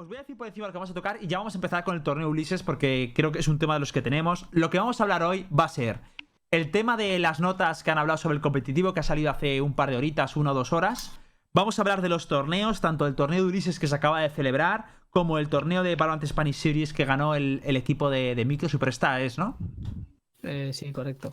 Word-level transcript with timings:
os 0.00 0.08
voy 0.08 0.16
a 0.16 0.20
decir 0.20 0.36
por 0.36 0.46
encima 0.46 0.66
lo 0.66 0.72
que 0.72 0.78
vamos 0.78 0.90
a 0.90 0.94
tocar 0.94 1.18
y 1.20 1.26
ya 1.26 1.38
vamos 1.38 1.54
a 1.54 1.58
empezar 1.58 1.84
con 1.84 1.94
el 1.94 2.02
torneo 2.02 2.28
Ulises 2.28 2.62
porque 2.62 3.12
creo 3.14 3.32
que 3.32 3.38
es 3.38 3.48
un 3.48 3.58
tema 3.58 3.74
de 3.74 3.80
los 3.80 3.92
que 3.92 4.00
tenemos. 4.00 4.46
Lo 4.50 4.70
que 4.70 4.78
vamos 4.78 4.98
a 4.98 5.04
hablar 5.04 5.22
hoy 5.22 5.46
va 5.56 5.64
a 5.64 5.68
ser 5.68 6.00
el 6.50 6.70
tema 6.70 6.96
de 6.96 7.18
las 7.18 7.38
notas 7.38 7.84
que 7.84 7.90
han 7.90 7.98
hablado 7.98 8.16
sobre 8.16 8.34
el 8.34 8.40
competitivo 8.40 8.94
que 8.94 9.00
ha 9.00 9.04
salido 9.04 9.30
hace 9.30 9.60
un 9.60 9.74
par 9.74 9.90
de 9.90 9.98
horitas, 9.98 10.36
una 10.36 10.52
o 10.52 10.54
dos 10.54 10.72
horas. 10.72 11.20
Vamos 11.52 11.78
a 11.78 11.82
hablar 11.82 12.00
de 12.00 12.08
los 12.08 12.28
torneos, 12.28 12.80
tanto 12.80 13.06
el 13.06 13.14
torneo 13.14 13.42
de 13.42 13.48
Ulises 13.48 13.78
que 13.78 13.86
se 13.86 13.94
acaba 13.94 14.20
de 14.20 14.30
celebrar, 14.30 14.86
como 15.10 15.38
el 15.38 15.48
torneo 15.48 15.82
de 15.82 15.96
Valorant 15.96 16.24
Spanish 16.24 16.56
Series 16.56 16.92
que 16.94 17.04
ganó 17.04 17.34
el, 17.34 17.60
equipo 17.64 18.08
de, 18.08 18.34
de 18.34 18.44
Micro 18.46 18.68
Superstars, 18.68 19.36
¿no? 19.36 19.58
Eh, 20.42 20.70
sí, 20.72 20.92
correcto. 20.92 21.30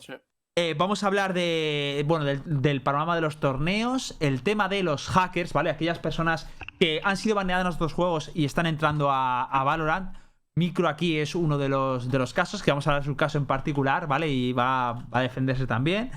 Eh, 0.60 0.74
vamos 0.76 1.04
a 1.04 1.08
hablar 1.08 1.36
de, 1.36 2.04
bueno, 2.08 2.26
del, 2.26 2.82
panorama 2.82 3.14
de 3.14 3.22
los 3.22 3.38
torneos, 3.38 4.18
el 4.20 4.42
tema 4.42 4.68
de 4.68 4.82
los 4.82 5.08
hackers, 5.08 5.54
¿vale? 5.54 5.70
Aquellas 5.70 6.00
personas 6.00 6.50
que 6.80 7.00
han 7.04 7.16
sido 7.16 7.36
baneadas 7.36 7.68
en 7.68 7.74
otros 7.74 7.94
juegos 7.94 8.32
y 8.34 8.44
están 8.44 8.66
entrando 8.66 9.12
a, 9.12 9.64
Valorant. 9.64 10.18
Micro 10.56 10.90
aquí 10.90 11.20
es 11.20 11.36
uno 11.36 11.60
de 11.60 11.70
los, 11.70 12.10
de 12.10 12.18
los 12.18 12.34
casos, 12.34 12.64
que 12.64 12.72
vamos 12.72 12.88
a 12.88 12.90
hablar 12.90 13.04
de 13.04 13.06
su 13.06 13.16
caso 13.16 13.38
en 13.38 13.46
particular, 13.46 14.08
¿vale? 14.08 14.30
Y 14.30 14.52
va, 14.52 15.06
a 15.12 15.22
defenderse 15.22 15.68
también. 15.68 16.10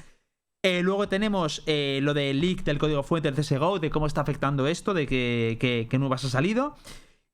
Eh, 0.62 0.80
luego 0.80 1.06
tenemos 1.06 1.62
eh, 1.66 2.00
lo 2.02 2.14
del 2.14 2.40
leak 2.40 2.64
del 2.64 2.78
código 2.78 3.02
fuente 3.02 3.30
del 3.30 3.44
CSGO, 3.44 3.78
de 3.78 3.90
cómo 3.90 4.06
está 4.06 4.22
afectando 4.22 4.66
esto, 4.66 4.94
de 4.94 5.06
que, 5.06 5.58
que, 5.60 5.86
que 5.90 5.98
nuevas 5.98 6.24
ha 6.24 6.30
salido. 6.30 6.76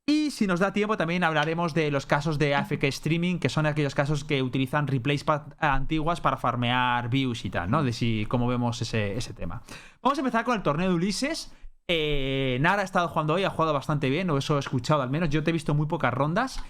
Y 0.09 0.30
si 0.30 0.46
nos 0.46 0.60
da 0.60 0.73
tiempo, 0.73 0.96
también 0.96 1.24
hablaremos 1.24 1.74
de 1.74 1.91
los 1.91 2.06
casos 2.06 2.38
de 2.38 2.55
AFK 2.55 2.84
Streaming, 2.84 3.41
que 3.41 3.48
son 3.48 3.66
aquellos 3.66 3.96
casos 3.96 4.23
que 4.23 4.41
utilizan 4.41 4.87
replays 4.87 5.24
antiguas 5.59 6.20
para 6.20 6.37
farmear 6.37 7.10
views 7.10 7.45
y 7.45 7.51
tal, 7.51 7.69
¿no? 7.69 7.82
De 7.82 7.92
si 7.92 8.24
cómo 8.27 8.46
vemos 8.46 8.80
ese, 8.80 9.34
tema. 9.34 9.65
Vamos 10.02 10.16
a 10.19 10.20
empezar 10.20 10.45
con 10.45 10.56
el 10.56 10.62
torneo 10.62 10.91
de 10.91 10.95
Ulises. 10.95 11.51
Eh, 11.88 12.59
Nara 12.60 12.82
ha 12.82 12.84
estado 12.84 13.09
jugando 13.09 13.34
hoy, 13.34 13.42
ha 13.42 13.51
jugado 13.51 13.73
bastante 13.73 14.09
bien, 14.09 14.30
o 14.30 14.38
eso 14.38 14.55
he 14.57 14.60
escuchado 14.60 15.02
al 15.02 15.10
menos. 15.10 15.29
Yo 15.29 15.43
te 15.43 15.51
he 15.51 15.52
visto 15.52 15.74
muy 15.74 15.87
pocas 15.87 16.15
rondas. 16.15 16.62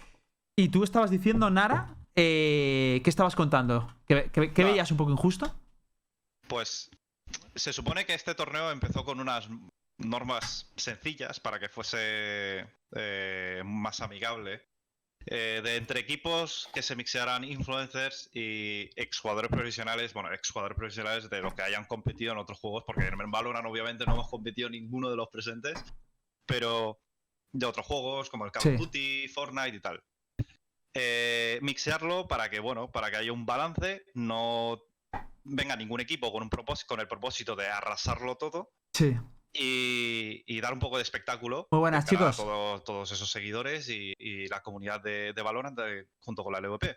Y 0.56 0.70
tú 0.70 0.82
estabas 0.82 1.10
diciendo, 1.10 1.50
Nara, 1.50 1.94
eh, 2.14 3.02
¿qué 3.04 3.10
estabas 3.10 3.36
contando? 3.36 3.94
¿Qué, 4.08 4.30
ah. 4.34 4.64
veías 4.64 4.90
un 4.90 4.96
poco 4.96 5.10
injusto? 5.12 5.54
Pues 6.48 6.90
se 7.54 7.74
supone 7.74 8.06
que 8.06 8.14
este 8.14 8.34
torneo 8.34 8.70
empezó 8.70 9.04
con 9.04 9.20
unas 9.20 9.50
normas 9.98 10.72
sencillas 10.76 11.38
para 11.38 11.58
que 11.58 11.68
fuese 11.68 12.66
eh, 12.94 13.62
más 13.64 14.00
amigable. 14.00 14.62
Eh, 15.28 15.60
de 15.64 15.74
entre 15.74 15.98
equipos 15.98 16.68
que 16.72 16.82
se 16.82 16.94
mixearan 16.94 17.42
influencers 17.42 18.30
y 18.32 18.88
exjugadores 18.94 19.50
profesionales, 19.50 20.14
bueno, 20.14 20.32
exjugadores 20.32 20.76
profesionales 20.76 21.28
de 21.28 21.40
los 21.40 21.52
que 21.52 21.62
hayan 21.62 21.84
competido 21.84 22.32
en 22.32 22.38
otros 22.38 22.60
juegos, 22.60 22.84
porque 22.86 23.06
en 23.06 23.30
Valorant 23.30 23.66
obviamente 23.66 24.06
no 24.06 24.14
hemos 24.14 24.28
competido 24.28 24.70
ninguno 24.70 25.10
de 25.10 25.16
los 25.16 25.28
presentes, 25.28 25.82
pero 26.46 27.00
de 27.52 27.66
otros 27.66 27.84
juegos 27.86 28.30
como 28.30 28.44
el 28.44 28.52
Call 28.52 28.74
of 28.74 28.78
Duty, 28.78 29.26
Fortnite 29.26 29.76
y 29.76 29.80
tal. 29.80 30.04
Eh, 30.94 31.58
mixearlo 31.60 32.28
para 32.28 32.48
que, 32.48 32.60
bueno, 32.60 32.92
para 32.92 33.10
que 33.10 33.16
haya 33.16 33.32
un 33.32 33.44
balance, 33.44 34.04
no 34.14 34.80
venga 35.42 35.74
ningún 35.74 36.00
equipo 36.00 36.30
con 36.30 36.44
un 36.44 36.50
propósito, 36.50 36.86
con 36.86 37.00
el 37.00 37.08
propósito 37.08 37.56
de 37.56 37.66
arrasarlo 37.66 38.36
todo. 38.36 38.70
Sí 38.92 39.16
y, 39.58 40.60
dar 40.60 40.72
un 40.72 40.78
poco 40.78 40.96
de 40.96 41.02
espectáculo. 41.02 41.68
Muy 41.70 41.80
buenas, 41.80 42.04
chicos. 42.04 42.38
A 42.40 42.82
todos, 42.84 43.12
esos 43.12 43.30
seguidores 43.30 43.88
y, 43.88 44.48
la 44.48 44.62
comunidad 44.62 45.00
de, 45.00 45.32
de 45.32 45.42
Valorant 45.42 45.78
junto 46.20 46.44
con 46.44 46.52
la 46.52 46.60
LVP. 46.60 46.96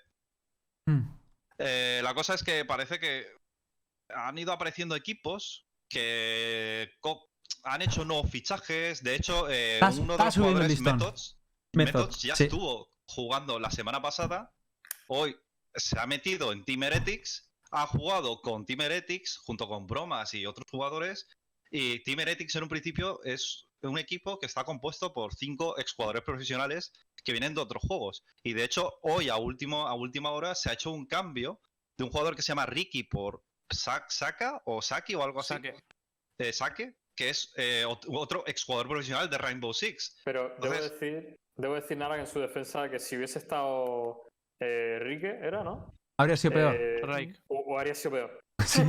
Hmm. 0.86 1.20
Eh, 1.58 2.00
la 2.04 2.14
cosa 2.14 2.34
es 2.34 2.44
que 2.44 2.64
parece 2.66 3.00
que 3.00 3.28
han 4.10 4.38
ido 4.38 4.52
apareciendo 4.52 4.96
equipos 4.96 5.68
que 5.90 6.92
han 7.64 7.82
hecho 7.82 8.06
nuevos 8.06 8.30
fichajes. 8.32 9.04
De 9.04 9.16
hecho, 9.16 9.50
eh, 9.50 9.80
uno 9.98 10.18
de 10.18 10.24
los 10.24 10.36
jugadores, 10.36 10.82
Methods, 11.74 12.22
ya 12.22 12.34
estuvo 12.34 12.90
jugando 13.06 13.60
la 13.60 13.72
semana 13.72 14.02
pasada. 14.02 14.54
Hoy 15.08 15.36
se 15.76 16.00
ha 16.00 16.06
metido 16.06 16.52
en 16.52 16.64
Team 16.64 16.84
Heretics. 16.84 17.52
Ha 17.72 17.86
jugado 17.86 18.42
con 18.42 18.66
Team 18.66 18.82
Heretics 18.82 19.38
junto 19.38 19.68
con 19.68 19.86
Bromas 19.86 20.34
y 20.34 20.46
otros 20.46 20.66
jugadores 20.72 21.28
y 21.72 22.04
Team 22.04 22.20
Heretics 22.20 22.56
en 22.56 22.64
un 22.64 22.70
principio 22.70 23.22
es 23.24 23.68
un 23.82 23.98
equipo 23.98 24.40
que 24.40 24.46
está 24.46 24.64
compuesto 24.64 25.14
por 25.14 25.34
cinco 25.34 25.78
exjugadores 25.78 26.24
profesionales 26.24 26.92
que 27.24 27.32
vienen 27.32 27.54
de 27.54 27.62
otros 27.62 27.84
juegos. 27.86 28.24
Y 28.44 28.54
de 28.54 28.64
hecho, 28.64 29.00
hoy 29.02 29.30
a, 29.30 29.38
último, 29.38 29.88
a 29.88 29.94
última 29.94 30.32
hora 30.32 30.56
se 30.56 30.70
ha 30.70 30.74
hecho 30.74 30.92
un 30.92 31.06
cambio 31.06 31.62
de 31.98 32.04
un 32.06 32.10
jugador 32.10 32.36
que 32.36 32.42
se 32.42 32.50
llama 32.50 32.66
Ricky 32.66 33.04
por 33.04 33.44
Saka 33.70 34.62
o 34.66 34.82
Saki 34.82 35.16
o 35.16 35.24
algo 35.24 35.40
así. 35.40 35.56
Sake. 36.52 36.84
Eh, 36.84 36.94
que 37.16 37.30
es 37.30 37.54
eh, 37.58 37.84
otro 37.86 38.48
exjugador 38.48 38.88
profesional 38.88 39.30
de 39.30 39.38
Rainbow 39.38 39.74
Six. 39.74 40.22
Pero 40.24 40.56
debo 40.62 40.74
decir, 40.74 41.38
debo 41.58 41.76
decir 41.76 41.98
nada 41.98 42.18
en 42.18 42.26
su 42.26 42.40
defensa 42.40 42.90
que 42.90 42.98
si 42.98 43.18
hubiese 43.18 43.40
estado 43.40 44.30
eh, 44.62 45.00
Ricky, 45.02 45.28
era, 45.28 45.62
¿no? 45.62 45.99
Habría 46.20 46.36
sido 46.36 46.54
peor. 46.54 46.78
o 47.48 47.80
habría 47.80 47.96
sido 47.96 48.12
peor. 48.12 48.40
Sí, 48.66 48.84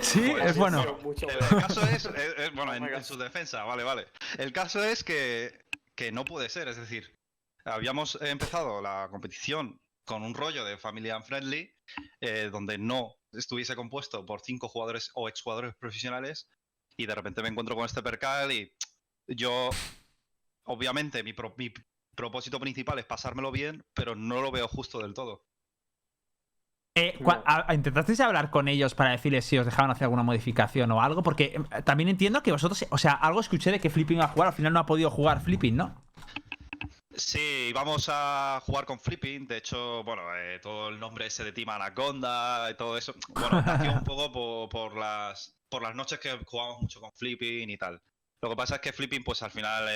sí, 0.00 0.34
es 0.42 0.56
bueno. 0.56 0.82
El 0.82 1.60
caso 1.60 1.80
es, 1.86 2.08
bueno, 2.52 2.74
en, 2.74 3.04
su 3.04 3.16
defensa, 3.16 3.62
vale, 3.62 3.84
vale. 3.84 4.06
El 4.38 4.52
caso 4.52 4.82
es 4.82 5.04
que, 5.04 5.56
no 6.12 6.24
puede 6.24 6.48
ser, 6.48 6.66
es 6.66 6.76
decir, 6.76 7.16
habíamos 7.64 8.18
empezado 8.20 8.82
la 8.82 9.06
competición 9.08 9.80
con 10.04 10.24
un 10.24 10.34
rollo 10.34 10.64
de 10.64 10.76
Family 10.76 11.10
and 11.10 11.24
Friendly, 11.24 11.72
eh, 12.20 12.50
donde 12.50 12.76
no 12.76 13.14
estuviese 13.32 13.76
compuesto 13.76 14.26
por 14.26 14.40
cinco 14.42 14.68
jugadores 14.68 15.10
o 15.14 15.28
exjugadores 15.28 15.74
profesionales, 15.76 16.48
y 16.96 17.06
de 17.06 17.14
repente 17.14 17.40
me 17.40 17.48
encuentro 17.48 17.76
con 17.76 17.86
este 17.86 18.02
percal 18.02 18.50
y 18.50 18.74
yo, 19.28 19.70
obviamente, 20.64 21.22
mi, 21.22 21.34
mi 21.56 21.72
propósito 22.16 22.58
principal 22.58 22.98
es 22.98 23.06
pasármelo 23.06 23.52
bien, 23.52 23.84
pero 23.94 24.16
no 24.16 24.42
lo 24.42 24.50
veo 24.50 24.66
justo 24.66 24.98
del 24.98 25.14
todo. 25.14 25.44
Eh, 26.96 27.18
¿Intentasteis 27.72 28.20
hablar 28.20 28.50
con 28.50 28.68
ellos 28.68 28.94
para 28.94 29.10
decirles 29.10 29.44
si 29.44 29.58
os 29.58 29.66
dejaban 29.66 29.90
hacer 29.90 30.04
alguna 30.04 30.22
modificación 30.22 30.92
o 30.92 31.02
algo? 31.02 31.24
Porque 31.24 31.56
eh, 31.72 31.82
también 31.82 32.08
entiendo 32.08 32.40
que 32.40 32.52
vosotros, 32.52 32.86
o 32.88 32.98
sea, 32.98 33.12
algo 33.14 33.40
escuché 33.40 33.72
de 33.72 33.80
que 33.80 33.90
Flipping 33.90 34.18
iba 34.18 34.26
a 34.26 34.28
jugar, 34.28 34.48
al 34.48 34.54
final 34.54 34.72
no 34.72 34.78
ha 34.78 34.86
podido 34.86 35.10
jugar 35.10 35.40
Flipping, 35.42 35.74
¿no? 35.74 36.04
Sí, 37.16 37.72
vamos 37.74 38.08
a 38.12 38.60
jugar 38.64 38.86
con 38.86 39.00
Flipping. 39.00 39.48
De 39.48 39.56
hecho, 39.56 40.04
bueno, 40.04 40.22
eh, 40.36 40.60
todo 40.62 40.88
el 40.88 41.00
nombre 41.00 41.26
ese 41.26 41.42
de 41.42 41.50
Team 41.50 41.68
Anaconda 41.70 42.70
y 42.70 42.76
todo 42.76 42.96
eso. 42.96 43.12
Bueno, 43.28 43.60
nació 43.62 43.92
un 43.92 44.04
poco 44.04 44.68
por, 44.68 44.96
las, 44.96 45.56
por 45.68 45.82
las 45.82 45.96
noches 45.96 46.20
que 46.20 46.38
jugamos 46.46 46.80
mucho 46.80 47.00
con 47.00 47.12
Flipping 47.12 47.70
y 47.70 47.76
tal. 47.76 48.00
Lo 48.40 48.50
que 48.50 48.56
pasa 48.56 48.76
es 48.76 48.80
que 48.82 48.92
Flipping, 48.92 49.24
pues 49.24 49.42
al 49.42 49.50
final 49.50 49.88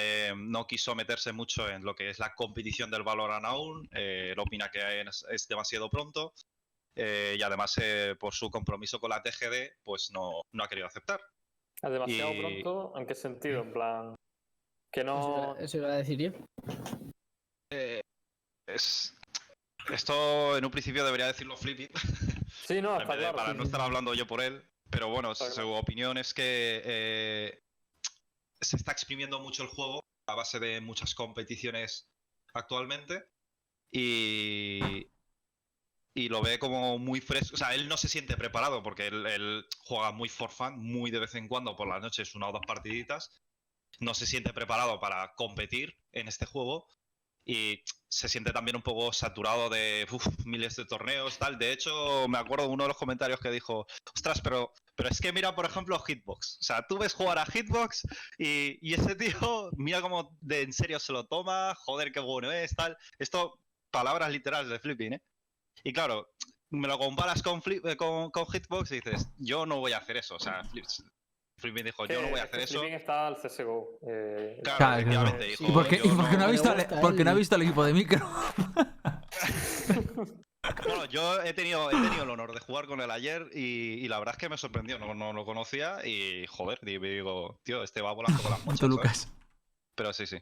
no 0.51 0.67
quiso 0.67 0.97
meterse 0.97 1.33
mucho 1.33 1.69
en 1.69 1.85
lo 1.85 1.95
que 1.95 2.11
es 2.11 2.19
la 2.19 2.35
competición 2.35 2.91
del 2.91 3.05
Valorant 3.05 3.45
aún. 3.45 3.89
Eh, 3.93 4.31
él 4.33 4.39
opina 4.41 4.69
que 4.71 4.81
es 5.31 5.47
demasiado 5.49 5.89
pronto. 5.91 6.33
Eh, 7.01 7.37
y 7.39 7.43
además 7.43 7.79
eh, 7.81 8.17
por 8.19 8.35
su 8.35 8.51
compromiso 8.51 8.99
con 8.99 9.11
la 9.11 9.23
TGD, 9.23 9.83
pues 9.85 10.11
no, 10.11 10.43
no 10.53 10.65
ha 10.65 10.69
querido 10.69 10.89
aceptar. 10.89 11.21
¿Es 11.81 11.91
demasiado 11.91 12.33
pronto? 12.37 12.93
¿En 12.97 13.07
qué 13.07 13.15
sentido? 13.15 13.63
En 13.63 13.73
plan, 13.73 14.15
que 14.93 15.05
no... 15.05 15.57
Eso 15.59 15.77
iba 15.77 15.89
a 15.89 15.97
decir 15.97 16.19
yo. 16.19 16.31
Eh, 17.71 18.01
es... 18.67 19.17
Esto 19.93 20.59
en 20.59 20.65
un 20.65 20.71
principio 20.73 21.05
debería 21.05 21.29
decirlo 21.29 21.57
Flippy. 21.57 21.89
Sí, 22.67 22.83
no, 22.83 23.01
está 23.01 23.17
claro. 23.17 23.37
Para 23.37 23.55
no 23.55 23.63
estar 23.63 23.81
hablando 23.81 24.13
yo 24.13 24.27
por 24.27 24.43
él. 24.43 24.63
Pero 24.91 25.09
bueno, 25.09 25.35
su 25.35 25.71
opinión 25.71 26.19
es 26.19 26.35
que 26.35 27.63
se 28.61 28.77
está 28.77 28.93
exprimiendo 28.93 29.39
mucho 29.41 29.63
el 29.63 29.69
juego 29.71 30.03
a 30.27 30.35
base 30.35 30.59
de 30.59 30.81
muchas 30.81 31.15
competiciones 31.15 32.11
actualmente. 32.53 33.27
Y, 33.91 35.09
y 36.15 36.29
lo 36.29 36.43
ve 36.43 36.59
como 36.59 36.99
muy 36.99 37.21
fresco. 37.21 37.55
O 37.55 37.59
sea, 37.59 37.75
él 37.75 37.89
no 37.89 37.97
se 37.97 38.09
siente 38.09 38.37
preparado 38.37 38.83
porque 38.83 39.09
él, 39.09 39.67
juega 39.79 40.13
muy 40.13 40.29
for 40.29 40.51
fun, 40.51 40.79
muy 40.79 41.11
de 41.11 41.21
vez 41.21 41.35
en 41.35 41.49
cuando 41.49 41.77
por 41.77 41.89
las 41.89 42.01
noches, 42.01 42.35
una 42.35 42.49
o 42.49 42.53
dos 42.53 42.63
partiditas. 42.67 43.31
No 44.01 44.15
se 44.15 44.27
siente 44.27 44.53
preparado 44.53 45.01
para 45.01 45.33
competir 45.35 45.97
en 46.13 46.29
este 46.29 46.47
juego 46.47 46.89
y 47.45 47.83
se 48.09 48.29
siente 48.29 48.53
también 48.53 48.77
un 48.77 48.83
poco 48.83 49.13
saturado 49.13 49.71
de 49.71 50.07
miles 50.45 50.77
de 50.77 50.85
torneos, 50.85 51.39
tal. 51.39 51.59
De 51.59 51.73
hecho, 51.73 52.29
me 52.29 52.39
acuerdo 52.39 52.69
uno 52.69 52.85
de 52.85 52.89
los 52.89 52.99
comentarios 52.99 53.41
que 53.41 53.51
dijo, 53.51 53.87
ostras, 54.15 54.41
pero, 54.43 54.73
pero 54.95 55.09
es 55.09 55.21
que 55.21 55.33
mira, 55.33 55.55
por 55.55 55.65
ejemplo, 55.65 55.99
Hitbox. 55.99 56.59
O 56.61 56.63
sea, 56.63 56.87
tú 56.87 56.99
ves 56.99 57.15
jugar 57.15 57.39
a 57.39 57.47
Hitbox 57.47 58.03
y, 58.39 58.79
y 58.83 58.95
ese 58.95 59.15
tío, 59.15 59.71
mira 59.77 60.03
cómo 60.03 60.37
de 60.41 60.63
en 60.63 60.73
serio 60.73 60.99
se 60.99 61.13
lo 61.13 61.27
toma, 61.27 61.75
joder, 61.75 62.13
qué 62.13 62.21
bueno 62.21 62.53
es, 62.53 62.75
tal. 62.75 62.97
Esto, 63.19 63.59
palabras 63.91 64.31
literales 64.31 64.71
de 64.71 64.79
Flipping, 64.79 65.15
¿eh? 65.15 65.23
Y 65.85 65.93
claro, 65.93 66.29
me 66.71 66.89
lo 66.89 66.99
comparas 66.99 67.43
con, 67.43 67.63
eh, 67.67 67.97
con, 67.97 68.31
Hitbox 68.31 68.93
y 68.93 68.97
dices, 68.97 69.29
yo 69.39 69.67
no 69.67 69.81
voy 69.81 69.93
a 69.93 69.99
hacer 69.99 70.17
eso. 70.17 70.37
O 70.37 70.41
sea, 70.41 70.63
Flipping 71.57 71.85
dijo, 71.85 72.07
yo 72.07 72.23
no 72.23 72.29
voy 72.29 72.41
a 72.41 72.45
hacer 72.45 72.61
eso. 72.61 72.81
Flipping 72.81 72.97
está 72.97 73.27
al 73.27 73.37
CSGO. 73.37 73.99
Eh, 74.03 74.61
claro, 74.63 74.97
efectivamente. 74.97 75.55
¿Y 75.59 75.73
por 75.73 75.89
qué, 75.89 75.99
no, 75.99 76.45
ha 76.45 76.49
visto, 76.49 76.75
porque 77.01 77.25
no 77.25 77.31
ha 77.31 77.35
visto 77.35 77.57
el 77.57 77.63
equipo 77.63 77.85
de 77.85 77.95
micro? 77.95 78.27
bueno, 80.87 81.05
yo 81.07 81.43
he 81.43 81.55
tenido, 81.55 81.91
he 81.91 81.95
tenido 81.95 82.23
el 82.23 82.31
honor 82.31 82.53
de 82.53 82.61
jugar 82.61 82.87
con 82.87 83.01
él 83.01 83.11
ayer 83.11 83.49
y, 83.53 84.07
la 84.09 84.19
verdad 84.19 84.35
es 84.35 84.39
que 84.39 84.49
me 84.49 84.59
sorprendió. 84.59 84.99
No, 84.99 85.15
no 85.15 85.33
lo 85.33 85.45
conocía 85.45 86.07
y, 86.07 86.47
joder, 86.47 86.79
digo, 86.83 87.61
tío, 87.65 87.83
este 87.83 88.03
va 88.03 88.13
volando 88.13 88.43
con 88.43 88.51
las 88.51 88.61
muchas. 88.67 88.89
Lucas. 88.89 89.29
Pero 89.95 90.13
sí, 90.13 90.27
sí. 90.27 90.39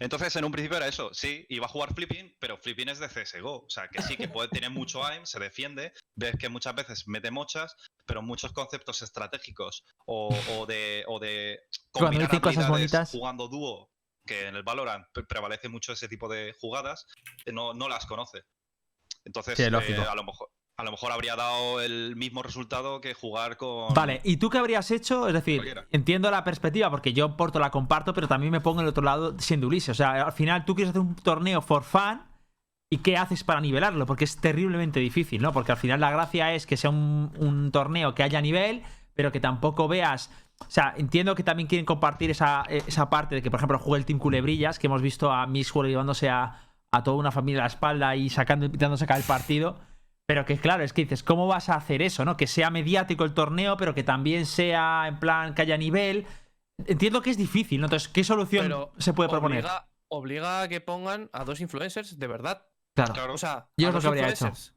Entonces, 0.00 0.34
en 0.36 0.44
un 0.44 0.52
principio 0.52 0.76
era 0.76 0.88
eso, 0.88 1.12
sí, 1.14 1.46
iba 1.48 1.66
a 1.66 1.68
jugar 1.68 1.94
Flipping, 1.94 2.36
pero 2.38 2.56
Flipping 2.58 2.88
es 2.88 2.98
de 2.98 3.08
CSGO. 3.08 3.64
O 3.64 3.70
sea, 3.70 3.88
que 3.88 4.02
sí, 4.02 4.16
que 4.16 4.28
puede 4.28 4.48
tener 4.48 4.70
mucho 4.70 5.04
aim, 5.04 5.24
se 5.24 5.38
defiende, 5.38 5.92
ves 6.14 6.34
que 6.38 6.48
muchas 6.48 6.74
veces 6.74 7.04
mete 7.06 7.30
mochas, 7.30 7.74
pero 8.04 8.22
muchos 8.22 8.52
conceptos 8.52 9.02
estratégicos 9.02 9.84
o, 10.06 10.28
o 10.58 10.66
de, 10.66 11.04
o 11.08 11.18
de 11.18 11.60
combinar 11.92 12.28
habilidades 12.30 12.68
bonitas. 12.68 13.10
jugando 13.10 13.48
dúo, 13.48 13.90
que 14.24 14.46
en 14.48 14.56
el 14.56 14.62
Valorant 14.62 15.06
pre- 15.12 15.24
prevalece 15.24 15.68
mucho 15.68 15.92
ese 15.92 16.08
tipo 16.08 16.28
de 16.28 16.54
jugadas, 16.60 17.06
no, 17.46 17.74
no 17.74 17.88
las 17.88 18.06
conoce. 18.06 18.42
Entonces, 19.24 19.56
Sí, 19.56 19.64
eh, 19.64 19.68
a, 20.08 20.14
lo 20.14 20.24
mejor, 20.24 20.48
a 20.78 20.84
lo 20.84 20.90
mejor 20.90 21.10
habría 21.10 21.36
dado 21.36 21.80
el 21.80 22.16
mismo 22.16 22.42
resultado 22.42 23.00
que 23.00 23.14
jugar 23.14 23.56
con... 23.56 23.94
Vale, 23.94 24.20
¿y 24.24 24.36
tú 24.36 24.50
qué 24.50 24.58
habrías 24.58 24.90
hecho? 24.90 25.26
Es 25.26 25.32
decir, 25.32 25.56
Cualquiera. 25.58 25.86
entiendo 25.90 26.30
la 26.30 26.44
perspectiva 26.44 26.90
porque 26.90 27.14
yo 27.14 27.36
Porto 27.36 27.58
la 27.58 27.70
comparto, 27.70 28.12
pero 28.12 28.28
también 28.28 28.52
me 28.52 28.60
pongo 28.60 28.80
en 28.80 28.84
el 28.84 28.90
otro 28.90 29.02
lado 29.02 29.34
siendo 29.38 29.68
Ulises. 29.68 29.90
O 29.90 29.94
sea, 29.94 30.26
al 30.26 30.32
final 30.32 30.66
tú 30.66 30.74
quieres 30.74 30.90
hacer 30.90 31.00
un 31.00 31.14
torneo 31.16 31.62
for 31.62 31.82
fun 31.82 32.20
y 32.90 32.98
¿qué 32.98 33.16
haces 33.16 33.42
para 33.42 33.62
nivelarlo? 33.62 34.04
Porque 34.04 34.24
es 34.24 34.36
terriblemente 34.36 35.00
difícil, 35.00 35.40
¿no? 35.40 35.52
Porque 35.52 35.72
al 35.72 35.78
final 35.78 35.98
la 36.00 36.10
gracia 36.10 36.52
es 36.54 36.66
que 36.66 36.76
sea 36.76 36.90
un, 36.90 37.32
un 37.38 37.72
torneo 37.72 38.14
que 38.14 38.22
haya 38.22 38.42
nivel, 38.42 38.82
pero 39.14 39.32
que 39.32 39.40
tampoco 39.40 39.88
veas... 39.88 40.30
O 40.60 40.70
sea, 40.70 40.94
entiendo 40.96 41.34
que 41.34 41.42
también 41.42 41.68
quieren 41.68 41.84
compartir 41.86 42.30
esa, 42.30 42.64
esa 42.68 43.08
parte 43.10 43.34
de 43.34 43.42
que, 43.42 43.50
por 43.50 43.60
ejemplo, 43.60 43.78
juegue 43.78 44.00
el 44.00 44.06
Team 44.06 44.18
Culebrillas, 44.18 44.78
que 44.78 44.86
hemos 44.86 45.02
visto 45.02 45.30
a 45.30 45.46
Miss 45.46 45.74
World 45.74 45.90
llevándose 45.90 46.30
a, 46.30 46.60
a 46.92 47.02
toda 47.02 47.16
una 47.16 47.30
familia 47.30 47.60
a 47.60 47.64
la 47.64 47.68
espalda 47.68 48.16
y 48.16 48.30
sacando, 48.30 48.66
intentando 48.66 48.96
sacar 48.96 49.18
el 49.18 49.24
partido. 49.24 49.78
Pero 50.26 50.44
que 50.44 50.58
claro, 50.58 50.82
es 50.82 50.92
que 50.92 51.02
dices, 51.02 51.22
¿cómo 51.22 51.46
vas 51.46 51.68
a 51.68 51.74
hacer 51.76 52.02
eso, 52.02 52.24
no? 52.24 52.36
Que 52.36 52.46
sea 52.48 52.70
mediático 52.70 53.24
el 53.24 53.32
torneo, 53.32 53.76
pero 53.76 53.94
que 53.94 54.02
también 54.02 54.44
sea 54.44 55.04
en 55.06 55.20
plan 55.20 55.54
que 55.54 55.62
haya 55.62 55.76
nivel. 55.76 56.26
Entiendo 56.84 57.22
que 57.22 57.30
es 57.30 57.36
difícil, 57.38 57.80
¿no? 57.80 57.86
Entonces, 57.86 58.08
¿qué 58.08 58.24
solución 58.24 58.64
Pero 58.64 58.92
se 58.98 59.12
puede 59.12 59.30
proponer? 59.30 59.60
Obliga, 59.64 59.88
obliga 60.08 60.62
a 60.62 60.68
que 60.68 60.80
pongan 60.80 61.30
a 61.32 61.44
dos 61.44 61.60
influencers 61.60 62.18
de 62.18 62.26
verdad. 62.26 62.66
Claro. 62.96 63.14
Claro. 63.14 63.34
O 63.34 63.38
sea, 63.38 63.68
Yo 63.76 63.88
es 63.88 63.94
lo 63.94 64.00
que 64.00 64.06
habría 64.08 64.24
hecho. 64.28 64.46
influencers. 64.46 64.74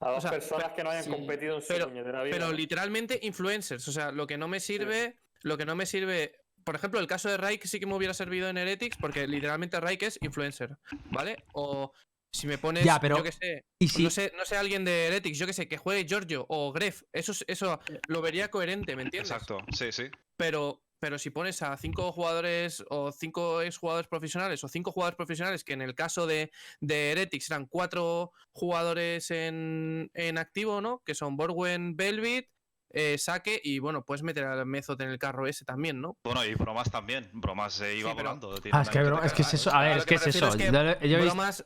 A 0.00 0.08
dos 0.08 0.18
O 0.18 0.20
sea, 0.20 0.30
personas 0.32 0.68
pe- 0.70 0.74
que 0.74 0.84
no 0.84 0.90
hayan 0.90 1.04
sí, 1.04 1.10
competido 1.10 1.56
en 1.56 1.62
su 1.62 1.68
pero- 1.68 1.88
vida. 1.88 2.22
Pero 2.30 2.52
literalmente 2.52 3.20
influencers. 3.22 3.86
O 3.86 3.92
sea, 3.92 4.10
lo 4.10 4.26
que 4.26 4.36
no 4.36 4.48
me 4.48 4.58
sirve. 4.58 5.16
Lo 5.42 5.56
que 5.56 5.64
no 5.64 5.76
me 5.76 5.86
sirve. 5.86 6.40
Por 6.64 6.74
ejemplo, 6.74 6.98
el 6.98 7.06
caso 7.06 7.28
de 7.28 7.36
Raik 7.36 7.64
sí 7.66 7.78
que 7.78 7.86
me 7.86 7.94
hubiera 7.94 8.14
servido 8.14 8.48
en 8.48 8.56
Heretics, 8.58 8.96
porque 8.96 9.26
literalmente 9.28 9.78
Raik 9.80 10.02
es 10.02 10.18
influencer. 10.22 10.76
¿Vale? 11.10 11.44
O 11.52 11.92
si 12.32 12.46
me 12.46 12.58
pones. 12.58 12.84
Ya, 12.84 12.98
pero- 12.98 13.18
Yo 13.18 13.22
que 13.22 13.32
sé. 13.32 13.64
Y 13.78 13.88
si, 13.88 14.02
No 14.02 14.10
sé, 14.10 14.32
no 14.36 14.44
sé, 14.44 14.56
alguien 14.56 14.84
de 14.84 15.06
Heretics, 15.08 15.38
yo 15.38 15.46
que 15.46 15.52
sé, 15.52 15.68
que 15.68 15.76
juegue 15.76 16.06
Giorgio 16.06 16.46
o 16.48 16.72
Gref. 16.72 17.02
Eso, 17.12 17.32
es- 17.32 17.44
eso 17.46 17.78
lo 18.08 18.22
vería 18.22 18.50
coherente, 18.50 18.96
¿me 18.96 19.02
entiendes? 19.02 19.30
Exacto, 19.30 19.58
sí, 19.72 19.92
sí. 19.92 20.04
Pero, 20.36 20.82
pero 20.98 21.18
si 21.18 21.30
pones 21.30 21.60
a 21.62 21.76
cinco 21.76 22.10
jugadores 22.12 22.82
o 22.88 23.12
cinco 23.12 23.60
exjugadores 23.60 24.08
profesionales 24.08 24.64
o 24.64 24.68
cinco 24.68 24.92
jugadores 24.92 25.16
profesionales, 25.16 25.62
que 25.62 25.74
en 25.74 25.82
el 25.82 25.94
caso 25.94 26.26
de, 26.26 26.50
de 26.80 27.12
Heretics 27.12 27.50
eran 27.50 27.66
cuatro 27.66 28.32
jugadores 28.52 29.30
en, 29.30 30.10
en 30.14 30.38
activo, 30.38 30.80
¿no? 30.80 31.02
Que 31.04 31.14
son 31.14 31.36
Borwen, 31.36 31.96
Velvet, 31.96 32.48
eh, 32.94 33.16
Saque 33.18 33.60
y 33.62 33.78
bueno, 33.78 34.04
puedes 34.04 34.22
meter 34.22 34.44
al 34.44 34.64
Method 34.66 35.00
en 35.02 35.08
el 35.10 35.18
carro 35.18 35.46
ese 35.46 35.64
también, 35.64 36.00
¿no? 36.00 36.18
Bueno, 36.24 36.44
y 36.44 36.54
bromas 36.54 36.90
también. 36.90 37.28
Bromas 37.34 37.74
se 37.74 37.96
iba 37.96 38.10
Sí, 38.10 38.16
pero- 38.16 38.36
volando. 38.36 38.54
Ah, 38.72 38.82
es 38.82 38.88
que, 38.90 39.02
bro, 39.02 39.22
es 39.22 39.32
que 39.32 39.42
es 39.42 39.54
eso. 39.54 39.74
A 39.74 39.82
ver, 39.82 39.98
es 39.98 40.04
que 40.06 40.14
es 40.14 40.26
eso. 40.26 40.48
es 40.48 40.56
que 40.56 40.66
Yo- 40.66 40.72
yo 40.72 40.80
he 40.80 40.94
visto- 40.98 41.18
Bromas, 41.24 41.64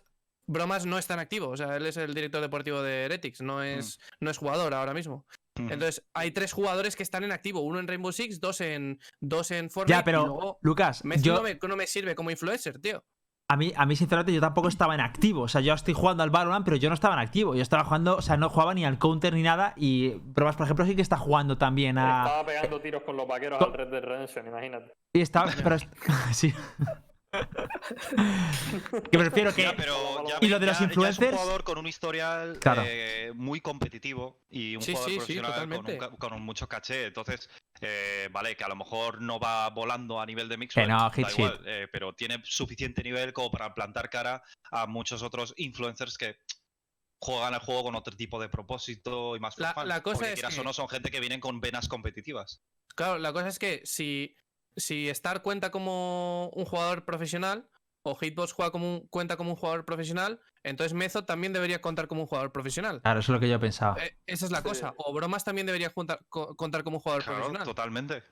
Bromas 0.48 0.86
no 0.86 0.98
es 0.98 1.06
tan 1.06 1.18
activo, 1.18 1.48
o 1.48 1.56
sea, 1.56 1.76
él 1.76 1.86
es 1.86 1.96
el 1.96 2.14
director 2.14 2.40
deportivo 2.40 2.82
de 2.82 3.04
Heretics, 3.04 3.40
no 3.42 3.62
es, 3.62 3.98
no 4.20 4.30
es 4.30 4.38
jugador 4.38 4.74
ahora 4.74 4.94
mismo. 4.94 5.26
Ujú. 5.58 5.72
Entonces, 5.72 6.04
hay 6.14 6.30
tres 6.32 6.52
jugadores 6.52 6.96
que 6.96 7.02
están 7.02 7.24
en 7.24 7.32
activo, 7.32 7.60
uno 7.60 7.78
en 7.78 7.88
Rainbow 7.88 8.12
Six, 8.12 8.40
dos 8.40 8.60
en, 8.60 9.00
dos 9.20 9.50
en 9.50 9.70
Fortnite 9.70 9.94
Ya, 9.96 10.00
y 10.00 10.04
pero, 10.04 10.26
luego 10.26 10.58
Lucas, 10.62 11.04
Mezcla 11.04 11.26
yo, 11.26 11.34
no, 11.36 11.42
me, 11.42 11.58
no 11.60 11.76
me 11.76 11.86
sirve 11.86 12.14
como 12.14 12.30
influencer, 12.30 12.78
tío. 12.78 13.02
a, 13.48 13.56
mí, 13.56 13.72
a 13.74 13.86
mí, 13.86 13.96
sinceramente, 13.96 14.32
yo 14.34 14.40
tampoco 14.40 14.68
estaba 14.68 14.94
en 14.94 15.00
activo. 15.00 15.42
O 15.42 15.48
sea, 15.48 15.60
yo 15.62 15.72
estoy 15.72 15.94
jugando 15.94 16.22
al 16.22 16.30
Valorant, 16.30 16.64
pero 16.64 16.76
yo 16.76 16.88
no 16.90 16.94
estaba 16.94 17.14
en 17.14 17.20
activo. 17.20 17.54
Yo 17.54 17.62
estaba 17.62 17.84
jugando, 17.84 18.16
o 18.16 18.22
sea, 18.22 18.36
no 18.36 18.50
jugaba 18.50 18.74
ni 18.74 18.84
al 18.84 18.98
counter 18.98 19.32
ni 19.32 19.42
nada. 19.42 19.72
Y 19.76 20.10
Bromas, 20.20 20.56
por 20.56 20.64
ejemplo, 20.66 20.84
sí 20.84 20.94
que 20.94 21.02
está 21.02 21.16
jugando 21.16 21.56
también 21.56 21.96
a. 21.96 22.24
Estaba 22.24 22.44
pegando 22.46 22.80
tiros 22.80 23.02
con 23.04 23.16
los 23.16 23.26
vaqueros 23.26 23.58
Co- 23.58 23.66
al 23.66 23.72
Red 23.72 23.88
Dead 23.88 24.02
Redemption, 24.02 24.46
imagínate. 24.48 24.92
Y 25.14 25.20
estaba. 25.22 25.50
Pero, 25.62 25.76
sí. 26.32 26.52
que 29.10 29.18
prefiero 29.18 29.54
que. 29.54 29.62
Ya, 29.62 29.74
pero 29.76 30.26
ya 30.28 30.38
Y 30.40 30.48
lo 30.48 30.58
de 30.58 30.66
los 30.66 30.78
ya- 30.78 30.86
influencers- 30.86 31.10
es 31.26 31.32
un 31.32 31.38
jugador 31.38 31.64
con 31.64 31.78
un 31.78 31.86
historial 31.86 32.58
Claro. 32.60 32.82
eh, 32.86 33.32
muy 33.34 33.60
competitivo 33.60 34.40
y 34.50 34.76
un 34.76 34.82
Sí, 34.82 34.92
jugador 34.92 35.10
sí, 35.10 35.14
sí, 35.14 35.40
profesional 35.40 35.68
con, 35.68 35.90
un 36.10 36.16
con 36.18 36.42
mucho 36.42 36.68
caché. 36.68 37.06
Entonces, 37.06 37.48
eh, 37.80 38.28
vale, 38.32 38.56
que 38.56 38.64
a 38.64 38.68
lo 38.68 38.76
mejor 38.76 39.20
no 39.20 39.38
va 39.38 39.68
volando 39.70 40.20
a 40.20 40.26
nivel 40.26 40.48
de 40.48 40.56
mix, 40.56 40.74
Que 40.74 40.86
no, 40.86 41.10
eh, 41.64 41.88
pero 41.92 42.14
tiene 42.14 42.40
suficiente 42.44 43.02
nivel 43.02 43.32
como 43.32 43.50
para 43.50 43.74
plantar 43.74 44.10
cara 44.10 44.42
a 44.70 44.86
muchos 44.86 45.22
otros 45.22 45.54
influencers 45.56 46.16
que 46.18 46.36
juegan 47.18 47.54
el 47.54 47.60
juego 47.60 47.84
con 47.84 47.94
otro 47.94 48.14
tipo 48.16 48.40
de 48.40 48.48
propósito 48.48 49.36
y 49.36 49.40
más 49.40 49.58
La- 49.58 49.74
la 49.86 50.02
cosa 50.02 50.16
porque 50.18 50.28
es 50.32 50.34
quieras 50.34 50.54
que- 50.54 50.60
o 50.60 50.64
no 50.64 50.72
son 50.72 50.88
gente 50.88 51.10
que 51.10 51.18
vienen 51.20 51.40
con 51.40 51.60
venas 51.60 51.88
competitivas. 51.88 52.62
Claro, 52.94 53.18
la 53.18 53.32
cosa 53.32 53.48
es 53.48 53.58
que 53.58 53.80
si, 53.84 54.34
si 54.76 55.08
Star 55.10 55.42
cuenta 55.42 55.70
como 55.70 56.50
un 56.54 56.64
jugador 56.64 57.04
profesional 57.04 57.68
o 58.02 58.14
Hitbox 58.14 58.52
juega 58.52 58.70
como 58.70 58.88
un- 58.98 59.08
cuenta 59.08 59.36
como 59.36 59.50
un 59.50 59.56
jugador 59.56 59.84
profesional, 59.84 60.40
entonces 60.62 60.92
Method 60.94 61.24
también 61.24 61.52
debería 61.52 61.80
contar 61.80 62.06
como 62.06 62.20
un 62.22 62.26
jugador 62.28 62.52
profesional. 62.52 63.00
Claro, 63.02 63.20
eso 63.20 63.32
es 63.32 63.34
lo 63.34 63.40
que 63.40 63.48
yo 63.48 63.58
pensaba. 63.58 63.96
Eh, 64.02 64.16
esa 64.26 64.44
es 64.46 64.52
la 64.52 64.58
Sí. 64.58 64.64
cosa. 64.64 64.94
O 64.98 65.12
Bromas 65.12 65.42
también 65.44 65.66
debería 65.66 65.90
juntar- 65.90 66.20
co- 66.28 66.54
contar 66.54 66.84
como 66.84 66.98
un 66.98 67.02
jugador 67.02 67.24
Claro, 67.24 67.38
profesional. 67.38 67.66
totalmente. 67.66 68.22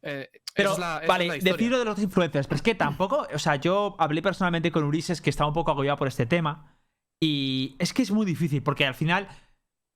Eh, 0.00 0.30
Pero, 0.54 0.72
es 0.72 0.78
la- 0.78 0.98
es 1.02 1.08
vale, 1.08 1.26
la 1.26 1.36
historia. 1.36 1.52
decirlo 1.54 1.78
de 1.80 1.84
los 1.84 1.98
influencers, 1.98 2.46
pero 2.46 2.56
es 2.56 2.62
que 2.62 2.74
tampoco, 2.76 3.26
o 3.34 3.38
sea, 3.38 3.56
yo 3.56 3.96
hablé 3.98 4.22
personalmente 4.22 4.70
con 4.70 4.84
Ulises 4.84 5.20
que 5.20 5.28
estaba 5.28 5.48
un 5.48 5.54
poco 5.54 5.72
agobiado 5.72 5.98
por 5.98 6.06
este 6.08 6.24
tema 6.24 6.78
y 7.20 7.76
es 7.80 7.92
que 7.92 8.02
es 8.02 8.10
muy 8.12 8.24
difícil 8.24 8.62
porque 8.62 8.86
al 8.86 8.94
final, 8.94 9.28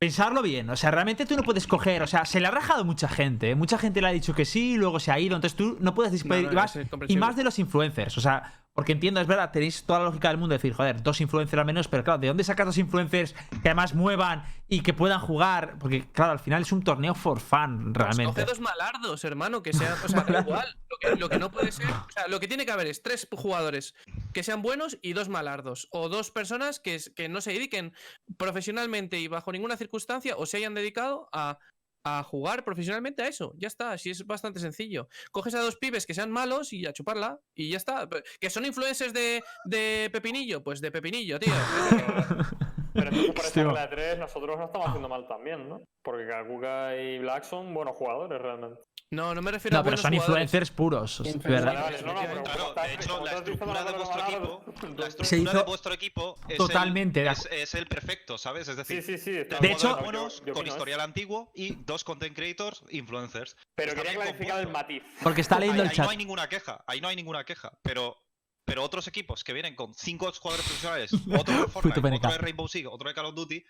pensarlo 0.03 0.43
bien, 0.43 0.69
o 0.69 0.75
sea, 0.75 0.91
realmente 0.91 1.27
tú 1.27 1.37
no 1.37 1.45
puedes 1.45 1.69
coger, 1.69 2.03
o 2.03 2.09
sea, 2.09 2.25
se 2.25 2.41
le 2.41 2.49
ha 2.49 2.51
rajado 2.51 2.85
mucha 2.85 3.07
gente, 3.07 3.51
¿eh? 3.51 3.55
mucha 3.55 3.79
gente 3.79 4.01
le 4.01 4.09
ha 4.09 4.11
dicho 4.11 4.35
que 4.35 4.45
sí, 4.45 4.77
luego 4.77 4.99
se 4.99 5.13
ha 5.13 5.21
ido, 5.21 5.37
entonces 5.37 5.57
tú 5.57 5.77
no 5.79 5.95
puedes 5.95 6.11
despedir, 6.11 6.53
no, 6.53 6.65
y 7.07 7.17
más 7.17 7.37
de 7.37 7.45
los 7.45 7.61
influencers, 7.61 8.19
o 8.19 8.21
sea, 8.21 8.62
porque 8.75 8.93
entiendo, 8.93 9.21
es 9.21 9.27
verdad, 9.27 9.51
tenéis 9.53 9.85
toda 9.85 9.99
la 9.99 10.05
lógica 10.07 10.29
del 10.29 10.39
mundo 10.39 10.55
de 10.55 10.59
decir, 10.59 10.73
joder, 10.73 11.03
dos 11.03 11.21
influencers 11.21 11.61
al 11.61 11.67
menos, 11.67 11.89
pero 11.89 12.05
claro, 12.05 12.19
¿de 12.19 12.29
dónde 12.29 12.43
sacas 12.43 12.67
dos 12.67 12.79
influencers 12.79 13.35
que 13.63 13.69
además 13.69 13.95
muevan 13.95 14.45
y 14.67 14.81
que 14.81 14.95
puedan 14.95 15.21
jugar? 15.21 15.77
Porque 15.79 16.09
claro, 16.11 16.33
al 16.33 16.39
final 16.39 16.63
es 16.63 16.73
un 16.73 16.83
torneo 16.83 17.15
for 17.15 17.41
fun, 17.41 17.93
Pues 17.93 17.97
realmente. 17.97 18.33
Coge 18.33 18.45
dos 18.47 18.61
malardos, 18.61 19.25
hermano, 19.25 19.63
que 19.63 19.75
sean. 19.75 19.93
O 20.05 20.09
sea, 20.09 20.23
da 20.23 20.41
igual. 20.41 20.77
Lo 20.89 20.97
que, 20.99 21.17
lo 21.17 21.29
que 21.29 21.39
no 21.39 21.51
puede 21.51 21.71
ser. 21.71 21.87
O 21.87 22.11
sea, 22.11 22.29
lo 22.29 22.41
que 22.41 22.49
tiene 22.49 22.65
que 22.65 22.73
haber 22.73 22.87
es 22.87 23.03
tres 23.03 23.29
jugadores 23.31 23.95
que 24.33 24.43
sean 24.43 24.63
buenos 24.63 24.99
y 25.03 25.13
dos 25.13 25.29
malardos. 25.29 25.89
O 25.91 26.09
dos 26.09 26.31
personas 26.31 26.81
que, 26.81 26.99
que 27.15 27.29
no 27.29 27.43
se 27.43 27.53
dediquen 27.53 27.93
profesionalmente 28.39 29.19
y 29.19 29.29
bajo 29.29 29.53
ninguna 29.53 29.77
circunstancia 29.77 30.35
o 30.37 30.47
se 30.47 30.57
hayan 30.57 30.75
dedicado 30.75 31.29
a, 31.33 31.59
a 32.05 32.23
jugar 32.23 32.65
profesionalmente 32.65 33.23
a 33.23 33.29
eso. 33.29 33.53
Ya 33.57 33.69
está, 33.69 33.93
así 33.93 34.11
es 34.11 34.27
bastante 34.27 34.61
sencillo. 34.61 35.09
Coges 35.31 35.55
a 35.55 35.61
dos 35.61 35.77
pibes 35.77 36.07
que 36.07 36.15
sean 36.15 36.31
malos 36.31 36.73
y 36.73 36.87
a 36.87 36.93
chuparla 36.93 37.39
y 37.55 37.71
ya 37.71 37.77
está. 37.77 38.09
Que 38.41 38.51
son 38.51 38.65
influencers 38.65 39.13
de, 39.13 39.43
de 39.65 40.11
Pepinillo, 40.13 40.63
pues 40.63 40.81
de 40.81 40.91
Pepinillo, 40.91 41.39
tío. 41.39 41.53
Pero 42.95 43.09
entonces 43.09 43.33
por 43.33 43.45
Hostia. 43.45 43.63
esa 43.63 43.71
regla 43.71 43.81
de 43.83 43.89
tres 43.89 44.19
nosotros 44.19 44.59
no 44.59 44.67
estamos 44.67 44.89
haciendo 44.89 45.09
mal 45.09 45.27
también, 45.27 45.69
¿no? 45.69 45.83
Porque 46.03 46.27
Kakuka 46.27 46.97
y 46.97 47.19
Black 47.21 47.45
son 47.45 47.73
buenos 47.73 47.97
jugadores 47.97 48.41
realmente. 48.41 48.81
No, 49.13 49.35
no 49.35 49.43
me 49.43 49.51
refiero 49.51 49.75
No, 49.77 49.81
a 49.81 49.85
pero 49.85 49.97
buenos 49.97 50.01
son 50.01 50.11
jugadores. 50.15 50.43
influencers 50.45 50.71
puros, 50.71 51.21
no, 51.21 51.27
no, 51.27 51.41
pero 51.43 52.43
Claro, 52.45 52.75
de 52.75 52.95
hecho, 52.95 53.25
la 53.25 53.33
estructura 53.33 53.85
de 53.85 53.93
vuestro 53.93 54.23
equipo, 54.23 54.65
la 54.97 55.07
estructura 55.07 55.43
hizo 55.43 55.59
de 55.59 55.63
vuestro 55.65 55.93
equipo 55.93 56.37
es, 56.49 56.57
totalmente 56.57 57.21
el, 57.21 57.29
es, 57.29 57.47
es 57.53 57.75
el 57.75 57.87
perfecto, 57.87 58.39
¿sabes? 58.39 58.69
Es 58.69 58.77
decir, 58.77 59.03
Sí, 59.03 59.19
sí, 59.19 59.31
De 59.33 59.47
hecho- 59.71 59.97
yo- 59.99 60.03
buenos 60.03 60.43
yo 60.47 60.55
con 60.55 60.67
historial 60.67 61.01
antiguo 61.01 61.51
y 61.55 61.75
dos 61.85 62.05
content 62.05 62.35
creators 62.35 62.83
influencers. 62.89 63.55
Pero 63.75 63.95
quería 63.95 64.15
clarificar 64.15 64.61
el 64.61 64.69
matiz. 64.69 65.03
Porque 65.23 65.43
está 65.43 65.57
Ahí, 65.57 65.61
leyendo 65.63 65.83
el 65.83 65.89
ahí 65.91 65.95
chat. 65.97 66.05
no 66.07 66.11
hay 66.11 66.17
ninguna 66.17 66.49
queja, 66.49 66.83
ahí 66.87 67.01
no 67.03 67.09
hay 67.09 67.17
ninguna 67.17 67.45
queja, 67.45 67.71
pero 67.83 68.17
pero 68.65 68.83
otros 68.83 69.07
equipos 69.09 69.45
que 69.45 69.53
vienen 69.53 69.75
con 69.75 69.93
cinco 69.93 70.33
jugadores 70.33 70.65
profesionales, 70.65 71.11
otro 71.39 71.55
de 71.55 71.67
Fortnite, 71.69 72.17
otro 72.17 72.31
de 72.31 72.39
Rainbow 72.39 72.67
Six, 72.69 72.89
otro 72.91 73.09
de 73.09 73.15
Call 73.15 73.27
of 73.27 73.35
Duty, 73.35 73.63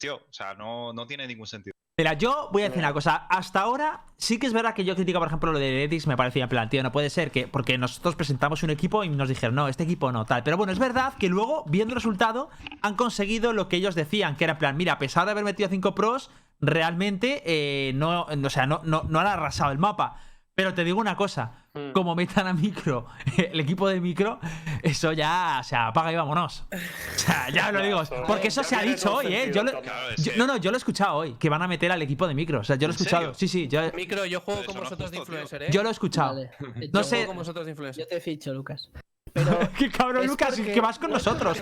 tío, 0.00 0.16
o 0.16 0.32
sea, 0.32 0.54
no, 0.54 0.92
no 0.94 1.06
tiene 1.06 1.26
ningún 1.26 1.46
sentido. 1.46 1.74
Mira, 1.98 2.12
yo 2.12 2.48
voy 2.52 2.62
a 2.62 2.66
decir 2.66 2.78
una 2.78 2.92
cosa. 2.92 3.26
Hasta 3.28 3.60
ahora, 3.60 4.02
sí 4.16 4.38
que 4.38 4.46
es 4.46 4.52
verdad 4.52 4.72
que 4.72 4.84
yo 4.84 4.94
critico, 4.94 5.18
por 5.18 5.26
ejemplo, 5.26 5.50
lo 5.50 5.58
de 5.58 5.68
Heretics. 5.68 6.06
Me 6.06 6.16
parecía 6.16 6.44
en 6.44 6.48
plan, 6.48 6.70
tío, 6.70 6.80
no 6.84 6.92
puede 6.92 7.10
ser 7.10 7.32
que. 7.32 7.48
Porque 7.48 7.76
nosotros 7.76 8.14
presentamos 8.14 8.62
un 8.62 8.70
equipo 8.70 9.02
y 9.02 9.08
nos 9.08 9.28
dijeron, 9.28 9.56
no, 9.56 9.66
este 9.66 9.82
equipo 9.82 10.12
no, 10.12 10.24
tal. 10.24 10.44
Pero 10.44 10.56
bueno, 10.56 10.72
es 10.72 10.78
verdad 10.78 11.14
que 11.18 11.28
luego, 11.28 11.64
viendo 11.66 11.94
el 11.94 11.96
resultado, 11.96 12.50
han 12.82 12.94
conseguido 12.94 13.52
lo 13.52 13.68
que 13.68 13.78
ellos 13.78 13.96
decían, 13.96 14.36
que 14.36 14.44
era 14.44 14.52
en 14.52 14.58
plan, 14.60 14.76
mira, 14.76 14.92
a 14.92 14.98
pesar 15.00 15.24
de 15.24 15.32
haber 15.32 15.42
metido 15.42 15.66
a 15.66 15.70
5 15.70 15.96
pros, 15.96 16.30
realmente 16.60 17.42
eh, 17.44 17.92
no, 17.96 18.26
o 18.26 18.50
sea, 18.50 18.68
no, 18.68 18.80
no, 18.84 19.02
no 19.08 19.18
han 19.18 19.26
arrasado 19.26 19.72
el 19.72 19.78
mapa. 19.78 20.20
Pero 20.54 20.74
te 20.74 20.84
digo 20.84 21.00
una 21.00 21.16
cosa. 21.16 21.66
Como 21.92 22.14
metan 22.14 22.46
a 22.46 22.52
micro, 22.52 23.06
el 23.36 23.58
equipo 23.60 23.88
de 23.88 24.00
micro, 24.00 24.38
eso 24.82 25.12
ya, 25.12 25.58
o 25.60 25.64
sea, 25.64 25.88
apaga 25.88 26.12
y 26.12 26.16
vámonos. 26.16 26.64
O 26.72 27.18
sea, 27.18 27.48
ya 27.50 27.70
lo 27.72 27.82
digo. 27.82 28.02
Porque 28.26 28.48
eso 28.48 28.62
se 28.62 28.76
ha 28.76 28.82
dicho 28.82 29.14
hoy, 29.14 29.34
¿eh? 29.34 29.50
Yo 29.54 29.62
lo- 29.64 29.72
que- 29.82 29.90
no, 30.36 30.46
no, 30.46 30.56
yo 30.56 30.70
lo 30.70 30.76
he 30.76 30.78
escuchado 30.78 31.16
hoy, 31.16 31.34
que 31.34 31.48
van 31.48 31.62
a 31.62 31.68
meter 31.68 31.90
al 31.92 32.02
equipo 32.02 32.26
de 32.28 32.34
micro. 32.34 32.60
O 32.60 32.64
sea, 32.64 32.76
yo 32.76 32.88
lo 32.88 32.92
he 32.92 32.96
¿En 32.96 33.00
escuchado. 33.02 33.34
Sí, 33.34 33.48
sí, 33.48 33.68
yo, 33.68 33.80
Micro, 33.94 34.24
yo 34.26 34.40
juego 34.40 34.60
Pero 34.60 34.72
con 34.72 34.82
vosotros 34.82 35.10
de 35.10 35.16
influencer, 35.18 35.62
¿eh? 35.64 35.68
yo 35.70 35.82
lo 35.82 35.88
he 35.88 35.92
escuchado. 35.92 36.34
Vale. 36.34 36.50
No 36.92 37.00
Yo 37.00 37.04
sé- 37.04 37.16
juego 37.16 37.26
con 37.28 37.36
vosotros 37.38 37.64
de 37.64 37.70
influencer. 37.72 38.04
Yo 38.04 38.08
te 38.08 38.20
ficho, 38.20 38.52
Lucas. 38.52 38.90
Pero 39.32 39.58
Qué 39.78 39.90
cabrón, 39.90 40.26
Lucas, 40.26 40.54
porque- 40.56 40.72
que 40.72 40.80
vas 40.80 40.98
con 40.98 41.10
nosotros. 41.10 41.58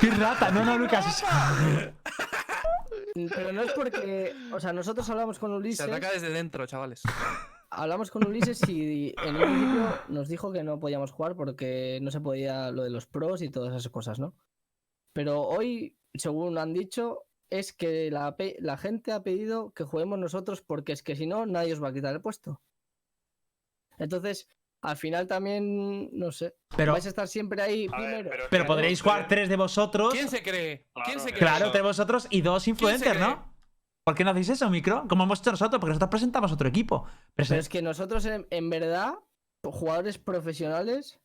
Qué 0.00 0.10
rata, 0.10 0.50
no, 0.50 0.64
no, 0.64 0.78
Lucas. 0.78 1.24
Es- 3.26 3.32
Pero 3.34 3.52
no 3.52 3.62
es 3.62 3.72
porque, 3.72 4.34
o 4.52 4.60
sea, 4.60 4.72
nosotros 4.72 5.08
hablamos 5.10 5.38
con 5.38 5.50
Se 5.50 5.56
Ulises, 5.56 5.80
ataca 5.80 6.12
desde 6.12 6.30
dentro, 6.30 6.66
chavales. 6.66 7.02
hablamos 7.70 8.10
con 8.10 8.26
Ulises 8.26 8.66
y 8.68 9.14
en 9.24 9.36
un 9.36 9.42
principio 9.42 9.98
nos 10.08 10.28
dijo 10.28 10.52
que 10.52 10.62
no 10.62 10.78
podíamos 10.80 11.12
jugar 11.12 11.36
porque 11.36 11.98
no 12.02 12.10
se 12.10 12.20
podía 12.20 12.70
lo 12.70 12.82
de 12.84 12.90
los 12.90 13.06
pros 13.06 13.42
y 13.42 13.50
todas 13.50 13.74
esas 13.74 13.90
cosas, 13.92 14.18
¿no? 14.18 14.34
Pero 15.12 15.42
hoy, 15.42 15.96
según 16.14 16.56
han 16.58 16.72
dicho, 16.72 17.24
es 17.50 17.72
que 17.72 18.10
la, 18.10 18.36
la 18.60 18.76
gente 18.76 19.12
ha 19.12 19.22
pedido 19.22 19.72
que 19.72 19.84
juguemos 19.84 20.18
nosotros 20.18 20.62
porque 20.62 20.92
es 20.92 21.02
que 21.02 21.16
si 21.16 21.26
no, 21.26 21.46
nadie 21.46 21.72
os 21.72 21.82
va 21.82 21.88
a 21.88 21.92
quitar 21.92 22.14
el 22.14 22.20
puesto. 22.20 22.60
Entonces, 23.98 24.48
al 24.82 24.96
final 24.96 25.26
también, 25.26 26.08
no 26.12 26.32
sé, 26.32 26.54
Pero, 26.76 26.92
vais 26.92 27.04
a 27.06 27.08
estar 27.10 27.28
siempre 27.28 27.60
ahí 27.62 27.86
A 27.92 27.98
ver, 28.00 28.08
primero. 28.08 28.30
pero- 28.30 28.44
pero 28.50 28.66
podréis 28.66 29.02
jugar 29.02 29.28
tres 29.28 29.48
de 29.48 29.56
vosotros. 29.56 30.12
¿Quién 30.12 30.28
se 30.28 30.42
cree? 30.42 30.86
¿Quién 31.04 31.04
Claro. 31.04 31.20
se 31.20 31.26
cree? 31.28 31.38
Claro, 31.38 31.64
tres 31.70 31.82
de 31.82 31.88
vosotros 31.88 32.26
y 32.30 32.40
dos 32.40 32.66
influencers? 32.68 33.20
¿no? 33.20 33.50
¿Por 34.04 34.14
qué 34.14 34.24
no 34.24 34.30
hacéis 34.30 34.48
eso, 34.48 34.70
micro? 34.70 35.06
Como 35.08 35.24
hemos 35.24 35.40
hecho 35.40 35.50
nosotros, 35.50 35.78
porque 35.78 35.90
nosotros 35.90 36.10
presentamos 36.10 36.50
otro 36.52 36.66
equipo. 36.68 37.06
Pero 37.36 37.54
es 37.56 37.68
que 37.68 37.82
nosotros, 37.82 38.24
en, 38.24 38.46
en 38.50 38.70
verdad, 38.70 39.14
jugadores 39.62 40.16
profesionales, 40.18 41.20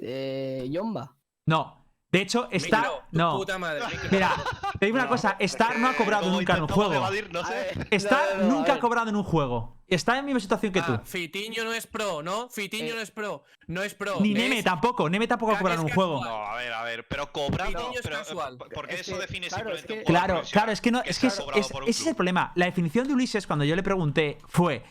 eh, 0.00 0.68
Yomba. 0.70 1.16
No. 1.46 1.87
De 2.10 2.22
hecho, 2.22 2.48
Star. 2.52 2.80
Micro, 2.84 3.02
No. 3.10 3.36
puta 3.36 3.58
madre. 3.58 3.82
Mira, 4.10 4.32
te 4.80 4.86
digo 4.86 4.96
una 4.96 5.08
cosa: 5.08 5.36
Star 5.40 5.78
no 5.78 5.88
ha 5.88 5.92
cobrado 5.94 6.30
nunca 6.30 6.56
en 6.56 6.62
un 6.62 6.68
juego. 6.68 6.94
evadir, 6.94 7.30
no 7.32 7.44
sé. 7.44 7.86
Star 7.90 8.36
No, 8.36 8.42
no, 8.42 8.48
no, 8.48 8.54
a 8.54 8.56
nunca 8.58 8.74
ha 8.74 8.78
cobrado 8.80 9.10
en 9.10 9.16
un 9.16 9.24
juego. 9.24 9.76
Está 9.86 10.12
en 10.12 10.16
la 10.18 10.22
misma 10.22 10.40
situación 10.40 10.72
que 10.72 10.80
tú. 10.82 10.92
Ah, 10.92 11.02
Fitiño 11.04 11.64
no 11.64 11.72
es 11.74 11.86
pro, 11.86 12.22
¿no? 12.22 12.48
Fitiño 12.48 12.92
Eh, 12.92 12.96
no 12.96 13.00
es 13.02 13.10
pro. 13.10 13.42
No 13.66 13.82
es 13.82 13.94
pro. 13.94 14.20
Ni 14.20 14.32
es- 14.32 14.38
Neme 14.38 14.62
tampoco. 14.62 15.08
Neme 15.10 15.26
tampoco 15.26 15.52
ha 15.52 15.58
cobrado 15.58 15.80
en 15.82 15.86
un 15.86 15.92
juego. 15.94 16.24
No, 16.24 16.46
a 16.46 16.56
ver, 16.56 16.72
a 16.72 16.82
ver, 16.84 17.06
pero 17.08 17.30
cobrado. 17.30 17.70
Fitiño 17.72 17.90
es 17.94 18.00
pero, 18.02 18.16
eh, 18.16 18.18
casual. 18.20 18.58
Porque 18.74 18.94
Es 18.94 19.00
eso 19.02 19.14
que, 19.16 19.20
define 19.22 19.48
claro, 19.48 19.70
es 19.74 19.80
simplemente 19.80 19.86
que- 19.86 20.00
un 20.00 20.04
jugador 20.06 20.26
Claro, 20.30 20.48
claro, 20.50 20.72
es 20.72 20.80
que 20.80 20.90
no, 20.90 21.02
es 21.04 21.18
que 21.18 21.26
es- 21.26 21.42
es- 21.56 21.70
ese 21.86 21.90
es 22.02 22.06
el 22.06 22.14
problema. 22.14 22.52
La 22.54 22.64
definición 22.66 23.06
de 23.06 23.12
Ulises 23.14 23.46
cuando 23.46 23.64
yo 23.66 23.76
le 23.76 23.82
pregunté 23.82 24.38
fue 24.46 24.82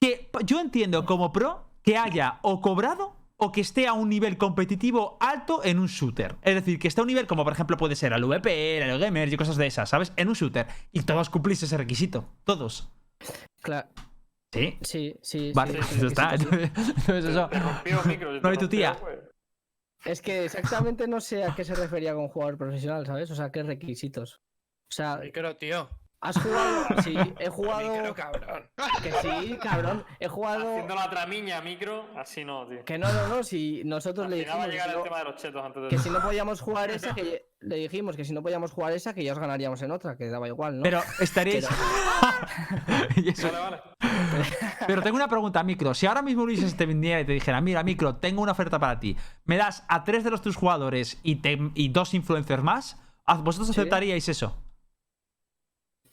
que 0.00 0.30
yo 0.44 0.60
entiendo 0.60 1.04
como 1.04 1.30
pro 1.32 1.66
que 1.82 1.96
haya 1.98 2.38
o 2.42 2.60
cobrado 2.62 3.16
o 3.36 3.52
que 3.52 3.60
esté 3.60 3.86
a 3.86 3.92
un 3.92 4.08
nivel 4.08 4.36
competitivo 4.38 5.16
alto 5.20 5.64
en 5.64 5.78
un 5.78 5.86
shooter. 5.86 6.36
Es 6.42 6.54
decir, 6.54 6.78
que 6.78 6.88
esté 6.88 7.00
a 7.00 7.04
un 7.04 7.08
nivel 7.08 7.26
como 7.26 7.44
por 7.44 7.52
ejemplo 7.52 7.76
puede 7.76 7.96
ser 7.96 8.12
el 8.12 8.24
VP, 8.24 8.78
el 8.78 8.98
Gamers 8.98 9.32
y 9.32 9.36
cosas 9.36 9.56
de 9.56 9.66
esas, 9.66 9.88
¿sabes? 9.88 10.12
En 10.16 10.28
un 10.28 10.34
shooter. 10.34 10.66
Y 10.92 11.02
todos 11.02 11.30
cumplís 11.30 11.62
ese 11.62 11.76
requisito. 11.76 12.28
Todos. 12.44 12.90
Claro, 13.60 13.88
¿Sí? 14.52 14.78
sí, 14.82 15.14
sí. 15.22 15.52
Vale, 15.54 15.82
sí, 15.82 15.96
pues 16.00 16.02
está. 16.04 16.38
sí, 16.38 16.44
sí. 16.50 16.70
Entonces 16.76 17.24
eso. 17.24 17.50
No, 18.42 18.52
y 18.52 18.56
tu 18.56 18.68
tía. 18.68 18.96
Es 20.04 20.20
que 20.20 20.44
exactamente 20.44 21.08
no 21.08 21.20
sé 21.20 21.44
a 21.44 21.54
qué 21.54 21.64
se 21.64 21.74
refería 21.74 22.14
con 22.14 22.28
jugador 22.28 22.58
profesional, 22.58 23.06
¿sabes? 23.06 23.30
O 23.30 23.34
sea, 23.34 23.50
qué 23.50 23.62
requisitos. 23.62 24.40
O 24.88 24.92
sea, 24.92 25.16
Micro, 25.16 25.56
tío. 25.56 25.88
Has 26.24 26.36
jugado. 26.38 26.84
Sí, 27.04 27.14
he 27.16 27.24
Micro, 27.24 27.52
jugado. 27.52 28.14
cabrón. 28.14 28.70
Que 29.02 29.12
sí, 29.22 29.58
cabrón. 29.62 30.04
He 30.18 30.26
jugado. 30.28 30.70
Haciendo 30.72 30.94
la 30.94 31.10
tramiña 31.10 31.60
micro, 31.60 32.06
así 32.16 32.44
no, 32.44 32.66
tío. 32.66 32.84
Que 32.84 32.98
no, 32.98 33.12
no, 33.12 33.28
no. 33.28 33.42
Si 33.44 33.82
nosotros 33.84 34.24
Al 34.24 34.30
le 34.30 34.36
dijimos. 34.38 34.66
llegar 34.68 34.86
que 34.86 34.92
el 34.92 34.98
no- 34.98 35.04
tema 35.04 35.18
de 35.18 35.24
los 35.24 35.36
chetos 35.36 35.64
antes 35.64 35.82
de 35.84 35.88
que 35.88 35.98
si 35.98 36.10
no 36.10 36.20
podíamos 36.20 36.60
jugar 36.60 36.90
esa, 36.90 37.14
que 37.14 37.46
le 37.60 37.76
dijimos 37.76 38.16
que 38.16 38.24
si 38.24 38.32
no 38.32 38.42
podíamos 38.42 38.72
jugar 38.72 38.92
esa, 38.92 39.12
que 39.14 39.22
ya 39.22 39.32
os 39.32 39.38
ganaríamos 39.38 39.80
en 39.82 39.90
otra, 39.90 40.16
que 40.16 40.28
daba 40.28 40.48
igual, 40.48 40.78
¿no? 40.78 40.82
Pero 40.82 41.00
estaréis. 41.20 41.68
Y 43.16 43.28
eso- 43.30 43.50
Vale, 43.52 43.58
vale. 43.58 43.82
Pero 44.86 45.02
tengo 45.02 45.16
una 45.16 45.28
pregunta, 45.28 45.62
Micro. 45.62 45.94
Si 45.94 46.06
ahora 46.06 46.22
mismo 46.22 46.42
Ulises 46.42 46.76
te 46.76 46.86
viniera 46.86 47.20
y 47.20 47.24
te 47.24 47.32
dijera, 47.32 47.60
mira, 47.60 47.82
Micro, 47.82 48.16
tengo 48.16 48.42
una 48.42 48.52
oferta 48.52 48.78
para 48.78 48.98
ti. 48.98 49.16
Me 49.44 49.56
das 49.56 49.84
a 49.88 50.04
tres 50.04 50.24
de 50.24 50.30
los 50.30 50.40
tus 50.42 50.56
jugadores 50.56 51.18
y, 51.22 51.36
te- 51.36 51.58
y 51.74 51.88
dos 51.88 52.14
influencers 52.14 52.62
más. 52.62 52.98
¿a- 53.26 53.36
¿Vosotros 53.36 53.68
Sí. 53.74 53.80
aceptaríais 53.80 54.28
eso? 54.28 54.56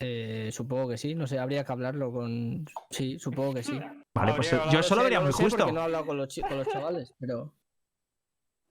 Eh, 0.03 0.49
supongo 0.51 0.89
que 0.89 0.97
sí, 0.97 1.13
no 1.15 1.27
sé, 1.27 1.37
habría 1.39 1.63
que 1.63 1.71
hablarlo 1.71 2.11
con. 2.11 2.65
Sí, 2.89 3.19
supongo 3.19 3.53
que 3.53 3.63
sí. 3.63 3.79
Vale, 4.13 4.33
pues 4.33 4.51
yo 4.71 4.79
eso 4.79 4.95
lo 4.95 5.03
vería 5.03 5.19
no 5.19 5.25
muy 5.25 5.33
justo. 5.33 5.57
Porque 5.57 5.71
no 5.71 5.81
he 5.81 5.83
hablado 5.83 6.05
con 6.07 6.17
los, 6.17 6.39
con 6.47 6.57
los 6.57 6.67
chavales, 6.67 7.13
pero. 7.19 7.53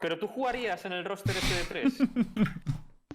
Pero 0.01 0.19
tú 0.19 0.27
jugarías 0.29 0.85
en 0.87 0.93
el 0.93 1.05
roster 1.05 1.37
ese 1.37 1.55
de 1.55 1.65
tres. 1.65 1.99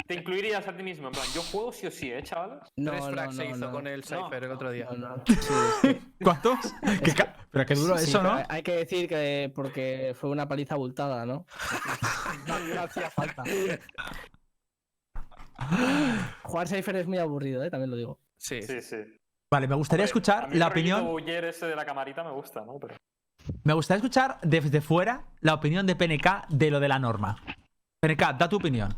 Te 0.07 0.13
incluirías 0.13 0.67
a 0.67 0.77
ti 0.77 0.83
mismo. 0.83 1.07
En 1.07 1.13
plan, 1.13 1.25
yo 1.33 1.41
juego 1.41 1.71
sí 1.73 1.87
o 1.87 1.91
sí, 1.91 2.11
¿eh, 2.11 2.21
chavales? 2.21 2.59
No, 2.77 2.91
Tres 2.91 3.05
no, 3.05 3.11
frags 3.11 3.35
se 3.35 3.43
no, 3.43 3.49
hizo 3.55 3.65
no. 3.65 3.71
con 3.71 3.87
el 3.87 4.03
Cypher 4.03 4.43
el 4.43 4.51
otro 4.51 4.69
día. 4.71 4.87
No, 4.95 5.17
no. 5.17 5.23
Sí, 5.27 5.33
es 5.39 5.75
que- 5.81 6.01
¿Cuántos? 6.23 6.59
¿Qué 7.03 7.13
ca- 7.15 7.35
Pero 7.49 7.65
qué 7.65 7.73
duro 7.75 7.97
sí, 7.97 8.03
eso, 8.09 8.21
¿no? 8.21 8.33
hay- 8.33 8.43
Hay 8.49 8.61
que 8.63 8.75
decir 8.75 9.07
que 9.09 9.51
porque 9.55 10.13
fue 10.15 10.29
una 10.29 10.47
paliza 10.47 10.75
abultada, 10.75 11.25
¿no? 11.25 11.47
no, 12.47 12.59
no 12.75 12.81
hacía 12.83 13.09
falta. 13.09 13.41
Jugar 16.43 16.67
Cypher 16.67 16.95
es 16.97 17.07
muy 17.07 17.17
aburrido, 17.17 17.63
¿eh? 17.63 17.69
También 17.69 17.89
lo 17.89 17.97
digo. 17.97 18.19
Sí. 18.37 18.61
Sí, 18.61 18.81
sí. 18.81 18.97
Vale, 19.51 19.67
me 19.67 19.75
gustaría 19.75 20.05
escuchar 20.05 20.49
mí 20.49 20.57
la 20.57 20.65
el 20.65 20.71
opinión. 20.71 21.05
buller 21.05 21.45
ese 21.45 21.65
de 21.67 21.75
la 21.75 21.85
camarita 21.85 22.23
me 22.23 22.31
gusta, 22.31 22.65
¿no? 22.65 22.77
Pero... 22.79 22.95
Me 23.63 23.73
gustaría 23.73 23.99
escuchar 23.99 24.37
desde 24.41 24.81
fuera 24.81 25.25
la 25.41 25.53
opinión 25.53 25.85
de 25.85 25.95
PNK 25.95 26.47
de 26.49 26.71
lo 26.71 26.79
de 26.79 26.87
la 26.87 26.99
norma. 26.99 27.37
PNK, 28.01 28.37
da 28.37 28.49
tu 28.49 28.57
opinión. 28.57 28.95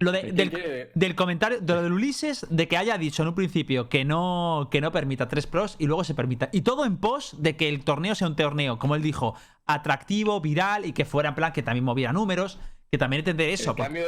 Lo 0.00 0.10
de, 0.12 0.90
del 0.94 1.14
comentario, 1.14 1.60
de 1.60 1.74
lo 1.74 1.82
del 1.82 1.92
Ulises, 1.92 2.46
de 2.50 2.68
que 2.68 2.76
haya 2.76 2.98
dicho 2.98 3.22
en 3.22 3.28
un 3.28 3.34
principio 3.34 3.88
que 3.88 4.04
no, 4.04 4.68
que 4.70 4.80
no 4.80 4.92
permita 4.92 5.28
tres 5.28 5.46
pros 5.46 5.76
y 5.78 5.86
luego 5.86 6.04
se 6.04 6.14
permita. 6.14 6.50
Y 6.52 6.62
todo 6.62 6.84
en 6.84 6.98
pos 6.98 7.36
de 7.38 7.56
que 7.56 7.68
el 7.68 7.84
torneo 7.84 8.14
sea 8.14 8.28
un 8.28 8.36
torneo, 8.36 8.78
como 8.78 8.96
él 8.96 9.02
dijo, 9.02 9.36
atractivo, 9.64 10.40
viral 10.40 10.84
y 10.84 10.92
que 10.92 11.04
fuera 11.04 11.30
en 11.30 11.34
plan 11.36 11.52
que 11.52 11.62
también 11.62 11.84
moviera 11.84 12.12
números. 12.12 12.58
Que 12.90 12.98
también 12.98 13.20
entender 13.20 13.48
eso. 13.48 13.70
el, 13.70 13.76
pues. 13.76 13.86
cambio, 13.86 14.04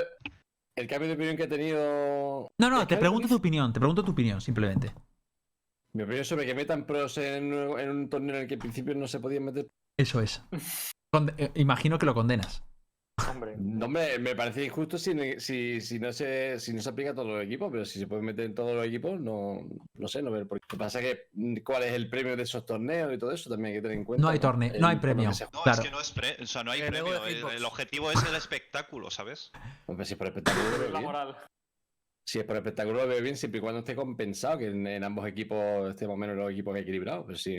el 0.76 0.86
cambio 0.86 1.08
de 1.08 1.14
opinión 1.14 1.36
que 1.36 1.44
ha 1.44 1.48
tenido. 1.48 2.48
No, 2.58 2.70
no, 2.70 2.86
te 2.86 2.96
pregunto 2.96 3.28
tu 3.28 3.36
opinión, 3.36 3.72
te 3.72 3.80
pregunto 3.80 4.04
tu 4.04 4.12
opinión, 4.12 4.40
simplemente. 4.40 4.92
Mi 5.94 6.02
opinión 6.02 6.24
sobre 6.24 6.44
que 6.44 6.54
metan 6.54 6.84
pros 6.84 7.16
en, 7.18 7.52
en 7.52 7.90
un 7.90 8.08
torneo 8.10 8.36
en 8.36 8.42
el 8.42 8.48
que 8.48 8.54
en 8.54 8.60
principio 8.60 8.94
no 8.94 9.08
se 9.08 9.18
podían 9.18 9.44
meter. 9.46 9.66
Eso 9.98 10.20
es. 10.20 10.42
Conde- 11.10 11.34
eh, 11.38 11.50
imagino 11.54 11.98
que 11.98 12.06
lo 12.06 12.14
condenas. 12.14 12.62
Hombre. 13.36 13.54
No, 13.58 13.86
hombre, 13.86 14.18
me 14.18 14.34
parece 14.34 14.64
injusto 14.64 14.98
si, 14.98 15.12
si, 15.38 15.80
si, 15.80 15.98
no 15.98 16.12
se, 16.12 16.58
si 16.58 16.72
no 16.72 16.80
se 16.82 16.88
aplica 16.88 17.10
a 17.10 17.14
todos 17.14 17.28
los 17.28 17.42
equipos, 17.44 17.70
pero 17.70 17.84
si 17.84 17.98
se 17.98 18.06
puede 18.06 18.22
meter 18.22 18.44
en 18.46 18.54
todos 18.54 18.74
los 18.74 18.84
equipos, 18.86 19.20
no, 19.20 19.66
no 19.94 20.08
sé, 20.08 20.22
no 20.22 20.30
ver 20.30 20.46
por 20.46 20.58
qué. 20.60 20.64
Lo 20.64 20.68
que 20.68 20.76
pasa 20.78 21.00
es 21.00 21.04
que 21.14 21.28
mm, 21.34 21.56
cuál 21.64 21.82
es 21.84 21.92
el 21.92 22.08
premio 22.10 22.36
de 22.36 22.42
esos 22.42 22.64
torneos 22.66 23.12
y 23.14 23.18
todo 23.18 23.32
eso 23.32 23.48
también 23.50 23.74
hay 23.74 23.78
que 23.78 23.82
tener 23.82 23.98
en 23.98 24.04
cuenta. 24.04 24.22
No 24.22 24.28
hay 24.28 24.38
torneo, 24.38 24.72
no 24.78 24.88
hay 24.88 24.96
premio. 24.96 25.32
se 25.32 25.44
No, 25.44 25.62
Claro. 25.62 25.78
es 25.80 25.84
que 25.84 25.90
no 25.92 26.00
es 26.00 26.10
pre- 26.12 26.36
o 26.42 26.46
sea, 26.46 26.64
no 26.64 26.70
hay 26.72 26.80
El 26.80 26.88
premio. 26.88 27.26
El, 27.50 27.64
objetivo 27.64 28.10
es 28.10 28.22
el 28.28 28.34
espectáculo, 28.34 29.10
¿sabes? 29.10 29.50
Hombre, 29.86 30.04
si 30.06 30.14
es 30.14 30.18
por 30.18 30.26
espectáculo, 30.28 30.64
lo 30.70 30.78
veo 30.78 30.88
La 30.90 30.98
bien. 30.98 31.02
moral. 31.04 31.36
Si 32.28 32.38
es 32.40 32.44
por 32.44 32.56
espectáculo, 32.56 33.02
lo 33.02 33.06
veo 33.08 33.22
bien 33.22 33.36
siempre 33.36 33.58
y 33.58 33.60
cuando 33.60 33.78
esté 33.80 33.94
compensado, 33.94 34.58
que 34.58 34.66
en, 34.66 34.84
en 34.86 35.04
ambos 35.04 35.26
equipos 35.28 35.90
estemos 35.90 36.14
o 36.14 36.16
menos 36.16 36.36
los 36.36 36.50
equipos 36.50 36.76
equilibrados. 36.76 37.24
Pero 37.26 37.38
sí. 37.38 37.56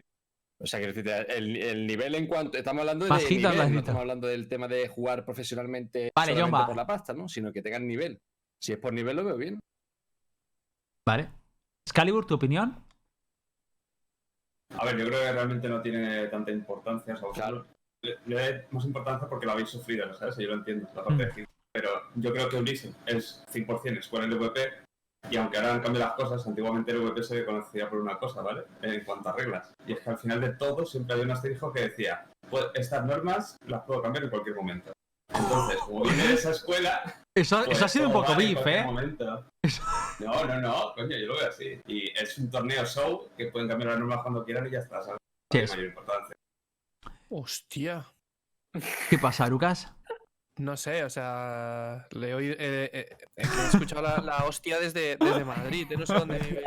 O 0.60 0.66
sea, 0.66 0.80
que 0.80 0.88
el, 0.88 1.56
el 1.56 1.88
nivel 1.88 2.16
en 2.16 2.28
cuanto. 2.28 2.58
Estamos 2.58 2.82
hablando 2.82 3.06
de 3.06 3.30
nivel, 3.30 3.74
no 3.74 3.80
estamos 3.80 4.02
hablando 4.02 4.28
del 4.28 4.48
tema 4.48 4.68
de 4.68 4.88
jugar 4.88 5.24
profesionalmente 5.24 6.12
Vale, 6.16 6.34
solamente 6.34 6.66
por 6.66 6.76
la 6.76 6.88
pasta, 6.88 7.14
¿no? 7.14 7.28
Sino 7.28 7.54
que 7.54 7.62
tengan 7.62 7.86
nivel. 7.86 8.20
Si 8.60 8.74
es 8.74 8.80
por 8.80 8.92
nivel, 8.92 9.18
lo 9.18 9.26
veo 9.26 9.38
bien. 9.38 9.60
¿Vale? 11.06 11.30
Excalibur, 11.86 12.26
¿tu 12.26 12.34
opinión? 12.34 12.84
A 14.72 14.86
ver, 14.86 14.98
yo 14.98 15.08
creo 15.08 15.20
que 15.20 15.32
realmente 15.32 15.70
no 15.70 15.82
tiene 15.82 16.28
tanta 16.28 16.52
importancia. 16.52 17.14
O 17.14 17.18
sea, 17.18 17.28
vosotros 17.28 17.68
le, 18.02 18.18
le 18.26 18.36
dais 18.36 18.74
más 18.74 18.86
importancia 18.86 19.30
porque 19.30 19.46
lo 19.46 19.52
habéis 19.52 19.70
sufrido, 19.70 20.12
¿sabes? 20.16 20.38
Yo 20.38 20.48
lo 20.48 20.56
entiendo, 20.56 20.90
la 20.96 21.04
parte 21.04 21.26
de 21.26 21.34
Gil. 21.34 21.48
Pero 21.72 21.90
yo 22.16 22.34
creo 22.34 22.50
que 22.50 22.56
Ulises 22.58 22.96
es 23.06 23.46
100% 23.54 24.00
escuela 24.00 24.26
del 24.26 24.40
VP. 24.40 24.87
Y 25.30 25.38
aunque 25.38 25.58
ahora 25.58 25.74
han 25.74 25.82
cambiado 25.82 26.08
las 26.08 26.16
cosas, 26.16 26.48
antiguamente 26.48 26.92
el 26.92 27.00
VP 27.00 27.24
se 27.24 27.46
conocía 27.46 27.90
por 27.90 28.00
una 28.00 28.18
cosa, 28.18 28.42
¿vale? 28.42 28.64
En 28.82 29.04
cuanto 29.04 29.30
a 29.30 29.34
reglas. 29.34 29.74
Y 29.86 29.94
es 29.94 30.00
que 30.00 30.10
al 30.10 30.18
final 30.18 30.42
de 30.42 30.50
todo 30.54 30.86
siempre 30.86 31.14
había 31.14 31.26
un 31.26 31.32
asterisco 31.32 31.72
que 31.72 31.82
decía, 31.82 32.26
pues 32.50 32.66
estas 32.76 33.06
normas 33.06 33.58
las 33.68 33.84
puedo 33.84 34.02
cambiar 34.02 34.24
en 34.24 34.30
cualquier 34.30 34.56
momento. 34.56 34.92
Entonces, 35.34 35.78
como 35.80 36.04
viene 36.04 36.28
de 36.28 36.34
esa 36.34 36.52
escuela, 36.52 37.24
Eso, 37.36 37.58
pues, 37.66 37.78
eso 37.78 37.86
ha 37.86 37.90
sido 37.90 38.08
un 38.08 38.14
poco 38.14 38.32
vale 38.32 38.56
beef, 38.56 38.68
¿eh? 38.68 38.84
momento. 38.84 39.46
No, 40.20 40.46
no, 40.46 40.62
no, 40.62 40.94
coño, 40.96 41.18
yo 41.18 41.28
lo 41.28 41.36
veo 41.36 41.50
así. 41.50 41.80
Y 41.88 42.10
es 42.18 42.38
un 42.38 42.50
torneo 42.50 42.86
show 42.86 43.30
que 43.38 43.48
pueden 43.48 43.68
cambiar 43.68 43.92
las 43.92 44.00
normas 44.00 44.22
cuando 44.22 44.46
quieran 44.46 44.66
y 44.68 44.72
ya 44.72 44.80
está, 44.80 45.04
¿sabes? 45.04 45.20
Sí, 45.52 45.60
es. 45.60 45.72
mayor 45.72 45.86
importancia. 45.88 46.36
Hostia. 47.30 48.14
¿Qué 49.10 49.18
pasa, 49.18 49.48
Lucas? 49.48 49.92
No 50.58 50.76
sé, 50.76 51.04
o 51.04 51.10
sea, 51.10 52.08
le 52.12 52.30
he, 52.30 52.34
oído- 52.36 52.56
eh, 52.58 52.90
eh, 52.92 53.10
eh, 53.12 53.18
he 53.36 53.42
escuchado 53.68 54.02
la, 54.02 54.18
la 54.18 54.46
hostia 54.46 54.80
desde, 54.80 55.16
desde 55.18 55.46
Madrid, 55.46 55.86
eh, 55.92 55.98
no 55.98 56.06
sé 56.06 56.14
dónde 56.16 56.40
vive. 56.40 56.64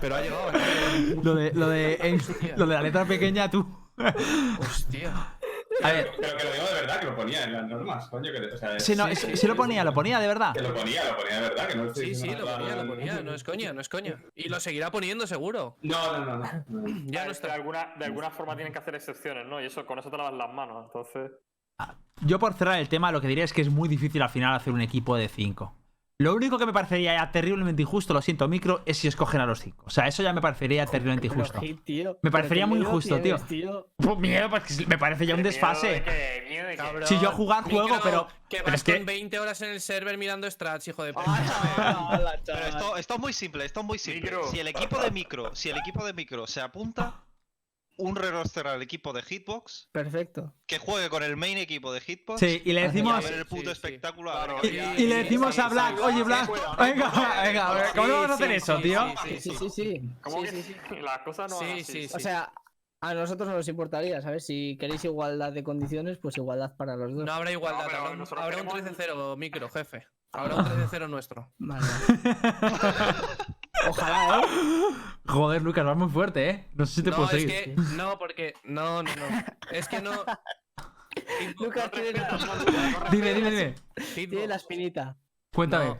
Pero 0.00 0.14
ha 0.14 0.20
llegado. 0.22 0.50
¿eh? 0.54 1.16
Lo 1.22 1.34
de, 1.34 1.52
lo 1.52 1.68
de, 1.68 2.20
lo 2.56 2.66
de 2.66 2.74
la 2.74 2.82
letra 2.82 3.04
pequeña, 3.04 3.50
tú. 3.50 3.66
Hostia. 4.60 5.12
A 5.82 5.92
ver, 5.92 6.10
Pero 6.18 6.36
que 6.38 6.44
lo 6.44 6.52
digo 6.52 6.66
de 6.68 6.72
verdad, 6.74 7.00
que 7.00 7.06
lo 7.06 7.16
ponía 7.16 7.44
en 7.44 7.52
las 7.52 7.66
normas, 7.66 8.08
coño. 8.08 8.32
Que, 8.32 8.38
o 8.46 8.56
sea, 8.56 8.80
sí, 8.80 8.96
no, 8.96 9.06
sí, 9.08 9.16
sí, 9.16 9.36
sí, 9.36 9.46
lo 9.46 9.54
ponía, 9.56 9.84
lo 9.84 9.92
ponía 9.92 10.18
de 10.18 10.26
verdad. 10.26 10.54
Que 10.54 10.62
lo 10.62 10.72
ponía, 10.74 11.04
lo 11.04 11.16
ponía 11.18 11.34
de 11.34 11.40
verdad, 11.50 11.68
que 11.68 11.74
no 11.76 11.94
Sí, 11.94 12.14
sí, 12.14 12.30
lo 12.30 12.46
ponía, 12.46 12.76
lo 12.76 12.86
ponía, 12.86 13.20
no 13.22 13.34
es 13.34 13.44
coña, 13.44 13.72
no 13.74 13.80
es 13.82 13.88
coña. 13.90 14.22
Y 14.34 14.48
lo 14.48 14.58
seguirá 14.58 14.90
poniendo 14.90 15.26
seguro. 15.26 15.76
No, 15.82 16.18
no, 16.18 16.24
no. 16.24 16.36
no. 16.38 16.52
Ya 17.10 17.20
no 17.20 17.26
de, 17.26 17.32
está. 17.32 17.52
alguna, 17.52 17.92
de 17.98 18.06
alguna 18.06 18.30
forma 18.30 18.56
tienen 18.56 18.72
que 18.72 18.78
hacer 18.78 18.94
excepciones, 18.94 19.46
¿no? 19.46 19.60
Y 19.60 19.66
eso 19.66 19.84
con 19.84 19.98
eso 19.98 20.10
te 20.10 20.16
lavas 20.16 20.32
las 20.32 20.50
manos. 20.50 20.86
Entonces. 20.86 21.32
Yo 22.22 22.38
por 22.38 22.54
cerrar 22.54 22.78
el 22.80 22.88
tema, 22.88 23.12
lo 23.12 23.20
que 23.20 23.28
diría 23.28 23.44
es 23.44 23.52
que 23.52 23.60
es 23.60 23.68
muy 23.70 23.88
difícil 23.88 24.22
al 24.22 24.30
final 24.30 24.54
hacer 24.54 24.72
un 24.72 24.80
equipo 24.80 25.16
de 25.16 25.28
5. 25.28 25.74
Lo 26.18 26.34
único 26.34 26.56
que 26.56 26.64
me 26.64 26.72
parecería 26.72 27.14
ya 27.14 27.30
terriblemente 27.30 27.82
injusto, 27.82 28.14
lo 28.14 28.22
siento, 28.22 28.48
micro, 28.48 28.80
es 28.86 28.96
si 28.96 29.06
escogen 29.06 29.42
a 29.42 29.44
los 29.46 29.60
5. 29.60 29.84
O 29.86 29.90
sea, 29.90 30.06
eso 30.06 30.22
ya 30.22 30.32
me 30.32 30.40
parecería 30.40 30.86
terriblemente 30.86 31.26
injusto. 31.26 31.60
Tío, 31.84 32.18
Me 32.22 32.30
parecería 32.30 32.66
muy 32.66 32.78
injusto, 32.78 33.20
tienes, 33.20 33.44
tío. 33.46 33.88
Pues 33.98 34.18
miedo, 34.18 34.48
pues 34.48 34.88
me 34.88 34.96
parece 34.96 35.26
ya 35.26 35.34
un 35.34 35.42
desfase. 35.42 36.02
Si 37.04 37.20
yo 37.20 37.32
jugar 37.32 37.64
juego, 37.64 37.82
Micro, 37.88 38.00
pero- 38.02 38.28
Que 38.48 38.58
pero 38.58 38.64
vas 38.70 38.74
es 38.76 38.84
que- 38.84 38.96
con 38.96 39.04
20 39.04 39.38
horas 39.38 39.60
en 39.60 39.70
el 39.72 39.80
server 39.82 40.16
mirando 40.16 40.50
strats, 40.50 40.88
hijo 40.88 41.02
de 41.04 41.12
puta. 41.12 41.26
Hola, 42.12 42.40
Pero 42.46 42.58
chaval. 42.60 42.68
esto, 42.68 42.96
esto 42.96 43.14
es 43.14 43.20
muy 43.20 43.32
simple, 43.34 43.64
esto 43.66 43.80
es 43.80 43.86
muy 43.86 43.98
simple. 43.98 44.22
Micro. 44.22 44.48
Si 44.50 44.58
el 44.58 44.68
equipo 44.68 44.98
de 45.02 45.10
micro, 45.10 45.54
si 45.54 45.68
el 45.68 45.76
equipo 45.76 46.02
de 46.06 46.14
micro 46.14 46.46
se 46.46 46.62
apunta, 46.62 47.25
un 47.98 48.14
re-roster 48.16 48.66
al 48.66 48.82
equipo 48.82 49.12
de 49.12 49.22
Hitbox, 49.22 49.88
Perfecto. 49.92 50.54
que 50.66 50.78
juegue 50.78 51.08
con 51.08 51.22
el 51.22 51.36
main 51.36 51.56
equipo 51.58 51.92
de 51.92 52.00
Hitbox 52.00 52.40
Sí, 52.40 52.62
y 52.64 52.72
le 52.72 52.80
y 52.80 52.84
a 52.84 52.86
decimos. 52.88 53.24
ver 53.24 53.34
el 53.34 53.46
puto 53.46 53.60
Sí, 53.60 53.66
sí. 53.66 53.72
espectáculo. 53.72 54.32
Claro, 54.32 54.58
Y, 54.62 54.68
y 54.68 55.06
le 55.06 55.16
decimos 55.24 55.58
a 55.58 55.68
Black, 55.68 55.98
oye 56.02 56.22
Black, 56.22 56.50
venga, 56.78 57.42
venga, 57.42 57.68
a 57.68 57.74
ver, 57.74 57.86
¿cómo 57.94 58.06
no 58.08 58.14
vamos 58.14 58.30
a 58.30 58.34
hacer 58.34 58.48
Sí, 58.50 58.54
eso, 58.56 58.76
sí, 58.76 58.82
tío? 58.82 59.00
Sí, 59.24 59.40
sí, 59.40 59.50
sí. 59.58 59.70
sí. 59.70 60.10
¿Cómo 60.22 60.40
Sí, 60.42 60.50
que 60.50 60.62
sí, 60.62 60.76
sí. 60.88 60.94
las 61.02 61.18
cosas 61.20 61.50
no 61.50 61.58
Sí, 61.58 61.64
así? 61.80 62.06
sí, 62.08 62.14
O 62.14 62.18
sea, 62.20 62.52
a 63.00 63.14
nosotros 63.14 63.48
no 63.48 63.54
nos 63.54 63.68
importaría, 63.68 64.20
¿sabes? 64.22 64.44
Si 64.46 64.76
queréis 64.80 65.04
igualdad 65.04 65.52
de 65.52 65.62
condiciones, 65.62 66.18
pues 66.18 66.36
igualdad 66.36 66.74
para 66.76 66.96
los 66.96 67.14
dos. 67.14 67.24
No 67.24 67.32
habrá 67.32 67.50
igualdad, 67.52 67.86
No, 67.90 67.96
habrá 67.98 68.10
un, 68.10 68.20
habrá 68.22 68.56
un 68.62 68.68
queremos- 68.68 68.96
13-0 68.96 69.36
micro, 69.36 69.68
jefe. 69.70 70.06
Habrá 70.32 70.56
un 70.56 70.64
13-0 70.90 71.08
nuestro. 71.08 71.52
Vale. 71.58 71.86
Ojalá, 73.88 74.40
¿eh? 74.40 74.46
Joder, 75.26 75.62
Lucas, 75.62 75.84
vas 75.84 75.96
muy 75.96 76.08
fuerte, 76.08 76.50
¿eh? 76.50 76.68
No 76.74 76.86
sé 76.86 76.94
si 76.96 77.02
te 77.02 77.10
No, 77.10 77.16
puedo 77.16 77.30
es 77.30 77.42
seguir. 77.42 77.48
que. 77.48 77.74
No, 77.96 78.18
porque. 78.18 78.54
No, 78.64 79.02
no, 79.02 79.10
no. 79.16 79.44
Es 79.70 79.88
que 79.88 80.00
no. 80.00 80.12
Lucas 81.60 81.90
tiene 81.90 82.12
la, 82.12 82.38
Dime, 83.10 83.34
dime, 83.34 83.50
dime. 83.50 83.74
tiene 84.14 84.46
la 84.46 84.56
espinita. 84.56 85.16
Cuéntame. 85.52 85.96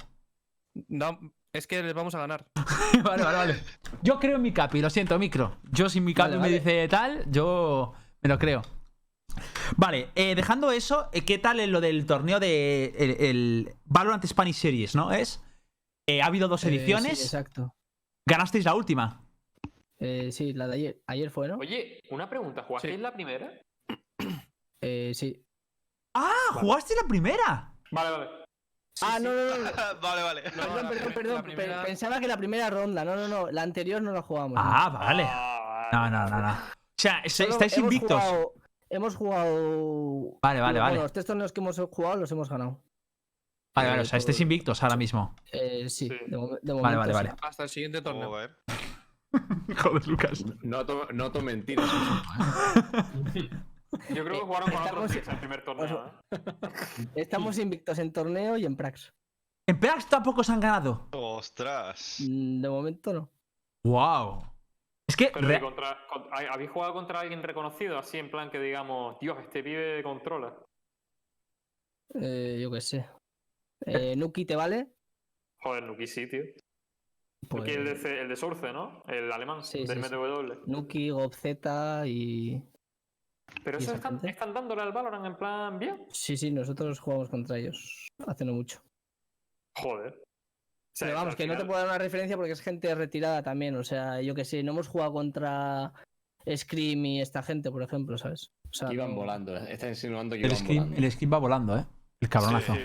No, 0.88 1.12
no, 1.21 1.33
es 1.52 1.66
que 1.66 1.83
les 1.83 1.95
vamos 1.95 2.14
a 2.14 2.18
ganar. 2.18 2.47
vale, 3.02 3.23
vale, 3.23 3.37
vale. 3.38 3.61
Yo 4.02 4.18
creo 4.21 4.37
en 4.37 4.42
mi 4.42 4.52
capi, 4.52 4.80
lo 4.80 4.90
siento, 4.90 5.18
micro. 5.18 5.56
Yo 5.71 5.88
si 5.88 6.00
mi 6.00 6.14
capi 6.14 6.30
Vale, 6.30 6.37
me 6.37 6.42
vale. 6.42 6.59
dice 6.61 6.88
tal, 6.88 7.25
yo 7.30 7.95
me 8.23 8.28
lo 8.28 8.38
creo. 8.38 8.62
Vale, 9.76 10.11
eh, 10.14 10.35
dejando 10.35 10.71
eso, 10.71 11.09
eh, 11.12 11.23
¿qué 11.25 11.38
tal 11.38 11.61
en 11.61 11.73
lo 11.73 11.80
del 11.80 12.06
torneo 12.06 12.38
de 12.40 12.95
el, 12.99 13.11
el 13.26 13.75
Valorant 13.85 14.25
Spanish 14.25 14.56
Series, 14.56 14.95
no? 14.95 15.12
Es. 15.12 15.42
Eh, 16.06 16.22
ha 16.22 16.26
habido 16.26 16.48
dos 16.48 16.62
Eh, 16.64 16.68
sí, 16.70 16.76
ediciones. 16.76 17.22
exacto. 17.22 17.75
Ganasteis 18.28 18.64
la 18.64 18.75
última. 18.75 19.22
Eh, 19.98 20.30
sí, 20.32 20.52
la 20.52 20.66
de 20.66 20.75
ayer. 20.75 21.00
Ayer 21.06 21.30
fue, 21.30 21.48
¿no? 21.48 21.56
Oye, 21.56 22.00
una 22.10 22.28
pregunta. 22.28 22.62
¿Jugasteis 22.62 22.96
Sí. 22.96 23.00
la 23.00 23.12
primera? 23.12 23.50
Eh, 24.82 25.12
sí. 25.14 25.42
¡Ah! 26.14 26.30
¿Jugaste 26.52 26.94
la 26.94 27.08
primera? 27.08 27.72
Vale, 27.90 28.10
vale. 28.10 28.30
ah, 29.02 29.18
no, 29.18 29.32
no, 29.32 29.46
no. 29.48 29.56
no. 29.56 29.70
vale, 30.02 30.22
vale. 30.22 30.42
No, 30.54 30.62
perdón, 30.75 30.88
perdón, 30.90 31.12
perdón. 31.14 31.42
primera- 31.42 31.82
Pensaba 31.84 32.20
que 32.20 32.28
la 32.28 32.36
primera 32.36 32.70
ronda. 32.70 33.04
No, 33.04 33.16
no, 33.16 33.26
no. 33.26 33.50
La 33.50 33.62
anterior 33.62 34.00
no 34.02 34.12
la 34.12 34.22
jugamos. 34.22 34.52
¿no? 34.54 34.60
Ah, 34.62 34.88
vale. 34.90 35.25
Ah, 35.26 35.88
No, 35.92 35.98
vale. 36.00 36.10
no, 36.16 36.28
no, 36.28 36.40
no. 36.46 36.52
O 36.52 36.98
sea, 36.98 37.22
Solo 37.26 37.50
estáis 37.50 37.76
hemos 37.78 37.92
invictos. 37.92 38.22
jugado- 38.22 38.52
hemos 38.90 39.16
jugado. 39.16 40.38
Vale, 40.42 40.60
vale, 40.60 40.78
bueno, 40.78 40.80
vale. 40.80 40.96
Los 41.00 41.12
tres 41.12 41.25
torneos 41.26 41.52
que 41.52 41.60
hemos 41.60 41.78
jugado 41.78 42.16
los 42.16 42.30
hemos 42.30 42.48
ganado. 42.48 42.80
Vale, 43.76 43.88
vale, 43.90 44.00
o 44.00 44.02
eh, 44.02 44.06
sea, 44.06 44.18
estáis 44.18 44.37
por- 44.38 44.42
invictos 44.42 44.83
ahora 44.83 44.97
mismo. 44.97 45.35
Eh, 45.52 45.88
sí, 45.90 46.09
Sí. 46.09 46.14
de, 46.26 46.37
mo- 46.37 46.49
de 46.61 46.73
momento. 46.75 46.83
Vale, 46.83 46.97
vale, 46.97 47.12
sí. 47.12 47.16
vale. 47.16 47.33
Hasta 47.42 47.62
el 47.64 47.68
siguiente 47.68 48.02
torneo. 48.02 48.28
Joder. 48.30 48.56
Joder, 49.78 50.06
Lucas. 50.09 50.45
Noto, 50.64 51.06
noto 51.12 51.42
mentiras. 51.42 51.90
Yo 54.11 54.24
creo 54.24 54.33
que 54.33 54.37
Eh, 54.38 54.40
jugaron 54.40 54.70
con 54.70 54.83
otros 54.83 54.87
estamos- 54.87 55.12
picks 55.12 55.29
el 55.29 55.38
primer 55.38 55.64
torneo, 55.64 56.07
¿eh? 56.07 56.11
Estamos 57.14 57.59
invictos 57.59 57.98
en 57.98 58.12
torneo 58.12 58.57
y 58.57 58.64
en 58.64 58.77
Prax. 58.77 59.12
En 59.68 59.79
Prax 59.81 60.09
tampoco 60.09 60.42
se 60.44 60.53
han 60.53 60.61
ganado. 60.61 61.09
Ostras. 61.12 62.18
Mm, 62.20 62.61
De 62.62 62.68
momento 62.68 63.12
no. 63.12 63.31
¡Wow! 63.85 64.44
Es 65.09 65.16
que. 65.16 65.31
Pero 65.33 65.46
re- 65.48 65.57
¿y 65.57 65.61
contra, 65.61 65.98
con- 66.12 66.24
¿ha- 66.33 66.53
¿habéis 66.53 66.70
jugado 66.70 66.92
contra 66.94 67.20
alguien 67.20 67.42
reconocido? 67.42 67.98
Así 67.98 68.18
en 68.18 68.31
plan 68.31 68.50
que 68.50 68.59
digamos, 68.61 69.18
Dios, 69.20 69.38
este 69.40 69.62
pibe 69.62 70.03
controla. 70.03 70.55
Eh, 72.14 72.59
yo 72.61 72.70
qué 72.70 72.81
sé. 72.81 73.07
Eh, 73.84 74.16
Nuki, 74.16 74.44
¿te 74.44 74.56
vale? 74.56 74.88
Joder, 75.60 75.82
Nuki 75.84 76.06
sí, 76.06 76.26
tío. 76.26 76.42
Pues, 77.48 77.60
Nuki 77.62 77.70
el 77.72 77.84
de, 77.84 77.96
C- 77.96 78.20
el 78.20 78.28
de 78.28 78.36
Source, 78.36 78.72
¿no? 78.72 79.02
El 79.06 79.30
alemán, 79.30 79.62
Sí, 79.62 79.84
del 79.84 80.02
sí, 80.02 80.08
sí. 80.08 80.60
Nuki, 80.66 81.10
Gobzeta 81.10 82.06
y. 82.06 82.62
Pero 83.62 83.78
¿Y 83.78 83.82
eso 83.82 83.94
están, 83.94 84.20
están 84.24 84.52
dándole 84.52 84.82
al 84.82 84.92
Valorant 84.92 85.24
en 85.26 85.36
plan 85.36 85.78
bien. 85.78 86.06
Sí, 86.12 86.36
sí, 86.36 86.50
nosotros 86.50 86.98
jugamos 86.98 87.28
contra 87.28 87.56
ellos 87.58 88.08
hace 88.26 88.44
no 88.44 88.52
mucho. 88.54 88.82
Joder. 89.78 90.14
O 90.14 90.98
sea, 90.98 91.08
Pero 91.08 91.18
vamos, 91.18 91.36
que 91.36 91.46
no 91.46 91.56
te 91.56 91.64
puedo 91.64 91.78
dar 91.78 91.88
una 91.88 91.98
referencia 91.98 92.36
porque 92.36 92.52
es 92.52 92.60
gente 92.62 92.92
retirada 92.94 93.42
también. 93.42 93.76
O 93.76 93.84
sea, 93.84 94.20
yo 94.22 94.34
que 94.34 94.44
sé, 94.44 94.62
no 94.62 94.72
hemos 94.72 94.88
jugado 94.88 95.12
contra 95.12 95.92
Scream 96.56 97.04
y 97.04 97.20
esta 97.20 97.42
gente, 97.42 97.70
por 97.70 97.82
ejemplo, 97.82 98.16
¿sabes? 98.18 98.50
O 98.70 98.72
sea, 98.72 98.92
Iban 98.92 99.10
no- 99.10 99.16
volando. 99.16 99.54
Está 99.56 99.88
insinuando 99.88 100.34
que 100.36 100.42
El 100.42 100.52
iban 100.52 100.66
volando. 100.66 100.96
el 100.96 101.12
skin 101.12 101.32
va 101.32 101.38
volando, 101.38 101.78
¿eh? 101.78 101.84
El 102.20 102.28
cabronazo. 102.28 102.74
Sí, 102.74 102.80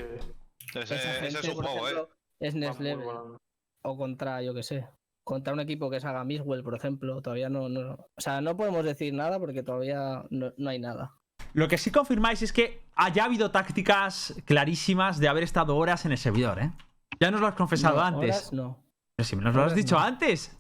Ese, 0.70 0.80
esa 0.82 0.96
ese 0.96 1.28
es 1.28 1.34
gente, 1.34 1.50
un 1.50 1.56
por 1.56 1.66
juego, 1.66 1.88
ejemplo, 1.88 2.10
eh. 2.14 2.48
Es 2.48 2.56
Next 2.56 2.80
Level. 2.80 3.08
O 3.84 3.98
contra, 3.98 4.42
yo 4.42 4.54
que 4.54 4.64
sé. 4.64 4.88
Contra 5.24 5.54
un 5.54 5.60
equipo 5.60 5.90
que 5.90 6.00
salga 6.00 6.24
Miswell, 6.24 6.64
por 6.64 6.76
ejemplo. 6.76 7.22
Todavía 7.22 7.50
no, 7.50 7.70
no. 7.70 7.94
O 7.94 8.22
sea, 8.22 8.42
no 8.42 8.58
podemos 8.58 8.84
decir 8.84 9.14
nada 9.14 9.40
porque 9.40 9.64
todavía 9.64 10.24
no, 10.30 10.54
no 10.58 10.70
hay 10.70 10.80
nada. 10.80 11.14
Lo 11.54 11.68
que 11.68 11.78
sí 11.78 11.92
confirmáis 11.92 12.42
es 12.42 12.54
que 12.54 12.82
haya 12.96 13.26
habido 13.26 13.52
tácticas 13.52 14.36
clarísimas 14.46 15.20
de 15.20 15.28
haber 15.28 15.44
estado 15.44 15.76
horas 15.76 16.06
en 16.06 16.12
el 16.14 16.18
servidor, 16.18 16.60
¿eh? 16.60 16.72
Ya 17.20 17.30
nos 17.30 17.42
lo 17.42 17.48
has 17.48 17.56
confesado 17.56 17.98
No, 17.98 18.02
antes. 18.04 18.36
Horas 18.36 18.54
no. 18.54 18.84
Pero 19.16 19.28
si 19.28 19.36
me 19.36 19.44
nos 19.44 19.56
lo 19.56 19.64
has 19.64 19.76
dicho 19.76 19.96
no. 19.96 20.02
antes. 20.02 20.58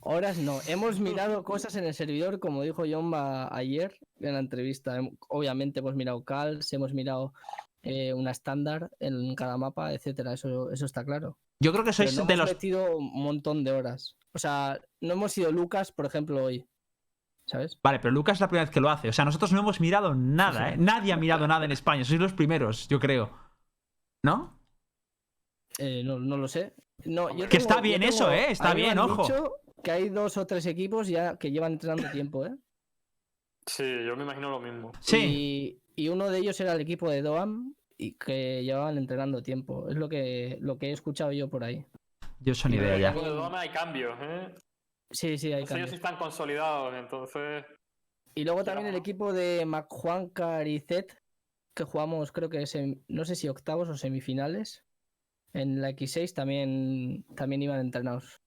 Horas 0.00 0.38
no. 0.38 0.60
Hemos 0.66 1.00
mirado 1.00 1.42
cosas 1.42 1.74
en 1.76 1.84
el 1.84 1.94
servidor, 1.94 2.38
como 2.38 2.62
dijo 2.62 2.84
Jomba 2.88 3.54
ayer 3.54 3.98
en 4.20 4.34
la 4.34 4.38
entrevista. 4.38 4.98
Obviamente 5.28 5.80
hemos 5.80 5.94
mirado 5.94 6.22
calls, 6.24 6.72
hemos 6.72 6.92
mirado 6.92 7.32
eh, 7.84 8.12
una 8.12 8.30
estándar 8.32 8.90
en 8.98 9.34
cada 9.34 9.56
mapa, 9.56 9.92
etcétera. 9.92 10.32
Eso, 10.32 10.70
eso 10.70 10.86
está 10.86 11.04
claro. 11.04 11.38
Yo 11.62 11.72
creo 11.72 11.84
que 11.84 11.92
sois 11.92 12.16
no 12.16 12.24
de 12.24 12.34
hemos 12.34 12.46
los. 12.46 12.54
metido 12.56 12.96
un 12.96 13.12
montón 13.22 13.62
de 13.64 13.72
horas. 13.72 14.16
O 14.32 14.38
sea, 14.38 14.80
no 15.00 15.12
hemos 15.12 15.32
sido 15.32 15.52
Lucas, 15.52 15.92
por 15.92 16.06
ejemplo, 16.06 16.42
hoy. 16.44 16.66
¿Sabes? 17.46 17.78
Vale, 17.82 17.98
pero 18.00 18.10
Lucas 18.10 18.36
es 18.36 18.40
la 18.40 18.48
primera 18.48 18.64
vez 18.64 18.72
que 18.72 18.80
lo 18.80 18.88
hace. 18.88 19.08
O 19.08 19.12
sea, 19.12 19.24
nosotros 19.26 19.52
no 19.52 19.60
hemos 19.60 19.78
mirado 19.80 20.14
nada, 20.14 20.70
¿eh? 20.72 20.76
Nadie 20.78 21.12
ha 21.12 21.16
mirado 21.18 21.46
nada 21.46 21.64
en 21.66 21.72
España. 21.72 22.02
Sois 22.04 22.18
los 22.20 22.32
primeros, 22.32 22.88
yo 22.88 22.98
creo. 22.98 23.30
¿No? 24.24 24.58
Eh, 25.78 26.02
no, 26.04 26.18
no 26.18 26.36
lo 26.38 26.48
sé. 26.48 26.74
No, 27.04 27.28
yo 27.30 27.44
Que 27.48 27.58
tengo- 27.58 27.62
está 27.62 27.76
yo 27.76 27.82
bien 27.82 28.00
tengo- 28.00 28.14
eso, 28.14 28.32
¿eh? 28.32 28.50
Está 28.50 28.72
bien, 28.72 28.98
ojo. 28.98 29.22
dicho 29.22 29.56
que 29.82 29.90
hay 29.90 30.08
dos 30.08 30.38
o 30.38 30.46
tres 30.46 30.64
equipos 30.66 31.08
ya 31.08 31.36
que 31.36 31.50
llevan 31.50 31.72
entrenando 31.72 32.10
tiempo, 32.10 32.46
¿eh? 32.46 32.56
Sí, 33.66 33.84
yo 34.06 34.16
me 34.16 34.24
imagino 34.24 34.50
lo 34.50 34.60
mismo. 34.60 34.92
Sí. 35.00 35.16
Y, 35.18 35.82
y 35.96 36.08
uno 36.08 36.30
de 36.30 36.38
ellos 36.38 36.58
era 36.60 36.72
el 36.72 36.80
equipo 36.80 37.10
de 37.10 37.22
Doam 37.22 37.74
y 37.96 38.12
que 38.12 38.62
llevaban 38.64 38.98
entrenando 38.98 39.42
tiempo. 39.42 39.88
Es 39.88 39.96
lo 39.96 40.08
que, 40.08 40.58
lo 40.60 40.78
que 40.78 40.88
he 40.90 40.92
escuchado 40.92 41.32
yo 41.32 41.48
por 41.48 41.64
ahí. 41.64 41.84
Yo 42.40 42.54
soy 42.54 42.74
idea 42.74 42.98
ya. 42.98 43.10
En 43.12 43.18
el 43.18 43.34
Doma 43.36 43.60
hay 43.60 43.68
cambios, 43.70 44.16
¿eh? 44.20 44.54
Sí, 45.10 45.38
sí, 45.38 45.52
hay 45.52 45.62
Pues 45.62 45.70
ellos 45.70 45.70
cambios. 45.70 45.90
sí 45.90 45.96
están 45.96 46.16
consolidados, 46.16 46.94
entonces. 46.94 47.64
Y 48.34 48.44
luego 48.44 48.64
también 48.64 48.88
el 48.88 48.96
equipo 48.96 49.32
de 49.32 49.64
McJuan 49.64 50.28
Caricet, 50.30 51.16
que 51.74 51.84
jugamos 51.84 52.32
creo 52.32 52.48
que 52.48 52.58
sem- 52.62 53.00
no 53.08 53.24
sé 53.24 53.36
si 53.36 53.48
octavos 53.48 53.88
o 53.88 53.96
semifinales. 53.96 54.84
En 55.52 55.80
la 55.80 55.90
X6 55.90 56.34
también, 56.34 57.24
también 57.36 57.62
iban 57.62 57.78
entrenados. 57.78 58.40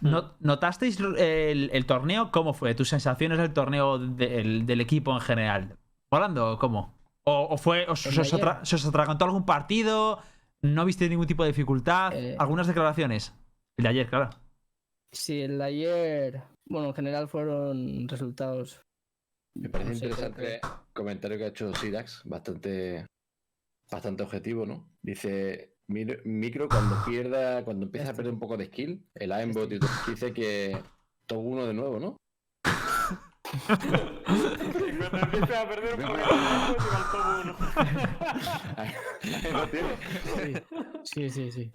No- 0.00 0.36
¿Notasteis 0.40 0.98
el, 1.00 1.70
el 1.72 1.86
torneo? 1.86 2.30
¿Cómo 2.30 2.54
fue? 2.54 2.74
¿Tus 2.74 2.88
sensaciones 2.88 3.38
del 3.38 3.52
torneo 3.52 3.98
del, 3.98 4.64
del 4.66 4.80
equipo 4.80 5.12
en 5.12 5.20
general? 5.20 5.78
¿Volando 6.10 6.52
o 6.52 6.58
cómo? 6.58 6.94
¿O, 7.24 7.48
o 7.50 7.56
fue, 7.58 7.86
os, 7.88 8.06
os 8.06 8.32
atra- 8.34 8.64
se 8.64 8.76
os 8.76 8.86
atragantó 8.86 9.24
algún 9.24 9.44
partido? 9.44 10.20
¿No 10.62 10.84
viste 10.84 11.08
ningún 11.08 11.26
tipo 11.26 11.42
de 11.42 11.50
dificultad? 11.50 12.12
Eh. 12.14 12.36
¿Algunas 12.38 12.66
declaraciones? 12.66 13.34
El 13.76 13.82
de 13.84 13.88
ayer, 13.88 14.08
claro. 14.08 14.30
Sí, 15.12 15.40
el 15.42 15.58
de 15.58 15.64
ayer, 15.64 16.42
bueno, 16.68 16.88
en 16.88 16.94
general 16.94 17.28
fueron 17.28 18.08
resultados. 18.08 18.80
Me 19.54 19.68
parece 19.68 19.90
no 19.90 19.96
sé, 19.96 20.00
creo 20.00 20.10
interesante 20.12 20.54
el 20.56 20.92
comentario 20.92 21.38
que 21.38 21.44
ha 21.44 21.48
hecho 21.48 21.74
Sidax, 21.74 22.22
bastante, 22.24 23.06
bastante 23.90 24.22
objetivo, 24.22 24.66
¿no? 24.66 24.88
Dice, 25.02 25.74
"Mir- 25.88 26.22
micro 26.24 26.68
cuando 26.68 26.96
pierda, 27.04 27.64
cuando 27.64 27.86
empieza 27.86 28.08
a 28.08 28.10
Este. 28.10 28.16
perder 28.18 28.32
un 28.34 28.40
poco 28.40 28.56
de 28.56 28.66
skill, 28.66 29.04
el 29.14 29.32
aimbot 29.32 29.72
y 29.72 29.78
todo, 29.80 29.90
dice 30.08 30.32
que 30.32 30.76
todo 31.26 31.38
uno 31.40 31.66
de 31.66 31.74
nuevo, 31.74 31.98
¿no? 31.98 32.16
Y 33.56 34.96
cuando 34.96 35.18
empieces 35.18 35.56
a 35.56 35.68
perder 35.68 35.94
un 35.96 36.02
poquito 36.06 36.28
de 36.28 36.40
tiempo, 36.46 36.76
llega 36.84 36.96
al 36.96 37.10
top 37.12 37.26
uno. 37.42 37.56
Ahí 38.76 38.90
ahí 39.44 39.52
lo 39.52 39.68
tienes. 39.68 40.62
Sí, 41.04 41.30
sí, 41.30 41.52
sí. 41.52 41.72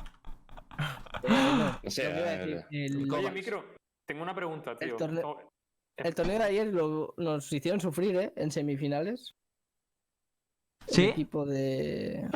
Bueno, 1.21 1.79
O 1.85 1.89
sea, 1.91 2.41
el, 2.43 2.65
Oye, 3.11 3.31
Micro, 3.31 3.65
tengo 4.07 4.23
una 4.23 4.33
pregunta, 4.33 4.75
tío. 4.75 4.95
torneo- 4.97 5.23
Oh, 5.25 5.51
el 5.97 6.15
torneo 6.15 6.39
de 6.39 6.45
ayer 6.45 6.67
lo- 6.67 7.13
nos 7.17 7.51
hicieron 7.51 7.79
sufrir, 7.79 8.15
¿eh? 8.15 8.33
En 8.35 8.49
semifinales. 8.51 9.35
El 10.87 10.93
¿Sí? 10.95 11.05
equipo 11.05 11.45
de. 11.45 12.27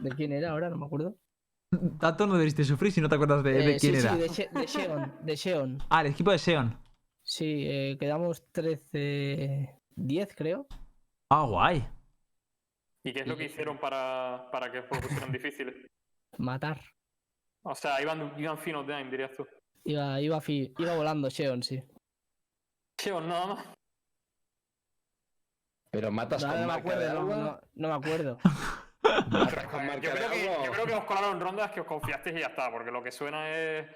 ¿De 0.00 0.10
quién 0.10 0.32
era 0.32 0.50
ahora? 0.50 0.68
No 0.68 0.76
me 0.76 0.86
acuerdo. 0.86 1.16
Tanto 1.98 2.26
no 2.26 2.36
debiste 2.36 2.62
sufrir 2.64 2.92
si 2.92 3.00
no 3.00 3.08
te 3.08 3.14
acuerdas 3.14 3.42
de, 3.42 3.52
de 3.52 3.76
Eh, 3.76 3.78
quién 3.80 3.94
sí, 3.94 4.00
era. 4.00 4.12
Sí, 4.12 4.18
de, 4.20 4.28
She- 4.28 4.48
de 4.52 4.66
Sheon. 4.66 5.12
De 5.22 5.36
Sheon. 5.36 5.78
Ah, 5.88 6.02
el 6.02 6.08
equipo 6.08 6.30
de 6.30 6.38
Seon. 6.38 6.78
Sí, 7.24 7.64
eh, 7.66 7.96
quedamos 7.98 8.50
13. 8.52 9.80
10, 9.96 10.34
creo. 10.36 10.66
Ah, 11.30 11.44
guay. 11.48 11.88
¿Y 13.02 13.12
qué 13.12 13.20
es 13.20 13.26
lo 13.26 13.36
que 13.36 13.44
hicieron 13.44 13.78
para, 13.78 14.48
para 14.50 14.70
que 14.70 14.80
os 14.80 14.86
pusieran 14.86 15.32
difíciles? 15.32 15.74
Matar. 16.38 16.80
O 17.62 17.74
sea, 17.74 18.00
iban, 18.02 18.38
iban 18.38 18.58
finos 18.58 18.86
de 18.86 18.94
aim, 18.94 19.10
dirías 19.10 19.32
tú. 19.36 19.46
Iba, 19.84 20.20
iba, 20.20 20.40
fi- 20.40 20.72
iba 20.78 20.96
volando 20.96 21.28
Sheon, 21.28 21.62
sí. 21.62 21.82
Cheo, 22.98 23.20
nada 23.20 23.46
más. 23.46 23.66
Pero 25.90 26.10
matas 26.10 26.42
No, 26.42 26.48
con 26.50 26.56
no 26.56 26.60
me 26.62 26.66
marca 26.72 26.80
acuerdo, 26.90 27.14
no, 27.14 27.20
agua. 27.20 27.36
no- 27.36 27.60
no 27.74 27.88
me 27.88 27.94
acuerdo. 27.94 28.38
Matas 29.30 29.66
con 29.66 29.86
Yo 29.86 29.90
de 29.92 30.00
creo, 30.00 30.30
que, 30.30 30.48
agua. 30.50 30.64
yo 30.66 30.72
creo 30.72 30.86
que 30.86 30.94
os 30.94 31.04
colaron 31.04 31.40
rondas 31.40 31.70
que 31.72 31.80
os 31.80 31.86
confiasteis 31.86 32.36
y 32.36 32.40
ya 32.40 32.46
está, 32.48 32.70
porque 32.70 32.90
lo 32.90 33.02
que 33.02 33.12
suena 33.12 33.48
es. 33.54 33.86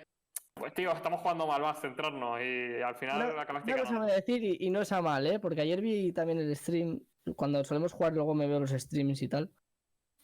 Pues 0.58 0.74
tío, 0.74 0.92
estamos 0.92 1.20
jugando 1.20 1.46
mal, 1.46 1.60
vamos 1.62 1.78
a 1.78 1.80
centrarnos 1.80 2.40
y 2.40 2.82
al 2.82 2.94
final 2.96 3.34
No, 3.34 3.40
acabaste 3.40 3.70
no 3.70 3.76
ganando. 3.84 4.06
decir 4.06 4.42
y, 4.42 4.56
y 4.60 4.70
no 4.70 4.80
es 4.82 4.92
a 4.92 5.00
mal, 5.02 5.26
¿eh? 5.26 5.38
Porque 5.38 5.60
ayer 5.60 5.80
vi 5.80 6.12
también 6.12 6.38
el 6.38 6.54
stream. 6.56 7.00
Cuando 7.36 7.62
solemos 7.64 7.92
jugar, 7.92 8.12
luego 8.14 8.34
me 8.34 8.46
veo 8.46 8.58
los 8.60 8.70
streams 8.70 9.22
y 9.22 9.28
tal. 9.28 9.52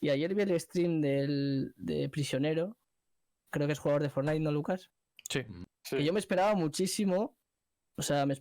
Y 0.01 0.11
ayer 0.11 0.35
vi 0.35 0.43
el 0.43 0.59
stream 0.61 1.01
del 1.01 1.73
de 1.77 2.09
Prisionero. 2.09 2.77
Creo 3.51 3.67
que 3.67 3.73
es 3.75 3.79
jugador 3.79 4.03
de 4.03 4.11
Fortnite, 4.11 4.41
¿no, 4.41 4.51
Lucas? 4.51 4.91
Sí. 5.29 5.43
Que 5.89 6.05
yo 6.05 6.13
me 6.13 6.19
esperaba 6.19 6.55
muchísimo. 6.55 7.37
O 7.97 8.03
sea, 8.03 8.27
me, 8.27 8.35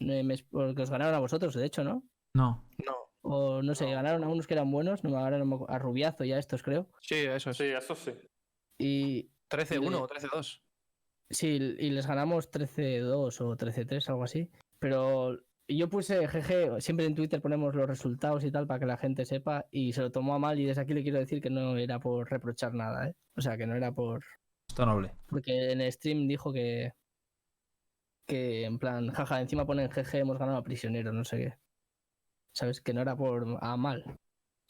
me- 0.00 0.22
me- 0.24 0.38
porque 0.50 0.82
os 0.82 0.90
ganaron 0.90 1.14
a 1.14 1.20
vosotros, 1.20 1.54
de 1.54 1.64
hecho, 1.66 1.84
¿no? 1.84 2.02
No. 2.34 2.64
No. 2.84 2.96
O 3.24 3.62
no 3.62 3.74
sé, 3.76 3.88
ganaron 3.88 4.24
a 4.24 4.28
unos 4.28 4.46
que 4.48 4.54
eran 4.54 4.70
buenos, 4.72 5.04
no 5.04 5.10
me 5.10 5.16
ahora 5.18 5.38
no 5.38 5.44
me 5.44 5.54
acu- 5.56 5.66
a 5.68 5.78
Rubiazo 5.78 6.24
y 6.24 6.32
a 6.32 6.38
estos, 6.38 6.62
creo. 6.64 6.88
Sí, 7.00 7.14
eso 7.14 7.50
es. 7.50 7.56
Sí, 7.56 7.64
eso 7.66 7.94
sí. 7.94 8.10
Y 8.78 9.30
13-1 9.48 10.00
o 10.02 10.08
13-2. 10.08 10.60
Sí, 11.32 11.48
y 11.78 11.90
les 11.90 12.06
ganamos 12.06 12.50
13-2 12.50 13.40
o 13.40 13.56
13-3, 13.56 14.08
algo 14.08 14.24
así. 14.24 14.50
Pero 14.78 15.38
yo 15.68 15.88
puse 15.88 16.26
GG, 16.26 16.80
siempre 16.80 17.06
en 17.06 17.14
Twitter 17.14 17.40
ponemos 17.40 17.74
los 17.74 17.88
resultados 17.88 18.44
y 18.44 18.50
tal 18.50 18.66
para 18.66 18.80
que 18.80 18.86
la 18.86 18.96
gente 18.96 19.24
sepa, 19.24 19.66
y 19.70 19.92
se 19.92 20.02
lo 20.02 20.12
tomó 20.12 20.34
a 20.34 20.38
mal. 20.38 20.58
Y 20.60 20.66
desde 20.66 20.82
aquí 20.82 20.94
le 20.94 21.02
quiero 21.02 21.18
decir 21.18 21.40
que 21.40 21.50
no 21.50 21.76
era 21.76 21.98
por 21.98 22.30
reprochar 22.30 22.74
nada, 22.74 23.08
¿eh? 23.08 23.14
O 23.36 23.40
sea, 23.40 23.56
que 23.56 23.66
no 23.66 23.74
era 23.74 23.92
por. 23.92 24.22
Esto 24.68 24.86
noble. 24.86 25.12
Porque 25.26 25.72
en 25.72 25.80
el 25.80 25.92
stream 25.92 26.28
dijo 26.28 26.52
que. 26.52 26.92
Que 28.26 28.64
en 28.64 28.78
plan, 28.78 29.10
jaja, 29.10 29.40
encima 29.40 29.66
ponen 29.66 29.90
GG, 29.90 30.14
hemos 30.16 30.38
ganado 30.38 30.58
a 30.58 30.62
prisionero, 30.62 31.12
no 31.12 31.24
sé 31.24 31.36
qué. 31.38 31.54
¿Sabes? 32.54 32.80
Que 32.80 32.94
no 32.94 33.00
era 33.00 33.16
por 33.16 33.58
a 33.60 33.76
mal. 33.76 34.04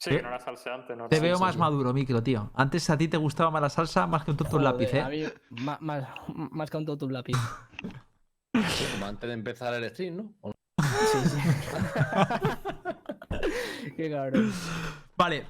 Sí, 0.02 0.10
¿Eh? 0.10 0.16
que 0.16 0.22
no 0.22 0.28
era 0.30 0.40
salseante, 0.40 0.96
no 0.96 1.08
Te 1.08 1.16
era- 1.18 1.22
veo 1.22 1.36
sí, 1.36 1.42
más 1.44 1.56
maduro, 1.56 1.92
micro, 1.92 2.20
tío. 2.24 2.50
Antes 2.54 2.90
a 2.90 2.98
ti 2.98 3.06
te 3.06 3.16
gustaba 3.16 3.52
más 3.52 3.62
la 3.62 3.70
salsa 3.70 4.04
más 4.08 4.24
que 4.24 4.32
un 4.32 4.36
tonto 4.36 4.58
lápiz, 4.58 4.92
a 4.94 5.12
¿eh? 5.12 5.32
mí, 5.50 5.62
más, 5.62 5.80
más 5.80 6.68
que 6.70 6.76
un 6.76 6.84
totum 6.84 7.12
lápiz. 7.12 7.36
Como 8.94 9.06
antes 9.06 9.28
de 9.28 9.34
empezar 9.34 9.72
el 9.74 9.88
stream, 9.90 10.16
¿no? 10.16 10.32
¿O 10.40 10.48
no? 10.48 10.54
Sí, 10.82 11.18
sí. 11.28 11.38
Qué 13.96 14.10
cabrón. 14.10 14.52
Vale. 15.16 15.46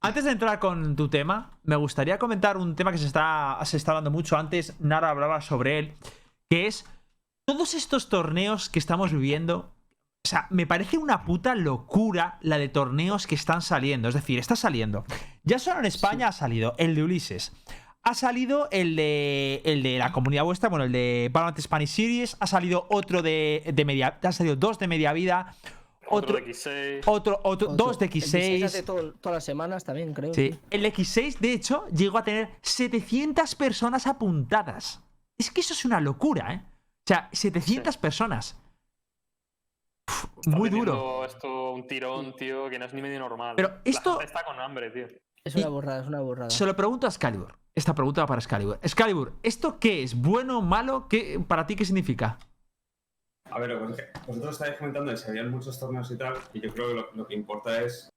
Antes 0.00 0.24
de 0.24 0.32
entrar 0.32 0.58
con 0.58 0.96
tu 0.96 1.08
tema, 1.08 1.56
me 1.62 1.76
gustaría 1.76 2.18
comentar 2.18 2.56
un 2.56 2.74
tema 2.74 2.90
que 2.90 2.98
se 2.98 3.06
está, 3.06 3.56
se 3.62 3.76
está 3.76 3.92
hablando 3.92 4.10
mucho. 4.10 4.36
Antes 4.36 4.74
Nara 4.80 5.10
hablaba 5.10 5.40
sobre 5.40 5.78
él, 5.78 5.92
que 6.50 6.66
es 6.66 6.84
todos 7.46 7.74
estos 7.74 8.08
torneos 8.08 8.68
que 8.68 8.80
estamos 8.80 9.12
viviendo. 9.12 9.70
O 10.24 10.28
sea, 10.28 10.46
me 10.50 10.66
parece 10.68 10.98
una 10.98 11.24
puta 11.24 11.54
locura 11.56 12.38
la 12.42 12.56
de 12.58 12.68
torneos 12.68 13.26
que 13.26 13.34
están 13.34 13.60
saliendo. 13.60 14.08
Es 14.08 14.14
decir, 14.14 14.38
está 14.38 14.54
saliendo. 14.54 15.04
Ya 15.42 15.58
solo 15.58 15.80
en 15.80 15.86
España 15.86 16.28
ha 16.28 16.32
salido 16.32 16.74
el 16.78 16.94
de 16.94 17.02
Ulises. 17.02 17.52
Ha 18.04 18.14
salido 18.14 18.68
el 18.70 18.94
de, 18.94 19.62
el 19.64 19.82
de 19.82 19.98
la 19.98 20.12
comunidad 20.12 20.44
vuestra, 20.44 20.68
bueno, 20.68 20.84
el 20.84 20.92
de 20.92 21.28
Valorant 21.32 21.58
Spanish 21.60 21.90
Series. 21.90 22.36
Ha 22.38 22.46
salido 22.46 22.86
otro 22.90 23.20
de, 23.22 23.68
de 23.74 23.84
media. 23.84 24.18
Han 24.22 24.32
salido 24.32 24.54
dos 24.54 24.78
de 24.78 24.86
media 24.86 25.12
vida. 25.12 25.54
Otro 26.08 26.36
Otro, 26.36 26.46
de 26.46 26.52
X6. 26.52 27.02
otro, 27.06 27.40
otro, 27.42 27.68
dos 27.74 27.98
de 27.98 28.06
El 28.06 28.12
X6 28.12 28.64
hace 28.64 28.80
X6. 28.82 28.84
todo- 28.84 29.12
todas 29.14 29.34
las 29.36 29.44
semanas 29.44 29.82
también, 29.84 30.12
creo. 30.14 30.34
Sí, 30.34 30.56
el 30.70 30.84
X6, 30.84 31.38
de 31.38 31.52
hecho, 31.52 31.86
llegó 31.88 32.18
a 32.18 32.24
tener 32.24 32.50
700 32.62 33.54
personas 33.56 34.06
apuntadas. 34.06 35.00
Es 35.38 35.50
que 35.50 35.62
eso 35.62 35.72
es 35.74 35.84
una 35.84 36.00
locura, 36.00 36.54
¿eh? 36.54 36.62
O 36.64 37.08
sea, 37.08 37.28
700 37.32 37.96
personas. 37.96 38.56
Uf, 40.08 40.46
muy 40.46 40.70
duro. 40.70 41.24
Esto 41.24 41.72
un 41.72 41.86
tirón, 41.86 42.34
tío, 42.36 42.68
que 42.68 42.78
no 42.78 42.84
es 42.84 42.94
ni 42.94 43.02
medio 43.02 43.18
normal. 43.20 43.54
Pero 43.56 43.68
La 43.68 43.80
esto- 43.84 44.10
gente 44.12 44.24
está 44.26 44.44
con 44.44 44.58
hambre, 44.60 44.90
tío. 44.90 45.06
Es 45.44 45.56
una 45.56 45.68
burrada, 45.68 46.02
es 46.02 46.06
una 46.08 46.20
burrada. 46.20 46.50
Se 46.50 46.66
lo 46.66 46.76
pregunto 46.76 47.06
a 47.06 47.10
Excalibur. 47.10 47.54
Esta 47.74 47.94
pregunta 47.94 48.20
va 48.22 48.26
para 48.26 48.38
Excalibur. 48.38 48.78
Excalibur, 48.82 49.32
¿esto 49.42 49.78
qué 49.80 50.02
es? 50.02 50.20
¿Bueno 50.20 50.58
o 50.58 50.62
malo? 50.62 51.08
¿Qué, 51.08 51.42
¿Para 51.46 51.66
ti 51.66 51.74
qué 51.74 51.84
significa? 51.84 52.38
A 53.50 53.58
ver, 53.58 53.70
es 53.72 53.96
que 53.96 54.04
vosotros 54.26 54.52
estáis 54.52 54.78
comentando 54.78 55.10
que 55.10 55.16
se 55.16 55.30
habían 55.30 55.50
muchos 55.50 55.78
torneos 55.78 56.10
y 56.10 56.16
tal, 56.16 56.34
y 56.52 56.60
yo 56.60 56.72
creo 56.72 56.88
que 56.88 56.94
lo, 56.94 57.12
lo 57.12 57.26
que 57.26 57.34
importa 57.34 57.82
es 57.82 58.08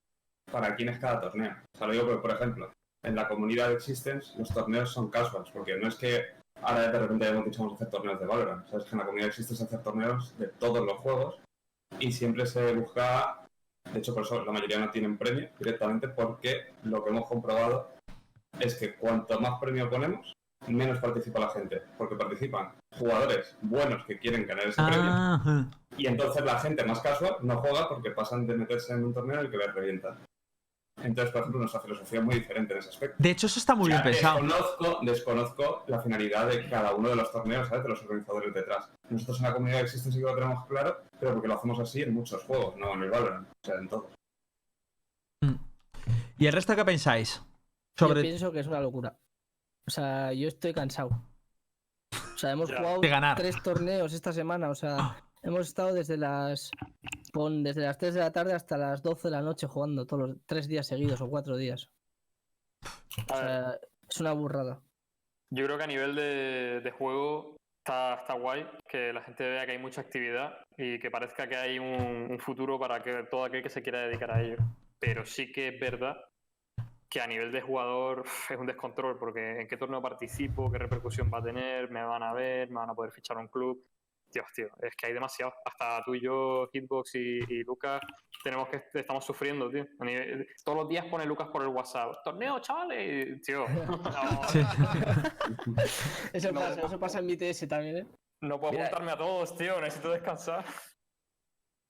para 0.50 0.76
quién 0.76 0.88
es 0.88 0.98
cada 0.98 1.20
torneo. 1.20 1.52
O 1.74 1.78
sea, 1.78 1.86
lo 1.86 1.92
digo 1.92 2.06
porque, 2.06 2.22
por 2.22 2.30
ejemplo, 2.30 2.72
en 3.04 3.14
la 3.16 3.28
comunidad 3.28 3.68
de 3.68 3.74
Existence 3.74 4.38
los 4.38 4.48
torneos 4.50 4.92
son 4.92 5.10
casuals, 5.10 5.50
porque 5.50 5.76
no 5.76 5.88
es 5.88 5.96
que 5.96 6.22
ahora 6.62 6.90
de 6.90 6.98
repente 6.98 7.26
hayamos 7.26 7.44
dicho 7.46 7.58
vamos 7.62 7.72
a 7.74 7.76
hacer 7.76 7.90
torneos 7.90 8.20
de 8.20 8.26
Valorant. 8.26 8.66
Sabes 8.68 8.84
que 8.84 8.92
en 8.92 8.98
la 8.98 9.04
comunidad 9.04 9.26
de 9.26 9.30
Existence 9.30 9.58
se 9.58 9.64
hacen 9.64 9.82
torneos 9.82 10.38
de 10.38 10.48
todos 10.48 10.84
los 10.86 10.98
juegos 10.98 11.40
y 11.98 12.12
siempre 12.12 12.46
se 12.46 12.72
busca, 12.74 13.46
de 13.92 13.98
hecho 13.98 14.14
por 14.14 14.24
eso 14.24 14.44
la 14.44 14.52
mayoría 14.52 14.78
no 14.78 14.90
tienen 14.90 15.16
premio 15.16 15.48
directamente, 15.58 16.08
porque 16.08 16.74
lo 16.84 17.02
que 17.02 17.10
hemos 17.10 17.28
comprobado 17.28 17.90
es 18.58 18.74
que 18.76 18.94
cuanto 18.94 19.38
más 19.40 19.60
premio 19.60 19.88
ponemos, 19.88 20.32
menos 20.66 20.98
participa 20.98 21.40
la 21.40 21.50
gente, 21.50 21.82
porque 21.98 22.16
participan 22.16 22.72
jugadores 22.98 23.56
buenos 23.62 24.04
que 24.06 24.18
quieren 24.18 24.46
ganar 24.46 24.66
ese 24.66 24.82
premio 24.82 25.10
Ah, 25.10 25.66
y 25.96 26.06
entonces 26.06 26.44
la 26.44 26.58
gente 26.58 26.84
más 26.84 27.00
casual 27.00 27.36
no 27.42 27.58
juega 27.58 27.88
porque 27.88 28.10
pasan 28.10 28.46
de 28.46 28.56
meterse 28.56 28.92
en 28.92 29.04
un 29.04 29.14
torneo 29.14 29.38
en 29.38 29.46
el 29.46 29.50
que 29.50 29.58
les 29.58 29.74
revientan. 29.74 30.18
Entonces, 31.06 31.32
por 31.32 31.40
ejemplo, 31.40 31.60
nuestra 31.60 31.80
filosofía 31.80 32.18
es 32.18 32.24
muy 32.24 32.34
diferente 32.34 32.72
en 32.74 32.78
ese 32.80 32.88
aspecto. 32.90 33.16
de 33.18 33.30
hecho, 33.30 33.46
eso 33.46 33.58
está 33.58 33.74
muy 33.74 33.90
O 33.90 33.92
sea, 33.94 34.02
bien 34.02 34.12
pensado. 34.14 34.40
Desconozco, 34.42 34.98
desconozco 35.02 35.84
la 35.86 36.00
finalidad 36.00 36.48
de 36.48 36.68
cada 36.68 36.94
uno 36.94 37.08
de 37.08 37.16
los 37.16 37.30
torneos, 37.32 37.68
¿sabes? 37.68 37.84
De 37.84 37.88
los 37.90 38.02
organizadores 38.02 38.52
detrás. 38.52 38.90
Nosotros 39.08 39.38
en 39.38 39.44
la 39.44 39.52
comunidad 39.54 39.80
existe 39.80 40.10
sí 40.10 40.18
que 40.18 40.24
lo 40.24 40.34
tenemos 40.34 40.66
claro, 40.66 40.98
pero 41.20 41.32
porque 41.34 41.48
lo 41.48 41.54
hacemos 41.54 41.78
así 41.80 42.02
en 42.02 42.12
muchos 42.12 42.42
juegos, 42.44 42.76
no 42.76 42.94
en 42.94 43.02
el 43.04 43.10
Valorant, 43.10 43.48
o 43.48 43.66
sea, 43.66 43.76
en 43.76 43.88
todos. 43.88 44.06
¿Y 46.38 46.46
el 46.46 46.52
resto 46.52 46.76
qué 46.76 46.84
pensáis? 46.84 47.42
Yo 47.98 48.08
Sobre 48.08 48.22
pienso 48.22 48.52
que 48.52 48.60
es 48.60 48.66
una 48.66 48.80
locura. 48.80 49.16
O 49.86 49.90
sea, 49.90 50.32
yo 50.32 50.48
estoy 50.48 50.74
cansado. 50.74 51.10
O 52.12 52.38
sea, 52.38 52.50
hemos 52.50 52.70
jugado 52.74 53.00
De 53.00 53.08
ganar. 53.08 53.36
tres 53.36 53.62
torneos 53.62 54.12
esta 54.12 54.32
semana. 54.32 54.68
O 54.68 54.74
sea, 54.74 55.16
hemos 55.42 55.68
estado 55.68 55.94
desde 55.94 56.16
las 56.16 56.70
pon, 57.32 57.62
desde 57.62 57.82
las 57.82 57.98
3 57.98 58.14
de 58.14 58.20
la 58.20 58.32
tarde 58.32 58.54
hasta 58.54 58.76
las 58.76 59.02
12 59.02 59.28
de 59.28 59.32
la 59.32 59.42
noche 59.42 59.66
jugando 59.66 60.06
todos 60.06 60.28
los 60.28 60.38
tres 60.46 60.68
días 60.68 60.86
seguidos 60.86 61.20
o 61.20 61.28
cuatro 61.28 61.56
días. 61.56 61.90
O 63.30 63.36
sea, 63.36 63.78
es 64.08 64.20
una 64.20 64.32
burrada. 64.32 64.80
Yo 65.50 65.64
creo 65.64 65.78
que 65.78 65.84
a 65.84 65.88
nivel 65.88 66.14
de, 66.14 66.80
de 66.82 66.90
juego 66.90 67.56
está, 67.78 68.14
está 68.14 68.34
guay 68.34 68.66
que 68.88 69.12
la 69.12 69.22
gente 69.22 69.48
vea 69.48 69.64
que 69.64 69.72
hay 69.72 69.78
mucha 69.78 70.00
actividad 70.00 70.58
y 70.76 70.98
que 70.98 71.10
parezca 71.10 71.48
que 71.48 71.56
hay 71.56 71.78
un, 71.78 72.28
un 72.30 72.38
futuro 72.38 72.78
para 72.78 73.02
que 73.02 73.24
todo 73.30 73.44
aquel 73.44 73.62
que 73.62 73.70
se 73.70 73.82
quiera 73.82 74.06
dedicar 74.06 74.30
a 74.32 74.42
ello. 74.42 74.56
Pero 74.98 75.24
sí 75.24 75.52
que 75.52 75.68
es 75.68 75.80
verdad 75.80 76.16
que 77.08 77.20
a 77.20 77.26
nivel 77.26 77.52
de 77.52 77.60
jugador 77.60 78.24
es 78.50 78.56
un 78.58 78.66
descontrol 78.66 79.18
porque 79.18 79.60
en 79.60 79.68
qué 79.68 79.76
torneo 79.76 80.02
participo, 80.02 80.70
qué 80.70 80.78
repercusión 80.78 81.30
va 81.32 81.38
a 81.38 81.44
tener, 81.44 81.90
me 81.90 82.02
van 82.02 82.22
a 82.22 82.32
ver, 82.32 82.68
me 82.68 82.76
van 82.76 82.90
a 82.90 82.94
poder 82.94 83.12
fichar 83.12 83.38
un 83.38 83.48
club. 83.48 83.82
Dios, 84.32 84.46
tío, 84.54 84.68
es 84.82 84.94
que 84.96 85.06
hay 85.06 85.12
demasiado. 85.14 85.52
Hasta 85.64 86.02
tú 86.04 86.14
y 86.14 86.20
yo, 86.20 86.68
Hitbox 86.72 87.14
y, 87.14 87.38
y 87.48 87.62
Lucas, 87.64 88.00
tenemos 88.42 88.68
que 88.68 88.82
estamos 88.94 89.24
sufriendo, 89.24 89.70
tío. 89.70 89.86
Nivel- 90.00 90.46
todos 90.64 90.78
los 90.78 90.88
días 90.88 91.06
pone 91.06 91.24
Lucas 91.24 91.48
por 91.52 91.62
el 91.62 91.68
WhatsApp. 91.68 92.16
Torneo, 92.24 92.58
chavales, 92.60 93.40
tío. 93.42 93.66
no, 93.68 94.48
Sí. 94.48 94.60
Eso, 96.32 96.52
No, 96.52 96.60
pasa, 96.60 96.80
eso 96.86 97.00
pasa 97.00 97.18
en 97.20 97.26
mi 97.26 97.36
TS 97.36 97.66
también, 97.68 97.96
¿eh? 97.98 98.06
No 98.42 98.60
puedo 98.60 98.72
Mira. 98.72 98.86
apuntarme 98.86 99.12
a 99.12 99.16
todos, 99.16 99.56
tío. 99.56 99.80
Necesito 99.80 100.10
descansar. 100.10 100.64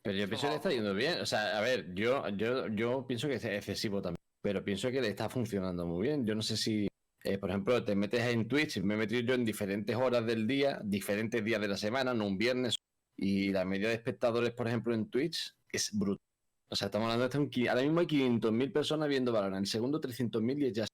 Pero 0.05 0.16
yo 0.18 0.29
pienso 0.29 0.46
que 0.46 0.51
le 0.51 0.57
está 0.57 0.70
yendo 0.70 0.94
bien. 0.94 1.20
O 1.20 1.27
sea, 1.27 1.59
a 1.59 1.61
ver, 1.61 1.92
yo, 1.94 2.29
yo, 2.29 2.68
yo 2.68 3.07
pienso 3.07 3.27
que 3.29 3.35
es 3.35 3.44
excesivo 3.44 4.01
también. 4.01 4.16
Pero 4.42 4.62
pienso 4.62 4.90
que 4.90 5.01
le 5.01 5.09
está 5.09 5.29
funcionando 5.29 5.85
muy 5.87 6.07
bien. 6.07 6.25
Yo 6.25 6.35
no 6.37 6.42
sé 6.42 6.57
si, 6.57 6.87
eh, 7.27 7.39
por 7.39 7.51
ejemplo, 7.51 7.85
te 7.85 7.97
metes 7.97 8.23
en 8.23 8.47
Twitch, 8.47 8.81
me 8.83 8.95
he 8.95 8.97
metido 8.97 9.21
yo 9.21 9.35
en 9.35 9.45
diferentes 9.45 9.97
horas 9.97 10.25
del 10.25 10.47
día, 10.47 10.81
diferentes 10.85 11.45
días 11.45 11.61
de 11.61 11.69
la 11.69 11.77
semana, 11.77 12.15
no 12.15 12.27
un 12.27 12.39
viernes, 12.39 12.77
Y 13.19 13.51
la 13.51 13.65
media 13.65 13.89
de 13.89 13.95
espectadores, 13.95 14.53
por 14.53 14.69
ejemplo, 14.69 14.95
en 14.95 15.09
Twitch 15.11 15.55
es 15.73 15.91
brutal. 15.93 16.23
O 16.69 16.77
sea, 16.77 16.87
estamos 16.87 17.12
hablando 17.12 17.29
de 17.29 17.69
ahora 17.69 17.83
mismo 17.83 18.01
hay 18.01 18.07
500.000 18.07 18.73
personas 18.73 19.09
viendo 19.09 19.33
Valorant, 19.33 19.65
el 19.65 19.71
segundo 19.71 20.01
300.000 20.01 20.69
y 20.69 20.73
ya. 20.73 20.87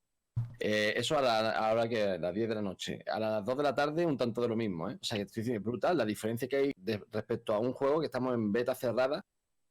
Eh, 0.59 0.95
eso 0.97 1.19
a 1.19 1.23
la, 1.23 1.51
ahora 1.51 1.89
que 1.89 2.03
a 2.03 2.19
las 2.19 2.35
10 2.35 2.49
de 2.49 2.55
la 2.55 2.63
noche. 2.63 3.01
A 3.11 3.19
las 3.19 3.45
2 3.45 3.57
de 3.57 3.63
la 3.63 3.75
tarde, 3.75 4.07
un 4.07 4.17
tanto 4.17 4.41
de 4.41 4.49
lo 4.49 4.57
mismo, 4.57 4.91
¿eh? 4.91 4.95
O 5.01 5.05
sea, 5.05 5.25
que 5.25 5.41
es 5.41 5.63
brutal 5.63 5.99
la 5.99 6.05
diferencia 6.05 6.49
que 6.49 6.57
hay 6.57 6.73
respecto 7.11 7.53
a 7.53 7.59
un 7.59 7.73
juego 7.73 8.01
que 8.01 8.07
estamos 8.07 8.35
en 8.35 8.53
beta 8.53 8.75
cerrada 8.75 9.21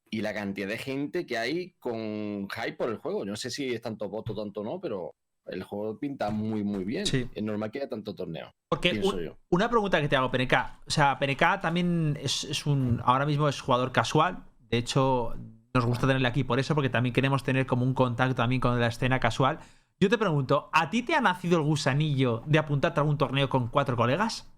y 0.10 0.21
la 0.21 0.34
cantidad 0.34 0.67
de 0.67 0.78
gente 0.78 1.26
que 1.26 1.38
hay 1.38 1.71
con 1.80 2.47
hype 2.50 2.74
por 2.74 2.89
el 2.89 2.97
juego. 2.97 3.24
No 3.26 3.36
sé 3.36 3.50
si 3.50 3.74
es 3.74 3.82
tanto 3.82 4.10
voto, 4.10 4.36
tanto 4.36 4.63
no, 4.63 4.82
pero 4.82 5.15
el 5.47 5.63
juego 5.63 5.97
pinta 5.99 6.30
muy, 6.30 6.63
muy 6.63 6.84
bien. 6.84 7.06
Sí. 7.06 7.30
Es 7.34 7.43
normal 7.43 7.71
que 7.71 7.80
haya 7.80 7.89
tanto 7.89 8.13
torneo, 8.15 8.54
Porque 8.69 8.91
pienso 8.91 9.15
un- 9.15 9.23
yo. 9.23 9.38
una 9.49 9.69
pregunta 9.69 9.99
que 10.01 10.08
te 10.08 10.15
hago, 10.15 10.30
PNK. 10.32 10.80
O 10.88 10.91
sea, 10.91 11.17
PNK 11.19 11.60
también 11.62 12.17
es, 12.21 12.43
es 12.45 12.65
un. 12.65 13.01
Ahora 13.06 13.25
mismo 13.25 13.47
es 13.49 13.60
jugador 13.60 13.91
casual. 13.91 14.43
De 14.69 14.77
hecho, 14.77 15.34
nos 15.73 15.86
gusta 15.86 16.08
tenerle 16.08 16.27
aquí 16.27 16.43
por 16.43 16.60
eso, 16.60 16.75
porque 16.75 16.89
también 16.89 17.13
queremos 17.13 17.43
tener 17.43 17.65
como 17.65 17.84
un 17.86 17.93
contacto 17.93 18.36
también 18.36 18.62
con 18.62 18.80
la 18.80 18.88
escena 18.88 19.19
casual. 19.19 19.60
Yo 19.99 20.10
te 20.10 20.17
pregunto, 20.17 20.69
¿a 20.73 20.89
ti 20.89 21.04
te 21.04 21.15
ha 21.15 21.21
nacido 21.21 21.58
el 21.60 21.63
gusanillo 21.63 22.41
de 22.47 22.58
apuntarte 22.60 22.99
a 22.99 23.04
algún 23.04 23.17
torneo 23.17 23.49
con 23.49 23.67
cuatro 23.67 23.95
colegas? 23.95 24.50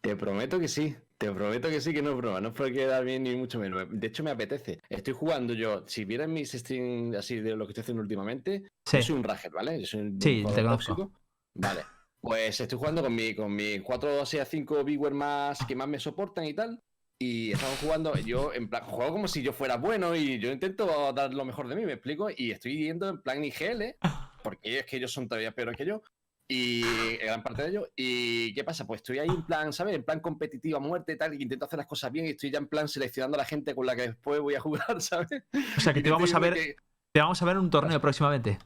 Te 0.00 0.16
prometo 0.16 0.58
que 0.58 0.68
sí. 0.68 0.94
Te 1.18 1.32
prometo 1.32 1.68
que 1.68 1.80
sí, 1.80 1.92
que 1.92 2.00
no 2.02 2.10
es 2.10 2.16
broma. 2.16 2.40
No 2.40 2.48
es 2.48 2.54
por 2.54 2.72
quedar 2.72 3.04
bien 3.04 3.24
ni 3.24 3.34
mucho 3.34 3.58
menos. 3.58 3.86
De 3.90 4.06
hecho, 4.06 4.22
me 4.22 4.30
apetece. 4.30 4.78
Estoy 4.88 5.14
jugando 5.14 5.52
yo. 5.54 5.84
Si 5.88 6.04
vieras 6.04 6.28
mis 6.28 6.52
streams 6.52 7.16
así 7.16 7.40
de 7.40 7.56
lo 7.56 7.66
que 7.66 7.72
estoy 7.72 7.82
haciendo 7.82 8.02
últimamente, 8.02 8.62
Sí. 8.86 8.98
yo 8.98 9.02
soy 9.02 9.16
un 9.16 9.24
rager, 9.24 9.50
¿vale? 9.50 9.80
Yo 9.80 9.86
soy 9.86 10.00
un 10.02 10.20
Sí, 10.20 10.44
te 10.54 10.62
tóxico. 10.62 11.12
Vale. 11.56 11.80
Pues 12.20 12.60
estoy 12.60 12.78
jugando 12.78 13.02
con 13.02 13.14
mi, 13.14 13.34
con 13.34 13.54
mis 13.54 13.82
4 13.82 14.20
a 14.20 14.26
5 14.26 14.84
viewers 14.84 15.14
más 15.14 15.58
que 15.66 15.74
más 15.74 15.88
me 15.88 15.98
soportan 15.98 16.44
y 16.44 16.54
tal. 16.54 16.80
Y 17.20 17.50
estamos 17.50 17.78
jugando, 17.80 18.14
yo 18.18 18.52
en 18.54 18.68
plan, 18.70 18.84
juego 18.84 19.10
como 19.12 19.26
si 19.26 19.42
yo 19.42 19.52
fuera 19.52 19.76
bueno 19.76 20.14
y 20.14 20.38
yo 20.38 20.52
intento 20.52 21.12
dar 21.12 21.34
lo 21.34 21.44
mejor 21.44 21.66
de 21.66 21.74
mí, 21.74 21.84
me 21.84 21.94
explico, 21.94 22.28
y 22.30 22.52
estoy 22.52 22.78
yendo 22.78 23.08
en 23.08 23.20
plan 23.22 23.42
IGL, 23.44 23.96
porque 24.44 24.78
es 24.78 24.86
que 24.86 24.98
ellos 24.98 25.12
son 25.12 25.26
todavía 25.28 25.50
peores 25.52 25.76
que 25.76 25.84
yo, 25.84 26.00
y 26.48 27.16
gran 27.18 27.42
parte 27.42 27.62
de 27.62 27.68
ellos. 27.68 27.88
¿Y 27.94 28.54
qué 28.54 28.64
pasa? 28.64 28.86
Pues 28.86 29.00
estoy 29.00 29.18
ahí 29.18 29.28
en 29.28 29.42
plan, 29.44 29.72
¿sabes? 29.72 29.94
En 29.94 30.02
plan 30.02 30.20
competitivo 30.20 30.78
a 30.78 30.80
muerte 30.80 31.12
y 31.12 31.18
tal, 31.18 31.34
y 31.34 31.42
intento 31.42 31.66
hacer 31.66 31.76
las 31.78 31.86
cosas 31.86 32.10
bien, 32.10 32.26
y 32.26 32.30
estoy 32.30 32.50
ya 32.50 32.58
en 32.58 32.66
plan 32.68 32.88
seleccionando 32.88 33.36
a 33.36 33.38
la 33.38 33.44
gente 33.44 33.74
con 33.74 33.84
la 33.86 33.94
que 33.94 34.02
después 34.08 34.40
voy 34.40 34.54
a 34.54 34.60
jugar, 34.60 34.86
¿sabes? 35.02 35.28
O 35.76 35.80
sea, 35.80 35.92
que 35.92 36.00
te 36.02 36.10
vamos 36.10 36.32
a 36.34 36.38
ver, 36.38 36.54
que- 36.54 36.76
te 37.12 37.20
vamos 37.20 37.40
a 37.40 37.44
ver 37.44 37.56
en 37.56 37.62
un 37.62 37.70
torneo 37.70 38.00
próximamente. 38.00 38.58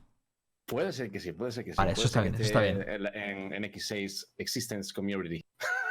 Puede 0.67 0.93
ser 0.93 1.11
que 1.11 1.19
sí, 1.19 1.33
puede 1.33 1.51
ser 1.51 1.65
que 1.65 1.73
sí. 1.73 1.77
Vale, 1.77 1.93
puede 1.93 1.99
eso 1.99 2.07
está 2.07 2.23
bien, 2.23 2.35
eso 2.35 2.45
está 2.45 2.65
esté 2.65 2.95
En, 3.35 3.53
en 3.53 3.65
X6 3.65 4.33
Existence 4.39 4.93
Community. 4.95 5.41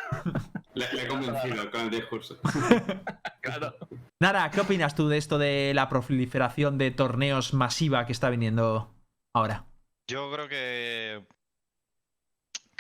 Le, 0.74 0.86
le 0.94 1.04
he 1.04 1.08
convencido 1.08 1.70
con 1.70 1.82
el 1.82 1.90
discurso. 1.90 2.40
Claro. 3.42 3.74
Nara, 4.22 4.52
¿qué 4.52 4.62
opinas 4.62 4.94
tú 4.94 5.10
de 5.10 5.18
esto 5.18 5.40
de 5.40 5.72
la 5.74 5.90
proliferación 5.90 6.78
de 6.78 6.92
torneos 6.92 7.56
masiva 7.56 8.06
que 8.06 8.12
está 8.12 8.30
viniendo 8.30 8.94
ahora? 9.34 9.66
Yo 10.08 10.32
creo 10.32 10.48
que. 10.48 11.26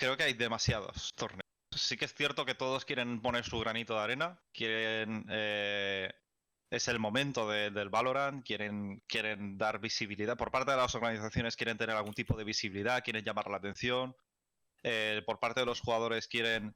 Creo 0.02 0.18
que 0.18 0.24
hay 0.24 0.34
demasiados 0.34 1.14
torneos. 1.14 1.46
Sí 1.76 1.96
que 1.96 2.06
es 2.06 2.14
cierto 2.16 2.44
que 2.44 2.56
todos 2.56 2.86
quieren 2.86 3.22
poner 3.22 3.46
su 3.46 3.60
granito 3.60 3.94
de 3.94 4.00
arena. 4.00 4.42
Quieren. 4.52 5.28
eh, 5.30 6.12
es 6.72 6.88
el 6.88 6.98
momento 6.98 7.48
de- 7.48 7.70
del 7.70 7.90
Valorant. 7.90 8.44
Quieren, 8.44 9.04
quieren 9.08 9.60
dar 9.60 9.80
visibilidad. 9.80 10.36
Por 10.36 10.50
parte 10.50 10.72
de 10.72 10.78
las 10.78 10.96
organizaciones 10.96 11.56
quieren 11.56 11.78
tener 11.78 11.96
algún 11.96 12.16
tipo 12.16 12.36
de 12.36 12.44
visibilidad. 12.44 13.04
Quieren 13.04 13.24
llamar 13.24 13.48
la 13.52 13.58
atención. 13.58 14.16
eh, 14.84 15.22
por 15.28 15.40
parte 15.40 15.60
de 15.60 15.68
los 15.68 15.80
jugadores 15.82 16.28
quieren 16.28 16.74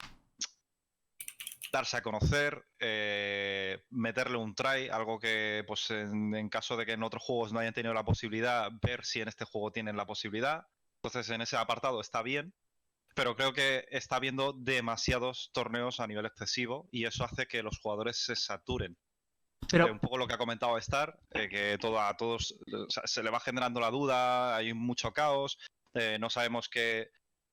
darse 1.71 1.97
a 1.97 2.03
conocer, 2.03 2.63
eh, 2.77 3.83
meterle 3.89 4.37
un 4.37 4.53
try, 4.53 4.89
algo 4.89 5.17
que 5.19 5.63
pues 5.65 5.89
en 5.89 6.47
caso 6.49 6.77
de 6.77 6.85
que 6.85 6.91
en 6.91 7.01
otros 7.01 7.23
juegos 7.23 7.51
no 7.51 7.57
hayan 7.57 7.73
tenido 7.73 7.95
la 7.95 8.05
posibilidad, 8.05 8.69
ver 8.83 9.03
si 9.03 9.21
en 9.21 9.27
este 9.29 9.45
juego 9.45 9.71
tienen 9.71 9.97
la 9.97 10.05
posibilidad. 10.05 10.67
Entonces 11.01 11.27
en 11.31 11.41
ese 11.41 11.57
apartado 11.57 11.99
está 11.99 12.21
bien, 12.21 12.53
pero 13.15 13.35
creo 13.35 13.53
que 13.53 13.85
está 13.89 14.17
habiendo 14.17 14.53
demasiados 14.53 15.49
torneos 15.53 15.99
a 15.99 16.07
nivel 16.07 16.25
excesivo 16.25 16.87
y 16.91 17.05
eso 17.05 17.23
hace 17.23 17.47
que 17.47 17.63
los 17.63 17.79
jugadores 17.79 18.17
se 18.17 18.35
saturen. 18.35 18.97
Pero 19.69 19.87
Eh, 19.87 19.91
un 19.91 19.99
poco 19.99 20.17
lo 20.17 20.27
que 20.27 20.33
ha 20.33 20.37
comentado 20.37 20.77
Star, 20.77 21.17
eh, 21.31 21.49
que 21.49 21.77
todo, 21.79 21.99
a 21.99 22.15
todos 22.15 22.55
o 22.71 22.89
sea, 22.89 23.03
se 23.05 23.23
le 23.23 23.31
va 23.31 23.39
generando 23.39 23.79
la 23.79 23.89
duda, 23.89 24.55
hay 24.55 24.73
mucho 24.73 25.11
caos, 25.11 25.57
eh, 25.93 26.17
no 26.19 26.29
sabemos 26.29 26.69
qué, 26.69 27.09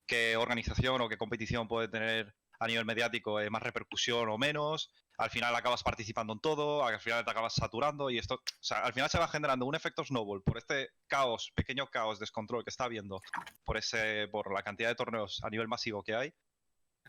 qué 0.06 0.36
organización 0.36 1.00
o 1.00 1.08
qué 1.08 1.16
competición 1.16 1.68
puede 1.68 1.88
tener 1.88 2.34
a 2.58 2.66
nivel 2.66 2.84
mediático 2.84 3.40
eh, 3.40 3.50
más 3.50 3.62
repercusión 3.62 4.28
o 4.28 4.38
menos. 4.38 4.90
Al 5.22 5.30
final 5.30 5.54
acabas 5.54 5.82
participando 5.82 6.32
en 6.32 6.40
todo, 6.40 6.84
al 6.84 6.98
final 7.00 7.24
te 7.24 7.30
acabas 7.30 7.54
saturando 7.54 8.10
y 8.10 8.18
esto, 8.18 8.34
o 8.34 8.42
sea, 8.60 8.84
al 8.84 8.92
final 8.92 9.08
se 9.08 9.18
va 9.18 9.28
generando 9.28 9.66
un 9.66 9.74
efecto 9.74 10.04
snowball 10.04 10.42
por 10.42 10.58
este 10.58 10.90
caos, 11.06 11.52
pequeño 11.54 11.86
caos, 11.86 12.18
descontrol 12.18 12.64
que 12.64 12.70
está 12.70 12.84
habiendo 12.84 13.20
por 13.64 13.76
ese, 13.76 14.26
por 14.28 14.52
la 14.52 14.62
cantidad 14.62 14.88
de 14.88 14.94
torneos 14.96 15.40
a 15.44 15.50
nivel 15.50 15.68
masivo 15.68 16.02
que 16.02 16.14
hay, 16.16 16.34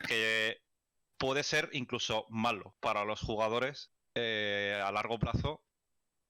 que 0.08 0.62
puede 1.18 1.44
ser 1.44 1.70
incluso 1.74 2.26
malo 2.30 2.76
para 2.80 3.04
los 3.04 3.20
jugadores 3.22 3.92
eh, 4.16 4.80
a 4.86 4.92
largo 4.92 5.18
plazo, 5.18 5.64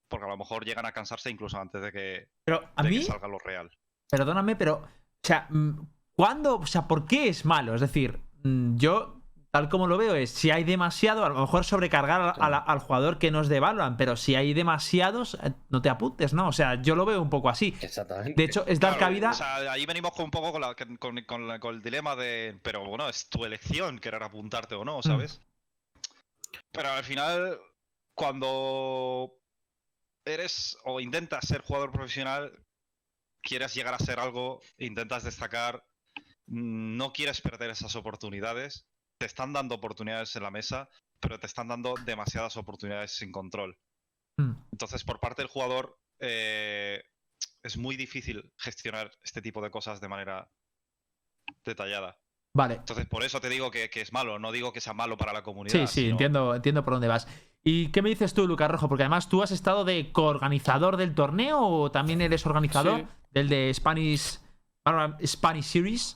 porque 0.07 0.25
a 0.25 0.29
lo 0.29 0.37
mejor 0.37 0.63
llegan 0.65 0.85
a 0.85 0.91
cansarse 0.93 1.29
incluso 1.29 1.57
antes 1.59 1.81
de 1.81 1.91
que, 1.91 2.29
Pero 2.45 2.69
a 2.75 2.83
de 2.83 2.89
que 2.89 2.95
mí, 2.99 3.03
salga 3.03 3.27
lo 3.27 3.39
real. 3.39 3.69
perdóname, 4.09 4.55
pero, 4.55 4.75
o 4.75 4.87
sea, 5.21 5.47
mm, 5.49 5.79
¿cuándo? 6.15 6.59
O 6.59 6.65
sea, 6.65 6.87
¿por 6.87 7.05
qué 7.05 7.27
es 7.27 7.43
malo? 7.43 7.75
Es 7.75 7.81
decir, 7.81 8.21
mm, 8.43 8.77
yo, 8.77 9.22
tal 9.53 9.69
como 9.69 9.85
lo 9.85 9.99
veo, 9.99 10.15
es 10.15 10.31
si 10.31 10.49
hay 10.49 10.63
demasiado, 10.63 11.23
a 11.23 11.29
lo 11.29 11.39
mejor 11.39 11.63
sobrecargar 11.63 12.19
a- 12.21 12.29
a 12.31 12.49
la- 12.49 12.57
al 12.57 12.79
jugador 12.79 13.19
que 13.19 13.29
nos 13.29 13.49
devaluan, 13.49 13.97
pero 13.97 14.15
si 14.17 14.33
hay 14.33 14.51
demasiados, 14.55 15.35
eh, 15.43 15.53
no 15.69 15.79
te 15.79 15.89
apuntes, 15.89 16.33
¿no? 16.33 16.47
O 16.47 16.51
sea, 16.51 16.81
yo 16.81 16.95
lo 16.95 17.05
veo 17.05 17.21
un 17.21 17.29
poco 17.29 17.49
así. 17.49 17.75
Exactamente. 17.79 18.33
De 18.35 18.45
hecho, 18.45 18.65
es 18.65 18.79
dar 18.79 18.97
Claro, 18.97 19.05
cabida. 19.13 19.29
O 19.29 19.33
sea, 19.33 19.57
ahí 19.71 19.85
venimos 19.85 20.11
con 20.13 20.25
un 20.25 20.31
poco 20.31 20.51
con, 20.53 20.61
la- 20.61 20.73
con- 20.73 20.97
con 21.27 21.47
la- 21.47 21.59
con 21.59 21.75
el 21.75 21.83
dilema 21.83 22.15
de. 22.15 22.57
Pero 22.63 22.83
bueno, 22.83 23.07
es 23.07 23.29
tu 23.29 23.45
elección 23.45 23.99
querer 23.99 24.23
apuntarte 24.23 24.73
o 24.73 24.83
no, 24.83 24.97
Mm. 24.99 25.03
¿sabes? 25.03 25.39
Pero 26.71 26.89
al 26.89 27.03
final, 27.03 27.59
cuando 28.15 29.35
eres 30.25 30.75
o 30.83 30.99
intentas 30.99 31.45
ser 31.47 31.61
jugador 31.61 31.91
profesional, 31.91 32.51
quieres 33.43 33.75
llegar 33.75 33.93
a 33.93 33.99
ser 33.99 34.19
algo, 34.19 34.61
intentas 34.79 35.23
destacar, 35.23 35.85
mm, 36.47 36.97
no 36.97 37.13
quieres 37.13 37.39
perder 37.39 37.69
esas 37.69 37.95
oportunidades. 37.95 38.87
Te 39.23 39.27
están 39.27 39.53
dando 39.53 39.75
oportunidades 39.75 40.35
en 40.35 40.43
la 40.43 40.51
mesa, 40.51 40.89
pero 41.21 41.39
te 41.39 41.47
están 41.47 41.69
dando 41.69 41.95
demasiadas 42.03 42.57
oportunidades 42.57 43.15
sin 43.15 43.31
control. 43.31 43.77
Mm. 44.35 44.51
Entonces, 44.73 45.05
por 45.05 45.21
parte 45.21 45.41
del 45.41 45.47
jugador, 45.47 45.97
eh, 46.19 47.01
es 47.63 47.77
muy 47.77 47.95
difícil 47.95 48.51
gestionar 48.57 49.13
este 49.23 49.41
tipo 49.41 49.61
de 49.61 49.71
cosas 49.71 50.01
de 50.01 50.09
manera 50.09 50.51
detallada. 51.63 52.19
Vale. 52.53 52.75
Entonces, 52.75 53.05
por 53.05 53.23
eso 53.23 53.39
te 53.39 53.47
digo 53.47 53.71
que, 53.71 53.89
que 53.89 54.01
es 54.01 54.11
malo. 54.11 54.39
No 54.39 54.51
digo 54.51 54.73
que 54.73 54.81
sea 54.81 54.93
malo 54.93 55.15
para 55.15 55.31
la 55.31 55.41
comunidad. 55.41 55.71
Sí, 55.79 55.87
sí, 55.87 55.93
sino- 56.01 56.11
entiendo, 56.11 56.53
entiendo 56.53 56.83
por 56.83 56.95
dónde 56.95 57.07
vas. 57.07 57.25
¿Y 57.63 57.93
qué 57.93 58.01
me 58.01 58.09
dices 58.09 58.33
tú, 58.33 58.45
Lucas 58.45 58.69
Rojo? 58.69 58.89
Porque 58.89 59.03
además 59.03 59.29
tú 59.29 59.41
has 59.41 59.51
estado 59.51 59.85
de 59.85 60.11
coorganizador 60.11 60.97
del 60.97 61.15
torneo 61.15 61.61
o 61.65 61.91
también 61.91 62.19
eres 62.19 62.45
organizador 62.45 62.99
Sí. 62.99 63.07
del 63.31 63.47
de 63.47 63.73
Spanish, 63.73 64.41
Spanish 65.25 65.63
Series. 65.63 66.15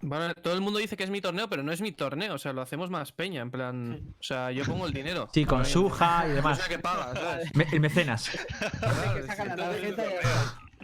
Bueno, 0.00 0.32
todo 0.34 0.54
el 0.54 0.60
mundo 0.60 0.78
dice 0.78 0.96
que 0.96 1.02
es 1.04 1.10
mi 1.10 1.20
torneo, 1.20 1.48
pero 1.48 1.62
no 1.62 1.72
es 1.72 1.80
mi 1.80 1.90
torneo. 1.92 2.34
O 2.34 2.38
sea, 2.38 2.52
lo 2.52 2.62
hacemos 2.62 2.88
más 2.90 3.12
peña. 3.12 3.42
En 3.42 3.50
plan, 3.50 4.14
o 4.18 4.22
sea, 4.22 4.52
yo 4.52 4.64
pongo 4.64 4.86
el 4.86 4.92
dinero. 4.92 5.28
Sí, 5.32 5.44
con. 5.44 5.64
Suja 5.64 6.24
y 6.28 6.30
O 6.32 6.34
demás. 6.34 6.58
sea, 6.58 6.68
que 6.68 6.78
pagas. 6.78 7.18
¿sabes? 7.18 7.54
Me- 7.54 7.66
el 7.72 7.80
mecenas. 7.80 8.30
Claro, 8.78 9.14
que 9.14 9.22
saca 9.26 9.44
la 9.44 9.56
tarjeta 9.56 10.04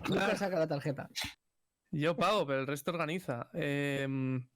y 0.08 0.36
saca 0.36 0.58
la 0.58 0.66
tarjeta. 0.66 1.08
Yo 1.92 2.16
pago, 2.16 2.44
pero 2.46 2.60
el 2.60 2.66
resto 2.66 2.90
organiza. 2.90 3.48
Em, 3.54 4.46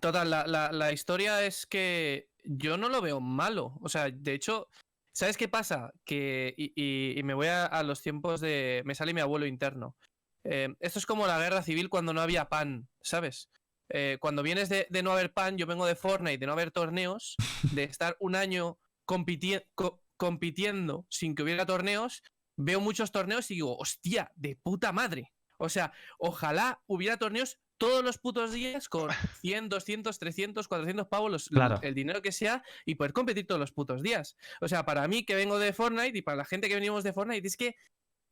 total, 0.00 0.28
la, 0.30 0.46
la- 0.46 0.70
la 0.72 0.92
historia 0.92 1.42
es 1.44 1.66
que 1.66 2.28
yo 2.44 2.76
no 2.76 2.88
lo 2.90 3.00
veo 3.00 3.20
malo. 3.20 3.78
O 3.80 3.88
sea, 3.88 4.10
de 4.10 4.34
hecho, 4.34 4.68
¿sabes 5.14 5.38
qué 5.38 5.48
pasa? 5.48 5.92
Que, 6.04 6.54
y, 6.58 6.72
y- 6.76 7.18
y 7.18 7.22
me 7.22 7.32
voy 7.34 7.46
a, 7.46 7.64
a 7.64 7.82
los 7.82 8.02
tiempos 8.02 8.40
de... 8.42 8.82
Me 8.84 8.94
sale 8.94 9.14
mi 9.14 9.20
abuelo 9.22 9.46
interno. 9.46 9.96
Em, 10.44 10.76
esto 10.80 10.98
es 10.98 11.06
como 11.06 11.26
la 11.26 11.38
guerra 11.38 11.62
civil 11.62 11.88
cuando 11.88 12.12
no 12.12 12.20
había 12.20 12.48
pan, 12.50 12.88
¿sabes? 13.02 13.48
Eh, 13.90 14.18
cuando 14.20 14.42
vienes 14.42 14.68
de, 14.68 14.86
de 14.90 15.02
no 15.02 15.12
haber 15.12 15.32
pan, 15.32 15.56
yo 15.56 15.66
vengo 15.66 15.86
de 15.86 15.94
Fortnite, 15.96 16.38
de 16.38 16.46
no 16.46 16.52
haber 16.52 16.70
torneos, 16.70 17.36
de 17.72 17.84
estar 17.98 18.16
un 18.20 18.34
año 18.36 18.78
compiti- 19.06 19.64
co- 19.74 20.02
compitiendo 20.16 21.06
sin 21.08 21.34
que 21.34 21.42
hubiera 21.42 21.64
torneos, 21.66 22.22
veo 22.56 22.80
muchos 22.80 23.12
torneos 23.12 23.50
y 23.50 23.54
digo, 23.54 23.76
hostia, 23.78 24.30
de 24.34 24.56
puta 24.56 24.92
madre. 24.92 25.32
O 25.58 25.68
sea, 25.68 25.92
ojalá 26.18 26.80
hubiera 26.86 27.16
torneos 27.16 27.58
todos 27.78 28.04
los 28.04 28.18
putos 28.18 28.52
días 28.52 28.88
con 28.88 29.10
100, 29.40 29.68
200, 29.68 30.18
300, 30.18 30.66
400 30.66 31.06
pavos, 31.06 31.30
los- 31.30 31.48
Claro. 31.48 31.78
el 31.82 31.94
dinero 31.94 32.20
que 32.22 32.32
sea, 32.32 32.62
y 32.84 32.96
poder 32.96 33.12
competir 33.12 33.46
todos 33.46 33.60
los 33.60 33.70
putos 33.72 34.02
días. 34.02 34.36
O 34.60 34.66
sea, 34.68 34.84
para 34.84 35.06
mí 35.06 35.24
que 35.24 35.36
vengo 35.36 35.58
de 35.60 35.72
Fortnite 35.72 36.18
y 36.18 36.22
para 36.22 36.36
la 36.38 36.44
gente 36.44 36.68
que 36.68 36.74
venimos 36.74 37.04
de 37.04 37.12
Fortnite, 37.12 37.46
es 37.46 37.56
que, 37.56 37.76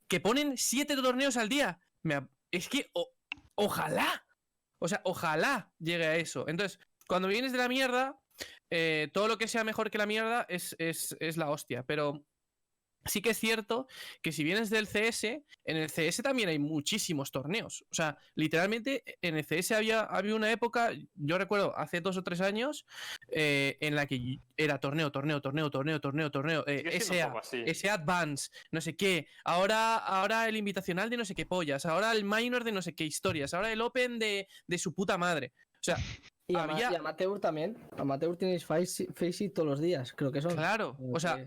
que 0.08 0.18
ponen 0.20 0.56
7 0.56 0.96
torneos 0.96 1.36
al 1.36 1.48
día. 1.48 1.78
Me 2.02 2.26
es 2.50 2.68
que, 2.68 2.90
o- 2.94 3.12
ojalá. 3.54 4.25
O 4.78 4.88
sea, 4.88 5.00
ojalá 5.04 5.70
llegue 5.78 6.06
a 6.06 6.16
eso. 6.16 6.48
Entonces, 6.48 6.78
cuando 7.08 7.28
vienes 7.28 7.52
de 7.52 7.58
la 7.58 7.68
mierda, 7.68 8.18
eh, 8.70 9.10
todo 9.12 9.28
lo 9.28 9.38
que 9.38 9.48
sea 9.48 9.64
mejor 9.64 9.90
que 9.90 9.98
la 9.98 10.06
mierda 10.06 10.46
es, 10.48 10.74
es, 10.78 11.16
es 11.20 11.36
la 11.36 11.50
hostia, 11.50 11.84
pero 11.84 12.24
sí 13.08 13.22
que 13.22 13.30
es 13.30 13.38
cierto 13.38 13.86
que 14.22 14.32
si 14.32 14.44
vienes 14.44 14.70
del 14.70 14.86
CS, 14.86 15.24
en 15.64 15.76
el 15.76 15.90
CS 15.90 16.22
también 16.22 16.48
hay 16.48 16.58
muchísimos 16.58 17.30
torneos. 17.30 17.84
O 17.90 17.94
sea, 17.94 18.18
literalmente 18.34 19.02
en 19.22 19.36
el 19.36 19.44
CS 19.44 19.72
había, 19.72 20.00
había 20.02 20.34
una 20.34 20.50
época, 20.50 20.90
yo 21.14 21.38
recuerdo 21.38 21.76
hace 21.76 22.00
dos 22.00 22.16
o 22.16 22.22
tres 22.22 22.40
años, 22.40 22.86
eh, 23.28 23.76
en 23.80 23.94
la 23.94 24.06
que 24.06 24.40
era 24.56 24.78
torneo, 24.78 25.10
torneo, 25.12 25.40
torneo, 25.40 25.70
torneo, 25.70 26.00
torneo, 26.00 26.30
torneo, 26.30 26.64
eh, 26.66 27.00
SA, 27.00 27.32
ese 27.64 27.90
Advance, 27.90 28.50
no 28.70 28.80
sé 28.80 28.96
qué, 28.96 29.26
ahora, 29.44 29.96
ahora 29.96 30.48
el 30.48 30.56
invitacional 30.56 31.10
de 31.10 31.16
no 31.16 31.24
sé 31.24 31.34
qué 31.34 31.46
pollas, 31.46 31.86
ahora 31.86 32.12
el 32.12 32.24
minor 32.24 32.64
de 32.64 32.72
no 32.72 32.82
sé 32.82 32.94
qué 32.94 33.04
historias, 33.04 33.54
ahora 33.54 33.72
el 33.72 33.80
Open 33.80 34.18
de, 34.18 34.48
de 34.66 34.78
su 34.78 34.94
puta 34.94 35.18
madre. 35.18 35.52
O 35.74 35.84
sea, 35.86 35.96
Y, 36.48 36.56
había- 36.56 36.90
y 36.92 36.94
Amateur 36.94 37.38
también. 37.40 37.76
Amateur 37.98 38.36
tienes 38.36 38.64
Face 38.64 39.06
Faceit 39.14 39.52
todos 39.52 39.68
los 39.68 39.80
días, 39.80 40.12
creo 40.12 40.30
que 40.32 40.40
son. 40.40 40.54
claro, 40.54 40.96
o 41.12 41.20
sea, 41.20 41.46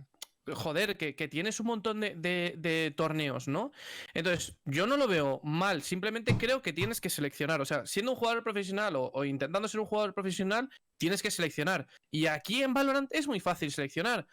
joder, 0.54 0.98
que, 0.98 1.28
tienes 1.28 1.60
un 1.60 1.68
montón 1.68 2.00
de, 2.00 2.94
torneos, 2.96 3.48
¿no? 3.48 3.72
Entonces, 4.14 4.56
yo 4.66 4.88
no 4.88 4.98
lo 4.98 5.08
veo 5.08 5.42
mal, 5.44 5.82
simplemente 5.82 6.38
creo 6.38 6.62
que 6.62 6.74
tienes 6.74 7.02
que 7.02 7.10
seleccionar. 7.10 7.62
O 7.62 7.66
sea, 7.66 7.86
siendo 7.86 8.12
un 8.12 8.18
jugador 8.18 8.44
profesional 8.44 8.96
o, 8.96 9.26
intentando 9.26 9.68
ser 9.68 9.80
un 9.80 9.88
jugador 9.88 10.14
profesional, 10.14 10.70
tienes 10.98 11.22
que 11.22 11.32
seleccionar. 11.32 11.88
Y 12.12 12.26
aquí 12.28 12.64
en 12.64 12.74
Valorant 12.74 13.14
es 13.14 13.28
muy 13.28 13.40
fácil 13.40 13.72
seleccionar. 13.72 14.28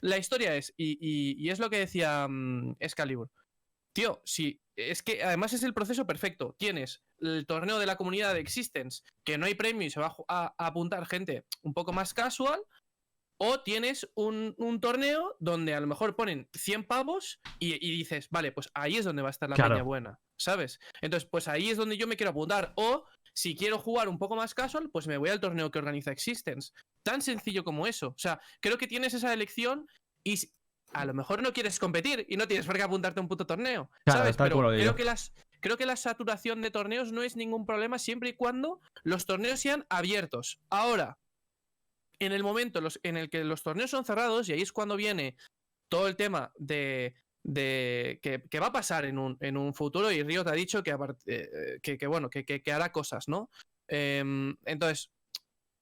La 0.00 0.18
historia 0.18 0.56
es, 0.56 0.72
y, 0.76 1.48
es 1.48 1.58
lo 1.58 1.70
que 1.70 1.78
decía 1.78 2.26
mm, 2.28 2.76
Excalibur. 2.80 3.30
Tío, 3.92 4.22
si 4.24 4.60
es 4.76 5.02
que 5.02 5.22
además 5.22 5.52
es 5.52 5.62
el 5.62 5.74
proceso 5.74 6.06
perfecto. 6.06 6.54
Tienes 6.58 7.02
el 7.20 7.44
torneo 7.46 7.78
de 7.78 7.86
la 7.86 7.96
comunidad 7.96 8.34
de 8.34 8.40
Existence, 8.40 9.02
que 9.24 9.36
no 9.36 9.46
hay 9.46 9.54
premio 9.54 9.86
y 9.86 9.90
se 9.90 10.00
va 10.00 10.14
a 10.28 10.54
apuntar 10.58 11.06
gente 11.06 11.44
un 11.62 11.74
poco 11.74 11.92
más 11.92 12.14
casual. 12.14 12.60
O 13.42 13.60
tienes 13.60 14.06
un, 14.14 14.54
un 14.58 14.80
torneo 14.80 15.34
donde 15.40 15.74
a 15.74 15.80
lo 15.80 15.86
mejor 15.86 16.14
ponen 16.14 16.48
100 16.52 16.84
pavos 16.84 17.40
y, 17.58 17.74
y 17.74 17.90
dices, 17.96 18.28
vale, 18.30 18.52
pues 18.52 18.68
ahí 18.74 18.98
es 18.98 19.04
donde 19.06 19.22
va 19.22 19.28
a 19.28 19.30
estar 19.30 19.48
la 19.48 19.56
Claro. 19.56 19.74
peña 19.76 19.82
buena, 19.82 20.20
¿sabes? 20.36 20.78
Entonces, 21.00 21.26
pues 21.30 21.48
ahí 21.48 21.70
es 21.70 21.78
donde 21.78 21.96
yo 21.96 22.06
me 22.06 22.16
quiero 22.16 22.30
apuntar. 22.30 22.74
O 22.76 23.06
si 23.32 23.56
quiero 23.56 23.78
jugar 23.78 24.10
un 24.10 24.18
poco 24.18 24.36
más 24.36 24.54
casual, 24.54 24.90
pues 24.90 25.06
me 25.06 25.16
voy 25.16 25.30
al 25.30 25.40
torneo 25.40 25.70
que 25.70 25.78
organiza 25.78 26.12
Existence. 26.12 26.72
Tan 27.02 27.22
sencillo 27.22 27.64
como 27.64 27.86
eso. 27.86 28.08
O 28.08 28.18
sea, 28.18 28.42
creo 28.60 28.76
que 28.76 28.86
tienes 28.86 29.14
esa 29.14 29.32
elección 29.32 29.86
y 30.22 30.38
a 30.92 31.06
lo 31.06 31.14
mejor 31.14 31.42
no 31.42 31.54
quieres 31.54 31.78
competir 31.78 32.26
y 32.28 32.36
no 32.36 32.46
tienes 32.46 32.66
por 32.66 32.76
qué 32.76 32.82
apuntarte 32.82 33.20
a 33.20 33.22
un 33.22 33.28
puto 33.28 33.46
torneo, 33.46 33.90
Claro, 34.04 34.20
¿sabes? 34.20 34.36
Pero 34.36 34.58
creo 34.68 34.94
que 34.94 35.04
las 35.04 35.32
creo 35.60 35.76
que 35.78 35.86
la 35.86 35.96
saturación 35.96 36.60
de 36.60 36.70
torneos 36.70 37.10
no 37.12 37.22
es 37.22 37.36
ningún 37.36 37.64
problema 37.64 37.98
siempre 37.98 38.30
y 38.30 38.32
cuando 38.34 38.80
los 39.02 39.24
torneos 39.24 39.60
sean 39.60 39.86
abiertos. 39.88 40.58
Ahora, 40.68 41.16
en 42.20 42.32
el 42.32 42.42
momento 42.42 42.80
en 43.02 43.16
el 43.16 43.30
que 43.30 43.42
los 43.44 43.62
torneos 43.62 43.90
son 43.90 44.04
cerrados, 44.04 44.48
y 44.48 44.52
ahí 44.52 44.62
es 44.62 44.72
cuando 44.72 44.96
viene 44.96 45.36
todo 45.88 46.06
el 46.06 46.16
tema 46.16 46.52
de, 46.56 47.14
de 47.42 48.20
que, 48.22 48.60
va 48.60 48.66
a 48.66 48.72
pasar 48.72 49.04
en 49.04 49.18
un, 49.18 49.74
futuro, 49.74 50.12
y 50.12 50.22
Riot 50.22 50.46
ha 50.46 50.52
dicho 50.52 50.82
que, 50.82 50.96
eh, 51.26 51.80
que, 51.82 52.06
bueno, 52.06 52.28
que, 52.30 52.72
hará 52.72 52.92
cosas, 52.92 53.26
¿no? 53.26 53.50
Em, 53.88 54.54
entonces, 54.66 55.10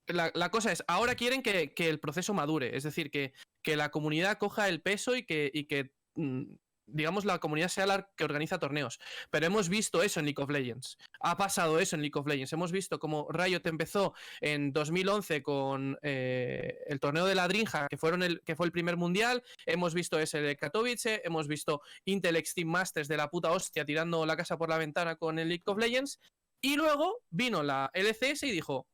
la, 0.06 0.50
cosa 0.50 0.72
es, 0.72 0.82
ahora 0.86 1.14
quieren 1.16 1.42
que, 1.42 1.72
el 1.76 2.00
proceso 2.00 2.32
madure, 2.32 2.76
es 2.76 2.84
decir, 2.84 3.10
que, 3.10 3.32
la 3.64 3.90
comunidad 3.90 4.38
coja 4.38 4.66
el 4.70 4.80
peso 4.80 5.14
y 5.14 5.26
que, 5.26 5.50
y 5.52 5.64
que 5.64 5.90
mm, 6.14 6.54
digamos, 6.88 7.24
la 7.24 7.38
comunidad 7.38 7.68
sea 7.68 7.86
la 7.86 8.10
que 8.16 8.24
organiza 8.24 8.58
torneos. 8.58 8.98
Pero 9.30 9.46
hemos 9.46 9.68
visto 9.68 10.02
eso 10.02 10.20
en 10.20 10.26
League 10.26 10.42
of 10.42 10.50
Legends. 10.50 10.98
Ha 11.20 11.36
pasado 11.36 11.78
eso 11.78 11.96
en 11.96 12.02
League 12.02 12.18
of 12.18 12.26
Legends. 12.26 12.52
Hemos 12.52 12.72
visto 12.72 12.98
cómo 12.98 13.28
Riot 13.30 13.62
empezó 13.64 14.14
en 14.40 14.72
2011 14.72 15.42
con 15.42 15.98
eh, 16.02 16.78
el 16.86 17.00
torneo 17.00 17.26
de 17.26 17.34
la 17.34 17.48
Drinja, 17.48 17.86
que, 17.88 17.96
fueron 17.96 18.22
el, 18.22 18.42
que 18.42 18.56
fue 18.56 18.66
el 18.66 18.72
primer 18.72 18.96
mundial. 18.96 19.42
Hemos 19.66 19.94
visto 19.94 20.18
ese 20.18 20.40
de 20.40 20.56
Katowice. 20.56 21.22
Hemos 21.24 21.46
visto 21.48 21.82
Intel 22.04 22.36
Extreme 22.36 22.70
Masters 22.70 23.08
de 23.08 23.16
la 23.16 23.30
puta 23.30 23.52
hostia 23.52 23.84
tirando 23.84 24.24
la 24.26 24.36
casa 24.36 24.56
por 24.56 24.68
la 24.68 24.78
ventana 24.78 25.16
con 25.16 25.38
el 25.38 25.48
League 25.48 25.64
of 25.66 25.78
Legends. 25.78 26.20
Y 26.60 26.76
luego 26.76 27.22
vino 27.30 27.62
la 27.62 27.90
LCS 27.94 28.44
y 28.44 28.50
dijo, 28.50 28.88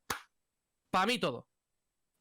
para 0.91 1.07
mí 1.07 1.17
todo. 1.19 1.47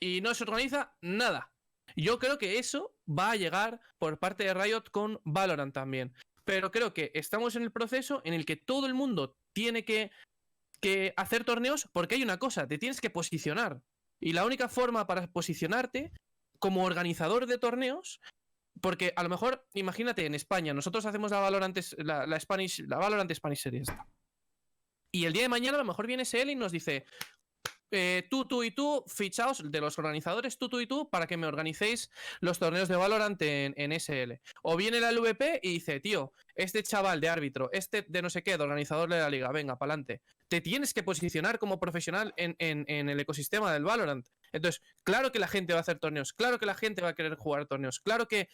Y 0.01 0.21
no 0.21 0.35
se 0.35 0.45
organiza 0.45 0.97
nada. 1.01 1.53
Yo 1.97 2.19
creo 2.19 2.39
que 2.39 2.59
eso 2.59 2.94
va 3.09 3.33
a 3.33 3.37
llegar 3.37 3.81
por 3.99 4.19
parte 4.19 4.45
de 4.45 4.55
Riot 4.55 4.85
con 4.91 5.21
Valorant 5.25 5.75
también. 5.75 6.13
Pero 6.45 6.71
creo 6.71 6.93
que 6.93 7.11
estamos 7.15 7.57
en 7.57 7.63
el 7.63 7.73
proceso 7.73 8.21
en 8.25 8.35
el 8.35 8.45
que 8.45 8.57
todo 8.57 8.87
el 8.87 8.95
mundo 8.95 9.37
tiene 9.53 9.85
que, 9.85 10.11
hacer 11.17 11.45
torneos 11.45 11.89
porque 11.95 12.17
hay 12.17 12.23
una 12.23 12.39
cosa, 12.39 12.67
te 12.67 12.77
tienes 12.77 13.01
que 13.01 13.09
posicionar. 13.09 13.81
Y 14.21 14.33
la 14.35 14.45
única 14.45 14.69
forma 14.69 15.07
para 15.07 15.27
posicionarte 15.27 16.13
como 16.59 16.85
organizador 16.85 17.47
de 17.47 17.57
torneos, 17.57 18.21
porque 18.83 19.15
a 19.17 19.23
lo 19.23 19.31
mejor, 19.31 19.67
imagínate, 19.73 20.27
en 20.27 20.35
España, 20.35 20.75
nosotros 20.75 21.07
hacemos 21.07 21.31
la 21.31 21.41
Valorant, 21.41 21.79
la, 21.99 22.27
la 22.27 22.39
Spanish, 22.39 22.81
la 22.87 22.99
Valorant 22.99 23.33
Spanish 23.33 23.63
Series. 23.63 23.89
Y 25.11 25.25
el 25.25 25.33
día 25.33 25.43
de 25.43 25.49
mañana 25.49 25.77
a 25.77 25.81
lo 25.81 25.87
mejor 25.87 26.07
viene 26.07 26.25
SL 26.25 26.51
y 26.51 26.57
nos 26.57 26.73
dice, 26.73 27.07
eh, 27.95 28.27
tú, 28.29 28.47
tú 28.47 28.63
y 28.63 28.71
tú, 28.71 29.05
fichaos 29.07 29.71
de 29.71 29.81
los 29.81 29.99
organizadores, 29.99 30.59
tú, 30.59 30.69
tú 30.69 30.81
y 30.81 30.87
tú, 30.87 31.09
para 31.09 31.27
que 31.27 31.37
me 31.37 31.47
organicéis 31.47 32.11
los 32.41 32.59
torneos 32.59 32.89
de 32.89 32.97
Valorant 32.97 33.41
en, 33.41 33.93
SL. 33.93 34.41
O 34.63 34.77
viene 34.77 35.01
la 35.01 35.13
LVP 35.13 35.61
y 35.63 35.75
dice, 35.75 36.01
tío, 36.01 36.33
este 36.55 36.83
chaval 36.83 37.21
de 37.21 37.29
árbitro, 37.29 37.71
este 37.73 38.05
de 38.09 38.23
no 38.23 38.31
sé 38.31 38.43
qué, 38.43 38.57
de 38.57 38.65
organizador 38.65 39.09
de 39.09 39.19
la 39.19 39.31
liga, 39.31 39.51
venga, 39.53 39.79
pa'lante. 39.79 40.21
Te 40.49 40.61
tienes 40.61 40.93
que 40.93 41.03
posicionar 41.03 41.59
como 41.59 41.81
profesional 41.81 42.35
en- 42.37 42.57
en 42.59 43.09
el 43.09 43.21
ecosistema 43.21 43.73
del 43.73 43.85
Valorant. 43.85 44.27
Entonces, 44.53 44.83
claro 45.03 45.33
que 45.33 45.39
la 45.39 45.49
gente 45.49 45.73
va 45.73 45.79
a 45.79 45.83
hacer 45.83 45.99
torneos, 45.99 46.33
claro 46.33 46.59
que 46.59 46.67
la 46.67 46.75
gente 46.75 47.03
va 47.03 47.09
a 47.09 47.15
querer 47.15 47.37
jugar 47.37 47.67
torneos, 47.67 48.01
claro 48.01 48.29
que 48.29 48.49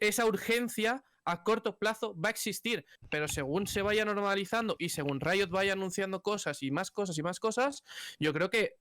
esa 0.00 0.26
urgencia 0.26 1.04
a 1.24 1.42
corto 1.42 1.78
plazo 1.78 2.14
va 2.20 2.28
a 2.28 2.32
existir, 2.32 2.84
pero 3.08 3.28
según 3.28 3.66
se 3.66 3.82
vaya 3.82 4.04
normalizando 4.04 4.76
y 4.78 4.90
según 4.90 5.20
Riot 5.20 5.48
vaya 5.48 5.72
anunciando 5.72 6.20
cosas 6.22 6.62
y 6.62 6.70
más 6.70 6.90
cosas 6.90 7.16
y 7.16 7.22
más 7.22 7.40
cosas, 7.40 7.82
yo 8.18 8.32
creo 8.32 8.50
que 8.50 8.74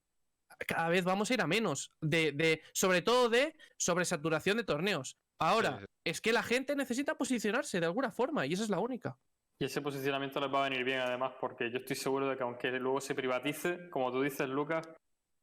cada 0.65 0.89
vez 0.89 1.03
vamos 1.03 1.29
a 1.29 1.33
ir 1.33 1.41
a 1.41 1.47
menos, 1.47 1.91
de, 2.01 2.31
de 2.31 2.61
sobre 2.73 3.01
todo 3.01 3.29
de 3.29 3.55
sobresaturación 3.77 4.57
de 4.57 4.63
torneos. 4.63 5.17
Ahora, 5.39 5.77
Sí, 5.79 5.79
sí. 5.79 5.85
es 6.05 6.21
que 6.21 6.33
la 6.33 6.43
gente 6.43 6.75
necesita 6.75 7.15
posicionarse 7.15 7.79
de 7.79 7.85
alguna 7.85 8.11
forma 8.11 8.45
y 8.45 8.53
esa 8.53 8.63
es 8.63 8.69
la 8.69 8.79
única. 8.79 9.17
Y 9.59 9.65
ese 9.65 9.81
posicionamiento 9.81 10.39
les 10.39 10.53
va 10.53 10.65
a 10.65 10.69
venir 10.69 10.83
bien 10.83 10.99
además 10.99 11.33
porque 11.39 11.69
yo 11.71 11.77
estoy 11.79 11.95
seguro 11.95 12.27
de 12.29 12.37
que 12.37 12.43
aunque 12.43 12.71
luego 12.71 12.99
se 13.01 13.13
privatice, 13.15 13.89
como 13.89 14.11
tú 14.11 14.21
dices, 14.21 14.47
Lucas, 14.49 14.87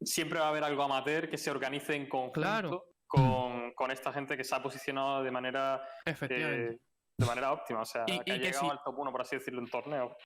siempre 0.03 0.39
va 0.41 0.47
a 0.47 0.49
haber 0.49 0.65
algo 0.65 0.83
amateur 0.83 1.29
que 1.29 1.39
se 1.39 1.51
organice 1.51 1.95
en 1.95 2.09
conjunto 2.09 2.41
Claro. 2.41 2.85
con, 3.07 3.73
con 3.75 3.91
esta 3.91 4.13
gente 4.13 4.37
que 4.37 4.45
se 4.45 4.55
ha 4.55 4.63
posicionado 4.63 5.23
de 5.23 5.31
manera, 5.31 5.83
Efectivamente. 6.05 6.75
eh, 6.75 6.79
de 7.19 7.27
manera 7.27 7.53
óptima. 7.53 7.83
O 7.83 7.85
sea, 7.85 8.05
Y- 8.07 8.21
que 8.21 8.33
ha 8.33 8.35
que 8.37 8.39
llegado 8.39 8.65
si- 8.65 8.71
al 8.71 8.81
top 8.83 8.99
1, 8.99 9.13
por 9.13 9.21
así 9.23 9.37
decirlo, 9.37 9.61
en 9.61 9.69
torneo. 9.69 10.17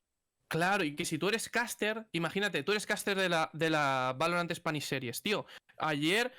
Claro, 0.49 0.85
y 0.85 0.95
que 0.95 1.05
si 1.05 1.19
tú 1.19 1.29
eres 1.29 1.49
caster, 1.49 2.07
imagínate, 2.13 2.63
tú 2.63 2.73
eres 2.73 2.87
caster 2.87 3.17
de 3.17 3.29
la, 3.29 3.51
de 3.53 3.71
la 3.71 4.15
Valorant 4.17 4.53
Spanish 4.53 4.85
Series, 4.85 5.23
tío. 5.23 5.47
Ayer 5.79 6.33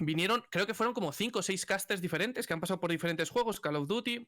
vinieron, 0.00 0.42
creo 0.50 0.66
que 0.66 0.74
fueron 0.74 0.94
como 0.94 1.12
5 1.12 1.38
o 1.38 1.42
6 1.42 1.64
casters 1.66 2.00
diferentes 2.00 2.46
que 2.46 2.52
han 2.52 2.60
pasado 2.60 2.80
por 2.80 2.90
diferentes 2.90 3.30
juegos, 3.30 3.60
Call 3.60 3.76
of 3.76 3.88
Duty, 3.88 4.26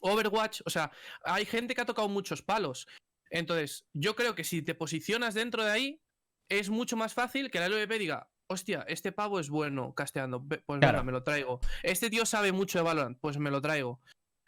Overwatch, 0.00 0.62
o 0.64 0.70
sea, 0.70 0.90
hay 1.24 1.44
gente 1.44 1.74
que 1.74 1.82
ha 1.82 1.86
tocado 1.86 2.08
muchos 2.08 2.42
palos. 2.42 2.86
Entonces, 3.30 3.84
yo 3.92 4.16
creo 4.16 4.34
que 4.34 4.44
si 4.44 4.62
te 4.62 4.74
posicionas 4.74 5.34
dentro 5.34 5.62
de 5.62 5.70
ahí, 5.70 6.02
es 6.48 6.70
mucho 6.70 6.96
más 6.96 7.14
fácil 7.14 7.50
que 7.50 7.60
la 7.60 7.66
LVP 7.66 7.98
diga, 7.98 8.28
hostia, 8.48 8.84
este 8.88 9.12
pavo 9.12 9.38
es 9.38 9.50
bueno 9.50 9.94
casteando, 9.94 10.42
pues 10.42 10.62
Claro. 10.66 10.80
venga, 10.80 11.02
me 11.04 11.12
lo 11.12 11.22
traigo. 11.22 11.60
Este 11.82 12.10
tío 12.10 12.26
sabe 12.26 12.50
mucho 12.50 12.78
de 12.78 12.84
Valorant, 12.84 13.18
pues 13.20 13.38
me 13.38 13.50
lo 13.50 13.60
traigo. 13.60 14.00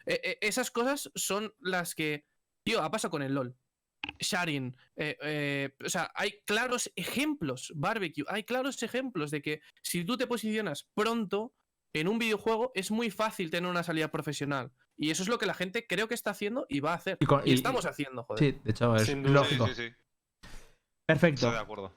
E- 0.05 0.19
e- 0.23 0.37
esas 0.45 0.69
cosas 0.71 1.09
son 1.15 1.53
las 1.59 1.95
que, 1.95 2.25
tío, 2.63 2.81
ha 2.81 2.89
pasado 2.91 3.11
con 3.11 3.21
el 3.23 3.33
LOL. 3.33 3.55
Sharing, 4.19 4.75
eh, 4.97 5.17
eh, 5.21 5.69
o 5.83 5.89
sea, 5.89 6.11
hay 6.15 6.33
claros 6.45 6.91
ejemplos, 6.95 7.71
barbecue, 7.75 8.25
hay 8.27 8.43
claros 8.43 8.83
ejemplos 8.83 9.31
de 9.31 9.41
que 9.41 9.61
si 9.81 10.03
tú 10.03 10.17
te 10.17 10.27
posicionas 10.27 10.89
pronto 10.93 11.53
en 11.95 12.07
un 12.09 12.19
videojuego 12.19 12.71
es 12.75 12.91
muy 12.91 13.11
fácil 13.11 13.49
tener 13.49 13.69
una 13.69 13.83
salida 13.83 14.09
profesional. 14.09 14.71
Y 14.97 15.09
eso 15.11 15.23
es 15.23 15.29
lo 15.29 15.37
que 15.37 15.45
la 15.45 15.53
gente 15.53 15.87
creo 15.87 16.07
que 16.07 16.13
está 16.15 16.31
haciendo 16.31 16.65
y 16.69 16.79
va 16.81 16.91
a 16.91 16.95
hacer. 16.95 17.17
Y 17.21 17.23
Y, 17.23 17.27
con- 17.27 17.41
y- 17.47 17.53
estamos 17.53 17.85
haciendo, 17.85 18.23
joder. 18.23 18.39
Sí, 18.53 18.59
de 18.63 18.71
hecho, 18.71 18.95
es 18.95 19.05
Sin 19.05 19.23
duda. 19.23 19.33
lógico. 19.35 19.67
Sí, 19.67 19.75
sí, 19.75 19.87
sí. 19.89 19.93
Perfecto. 21.07 21.47
Estoy 21.47 21.51
de 21.53 21.59
acuerdo. 21.59 21.93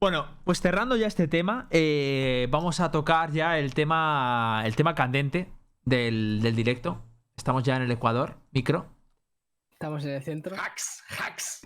Bueno, 0.00 0.26
pues 0.44 0.60
cerrando 0.60 0.96
ya 0.96 1.06
este 1.06 1.28
tema, 1.28 1.68
eh, 1.70 2.48
vamos 2.50 2.80
a 2.80 2.90
tocar 2.90 3.32
ya 3.32 3.58
el 3.58 3.74
tema, 3.74 4.62
el 4.64 4.74
tema 4.76 4.94
candente 4.94 5.52
del, 5.84 6.40
del 6.42 6.56
directo. 6.56 7.02
Estamos 7.36 7.62
ya 7.64 7.76
en 7.76 7.82
el 7.82 7.90
Ecuador, 7.90 8.38
micro. 8.52 8.94
Estamos 9.80 10.04
en 10.04 10.10
el 10.10 10.22
centro. 10.22 10.54
Hacks, 10.60 11.02
hacks. 11.08 11.62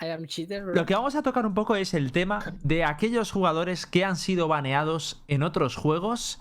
I 0.00 0.10
am 0.10 0.26
cheater, 0.26 0.62
bro. 0.62 0.74
Lo 0.76 0.86
que 0.86 0.94
vamos 0.94 1.16
a 1.16 1.24
tocar 1.24 1.44
un 1.44 1.52
poco 1.52 1.74
es 1.74 1.92
el 1.92 2.12
tema 2.12 2.54
de 2.62 2.84
aquellos 2.84 3.32
jugadores 3.32 3.84
que 3.84 4.04
han 4.04 4.14
sido 4.14 4.46
baneados 4.46 5.20
en 5.26 5.42
otros 5.42 5.74
juegos 5.74 6.40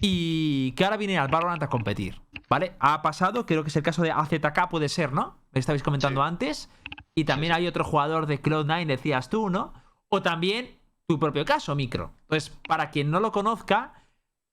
y 0.00 0.70
que 0.76 0.84
ahora 0.84 0.96
vienen 0.96 1.18
al 1.18 1.26
Valorant 1.26 1.60
a 1.64 1.68
competir. 1.68 2.20
¿Vale? 2.48 2.76
Ha 2.78 3.02
pasado, 3.02 3.46
creo 3.46 3.64
que 3.64 3.70
es 3.70 3.76
el 3.76 3.82
caso 3.82 4.02
de 4.02 4.12
AZK, 4.12 4.68
puede 4.70 4.88
ser, 4.88 5.12
¿no? 5.12 5.36
Me 5.50 5.58
estabais 5.58 5.82
comentando 5.82 6.22
Sí. 6.22 6.28
antes. 6.28 6.70
Y 7.16 7.24
también 7.24 7.52
hay 7.52 7.66
otro 7.66 7.82
jugador 7.82 8.26
de 8.26 8.40
Cloud9, 8.40 8.86
decías 8.86 9.28
tú, 9.28 9.50
¿no? 9.50 9.72
O 10.08 10.22
también 10.22 10.78
tu 11.08 11.18
propio 11.18 11.44
caso, 11.44 11.74
Micro. 11.74 12.12
Entonces, 12.28 12.56
para 12.68 12.90
quien 12.90 13.10
no 13.10 13.18
lo 13.18 13.32
conozca, 13.32 13.99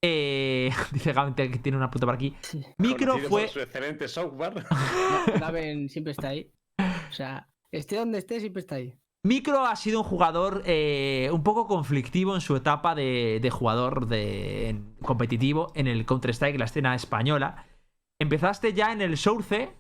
eh, 0.02 0.72
dice 0.92 1.14
Gavin 1.14 1.34
que 1.34 1.50
tiene 1.60 1.78
una 1.78 1.90
puta 1.90 2.06
por 2.06 2.16
aquí. 2.16 2.36
Sí. 2.42 2.64
Micro 2.78 3.14
Conocido 3.14 3.30
fue. 3.30 3.48
su 3.48 3.60
excelente 3.60 4.08
software. 4.08 4.66
Gaben 5.40 5.90
siempre 5.90 6.12
está 6.12 6.30
ahí. 6.30 6.52
O 7.10 7.14
sea, 7.14 7.50
esté 7.72 7.98
donde 7.98 8.20
esté, 8.20 8.40
siempre 8.40 8.62
está 8.62 8.76
ahí. 8.76 8.94
Micro 9.24 9.66
ha 9.66 9.76
sido 9.76 10.02
un 10.02 10.06
jugador 10.08 10.62
eh, 10.66 11.30
un 11.34 11.44
poco 11.44 11.68
conflictivo 11.68 12.36
en 12.36 12.42
su 12.42 12.56
etapa 12.56 12.96
de, 12.96 13.40
de 13.42 13.50
jugador 13.50 14.08
de, 14.08 14.70
en- 14.70 14.96
competitivo 15.02 15.72
en 15.76 15.88
el 15.88 16.06
Counter-Strike, 16.06 16.58
la 16.58 16.66
escena 16.66 16.96
española. 16.96 17.66
Empezaste 18.20 18.74
ya 18.74 18.92
en 18.94 19.02
el 19.02 19.18
Source 19.18 19.74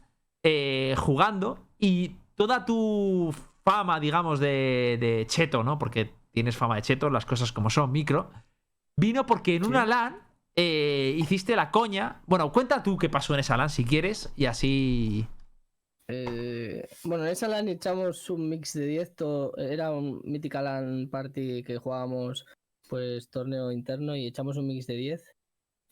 eh, 0.43 0.95
jugando 0.97 1.59
y 1.79 2.15
toda 2.35 2.65
tu 2.65 3.33
fama, 3.63 3.99
digamos, 3.99 4.39
de, 4.39 4.97
de 4.99 5.25
cheto, 5.27 5.63
¿no? 5.63 5.77
Porque 5.79 6.11
tienes 6.31 6.57
fama 6.57 6.75
de 6.75 6.81
cheto, 6.81 7.09
las 7.09 7.25
cosas 7.25 7.51
como 7.53 7.69
son, 7.69 7.91
Micro. 7.91 8.31
Vino 8.99 9.25
porque 9.27 9.55
en 9.55 9.65
una 9.65 9.85
LAN 9.85 10.17
eh, 10.55 11.15
hiciste 11.19 11.55
la 11.55 11.69
coña. 11.69 12.21
Bueno, 12.25 12.51
cuenta 12.51 12.81
tú 12.81 12.97
qué 12.97 13.09
pasó 13.09 13.35
en 13.35 13.41
esa 13.41 13.55
LAN 13.55 13.69
si 13.69 13.85
quieres 13.85 14.33
y 14.35 14.45
así... 14.45 15.27
Eh, 16.09 16.87
bueno, 17.03 17.25
en 17.25 17.31
esa 17.31 17.47
LAN 17.47 17.67
echamos 17.67 18.27
un 18.31 18.49
mix 18.49 18.73
de 18.73 18.87
10. 18.87 19.15
to- 19.15 19.55
Era 19.57 19.91
un 19.91 20.21
mítica 20.23 20.61
LAN 20.63 21.09
party 21.11 21.63
que 21.63 21.77
jugábamos, 21.77 22.45
pues, 22.89 23.29
torneo 23.29 23.71
interno 23.71 24.15
y 24.15 24.25
echamos 24.25 24.57
un 24.57 24.65
mix 24.67 24.87
de 24.87 24.95
10. 24.95 25.23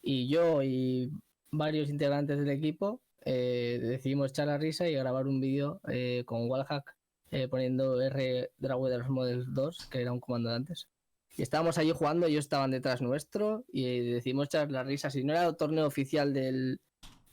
Y 0.01 0.27
yo 0.27 0.63
y 0.63 1.11
varios 1.51 1.89
integrantes 1.89 2.39
del 2.39 2.49
equipo 2.49 3.01
eh, 3.23 3.77
decidimos 3.81 4.31
echar 4.31 4.47
la 4.47 4.57
risa 4.57 4.87
y 4.87 4.93
grabar 4.95 5.27
un 5.27 5.39
vídeo 5.41 5.79
eh, 5.89 6.23
con 6.25 6.49
Wallhack 6.49 6.95
eh, 7.31 7.47
poniendo 7.47 8.01
R 8.01 8.49
Dragweders 8.57 9.09
Model 9.09 9.45
2, 9.53 9.87
que 9.91 10.01
era 10.01 10.11
un 10.11 10.19
comando 10.19 10.49
de 10.49 10.55
antes. 10.55 10.87
Y 11.37 11.41
estábamos 11.41 11.77
allí 11.77 11.91
jugando, 11.91 12.27
ellos 12.27 12.45
estaban 12.45 12.71
detrás 12.71 13.01
nuestro 13.01 13.65
y 13.67 14.11
decidimos 14.11 14.45
echar 14.45 14.71
la 14.71 14.83
risa. 14.83 15.09
Si 15.09 15.23
no 15.23 15.33
era 15.33 15.47
el 15.47 15.57
torneo 15.57 15.85
oficial 15.85 16.33
del, 16.33 16.79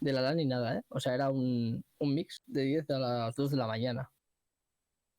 de 0.01 0.13
la 0.13 0.23
LAN 0.23 0.39
ni 0.39 0.47
nada, 0.47 0.79
¿eh? 0.79 0.83
O 0.89 0.99
sea, 0.99 1.15
era 1.15 1.31
un, 1.31 1.85
un 2.01 2.15
mix 2.15 2.39
de 2.47 2.63
10 2.63 2.91
a 2.91 2.99
las 2.99 3.37
2 3.37 3.53
de 3.53 3.57
la 3.57 3.67
mañana. 3.69 4.11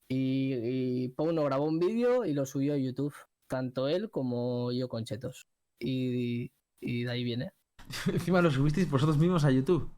Y, 0.08 0.54
y 0.54 1.08
Pauno 1.08 1.44
grabó 1.44 1.64
un 1.64 1.78
vídeo 1.78 2.26
y 2.26 2.34
lo 2.34 2.44
subió 2.44 2.74
a 2.74 2.76
YouTube, 2.76 3.14
tanto 3.48 3.88
él 3.88 4.10
como 4.10 4.70
yo 4.70 4.88
con 4.88 5.04
Chetos. 5.04 5.46
Y, 5.80 6.52
y 6.80 7.04
de 7.04 7.10
ahí 7.10 7.24
viene. 7.24 7.52
Encima 8.12 8.42
lo 8.42 8.50
subisteis 8.50 8.90
vosotros 8.90 9.16
mismos 9.16 9.44
a 9.46 9.50
YouTube. 9.50 9.90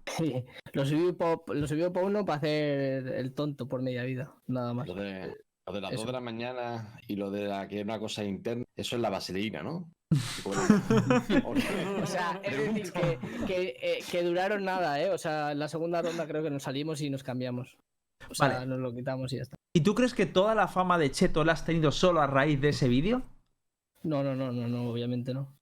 lo, 0.72 0.86
subió, 0.86 1.44
lo 1.48 1.66
subió 1.66 1.92
Pauno 1.92 2.24
para 2.24 2.38
hacer 2.38 3.08
el 3.08 3.34
tonto 3.34 3.66
por 3.66 3.82
media 3.82 4.04
vida, 4.04 4.32
nada 4.46 4.72
más. 4.74 4.86
Lo 4.86 4.94
de, 4.94 5.34
lo 5.66 5.72
de 5.72 5.80
las 5.80 5.90
Eso. 5.92 6.00
2 6.02 6.06
de 6.06 6.12
la 6.12 6.20
mañana 6.20 6.98
y 7.08 7.16
lo 7.16 7.30
de 7.30 7.44
la 7.48 7.66
que 7.68 7.78
es 7.80 7.84
una 7.84 7.98
cosa 7.98 8.24
interna, 8.24 8.64
eso 8.76 8.96
es 8.96 9.02
la 9.02 9.10
vaselina, 9.10 9.62
¿no? 9.62 9.90
O 12.02 12.06
sea, 12.06 12.40
es 12.42 12.56
decir, 12.56 12.92
que, 12.92 13.18
que, 13.46 13.76
eh, 13.80 13.98
que 14.10 14.22
duraron 14.22 14.64
nada, 14.64 15.00
¿eh? 15.02 15.10
O 15.10 15.18
sea, 15.18 15.52
en 15.52 15.58
la 15.58 15.68
segunda 15.68 16.02
ronda 16.02 16.26
creo 16.26 16.42
que 16.42 16.50
nos 16.50 16.62
salimos 16.62 17.00
y 17.00 17.10
nos 17.10 17.22
cambiamos. 17.22 17.76
O 18.30 18.34
sea, 18.34 18.48
Vale. 18.48 18.66
nos 18.66 18.78
lo 18.78 18.94
quitamos 18.94 19.32
y 19.32 19.36
ya 19.36 19.42
está. 19.42 19.56
¿Y 19.74 19.80
tú 19.80 19.94
crees 19.94 20.14
que 20.14 20.26
toda 20.26 20.54
la 20.54 20.68
fama 20.68 20.98
de 20.98 21.10
Cheto 21.10 21.44
la 21.44 21.52
has 21.52 21.64
tenido 21.64 21.92
solo 21.92 22.20
a 22.20 22.26
raíz 22.26 22.60
de 22.60 22.70
ese 22.70 22.88
vídeo? 22.88 23.22
No, 24.02 24.22
no, 24.22 24.34
no, 24.34 24.52
no, 24.52 24.68
no, 24.68 24.88
obviamente 24.90 25.34
no. 25.34 25.52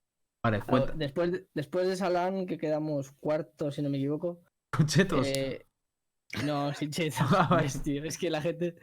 Vale, 0.44 0.60
cuenta. 0.62 0.92
después, 0.94 1.32
de- 1.32 1.46
después 1.54 1.86
de 1.86 1.94
esa 1.94 2.10
LAN 2.10 2.46
que 2.46 2.58
quedamos 2.58 3.12
cuarto, 3.20 3.70
si 3.72 3.80
no 3.82 3.88
me 3.88 3.96
equivoco. 3.96 4.40
Con 4.70 4.86
Chetos. 4.86 5.26
eh, 5.26 5.64
no, 6.44 6.72
sin 6.74 6.90
cheto. 6.90 7.16
Ah, 7.20 7.46
vale. 7.50 7.62
ves, 7.64 7.82
tío, 7.82 8.04
es 8.04 8.18
que 8.18 8.30
la 8.30 8.40
gente. 8.42 8.74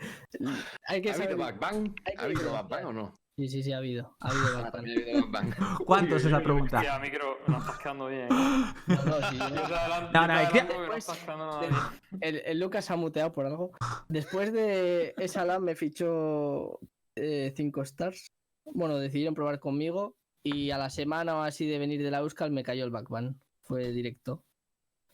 Hay 0.88 1.02
que 1.02 1.10
¿Ha 1.12 1.14
habido 1.16 1.32
saber. 1.32 1.38
backbang? 1.38 1.96
hay 2.06 2.16
que 2.16 2.22
¿Ha 2.22 2.26
habido 2.26 2.52
backbang 2.54 2.86
o 2.86 2.94
no? 2.94 3.18
Sí, 3.38 3.48
sí, 3.48 3.64
sí, 3.64 3.72
ha 3.72 3.78
habido. 3.78 4.16
Ha 4.20 4.30
habido 4.30 4.58
Ah, 4.58 4.62
backbang. 4.64 4.82
habido 4.86 5.28
backbang. 5.30 5.54
¿Cuántos 5.86 6.26
es 6.26 6.32
la 6.32 6.42
pregunta? 6.44 6.78
Hostia, 6.78 7.00
micro, 7.00 7.38
nos 7.48 7.62
estás 7.64 7.80
quedando 7.80 8.08
bien. 8.08 8.28
No, 8.88 9.06
no, 9.06 9.30
sí, 9.30 9.38
adelanto, 9.40 10.12
No, 10.14 10.22
no, 10.22 10.28
no 10.28 10.28
nada 10.28 10.52
bien. 10.52 12.22
el, 12.22 12.42
el 12.46 12.60
Lucas 12.60 12.92
ha 12.92 12.96
muteado 12.96 13.32
por 13.32 13.46
algo. 13.46 13.72
Después 14.10 14.52
de 14.54 15.14
esa 15.18 15.46
LAN 15.46 15.64
me 15.64 15.76
fichó 15.76 16.80
5 17.16 17.82
stars. 17.84 18.28
Bueno, 18.66 18.98
decidieron 18.98 19.34
probar 19.34 19.60
conmigo. 19.60 20.16
Y 20.44 20.72
a 20.72 20.78
la 20.78 20.90
semana 20.90 21.36
o 21.38 21.42
así 21.44 21.68
de 21.68 21.78
venir 21.78 22.02
de 22.02 22.10
la 22.12 22.20
Euskal 22.20 22.52
me 22.52 22.64
cayó 22.64 22.84
el 22.84 22.90
backban. 22.92 23.40
Fue 23.64 23.92
directo. 23.92 24.44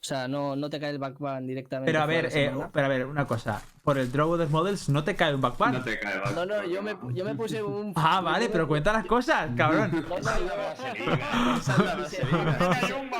O 0.00 0.04
sea, 0.08 0.28
no, 0.28 0.54
no 0.54 0.70
te 0.70 0.78
cae 0.78 0.90
el 0.90 0.98
backban 0.98 1.44
directamente. 1.44 1.90
Pero 1.90 2.02
a 2.02 2.06
ver, 2.06 2.28
eh, 2.32 2.52
pero 2.72 2.86
a 2.86 2.88
ver, 2.88 3.04
una 3.04 3.26
cosa. 3.26 3.60
Por 3.82 3.98
el 3.98 4.12
Draw 4.12 4.30
of 4.34 4.38
the 4.40 4.46
Models 4.46 4.88
no 4.88 5.02
te 5.02 5.16
cae 5.16 5.34
un 5.34 5.40
backpan. 5.40 5.72
No 5.72 5.82
te 5.82 5.98
cae, 5.98 6.20
No, 6.36 6.46
no, 6.46 6.64
yo 6.64 6.80
me, 6.82 6.96
yo 7.12 7.24
me 7.24 7.34
puse 7.34 7.60
un. 7.62 7.92
Ah, 7.96 8.20
vale, 8.20 8.48
pero 8.48 8.68
cuenta 8.68 8.92
las 8.92 9.04
cosas, 9.06 9.50
cabrón. 9.56 9.90
No, 10.08 10.18
no, 10.20 10.28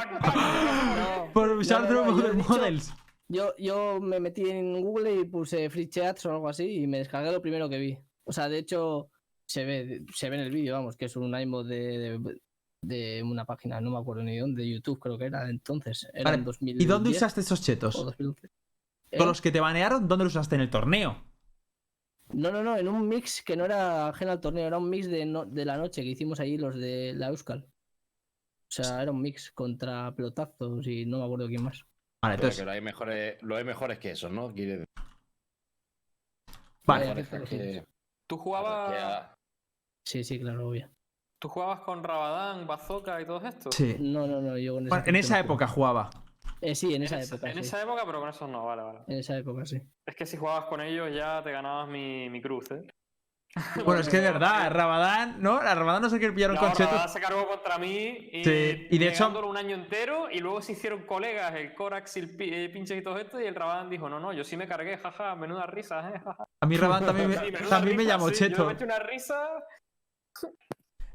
no, 0.07 1.33
Por 1.33 1.51
usar 1.51 1.89
Draw 1.89 2.15
dicho- 2.35 2.49
Models. 2.49 2.93
Yo, 3.31 3.55
yo 3.59 4.01
me 4.01 4.21
metí 4.21 4.49
en 4.49 4.81
Google 4.81 5.15
y 5.17 5.25
puse 5.25 5.69
free 5.69 5.89
chats 5.89 6.25
o 6.27 6.31
algo 6.33 6.49
así 6.49 6.83
y 6.83 6.87
me 6.87 6.99
descargué 6.99 7.31
lo 7.31 7.43
primero 7.43 7.69
que 7.69 7.79
vi. 7.79 7.99
O 8.25 8.33
sea, 8.33 8.49
de 8.49 8.59
hecho, 8.59 9.11
se 9.47 9.65
ve, 9.65 10.03
se 10.15 10.31
ve 10.31 10.37
en 10.37 10.43
el 10.43 10.51
vídeo, 10.51 10.75
vamos, 10.75 10.97
que 10.97 11.05
es 11.07 11.17
un 11.17 11.35
aimbot 11.35 11.67
de, 11.67 11.99
de, 11.99 12.41
de 12.81 13.23
una 13.23 13.45
página, 13.45 13.81
no 13.81 13.91
me 13.91 13.99
acuerdo 13.99 14.23
ni 14.23 14.37
dónde, 14.39 14.63
de 14.63 14.71
YouTube 14.71 14.99
creo 15.01 15.19
que 15.19 15.27
era 15.27 15.49
entonces. 15.51 16.09
Era 16.13 16.25
Vale, 16.25 16.39
en 16.39 16.45
2010 16.45 16.83
¿Y 16.85 16.87
dónde 16.87 17.11
usaste 17.11 17.41
esos 17.41 17.61
chetos? 17.63 17.95
2011. 17.95 18.49
Con 19.11 19.21
¿Eh? 19.23 19.27
los 19.27 19.41
que 19.41 19.51
te 19.51 19.61
banearon, 19.61 20.07
¿dónde 20.07 20.25
los 20.25 20.35
usaste? 20.35 20.55
En 20.55 20.61
el 20.63 20.71
torneo. 20.71 21.25
No, 22.33 22.51
no, 22.53 22.63
no, 22.63 22.77
en 22.77 22.89
un 22.89 23.09
mix 23.09 23.43
que 23.43 23.57
no 23.57 23.65
era 23.65 24.09
ajeno 24.09 24.33
al 24.33 24.41
torneo, 24.41 24.67
era 24.67 24.77
un 24.79 24.91
mix 24.91 25.09
de, 25.09 25.25
no- 25.25 25.47
de 25.47 25.65
la 25.65 25.77
noche 25.79 26.03
que 26.03 26.09
hicimos 26.09 26.41
ahí 26.41 26.59
los 26.59 26.75
de 26.77 27.15
la 27.17 27.29
Euskal. 27.29 27.65
O 27.67 28.71
sea, 28.71 29.03
era 29.03 29.11
un 29.13 29.23
mix 29.23 29.51
contra 29.53 30.15
pelotazos 30.15 30.87
y 30.87 31.07
no 31.07 31.19
me 31.21 31.25
acuerdo 31.25 31.47
quién 31.49 31.63
más. 31.63 31.85
Vale, 32.23 32.35
entonces. 32.35 32.65
lo 32.65 32.71
hay 32.71 32.81
mejores, 32.83 33.43
lo 33.43 33.57
hay 33.57 33.65
mejores 33.65 33.99
que 33.99 34.11
esos, 34.11 34.31
¿no? 34.31 34.53
Quiere 34.53 34.85
Vale. 36.85 37.07
Vale. 37.07 37.25
que- 37.49 37.87
¿Tú 38.27 38.37
jugabas, 38.37 39.31
Sí, 40.05 40.23
sí, 40.25 40.39
claro, 40.39 40.69
obvio. 40.69 40.91
¿Tú 41.41 41.49
jugabas 41.49 41.81
con 41.81 42.03
Rabadán, 42.03 42.67
Bazooka 42.67 43.21
y 43.21 43.25
todo 43.27 43.41
esto? 43.47 43.71
Sí. 43.71 43.97
No, 44.01 44.27
no, 44.27 44.41
no, 44.41 44.59
yo 44.59 44.75
con 44.75 44.87
esa 44.87 44.97
Bueno, 44.97 45.05
en 45.09 45.17
esa 45.17 45.35
no 45.35 45.41
época 45.45 45.67
jugaba. 45.69 46.11
Eh, 46.61 46.75
sí, 46.75 46.93
en 46.95 47.05
esa 47.05 47.21
época. 47.23 47.47
En 47.49 47.55
sí. 47.55 47.61
esa 47.61 47.81
época, 47.83 48.03
pero 48.05 48.19
con 48.21 48.29
esos 48.29 48.49
no, 48.49 48.65
vale, 48.67 48.83
vale. 48.83 48.99
En 49.07 49.19
esa 49.19 49.37
época, 49.37 49.65
sí. 49.65 49.81
Es 50.05 50.17
que 50.17 50.27
si 50.27 50.37
jugabas 50.37 50.65
con 50.65 50.81
ellos 50.81 51.15
ya 51.15 51.41
te 51.45 51.53
ganabas 51.53 51.89
mi, 51.89 52.29
mi 52.29 52.41
cruz, 52.43 52.71
¿eh? 52.73 52.83
Bueno, 53.85 54.01
es 54.01 54.09
que 54.09 54.17
es 54.17 54.23
verdad, 54.23 54.71
Rabadán, 54.73 55.41
¿no? 55.41 55.57
A 55.59 55.75
Rabadán 55.75 56.03
no 56.03 56.11
sé 56.11 56.19
qué 56.19 56.31
pillaron 56.33 56.57
No, 56.57 56.61
con 56.61 56.73
chetos. 56.73 56.87
Rabadán 56.91 57.09
se 57.09 57.21
cargó 57.21 57.47
contra 57.49 57.79
mí 57.79 58.29
y, 58.33 58.45
Sí, 58.45 58.89
y 58.91 58.99
de 58.99 59.09
hecho- 59.09 59.29
un 59.49 59.57
año 59.57 59.77
entero 59.77 60.29
y 60.31 60.41
luego 60.41 60.61
se 60.61 60.73
hicieron 60.73 61.07
colegas 61.07 61.55
el 61.55 61.73
Corax 61.75 62.17
y 62.17 62.21
el 62.21 62.37
pi- 62.37 62.53
eh, 62.53 62.69
Pinches 62.71 62.99
y 62.99 63.03
todo 63.03 63.17
esto 63.17 63.41
y 63.41 63.47
el 63.47 63.55
Rabadán 63.55 63.89
dijo, 63.89 64.09
no, 64.09 64.19
no, 64.19 64.33
yo 64.33 64.43
sí 64.45 64.57
me 64.57 64.67
cargué, 64.67 64.99
jaja, 64.99 65.35
menuda 65.37 65.67
risa, 65.67 66.11
eh, 66.11 66.19
jaja. 66.19 66.49
A 66.61 66.67
mí 66.67 66.77
Rabadán 66.77 67.07
también 67.07 67.33
Sí, 67.33 67.39
me, 67.39 67.51
menuda 67.53 67.71
también 67.71 67.97
me 67.97 68.05
llamó 68.05 68.29
sí, 68.29 68.35
Yo 68.35 68.39
cheto. 68.49 68.67
me 68.67 68.73
metí 68.75 68.83
una 68.85 68.99
risa. 68.99 69.49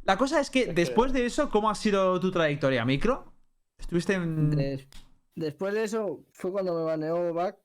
La 0.05 0.17
cosa 0.17 0.39
es 0.39 0.49
que 0.49 0.73
después 0.73 1.13
de 1.13 1.25
eso, 1.25 1.49
¿cómo 1.49 1.69
ha 1.69 1.75
sido 1.75 2.19
tu 2.19 2.31
trayectoria, 2.31 2.83
Micro? 2.85 3.33
¿Estuviste 3.79 4.13
en...? 4.13 4.49
Des- 4.51 4.87
después 5.35 5.73
de 5.73 5.83
eso 5.83 6.25
fue 6.31 6.51
cuando 6.51 6.73
me 6.75 6.83
baneó 6.83 7.33
Back, 7.33 7.57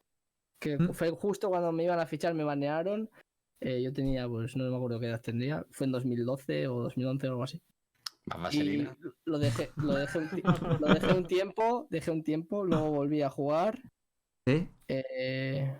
que 0.60 0.78
¿Mm? 0.78 0.92
fue 0.92 1.10
justo 1.10 1.48
cuando 1.48 1.72
me 1.72 1.84
iban 1.84 1.98
a 1.98 2.06
fichar, 2.06 2.34
me 2.34 2.44
banearon. 2.44 3.10
Eh, 3.60 3.82
yo 3.82 3.92
tenía, 3.92 4.28
pues 4.28 4.56
no 4.56 4.70
me 4.70 4.76
acuerdo 4.76 5.00
qué 5.00 5.06
edad 5.06 5.20
tendría, 5.20 5.66
fue 5.72 5.86
en 5.86 5.92
2012 5.92 6.68
o 6.68 6.82
2011 6.82 7.26
o 7.26 7.30
algo 7.32 7.42
así. 7.42 7.60
Y 8.52 8.86
lo 9.24 9.38
dejé, 9.38 9.70
lo 9.76 9.94
dejé, 9.94 10.18
un, 10.18 10.42
lo 10.80 10.88
dejé 10.88 11.12
un 11.12 11.26
tiempo, 11.26 11.86
dejé 11.90 12.10
un 12.10 12.22
tiempo, 12.22 12.62
luego 12.62 12.90
volví 12.90 13.22
a 13.22 13.30
jugar. 13.30 13.80
¿Sí? 14.46 14.68
eh, 14.86 15.76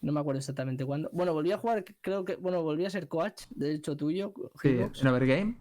no 0.00 0.12
me 0.12 0.20
acuerdo 0.20 0.38
exactamente 0.38 0.84
cuándo. 0.84 1.10
Bueno, 1.12 1.32
volví 1.32 1.50
a 1.52 1.58
jugar, 1.58 1.84
creo 2.00 2.24
que, 2.24 2.36
bueno, 2.36 2.62
volví 2.62 2.84
a 2.84 2.90
ser 2.90 3.08
coach, 3.08 3.42
de 3.50 3.74
hecho 3.74 3.96
tuyo, 3.96 4.32
Sí, 4.62 4.78
en 4.78 5.06
Overgame. 5.06 5.58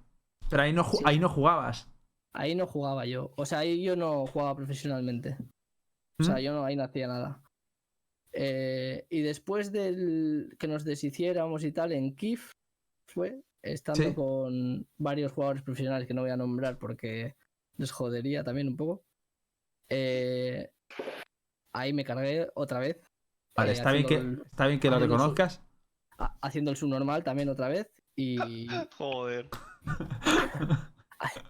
Pero 0.50 0.62
ahí 0.64 0.74
no, 0.74 0.84
Sí. 0.84 0.98
ahí 1.06 1.20
no 1.20 1.30
jugabas. 1.30 1.90
Ahí 2.34 2.56
no 2.56 2.68
jugaba 2.68 3.06
yo. 3.06 3.32
O 3.36 3.46
sea, 3.46 3.60
ahí 3.60 3.84
yo 3.84 3.96
no 3.96 4.26
jugaba 4.28 4.56
profesionalmente. 4.56 5.38
O 6.20 6.24
sea, 6.24 6.40
yo 6.40 6.54
no, 6.54 6.64
ahí 6.64 6.76
no 6.76 6.84
hacía 6.84 7.08
nada. 7.08 7.42
Eh, 8.34 9.06
y 9.10 9.22
después 9.22 9.72
del 9.72 10.56
que 10.60 10.68
nos 10.68 10.84
deshiciéramos 10.84 11.64
y 11.64 11.72
tal, 11.72 11.92
en 11.92 12.16
Kif 12.16 12.52
fue 13.08 13.42
estando 13.64 14.04
Sí. 14.04 14.14
con 14.14 14.88
varios 14.98 15.32
jugadores 15.32 15.64
profesionales 15.64 16.08
que 16.08 16.14
no 16.14 16.22
voy 16.22 16.30
a 16.32 16.38
nombrar 16.38 16.78
porque 16.78 17.36
les 17.78 17.92
jodería 17.92 18.44
también 18.44 18.68
un 18.68 18.78
poco. 18.78 19.04
Eh, 19.90 20.70
ahí 21.74 21.94
me 21.94 22.04
cargué 22.04 22.48
otra 22.56 22.80
vez. 22.80 22.98
Vale, 23.58 23.72
eh, 23.72 23.74
está, 23.74 23.92
bien 23.92 24.06
que, 24.06 24.16
el- 24.16 24.42
está 24.52 24.68
bien 24.68 24.80
que 24.80 24.90
lo 24.90 24.98
su- 24.98 25.02
reconozcas. 25.04 25.62
ha- 26.20 26.36
haciendo 26.42 26.72
el 26.72 26.78
subnormal 26.78 27.24
también 27.24 27.50
otra 27.50 27.68
vez. 27.70 27.92
Y 28.16 28.38
Joder. 28.98 29.50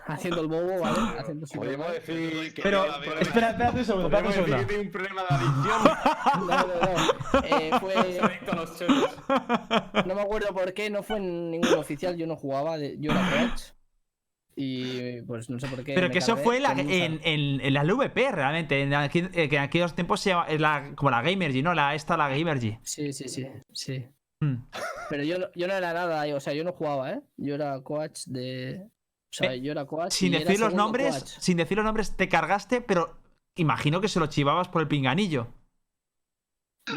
haciendo 0.08 0.42
el 0.42 0.48
bobo, 0.48 0.80
¿vale? 0.80 0.98
Haciendo 1.20 1.46
el 1.46 1.52
Podríamos 1.60 1.92
decir 1.92 2.54
que. 2.54 2.62
Pero, 2.62 2.86
espera, 3.20 3.50
espérate 3.50 3.80
un 3.80 3.86
segundo, 3.86 4.08
espérate 4.08 4.40
un 4.40 4.46
decir 4.46 4.56
que 4.60 4.66
tiene 4.66 4.84
un 4.84 4.92
problema 4.92 5.22
de 5.24 5.36
adicción. 5.36 5.82
No, 6.38 6.46
no, 6.46 6.68
no. 6.68 7.40
Eh, 7.44 7.72
fue, 7.80 7.96
adicto 8.20 8.52
a 8.52 8.56
los 8.56 8.78
chetos. 8.78 9.18
No 10.06 10.16
me 10.16 10.22
acuerdo 10.22 10.54
por 10.54 10.74
qué, 10.74 10.90
no 10.90 11.04
fue 11.04 11.18
en 11.18 11.52
ningún 11.52 11.74
oficial, 11.74 12.16
yo 12.16 12.28
no 12.28 12.36
jugaba, 12.38 12.78
de- 12.78 12.98
yo 13.00 13.12
era 13.12 13.30
coach. 13.50 13.62
Y 14.60 15.22
pues 15.22 15.52
no 15.52 15.60
sé 15.60 15.68
por 15.68 15.84
qué. 15.84 15.94
Pero 15.94 16.10
que 16.10 16.18
eso 16.18 16.36
fue 16.36 16.60
la- 16.60 16.72
en, 16.72 17.20
en, 17.24 17.62
en 17.62 17.74
la 17.76 17.84
LVP 17.84 18.32
realmente. 18.32 18.82
En, 18.82 18.92
aqu- 18.92 19.30
eh, 19.32 19.48
que 19.50 19.56
en 19.58 19.62
aquellos 19.62 19.94
tiempos 19.94 20.20
se 20.20 20.32
llama, 20.32 20.48
es 20.48 20.60
la, 20.60 20.94
como 20.96 21.12
la 21.12 21.22
Gamergy, 21.22 21.62
¿no? 21.62 21.76
La, 21.76 21.94
esta, 21.94 22.18
la 22.18 22.28
Gamergy. 22.28 22.76
Sí, 22.82 23.14
sí, 23.14 23.30
sí, 23.30 23.46
sí. 23.72 24.04
Hmm. 24.42 24.64
Pero 25.12 25.22
yo, 25.24 25.38
no- 25.38 25.48
yo 25.54 25.68
no 25.68 25.74
era 25.76 25.94
nada, 25.94 26.36
o 26.36 26.40
sea, 26.40 26.54
yo 26.54 26.64
no 26.64 26.72
jugaba, 26.74 27.12
¿eh? 27.12 27.22
Yo 27.38 27.54
era 27.54 27.80
coach 27.84 28.22
de... 28.26 28.82
O 28.84 28.90
sea, 29.30 29.54
Eh, 29.54 29.62
yo 29.62 29.72
era 29.74 29.86
coach 29.86 30.12
Sin 30.12 30.34
y 30.34 30.38
era 30.38 30.46
decir 30.46 30.60
los 30.60 30.74
nombres, 30.74 31.20
coach. 31.20 31.30
sin 31.40 31.58
decir 31.58 31.78
los 31.78 31.86
nombres, 31.86 32.16
te 32.18 32.28
cargaste, 32.28 32.82
pero 32.82 33.16
imagino 33.58 34.02
que 34.02 34.08
se 34.08 34.20
lo 34.20 34.26
chivabas 34.26 34.70
por 34.70 34.82
el 34.82 34.88
pinganillo. 34.88 35.48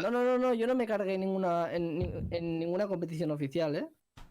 No, 0.01 0.09
no, 0.09 0.23
no, 0.23 0.37
no, 0.39 0.53
yo 0.55 0.65
no 0.65 0.73
me 0.73 0.87
cargué 0.87 1.17
ninguna, 1.17 1.71
en, 1.73 1.99
ni- 1.99 2.11
en 2.31 2.57
ninguna 2.59 2.87
competición 2.87 3.29
oficial, 3.31 3.75
¿eh? 3.75 3.83
O 3.83 4.23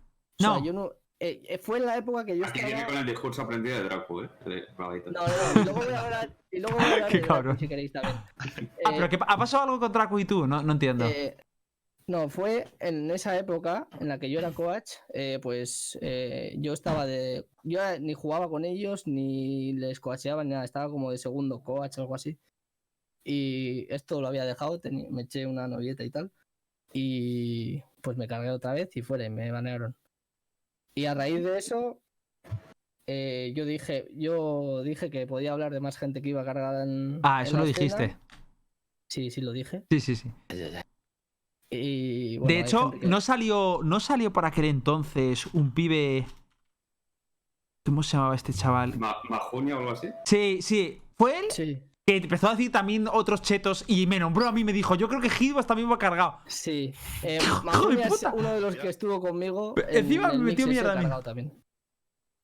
No. 0.43 0.55
sea, 0.57 0.65
yo 0.65 0.73
no... 0.73 0.91
eh, 1.23 1.43
eh, 1.49 1.59
fue 1.59 1.79
en 1.79 1.87
la 1.87 1.99
época 1.99 2.25
que 2.25 2.39
yo 2.39 2.47
Aquí 2.47 2.61
viene 2.61 2.73
estaba... 2.73 2.89
con 2.89 2.99
el 2.99 3.07
discurso 3.07 3.43
aprendido 3.43 3.77
de 3.77 3.83
Dracu, 3.85 4.23
¿eh? 4.23 4.31
De. 4.47 4.65
No, 4.79 4.89
no, 4.89 5.55
no, 5.55 5.61
y 5.61 5.65
luego 5.65 5.81
voy 5.81 5.93
a 5.93 6.01
hablar, 6.01 6.37
y 6.51 6.61
luego 6.61 6.77
voy 6.79 6.87
a 6.87 6.93
hablar 6.95 7.13
de 7.13 7.21
cabrón. 7.21 7.59
si 7.59 7.69
queréis 7.69 7.93
también. 7.93 8.17
Ah, 8.17 8.47
Eh, 8.57 8.95
pero 8.97 9.09
que 9.11 9.19
ha 9.21 9.37
pasado 9.37 9.65
algo 9.65 9.79
con 9.79 9.93
Draco 9.93 10.19
y 10.19 10.25
tú, 10.25 10.47
no, 10.47 10.63
no 10.63 10.73
entiendo. 10.73 11.05
Eh, 11.07 11.37
no, 12.07 12.31
fue 12.31 12.67
en 12.81 13.11
esa 13.11 13.39
época 13.39 13.87
en 14.01 14.09
la 14.09 14.19
que 14.19 14.31
yo 14.31 14.39
era 14.39 14.51
coach, 14.51 14.93
eh, 15.13 15.39
pues 15.43 15.99
eh, 16.01 16.57
yo 16.59 16.73
estaba 16.73 17.07
de... 17.07 17.47
Yo 17.63 17.81
ni 18.01 18.15
jugaba 18.15 18.49
con 18.49 18.65
ellos, 18.65 19.07
ni 19.07 19.75
les 19.75 20.01
coacheaba, 20.01 20.43
ni 20.43 20.51
nada, 20.51 20.65
estaba 20.65 20.91
como 20.91 21.11
de 21.11 21.19
segundo 21.19 21.63
coach 21.63 21.99
o 21.99 22.01
algo 22.01 22.15
así. 22.15 22.39
Y 23.23 23.87
esto 23.93 24.21
lo 24.23 24.27
había 24.27 24.47
dejado, 24.47 24.81
me 25.11 25.23
eché 25.23 25.47
una 25.47 25.69
novieta 25.69 26.03
y 26.03 26.11
tal. 26.11 26.33
Y 26.93 27.83
pues 28.03 28.17
me 28.17 28.27
cargué 28.27 28.51
otra 28.51 28.73
vez 28.73 28.97
y 28.97 29.03
fuera, 29.03 29.27
y 29.27 29.31
me 29.31 29.53
banearon. 29.53 29.95
Y 30.95 31.05
a 31.07 31.15
raíz 31.15 31.43
de 31.45 31.59
eso, 31.59 32.01
eh, 33.09 33.53
yo 33.55 33.65
dije, 33.65 34.09
yo 34.15 34.83
dije 34.83 35.11
que 35.11 35.27
podía 35.27 35.53
hablar 35.53 35.73
de 35.73 35.81
más 35.81 35.97
gente 35.99 36.21
que 36.23 36.31
iba 36.31 36.45
cargada 36.45 36.85
en. 36.85 37.21
ah, 37.23 37.41
en 37.41 37.47
eso 37.47 37.57
lo 37.59 37.65
escena. 37.65 37.97
dijiste. 37.97 38.17
Sí, 39.09 39.31
sí, 39.31 39.41
lo 39.41 39.53
dije. 39.53 39.85
Sí, 39.91 40.01
sí, 40.01 40.17
sí. 40.17 40.31
Y, 41.73 42.39
bueno, 42.39 42.55
de 42.55 42.61
hecho, 42.61 42.91
que- 42.91 43.07
no 43.07 43.21
salió, 43.21 43.81
no 43.85 44.01
salió 44.01 44.33
por 44.33 44.45
aquel 44.45 44.65
entonces 44.67 45.47
un 45.47 45.73
pibe. 45.73 46.27
¿Cómo 47.85 48.03
se 48.03 48.17
llamaba 48.17 48.35
este 48.35 48.53
chaval? 48.53 48.99
Ma- 48.99 49.17
¿Majunia 49.29 49.77
o 49.77 49.79
algo 49.81 49.93
así? 49.93 50.09
Sí, 50.25 50.59
sí. 50.61 51.01
¿Fue 51.17 51.39
él? 51.39 51.47
Sí, 51.51 51.83
Que 52.11 52.17
empezó 52.17 52.49
a 52.49 52.51
decir 52.51 52.73
también 52.73 53.07
otros 53.07 53.41
chetos 53.41 53.85
y 53.87 54.05
me 54.09 54.19
nombró 54.19 54.49
a 54.49 54.53
mí 54.53 54.65
me 54.65 54.73
dijo, 54.73 54.97
yo 54.97 55.07
creo 55.07 55.21
que 55.21 55.31
Hitbox 55.31 55.65
también 55.65 55.89
va 55.89 55.97
cargado. 55.97 56.41
sí. 56.47 56.93
Eh, 57.23 57.39
¡Hijo 57.41 57.61
de 57.61 57.65
Majunia 57.67 58.07
es 58.07 58.15
puta! 58.15 58.35
uno 58.35 58.53
de 58.53 58.61
los 58.61 58.75
que 58.75 58.89
estuvo 58.89 59.21
conmigo. 59.21 59.75
En 59.89 60.05
encima 60.05 60.33
me 60.33 60.39
metió 60.39 60.67
mierda 60.67 60.99
a 60.99 61.03
mí. 61.03 61.09
también. 61.23 61.63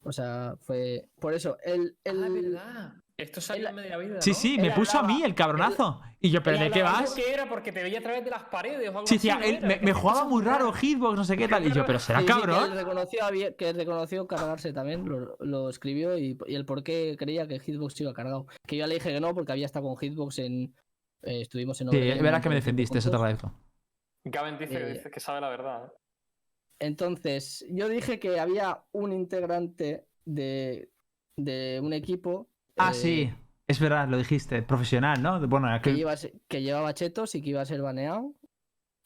O 0.05 0.13
sea, 0.13 0.55
fue. 0.61 1.09
Por 1.19 1.35
eso, 1.35 1.57
el. 1.65 1.97
el... 2.05 2.23
Ah, 2.23 2.29
verdad. 2.29 2.95
Esto 3.19 3.41
salió 3.41 3.69
en 3.69 3.75
media 3.75 3.97
vida. 3.97 4.21
Sí, 4.21 4.31
¿no? 4.31 4.37
sí, 4.37 4.55
Él 4.57 4.63
me 4.63 4.71
puso 4.73 4.99
a 4.99 5.03
mí 5.03 5.23
el 5.25 5.35
cabronazo. 5.35 6.03
Y 6.21 6.31
yo, 6.31 6.43
¿pero 6.43 6.59
de 6.59 6.71
qué 6.71 6.83
vas? 6.83 7.15
"Digo 7.15 7.27
que 7.27 7.33
era 7.33 7.49
porque 7.49 7.73
te 7.73 7.83
veía 7.83 7.99
a 7.99 8.03
través 8.03 8.23
de 8.25 8.31
las 8.31 8.43
paredes 8.45 8.87
o 8.89 8.91
algo 8.91 9.07
Sí, 9.07 9.17
así. 9.17 9.29
decía, 9.29 9.39
¿no 9.39 9.45
él 9.45 9.57
era? 9.73 9.81
me, 9.83 9.93
jugaba 9.95 10.25
muy 10.25 10.43
raro. 10.45 10.71
Hitbox, 10.73 11.17
no 11.17 11.25
sé 11.25 11.37
qué 11.37 11.49
tal. 11.49 11.67
Y 11.67 11.73
yo, 11.73 11.87
pero 11.87 11.99
será 11.99 12.19
Sí, 12.21 12.27
sí, 12.27 12.33
que 12.33 12.39
cabrón. 12.41 12.73
él 12.73 12.79
reconoció, 12.79 13.25
había- 13.25 13.57
que 13.57 13.73
reconoció 13.73 14.27
cargarse 14.27 14.73
también, 14.75 15.09
lo, 15.09 15.37
lo 15.41 15.71
escribió 15.71 16.19
y, 16.19 16.37
y 16.47 16.55
el 16.55 16.67
por 16.67 16.83
qué 16.83 17.17
creía 17.19 17.47
que 17.49 17.59
Hitbox 17.59 17.99
iba 18.03 18.13
cargado. 18.13 18.47
Que 18.67 18.77
yo 18.77 18.87
le 18.87 18.95
dije 18.95 19.11
que 19.13 19.21
no, 19.21 19.35
porque 19.35 19.53
había 19.53 19.67
estado 19.67 19.87
con 19.87 19.97
Hitbox 19.97 20.39
en. 20.41 20.75
eh, 21.23 21.41
estuvimos 21.41 21.81
en. 21.81 21.91
Sí, 21.91 21.99
verdad 21.99 22.43
que 22.43 22.49
me 22.51 22.55
defendiste, 22.57 22.99
eso 22.99 23.09
te 23.11 23.17
agradezco. 23.17 23.53
Gavin 24.25 24.59
dice, 24.59 24.73
que 24.77 24.83
Eh, 24.91 24.93
dice 24.95 25.11
que 25.11 25.21
sabe 25.21 25.41
la 25.41 25.49
verdad. 25.49 25.87
¿eh? 25.87 25.91
Entonces, 26.81 27.65
yo 27.71 27.89
dije 27.89 28.19
que 28.19 28.39
había 28.39 28.83
un 28.93 29.13
integrante 29.13 30.05
de, 30.25 30.91
de 31.37 31.81
un 31.83 31.93
equipo. 31.95 32.49
Ah, 32.77 32.91
eh, 32.91 32.95
sí, 32.95 33.31
es 33.69 33.81
verdad, 33.81 34.09
lo 34.09 34.19
dijiste, 34.19 34.63
profesional, 34.63 35.23
¿no? 35.23 35.47
Bueno, 35.49 35.69
Que, 35.69 35.75
aquel... 35.75 35.99
iba 35.99 36.13
a 36.13 36.17
ser- 36.17 36.35
que 36.49 36.63
llevaba 36.63 36.95
chetos 36.95 37.35
y 37.35 37.43
que 37.43 37.51
iba 37.51 37.61
a 37.63 37.67
ser 37.67 37.83
baneado. 37.83 38.35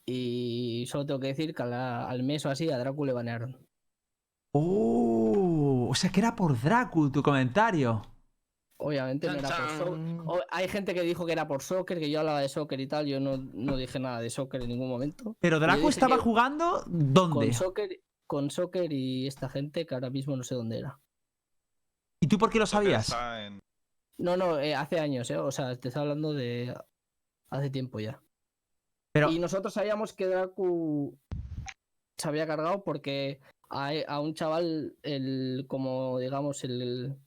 Y 0.05 0.85
solo 0.89 1.05
tengo 1.05 1.19
que 1.19 1.27
decir 1.27 1.53
que 1.53 1.63
a 1.63 1.67
la- 1.67 2.09
al 2.09 2.23
mes 2.23 2.45
o 2.45 2.49
así 2.49 2.69
a 2.69 2.77
Dracu 2.77 3.05
le 3.05 3.13
banearon. 3.13 3.57
Oh, 4.53 5.87
o 5.89 5.95
sea 5.95 6.09
que 6.11 6.19
era 6.19 6.35
por 6.35 6.59
Dracu 6.59 7.09
tu 7.11 7.23
comentario. 7.23 8.01
Obviamente 8.77 9.27
no 9.27 9.33
era 9.35 9.47
por 9.49 9.69
soccer. 9.69 10.45
Hay 10.49 10.67
gente 10.67 10.93
que 10.93 11.03
dijo 11.03 11.25
que 11.25 11.31
era 11.33 11.47
por 11.47 11.61
soccer, 11.61 11.99
que 11.99 12.09
yo 12.09 12.19
hablaba 12.19 12.41
de 12.41 12.49
soccer 12.49 12.79
y 12.79 12.87
tal. 12.87 13.05
Yo 13.05 13.19
no, 13.19 13.37
no 13.37 13.77
dije 13.77 13.99
nada 13.99 14.19
de 14.19 14.29
soccer 14.31 14.61
en 14.63 14.69
ningún 14.69 14.89
momento. 14.89 15.35
Pero 15.39 15.59
dije 15.59 15.87
estaba 15.87 16.17
jugando 16.17 16.83
¿dónde? 16.87 17.45
Con 17.45 17.53
soccer, 17.53 18.01
con 18.25 18.49
soccer 18.49 18.91
y 18.91 19.27
esta 19.27 19.49
gente 19.49 19.85
que 19.85 19.93
ahora 19.93 20.09
mismo 20.09 20.35
no 20.35 20.43
sé 20.43 20.55
dónde 20.55 20.79
era. 20.79 20.99
¿Y 22.21 22.27
tú 22.27 22.37
por 22.37 22.49
qué 22.49 22.59
lo 22.59 22.65
sabías? 22.67 23.11
En- 23.39 23.59
No, 24.19 24.37
no, 24.37 24.59
eh, 24.59 24.75
hace 24.75 24.99
años, 24.99 25.29
¿eh? 25.31 25.37
O 25.37 25.51
sea, 25.51 25.75
te 25.79 25.87
estaba 25.87 26.03
hablando 26.03 26.33
de 26.33 26.73
hace 27.49 27.69
tiempo 27.71 27.99
ya. 27.99 28.21
Pero 29.11 29.31
Y 29.31 29.39
nosotros 29.39 29.73
sabíamos 29.73 30.13
que 30.13 30.27
Dracu 30.27 31.17
se 32.17 32.27
había 32.27 32.45
cargado 32.45 32.83
porque 32.83 33.41
a, 33.69 33.91
a 34.07 34.19
un 34.19 34.35
chaval, 34.35 34.95
el, 35.01 35.65
como 35.67 36.19
digamos, 36.19 36.63
el. 36.63 37.17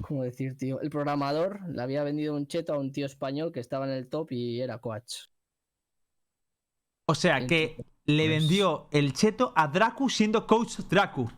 ¿Cómo 0.00 0.24
decir, 0.24 0.56
tío? 0.56 0.80
El 0.80 0.88
programador 0.88 1.60
le 1.68 1.82
había 1.82 2.02
vendido 2.02 2.34
un 2.34 2.46
cheto 2.46 2.72
a 2.72 2.78
un 2.78 2.90
tío 2.90 3.04
español 3.06 3.52
que 3.52 3.60
estaba 3.60 3.84
en 3.84 3.92
el 3.92 4.08
top 4.08 4.32
y 4.32 4.60
era 4.62 4.78
coach. 4.78 5.26
o 7.06 7.14
sea 7.14 7.46
que 7.46 7.76
le 8.06 8.26
Pues- 8.26 8.40
vendió 8.40 8.88
el 8.92 9.12
cheto 9.12 9.52
a 9.54 9.68
Dracu 9.68 10.08
siendo 10.08 10.46
coach 10.46 10.78
Dracu. 10.88 11.30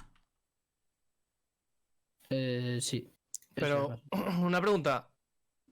Eh, 2.34 2.78
sí. 2.80 3.08
Pero, 3.54 3.96
una 4.40 4.60
pregunta. 4.60 5.08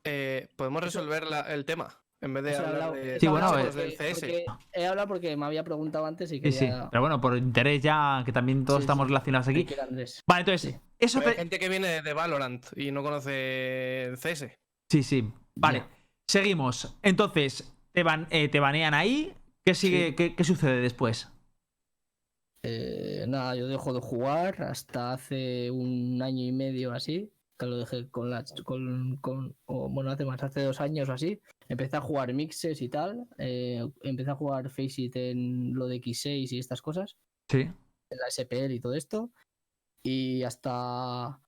Eh, 0.04 0.48
¿Podemos 0.56 0.82
resolver 0.82 1.24
la- 1.26 1.52
el 1.52 1.64
tema? 1.64 1.88
En 2.22 2.34
vez 2.34 2.44
de 2.44 2.54
hablar 2.56 2.72
hablado- 2.74 2.92
de, 2.94 3.18
Sí, 3.20 3.26
bueno, 3.28 3.58
eh, 3.58 3.64
los 3.64 3.74
del 3.74 3.96
CS. 3.96 4.44
he 4.74 4.86
hablado 4.86 5.08
porque 5.08 5.34
me 5.38 5.46
había 5.46 5.64
preguntado 5.64 6.04
antes 6.04 6.30
y 6.32 6.36
Sí, 6.36 6.40
quería. 6.42 6.58
sí. 6.82 6.88
Pero 6.90 7.00
bueno, 7.00 7.18
por 7.20 7.36
interés 7.36 7.80
ya, 7.80 8.22
que 8.26 8.32
también 8.32 8.64
todos 8.66 8.80
Sí, 8.80 8.82
estamos 8.84 9.06
sí. 9.06 9.08
relacionados 9.08 9.48
aquí. 9.48 9.64
que. 9.64 9.76
Vale, 10.26 10.40
entonces, 10.40 10.60
Sí. 10.72 10.76
eso 10.98 11.18
hay 11.20 11.24
te... 11.26 11.32
gente 11.34 11.58
que 11.58 11.68
viene 11.70 12.02
de 12.02 12.12
Valorant 12.12 12.66
y 12.76 12.90
no 12.92 13.02
conoce 13.02 14.04
el 14.04 14.18
CS. 14.18 14.58
Sí, 14.90 15.02
sí. 15.02 15.32
Vale. 15.54 15.78
Ya. 15.78 15.88
Seguimos. 16.28 16.94
Entonces, 17.02 17.72
te, 17.92 18.04
ban- 18.04 18.26
eh, 18.30 18.48
te 18.48 18.60
banean 18.60 18.92
ahí. 18.94 19.34
¿Qué 19.64 19.74
sigue? 19.74 20.08
Sí. 20.10 20.14
¿Qué, 20.16 20.34
qué 20.34 20.44
sucede 20.44 20.80
después? 20.80 21.28
Eh, 22.62 23.24
nada, 23.26 23.56
yo 23.56 23.68
dejo 23.68 23.92
de 23.94 24.00
jugar 24.00 24.62
hasta 24.62 25.12
hace 25.14 25.70
un 25.70 26.20
año 26.22 26.44
y 26.44 26.52
medio 26.52 26.92
así, 26.92 27.32
que 27.58 27.66
lo 27.66 27.78
dejé 27.78 28.10
con 28.10 28.30
la 28.30 28.44
con, 28.64 29.16
con 29.18 29.56
o, 29.64 29.88
bueno, 29.88 30.10
hace 30.10 30.24
más, 30.24 30.42
hace 30.42 30.62
dos 30.62 30.80
años 30.80 31.08
o 31.08 31.12
así. 31.12 31.40
Empecé 31.68 31.96
a 31.96 32.00
jugar 32.00 32.32
mixes 32.34 32.82
y 32.82 32.88
tal. 32.88 33.26
eh, 33.38 33.86
empecé 34.02 34.30
a 34.30 34.34
jugar 34.34 34.68
Faceit 34.70 35.14
en 35.16 35.72
lo 35.74 35.86
de 35.86 35.96
X6 36.00 36.52
y 36.52 36.58
estas 36.58 36.82
cosas, 36.82 37.16
Sí. 37.50 37.60
en 37.60 38.18
la 38.18 38.26
SPL 38.28 38.72
y 38.74 38.80
todo 38.80 38.94
esto. 38.94 39.32
Y 40.02 40.42
hasta. 40.42 41.40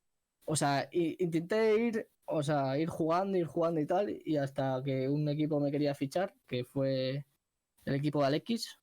O 0.45 0.57
sea, 0.57 0.89
intenté 0.93 1.87
ir, 1.87 2.09
o 2.27 2.43
sea, 2.43 2.77
ir 2.79 2.89
jugando, 2.89 3.39
ir 3.39 3.47
jugando 3.47 3.81
y 3.81 3.87
tal, 3.87 4.11
y 4.25 4.37
hasta 4.37 4.83
que 4.85 5.09
un 5.09 5.29
equipo 5.29 5.61
me 5.61 5.71
quería 5.71 5.95
fichar, 5.95 6.35
que 6.49 6.65
fue 6.65 7.27
el 7.85 7.95
equipo 7.95 8.21
de 8.21 8.27
Alexis, 8.27 8.81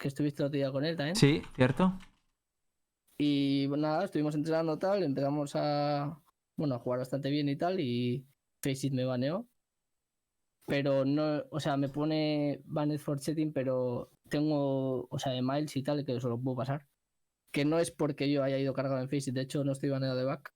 que 0.00 0.08
estuviste 0.08 0.42
el 0.42 0.46
otro 0.46 0.56
día 0.56 0.72
con 0.72 0.84
él 0.84 0.96
también. 0.96 1.14
Sí, 1.14 1.42
¿cierto? 1.54 1.92
Y 3.18 3.66
bueno, 3.66 3.88
nada, 3.88 4.06
estuvimos 4.06 4.34
entrenando 4.34 4.78
tal, 4.78 5.02
empezamos 5.02 5.52
a, 5.54 6.18
bueno, 6.56 6.74
a 6.74 6.78
jugar 6.78 7.00
bastante 7.00 7.28
bien 7.28 7.50
y 7.50 7.56
tal, 7.56 7.78
y 7.78 8.26
Faceit 8.62 8.94
me 8.94 9.04
baneó. 9.04 9.46
Pero 10.66 11.04
no, 11.04 11.44
o 11.50 11.60
sea, 11.60 11.76
me 11.76 11.90
pone 11.90 12.62
banned 12.64 12.98
for 12.98 13.20
chatting, 13.20 13.52
pero 13.52 14.10
tengo, 14.30 15.06
o 15.10 15.18
sea, 15.18 15.32
de 15.32 15.42
miles 15.42 15.76
y 15.76 15.82
tal, 15.82 16.04
que 16.04 16.16
eso 16.16 16.30
lo 16.30 16.40
puedo 16.40 16.56
pasar. 16.56 16.86
Que 17.52 17.66
no 17.66 17.78
es 17.78 17.90
porque 17.90 18.30
yo 18.30 18.42
haya 18.42 18.58
ido 18.58 18.72
cargado 18.72 19.02
en 19.02 19.10
Faceit, 19.10 19.34
de 19.34 19.42
hecho 19.42 19.64
no 19.64 19.72
estoy 19.72 19.90
baneado 19.90 20.16
de 20.16 20.24
back. 20.24 20.54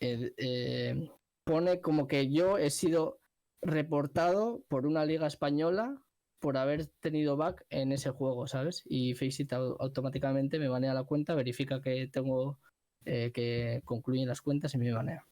Eh, 0.00 0.32
eh, 0.36 1.10
pone 1.44 1.80
como 1.80 2.06
que 2.06 2.30
yo 2.30 2.58
he 2.58 2.70
sido 2.70 3.20
reportado 3.60 4.62
por 4.68 4.86
una 4.86 5.04
liga 5.04 5.26
española 5.26 6.00
por 6.40 6.56
haber 6.56 6.86
tenido 7.00 7.36
back 7.36 7.64
en 7.68 7.92
ese 7.92 8.10
juego, 8.10 8.46
¿sabes? 8.46 8.82
Y 8.86 9.14
Faceit 9.14 9.52
au- 9.52 9.76
automáticamente 9.78 10.58
me 10.58 10.68
banea 10.68 10.94
la 10.94 11.04
cuenta, 11.04 11.34
verifica 11.34 11.80
que 11.80 12.08
tengo 12.08 12.58
eh, 13.04 13.30
que 13.32 13.82
concluyen 13.84 14.28
las 14.28 14.40
cuentas 14.42 14.74
y 14.74 14.78
me 14.78 14.92
banea. 14.92 15.26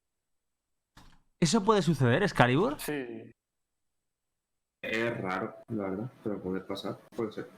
¿Eso 1.41 1.65
puede 1.65 1.83
suceder, 1.83 2.23
Excalibur? 2.23 2.79
Sí. 2.81 3.33
Es 4.83 5.21
raro, 5.21 5.57
la 5.69 5.91
verdad, 5.91 6.13
pero 6.23 6.41
puede 6.41 6.61
pasar, 6.61 6.99
puede 7.15 7.33
ser. 7.33 7.49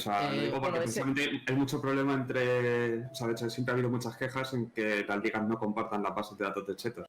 O 0.00 0.02
sea, 0.02 0.32
Eh, 0.34 0.46
digo 0.46 0.60
porque 0.60 0.78
bueno, 0.80 0.84
ese- 0.90 1.02
hay 1.46 1.56
mucho 1.56 1.80
problema 1.80 2.14
entre. 2.14 3.06
O 3.06 3.14
sea, 3.14 3.28
de 3.28 3.32
hecho, 3.34 3.48
siempre 3.48 3.72
ha 3.72 3.74
habido 3.74 3.90
muchas 3.90 4.16
quejas 4.16 4.52
en 4.54 4.70
que 4.70 5.04
las 5.04 5.22
ligas 5.22 5.46
no 5.46 5.56
compartan 5.58 6.02
las 6.02 6.14
bases 6.14 6.36
de 6.36 6.44
datos 6.44 6.66
de 6.66 6.76
chetos. 6.76 7.06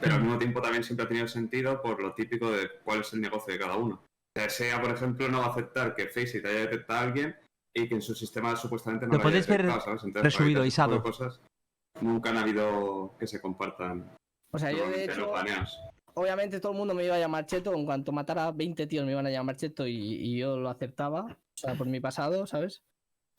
Pero 0.00 0.14
al 0.14 0.22
mismo 0.22 0.38
tiempo 0.38 0.62
también 0.62 0.84
siempre 0.84 1.04
ha 1.04 1.08
tenido 1.08 1.26
sentido 1.26 1.82
por 1.82 2.00
lo 2.00 2.14
típico 2.14 2.50
de 2.50 2.70
cuál 2.84 3.00
es 3.00 3.12
el 3.12 3.20
negocio 3.20 3.52
de 3.52 3.58
cada 3.58 3.76
uno. 3.76 4.04
Sea, 4.38 4.50
SEA, 4.50 4.80
por 4.80 4.90
ejemplo, 4.90 5.28
no 5.28 5.40
va 5.40 5.46
a 5.46 5.50
aceptar 5.50 5.94
que 5.94 6.08
Faceit 6.08 6.44
haya 6.44 6.60
detectado 6.60 7.00
a 7.00 7.02
alguien 7.02 7.36
y 7.74 7.88
que 7.88 7.94
en 7.94 8.02
su 8.02 8.14
sistema 8.14 8.56
supuestamente 8.56 9.06
no 9.06 9.12
Lo 9.12 9.18
lo, 9.18 9.22
puedes 9.22 9.46
haya 9.46 9.56
ver 9.56 9.66
detectado, 9.66 9.84
¿sabes? 9.84 10.04
Entonces, 10.04 10.32
resubido, 10.32 10.64
Isado. 10.64 11.02
cosas 11.02 11.40
nunca 12.00 12.30
han 12.30 12.38
habido 12.38 13.16
que 13.18 13.26
se 13.26 13.40
compartan. 13.40 14.16
O 14.50 14.58
sea, 14.58 14.72
yo 14.72 14.88
de 14.88 15.04
hecho, 15.04 15.32
obviamente 16.14 16.60
todo 16.60 16.72
el 16.72 16.78
mundo 16.78 16.94
me 16.94 17.04
iba 17.04 17.16
a 17.16 17.18
llamar 17.18 17.46
cheto. 17.46 17.74
En 17.74 17.84
cuanto 17.84 18.12
matara 18.12 18.46
a 18.46 18.52
20 18.52 18.86
tíos 18.86 19.04
me 19.04 19.12
iban 19.12 19.26
a 19.26 19.30
llamar 19.30 19.56
cheto 19.56 19.86
y, 19.86 19.94
y 19.94 20.38
yo 20.38 20.58
lo 20.58 20.68
aceptaba. 20.68 21.24
O 21.24 21.56
sea, 21.56 21.74
por 21.74 21.86
mi 21.86 22.00
pasado, 22.00 22.46
¿sabes? 22.46 22.82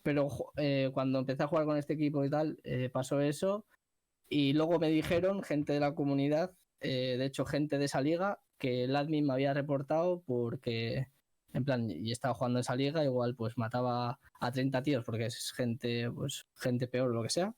Pero 0.04 0.28
eh, 0.58 0.92
cuando 0.94 1.20
empecé 1.20 1.44
a 1.44 1.48
jugar 1.48 1.66
con 1.66 1.78
este 1.78 1.94
equipo 1.94 2.24
y 2.24 2.30
tal, 2.30 2.60
eh, 2.64 2.90
pasó 2.92 3.22
eso. 3.22 3.66
Y 4.30 4.54
luego 4.54 4.80
me 4.80 4.90
dijeron, 4.90 5.42
gente 5.44 5.74
de 5.74 5.80
la 5.80 5.96
comunidad, 5.96 6.54
eh, 6.82 7.16
de 7.18 7.26
hecho, 7.26 7.46
gente 7.46 7.78
de 7.78 7.86
esa 7.86 8.02
liga, 8.02 8.40
que 8.60 8.84
el 8.86 8.96
admin 8.96 9.26
me 9.28 9.34
había 9.34 9.54
reportado 9.54 10.22
porque, 10.26 11.08
en 11.54 11.66
plan, 11.66 11.90
y 11.92 12.12
estaba 12.12 12.34
jugando 12.36 12.60
esa 12.60 12.76
liga, 12.76 13.04
igual 13.04 13.36
pues 13.36 13.58
mataba 13.58 14.20
a 14.40 14.52
30 14.52 14.82
tíos 14.84 15.04
porque 15.06 15.26
es 15.28 15.52
gente, 15.54 16.12
pues, 16.12 16.46
gente 16.56 16.88
peor 16.88 17.12
o 17.12 17.14
lo 17.14 17.24
que 17.24 17.30
sea. 17.30 17.56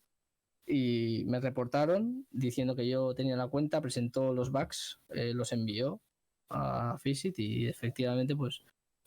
Y 0.66 1.24
me 1.28 1.40
reportaron 1.40 2.28
diciendo 2.32 2.76
que 2.76 2.88
yo 2.88 3.14
tenía 3.16 3.36
la 3.36 3.48
cuenta, 3.48 3.82
presentó 3.82 4.34
los 4.34 4.52
bugs, 4.52 5.00
eh, 5.10 5.34
los 5.34 5.52
envió 5.52 6.02
a 6.50 6.98
Faceit 7.00 7.38
y 7.40 7.68
efectivamente 7.68 8.36
pues 8.36 8.62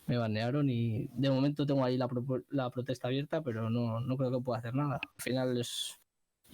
me 0.06 0.18
banearon 0.18 0.68
y 0.70 1.08
de 1.14 1.30
momento 1.30 1.64
tengo 1.66 1.84
ahí 1.84 1.96
la, 1.96 2.08
propo- 2.08 2.44
la 2.50 2.70
protesta 2.70 3.08
abierta, 3.08 3.42
pero 3.42 3.70
no, 3.70 4.00
no 4.00 4.16
creo 4.16 4.30
que 4.30 4.40
pueda 4.44 4.58
hacer 4.58 4.74
nada. 4.74 4.96
Al 4.96 5.22
final 5.22 5.56
es... 5.58 5.94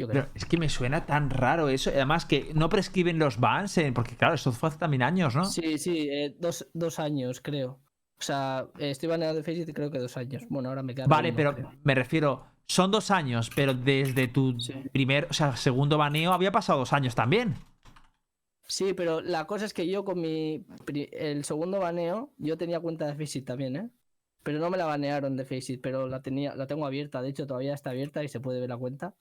Yo 0.01 0.09
creo. 0.09 0.23
Pero 0.23 0.33
es 0.35 0.45
que 0.45 0.57
me 0.57 0.69
suena 0.69 1.07
tan 1.07 1.31
raro 1.31 1.69
eso. 1.69 1.91
Además 1.91 2.25
que 2.25 2.53
no 2.55 2.69
prescriben 2.69 3.19
los 3.19 3.39
bans, 3.39 3.77
eh, 3.79 3.93
porque 3.95 4.17
claro, 4.17 4.35
eso 4.35 4.53
fue 4.53 4.69
hace 4.69 4.79
también 4.79 5.03
años, 5.03 5.35
¿no? 5.37 5.45
Sí, 5.45 5.79
sí, 5.79 6.09
eh, 6.11 6.35
dos, 6.39 6.69
dos 6.75 6.99
años 6.99 7.41
creo. 7.41 7.81
O 8.19 8.23
sea, 8.23 8.69
estoy 8.79 9.09
baneado 9.09 9.35
de 9.35 9.43
Faceit 9.43 9.69
y 9.69 9.73
creo 9.73 9.91
que 9.91 9.99
dos 9.99 10.17
años. 10.17 10.45
Bueno, 10.49 10.69
ahora 10.69 10.83
me 10.83 10.95
queda... 10.95 11.07
Vale, 11.07 11.29
uno, 11.29 11.37
pero 11.37 11.55
creo. 11.55 11.73
me 11.83 11.95
refiero, 11.95 12.47
son 12.67 12.91
dos 12.91 13.11
años, 13.11 13.51
pero 13.55 13.75
desde 13.75 14.29
tu 14.29 14.59
Sí. 14.59 14.75
primer, 14.93 15.27
o 15.31 15.33
sea, 15.35 15.57
segundo 15.57 15.97
baneo 15.99 16.33
había 16.33 16.53
pasado 16.53 16.81
dos 16.81 16.93
años 16.93 17.15
también. 17.15 17.57
Sí, 18.67 18.95
pero 18.95 19.21
la 19.21 19.47
cosa 19.47 19.65
es 19.65 19.75
que 19.75 19.89
yo 19.89 20.05
con 20.05 20.21
mi 20.21 20.65
el 21.13 21.45
segundo 21.45 21.81
baneo, 21.81 22.33
yo 22.39 22.57
tenía 22.57 22.79
cuenta 22.81 23.07
de 23.07 23.15
Faceit 23.17 23.45
también, 23.45 23.77
¿eh? 23.77 23.91
Pero 24.43 24.59
no 24.61 24.71
me 24.71 24.79
la 24.79 24.87
banearon 24.87 25.37
de 25.37 25.45
Faceit, 25.45 25.81
pero 25.83 26.07
la 26.09 26.23
tenía, 26.23 26.55
la 26.55 26.67
tengo 26.67 26.87
abierta, 26.87 27.21
de 27.21 27.31
hecho 27.31 27.47
todavía 27.47 27.75
está 27.75 27.91
abierta 27.91 28.23
y 28.23 28.29
se 28.29 28.41
puede 28.41 28.61
ver 28.61 28.69
la 28.69 28.77
cuenta. 28.77 29.15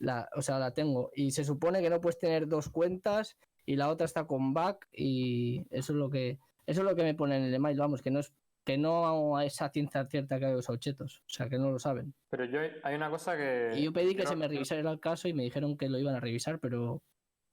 La, 0.00 0.28
o 0.34 0.42
sea, 0.42 0.58
la 0.58 0.72
tengo. 0.72 1.10
Y 1.14 1.30
se 1.30 1.44
supone 1.44 1.80
que 1.80 1.90
no 1.90 2.00
puedes 2.00 2.18
tener 2.18 2.48
dos 2.48 2.68
cuentas 2.68 3.36
y 3.64 3.76
la 3.76 3.88
otra 3.90 4.06
está 4.06 4.26
con 4.26 4.52
back 4.52 4.88
y 4.92 5.66
eso 5.70 5.92
es 5.92 5.98
lo 5.98 6.10
que 6.10 6.38
eso 6.66 6.80
es 6.80 6.86
lo 6.86 6.96
que 6.96 7.02
me 7.04 7.14
pone 7.14 7.36
en 7.36 7.44
el 7.44 7.54
email, 7.54 7.78
vamos, 7.78 8.02
que 8.02 8.10
no 8.10 8.20
es 8.20 8.32
que 8.64 8.76
no 8.78 9.40
es 9.40 9.60
a 9.62 9.68
ciencia 9.70 10.04
cierta 10.06 10.38
que 10.38 10.46
hay 10.46 10.52
los 10.52 10.68
chetos, 10.78 11.22
o 11.26 11.28
sea, 11.28 11.48
que 11.48 11.58
no 11.58 11.70
lo 11.70 11.78
saben. 11.78 12.14
Pero 12.28 12.44
yo 12.44 12.60
hay 12.82 12.94
una 12.94 13.10
cosa 13.10 13.36
que. 13.36 13.72
Y 13.74 13.84
yo 13.84 13.92
pedí 13.92 14.14
que 14.14 14.26
se 14.26 14.36
me 14.36 14.48
revisara 14.48 14.90
el 14.90 15.00
caso 15.00 15.28
y 15.28 15.32
me 15.32 15.42
dijeron 15.42 15.76
que 15.76 15.88
lo 15.88 15.98
iban 15.98 16.14
a 16.14 16.20
revisar, 16.20 16.58
pero 16.60 17.02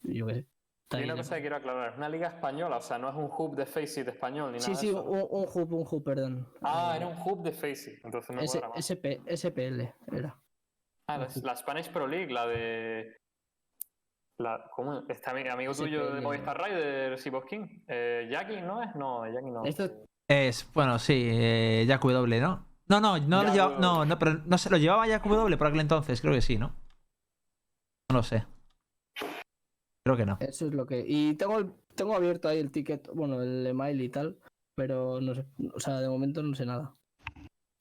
yo 0.03 0.27
qué 0.27 0.33
sé. 0.35 0.45
Hay 0.91 1.03
una 1.03 1.15
cosa 1.17 1.35
que 1.35 1.41
quiero 1.41 1.57
aclarar. 1.57 1.91
Es 1.91 1.97
una 1.97 2.07
liga 2.07 2.27
española, 2.27 2.77
o 2.77 2.81
sea, 2.81 2.97
no 2.97 3.09
es 3.09 3.15
un 3.15 3.29
hub 3.35 3.55
de 3.55 3.65
Faceit 3.65 4.07
español 4.07 4.53
ni 4.53 4.59
Sí, 4.61 4.71
nada 4.71 4.81
sí, 4.81 4.89
eso. 4.89 5.03
un, 5.03 5.19
un 5.29 5.45
hub, 5.53 5.73
un 5.73 5.87
hub, 5.89 6.03
perdón. 6.03 6.47
Ah, 6.61 6.91
Eh, 6.93 6.97
era 6.97 7.07
un 7.07 7.17
hub 7.25 7.43
de 7.43 7.51
Faceit. 7.51 7.99
Entonces 8.05 8.35
me 8.35 8.43
S-. 8.45 8.61
SP, 8.79 9.19
SPL 9.35 9.81
era. 10.15 10.39
Ah, 11.09 11.17
la, 11.17 11.27
la 11.43 11.55
Spanish 11.55 11.89
Pro 11.89 12.05
League, 12.07 12.31
la 12.33 12.45
de. 12.47 13.15
La, 14.39 14.69
¿Cómo? 14.75 15.03
Este 15.07 15.29
ami- 15.31 15.49
amigo 15.49 15.73
tuyo 15.73 16.13
de. 16.13 16.21
Movistar 16.21 16.61
Riders 16.61 17.25
y 17.25 17.31
King. 17.49 17.67
Eh, 17.87 18.27
Jackie, 18.29 18.61
¿no 18.61 18.83
es? 18.83 18.93
No, 18.95 19.25
Jackie 19.25 19.49
no. 19.51 19.63
Esto- 19.65 19.89
Es, 20.29 20.69
bueno, 20.73 20.99
sí, 20.99 21.29
eh, 21.31 21.85
Jack 21.87 22.01
W, 22.03 22.41
¿no? 22.41 22.67
No, 22.89 22.99
no, 23.01 23.17
no 23.19 23.43
lo 23.43 23.53
llevaba, 23.53 23.79
no, 23.79 24.05
no, 24.05 24.19
pero 24.19 24.33
no 24.45 24.57
se 24.57 24.69
lo 24.69 24.77
llevaba 24.77 25.07
Jack 25.07 25.23
W 25.25 25.57
por 25.57 25.67
aquel 25.67 25.79
entonces, 25.79 26.19
creo 26.21 26.33
que 26.33 26.41
sí, 26.41 26.57
¿no? 26.57 26.75
No 28.11 28.17
lo 28.17 28.23
sé. 28.23 28.45
Creo 30.05 30.17
que 30.17 30.25
no. 30.25 30.37
Eso 30.41 30.67
es 30.67 30.73
lo 30.73 30.85
que. 30.85 31.03
Y 31.07 31.35
tengo, 31.35 31.57
el- 31.59 31.73
tengo 31.95 32.15
abierto 32.15 32.49
ahí 32.49 32.59
el 32.59 32.71
ticket, 32.71 33.09
bueno, 33.13 33.41
el 33.41 33.65
email 33.65 33.99
y 34.01 34.09
tal, 34.09 34.37
pero 34.75 35.19
no 35.21 35.33
sé. 35.33 35.45
O 35.73 35.79
sea, 35.79 35.99
de 36.01 36.09
momento 36.09 36.43
no 36.43 36.53
sé 36.55 36.65
nada. 36.65 36.93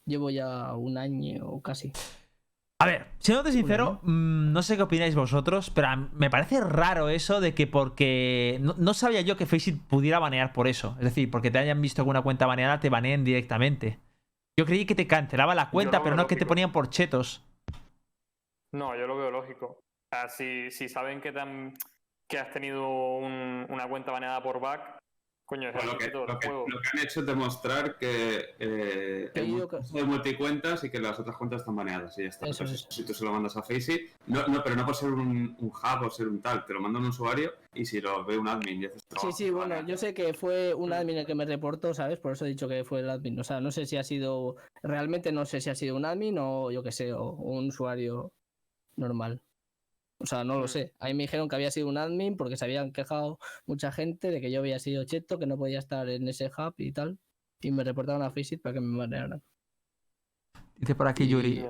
Llevo 0.09 0.31
ya 0.31 0.74
un 0.74 0.97
año 0.97 1.45
o 1.49 1.61
casi. 1.61 1.93
A 2.79 2.85
ver, 2.85 3.07
siéndote 3.18 3.53
sincero, 3.53 4.01
mm, 4.03 4.53
no 4.53 4.62
sé 4.62 4.77
qué 4.77 4.83
opináis 4.83 5.14
vosotros, 5.14 5.70
pero 5.70 5.89
me 6.12 6.29
parece 6.29 6.61
raro 6.61 7.09
eso 7.09 7.41
de 7.41 7.55
que 7.55 7.66
porque. 7.66 8.59
No, 8.61 8.74
no 8.77 8.93
sabía 8.93 9.22
yo 9.22 9.37
que 9.39 9.47
Faceit 9.47 9.81
pudiera 9.89 10.18
banear 10.18 10.53
por 10.53 10.68
eso. 10.68 10.95
Es 10.99 11.05
decir, 11.05 11.31
porque 11.31 11.51
te 11.51 11.59
hayan 11.59 11.81
visto 11.81 12.03
alguna 12.03 12.20
cuenta 12.22 12.45
baneada, 12.47 12.79
te 12.79 12.91
baneen 12.91 13.24
directamente. 13.24 13.99
Yo 14.59 14.66
creí 14.66 14.85
que 14.85 14.95
te 14.95 15.07
cancelaba 15.07 15.55
la 15.55 15.70
cuenta, 15.70 16.03
pero 16.03 16.16
no 16.16 16.27
que 16.27 16.37
te 16.37 16.45
ponían 16.47 16.72
por 16.72 16.91
chetos. 16.91 17.43
No, 18.74 18.95
yo 18.95 19.07
lo 19.07 19.16
veo 19.16 19.31
lógico. 19.31 19.66
O 19.66 20.09
sea, 20.14 20.29
si, 20.29 20.70
si 20.70 20.89
saben 20.89 21.20
que, 21.22 21.33
te 21.33 21.41
han- 21.41 21.74
que 22.29 22.39
has 22.39 22.51
tenido 22.51 22.89
un- 23.18 23.66
una 23.70 23.89
cuenta 23.89 24.12
baneada 24.12 24.43
por 24.43 24.61
back, 24.61 24.95
coño, 25.47 25.68
es 25.68 25.74
Pues 25.74 25.84
el 25.84 25.90
lo, 25.92 25.99
que, 25.99 26.05
requisito 26.07 26.26
lo, 26.26 26.26
del 26.26 26.38
que, 26.40 26.49
juego. 26.49 26.64
lo 26.68 26.80
que 26.80 26.88
han 26.92 26.99
hecho 27.05 27.20
es 27.20 27.26
demostrar 27.26 27.97
que 27.99 28.55
eh, 28.59 29.30
de 29.34 30.05
multicuentas 30.05 30.84
y 30.84 30.90
que 30.90 31.01
las 31.01 31.18
otras 31.18 31.36
cuentas 31.36 31.61
están 31.61 31.76
baneadas 31.76 32.18
y 32.18 32.22
ya 32.24 32.28
está. 32.28 32.47
Eso 32.47 32.64
Entonces, 32.64 32.86
es. 32.90 32.94
Si 32.94 33.05
tú 33.05 33.14
se 33.14 33.24
lo 33.24 33.32
mandas 33.32 33.57
a 33.57 33.62
Faceit, 33.62 34.11
no, 34.26 34.47
no, 34.49 34.62
pero 34.62 34.76
no 34.76 34.84
por 34.84 34.94
ser 34.94 35.12
un, 35.12 35.57
un 35.59 35.68
hub 35.68 36.07
o 36.07 36.11
ser 36.11 36.28
un 36.28 36.42
tal, 36.42 36.66
te 36.66 36.74
lo 36.74 36.80
manda 36.80 36.99
un 36.99 37.07
usuario 37.07 37.53
y 37.74 37.84
si 37.86 38.01
lo 38.01 38.24
ve 38.24 38.36
un 38.36 38.49
admin 38.49 38.82
y 38.82 38.86
haces 38.86 39.03
Sí, 39.03 39.09
trabajo, 39.09 39.32
sí, 39.32 39.51
bueno, 39.51 39.86
yo 39.86 39.97
sé 39.97 40.12
que 40.14 40.34
fue 40.34 40.74
un 40.74 40.92
admin 40.92 41.18
el 41.18 41.26
que 41.26 41.34
me 41.34 41.44
reportó, 41.44 41.94
¿sabes? 41.94 42.18
Por 42.18 42.32
eso 42.32 42.44
he 42.44 42.49
dicho 42.49 42.68
que 42.68 42.84
fue 42.84 43.01
el 43.01 43.11
admin. 43.11 43.38
O 43.40 43.44
sea, 43.44 43.61
no 43.61 43.70
sé 43.70 43.86
si 43.86 43.97
ha 43.97 44.03
sido. 44.05 44.57
Realmente 44.82 45.30
no 45.32 45.44
sé 45.44 45.61
si 45.61 45.70
ha 45.70 45.74
sido 45.74 45.97
un 45.97 46.05
admin 46.05 46.36
o 46.38 46.70
yo 46.70 46.82
qué 46.82 46.92
sé, 46.92 47.12
o 47.12 47.30
un 47.32 47.68
usuario 47.68 48.32
normal. 48.97 49.40
O 50.19 50.27
sea, 50.27 50.45
no 50.45 50.59
lo 50.59 50.64
Mm. 50.64 50.69
sé. 50.69 50.95
Ahí 50.99 51.14
me 51.14 51.25
dijeron 51.25 51.49
que 51.49 51.57
había 51.57 51.71
sido 51.71 51.89
un 51.89 51.99
admin 51.99 52.37
porque 52.37 52.57
se 52.57 52.64
habían 52.64 52.93
quejado 52.93 53.39
mucha 53.67 53.93
gente 53.93 54.31
de 54.31 54.41
que 54.41 54.51
yo 54.51 54.61
había 54.61 54.79
sido 54.79 55.05
cheto, 55.05 55.39
que 55.39 55.47
no 55.47 55.59
podía 55.59 55.79
estar 55.79 56.09
en 56.09 56.27
ese 56.29 56.47
hub 56.47 56.75
y 56.79 56.93
tal. 56.93 57.19
Y 57.61 57.71
me 57.71 57.85
reportaron 57.85 58.23
a 58.23 58.31
Faceit 58.31 58.61
para 58.62 58.75
que 58.75 58.81
me 58.81 58.97
banearan. 58.97 59.43
Dice 60.77 60.95
por 60.95 61.09
aquí 61.09 61.25
Y- 61.25 61.29
Yuri. 61.29 61.64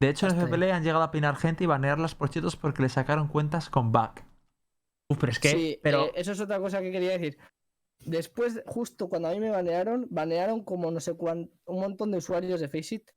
De 0.00 0.08
hecho, 0.08 0.26
en. 0.26 0.32
FPL 0.38 0.72
han 0.72 0.82
llegado 0.82 1.02
a 1.04 1.10
pinar 1.10 1.36
gente 1.36 1.64
y 1.64 1.66
banearlas 1.66 2.14
por 2.14 2.30
chetos 2.30 2.56
porque 2.56 2.82
le 2.82 2.88
sacaron 2.88 3.28
cuentas 3.28 3.68
con 3.68 3.92
back. 3.92 4.24
Uf, 5.08 5.18
pero 5.18 5.32
es 5.32 5.38
que. 5.38 5.48
Sí, 5.50 5.78
pero. 5.82 6.06
eh, 6.06 6.12
eso 6.14 6.32
es 6.32 6.40
otra 6.40 6.58
cosa 6.58 6.80
que 6.80 6.90
quería 6.90 7.10
decir. 7.10 7.36
Después, 8.06 8.62
justo 8.66 9.10
cuando 9.10 9.28
a 9.28 9.32
mí 9.32 9.40
me 9.40 9.50
banearon, 9.50 10.06
banearon 10.10 10.64
como 10.64 10.90
no 10.90 11.00
sé 11.00 11.14
cuánto, 11.14 11.52
un 11.66 11.80
montón 11.80 12.10
de 12.12 12.16
usuarios 12.18 12.60
de 12.60 12.68
Faceit 12.68 13.10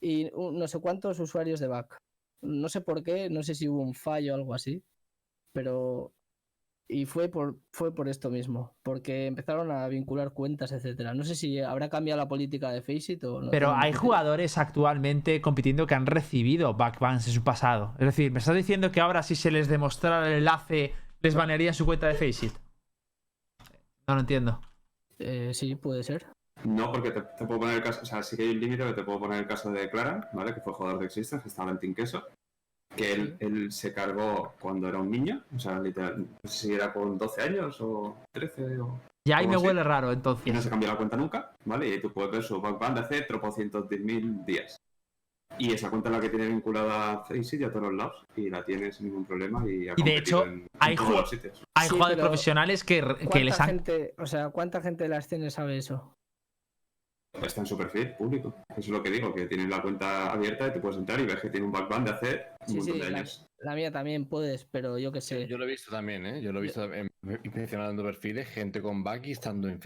y 0.00 0.30
un- 0.34 0.56
no 0.56 0.68
sé 0.68 0.78
cuántos 0.78 1.18
usuarios 1.18 1.58
de 1.58 1.66
Back. 1.66 1.96
No 2.44 2.68
sé 2.68 2.80
por 2.80 3.02
qué, 3.02 3.28
no 3.30 3.42
sé 3.42 3.54
si 3.54 3.68
hubo 3.68 3.82
un 3.82 3.94
fallo 3.94 4.32
o 4.32 4.36
algo 4.36 4.54
así, 4.54 4.82
pero 5.52 6.14
y 6.86 7.06
fue 7.06 7.28
por 7.28 7.58
fue 7.72 7.94
por 7.94 8.08
esto 8.08 8.30
mismo, 8.30 8.76
porque 8.82 9.26
empezaron 9.26 9.70
a 9.70 9.88
vincular 9.88 10.32
cuentas, 10.32 10.70
etcétera. 10.72 11.14
No 11.14 11.24
sé 11.24 11.34
si 11.34 11.58
habrá 11.60 11.88
cambiado 11.88 12.18
la 12.20 12.28
política 12.28 12.70
de 12.70 12.82
Faceit 12.82 13.24
o 13.24 13.40
no. 13.40 13.50
Pero 13.50 13.74
hay 13.74 13.92
jugadores 13.92 14.58
actualmente 14.58 15.40
compitiendo 15.40 15.86
que 15.86 15.94
han 15.94 16.06
recibido 16.06 16.74
backbans 16.74 17.26
en 17.26 17.32
su 17.32 17.42
pasado. 17.42 17.94
Es 17.98 18.06
decir, 18.06 18.30
¿me 18.32 18.38
estás 18.38 18.54
diciendo 18.54 18.92
que 18.92 19.00
ahora 19.00 19.22
si 19.22 19.34
se 19.34 19.50
les 19.50 19.68
demostrara 19.68 20.28
el 20.28 20.38
enlace 20.38 20.92
les 21.22 21.34
banearía 21.34 21.72
su 21.72 21.86
cuenta 21.86 22.06
de 22.06 22.14
Faceit? 22.14 22.52
No 24.06 24.14
lo 24.14 24.20
entiendo. 24.20 24.60
Eh, 25.18 25.52
sí, 25.54 25.74
puede 25.76 26.02
ser. 26.02 26.26
No, 26.64 26.90
porque 26.92 27.10
te, 27.10 27.20
te 27.20 27.44
puedo 27.46 27.60
poner 27.60 27.76
el 27.76 27.82
caso, 27.82 28.00
o 28.02 28.06
sea, 28.06 28.22
sí 28.22 28.36
que 28.36 28.42
hay 28.42 28.50
un 28.50 28.60
límite, 28.60 28.82
pero 28.82 28.94
te 28.94 29.02
puedo 29.04 29.20
poner 29.20 29.40
el 29.40 29.46
caso 29.46 29.70
de 29.70 29.90
Clara, 29.90 30.30
¿vale? 30.32 30.54
Que 30.54 30.60
fue 30.60 30.72
jugador 30.72 30.98
de 31.00 31.06
Existence, 31.06 31.42
que 31.42 31.48
estaba 31.48 31.70
en 31.70 31.78
Team 31.78 31.94
Queso, 31.94 32.24
que 32.96 33.12
él, 33.12 33.36
él 33.40 33.72
se 33.72 33.92
cargó 33.92 34.54
cuando 34.60 34.88
era 34.88 34.98
un 34.98 35.10
niño, 35.10 35.42
o 35.54 35.58
sea, 35.58 35.78
literal, 35.78 36.20
no 36.20 36.26
sé 36.50 36.68
si 36.68 36.72
era 36.74 36.92
con 36.92 37.18
12 37.18 37.42
años 37.42 37.76
o 37.80 38.16
13 38.32 38.78
o... 38.80 38.98
Ya 39.26 39.38
ahí 39.38 39.46
me 39.46 39.56
huele 39.56 39.82
raro, 39.82 40.08
Y 40.08 40.10
no 40.10 40.14
entonces. 40.16 40.62
se 40.62 40.70
cambió 40.70 40.88
la 40.88 40.96
cuenta 40.96 41.16
nunca, 41.16 41.52
¿vale? 41.64 41.88
Y 41.88 41.92
ahí 41.92 42.00
tú 42.00 42.12
puedes 42.12 42.30
ver 42.30 42.42
su 42.42 42.60
backband 42.60 42.96
de 42.98 43.00
hace 43.04 43.22
tropocientos 43.22 43.88
diez 43.88 44.02
mil 44.02 44.44
días. 44.44 44.76
Y 45.58 45.72
esa 45.72 45.88
cuenta 45.90 46.08
es 46.08 46.14
la 46.16 46.20
que 46.20 46.30
tiene 46.30 46.48
vinculada 46.48 47.12
a 47.12 47.24
Faceit 47.24 47.60
y 47.60 47.64
a 47.64 47.68
todos 47.70 47.84
los 47.84 47.94
lados, 47.94 48.24
y 48.36 48.50
la 48.50 48.64
tiene 48.64 48.90
sin 48.92 49.06
ningún 49.06 49.24
problema 49.24 49.66
y 49.68 49.88
ha 49.88 49.94
Y 49.96 50.02
de 50.02 50.16
hecho, 50.16 50.44
en, 50.44 50.52
en 50.60 50.68
hay 50.80 50.94
todos 50.96 51.10
ju- 51.10 51.16
los 51.20 51.30
sitios. 51.30 51.62
Hay 51.76 51.88
Sí, 51.88 51.94
jugadores 51.94 52.20
profesionales 52.24 52.84
que, 52.84 52.96
que 53.00 53.02
¿Cuánta 53.26 53.38
les 53.40 53.60
han. 53.60 53.66
gente, 53.66 54.14
o 54.18 54.26
sea, 54.26 54.50
cuánta 54.50 54.80
gente 54.80 55.04
de 55.04 55.10
la 55.10 55.18
escena 55.18 55.50
sabe 55.50 55.76
eso? 55.78 56.12
Está 57.42 57.60
en 57.60 57.66
su 57.66 57.76
perfil 57.76 58.14
público. 58.16 58.54
Eso 58.70 58.80
es 58.80 58.88
lo 58.88 59.02
que 59.02 59.10
digo, 59.10 59.34
que 59.34 59.46
tienes 59.46 59.68
la 59.68 59.82
cuenta 59.82 60.32
abierta 60.32 60.68
y 60.68 60.72
te 60.72 60.80
puedes 60.80 60.98
entrar 60.98 61.20
y 61.20 61.26
ves 61.26 61.40
que 61.40 61.50
tiene 61.50 61.66
un 61.66 61.72
backband 61.72 62.06
de 62.08 62.12
hace 62.12 62.46
un 62.60 62.66
Sí, 62.66 62.76
montón 62.76 62.94
sí, 62.96 63.00
de 63.02 63.10
la, 63.10 63.18
años. 63.18 63.46
la 63.58 63.74
mía 63.74 63.90
también 63.90 64.26
puedes, 64.26 64.64
pero 64.64 64.98
yo 64.98 65.12
qué 65.12 65.20
sé. 65.20 65.46
Yo 65.46 65.58
lo 65.58 65.64
he 65.64 65.68
visto 65.68 65.90
también, 65.90 66.24
¿eh? 66.26 66.40
Yo 66.40 66.52
lo 66.52 66.60
he 66.60 66.62
visto 66.62 66.92
en- 66.92 67.10
inspeccionando 67.42 68.02
perfiles, 68.04 68.48
gente 68.48 68.80
con 68.80 69.02
back 69.02 69.26
y 69.26 69.32
estando 69.32 69.68
en 69.68 69.80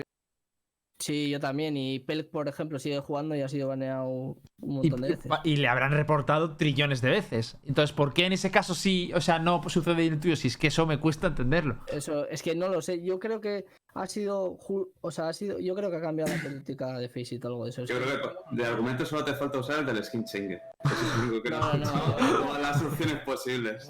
Sí, 1.00 1.30
yo 1.30 1.38
también. 1.38 1.76
Y 1.76 2.00
Pelk, 2.00 2.28
por 2.30 2.48
ejemplo, 2.48 2.78
sigue 2.80 2.98
jugando 2.98 3.34
y 3.36 3.40
ha 3.40 3.48
sido 3.48 3.68
baneado 3.68 4.08
un 4.08 4.40
Y, 4.60 4.66
montón 4.90 5.00
de 5.00 5.10
veces. 5.10 5.32
y 5.44 5.56
le 5.56 5.68
habrán 5.68 5.92
reportado 5.92 6.56
trillones 6.56 7.00
de 7.00 7.10
veces. 7.10 7.56
Entonces, 7.64 7.94
¿por 7.94 8.12
qué 8.12 8.26
en 8.26 8.32
ese 8.32 8.50
caso 8.50 8.74
sí, 8.74 9.12
o 9.14 9.20
sea, 9.20 9.38
no 9.38 9.62
sucede 9.68 10.06
en 10.06 10.14
el 10.14 10.20
tuyo? 10.20 10.34
Si 10.34 10.48
es 10.48 10.56
que 10.56 10.66
eso 10.66 10.86
me 10.86 10.98
cuesta 10.98 11.28
entenderlo. 11.28 11.78
Eso, 11.86 12.28
es 12.28 12.42
que 12.42 12.56
no 12.56 12.68
lo 12.68 12.82
sé. 12.82 13.00
Yo 13.02 13.20
creo 13.20 13.40
que 13.40 13.64
ha 13.94 14.06
sido, 14.06 14.58
o 15.00 15.10
sea, 15.10 15.28
ha 15.28 15.32
sido, 15.32 15.58
yo 15.58 15.74
creo 15.74 15.90
que 15.90 15.96
ha 15.96 16.00
cambiado 16.00 16.30
la 16.34 16.42
política 16.42 16.98
de 16.98 17.08
Faceit 17.08 17.44
o 17.44 17.48
algo 17.48 17.64
de 17.64 17.70
eso. 17.70 17.84
Yo 17.84 17.96
creo 17.96 18.20
que 18.20 18.56
de 18.56 18.64
argumento 18.64 19.04
solo 19.04 19.24
te 19.24 19.34
falta 19.34 19.58
usar 19.58 19.80
el 19.80 19.86
del 19.86 20.04
skin 20.04 20.24
changer. 20.24 20.60
Eso 20.84 20.94
es 20.94 21.16
lo 21.16 21.22
único 21.24 21.42
que 21.42 21.50
No, 21.50 21.72
no, 21.72 21.78
no. 21.78 22.16
Todas 22.16 22.62
las 22.62 22.82
opciones 22.82 23.18
posibles. 23.24 23.88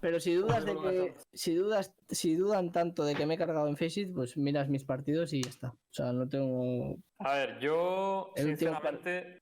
Pero 0.00 0.20
si 0.20 0.34
dudas 0.34 0.64
de 0.64 0.76
que 0.76 1.14
si 1.32 1.54
dudas, 1.54 1.94
si 2.08 2.34
dudan 2.34 2.72
tanto 2.72 3.04
de 3.04 3.14
que 3.14 3.26
me 3.26 3.34
he 3.34 3.38
cargado 3.38 3.68
en 3.68 3.76
Faceit, 3.76 4.12
pues 4.12 4.36
miras 4.36 4.68
mis 4.68 4.84
partidos 4.84 5.32
y 5.32 5.42
ya 5.42 5.50
está. 5.50 5.68
O 5.68 5.92
sea, 5.92 6.12
no 6.12 6.28
tengo. 6.28 6.96
A 7.18 7.34
ver, 7.34 7.58
yo, 7.60 8.32
El 8.34 8.50
último 8.50 8.70
sinceramente, 8.70 9.38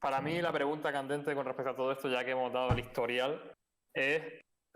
para 0.00 0.20
mí 0.20 0.40
la 0.40 0.52
pregunta 0.52 0.92
candente 0.92 1.34
con 1.34 1.44
respecto 1.44 1.70
a 1.70 1.76
todo 1.76 1.92
esto, 1.92 2.08
ya 2.08 2.24
que 2.24 2.32
hemos 2.32 2.52
dado 2.52 2.72
el 2.72 2.80
historial, 2.80 3.52
es 3.94 4.22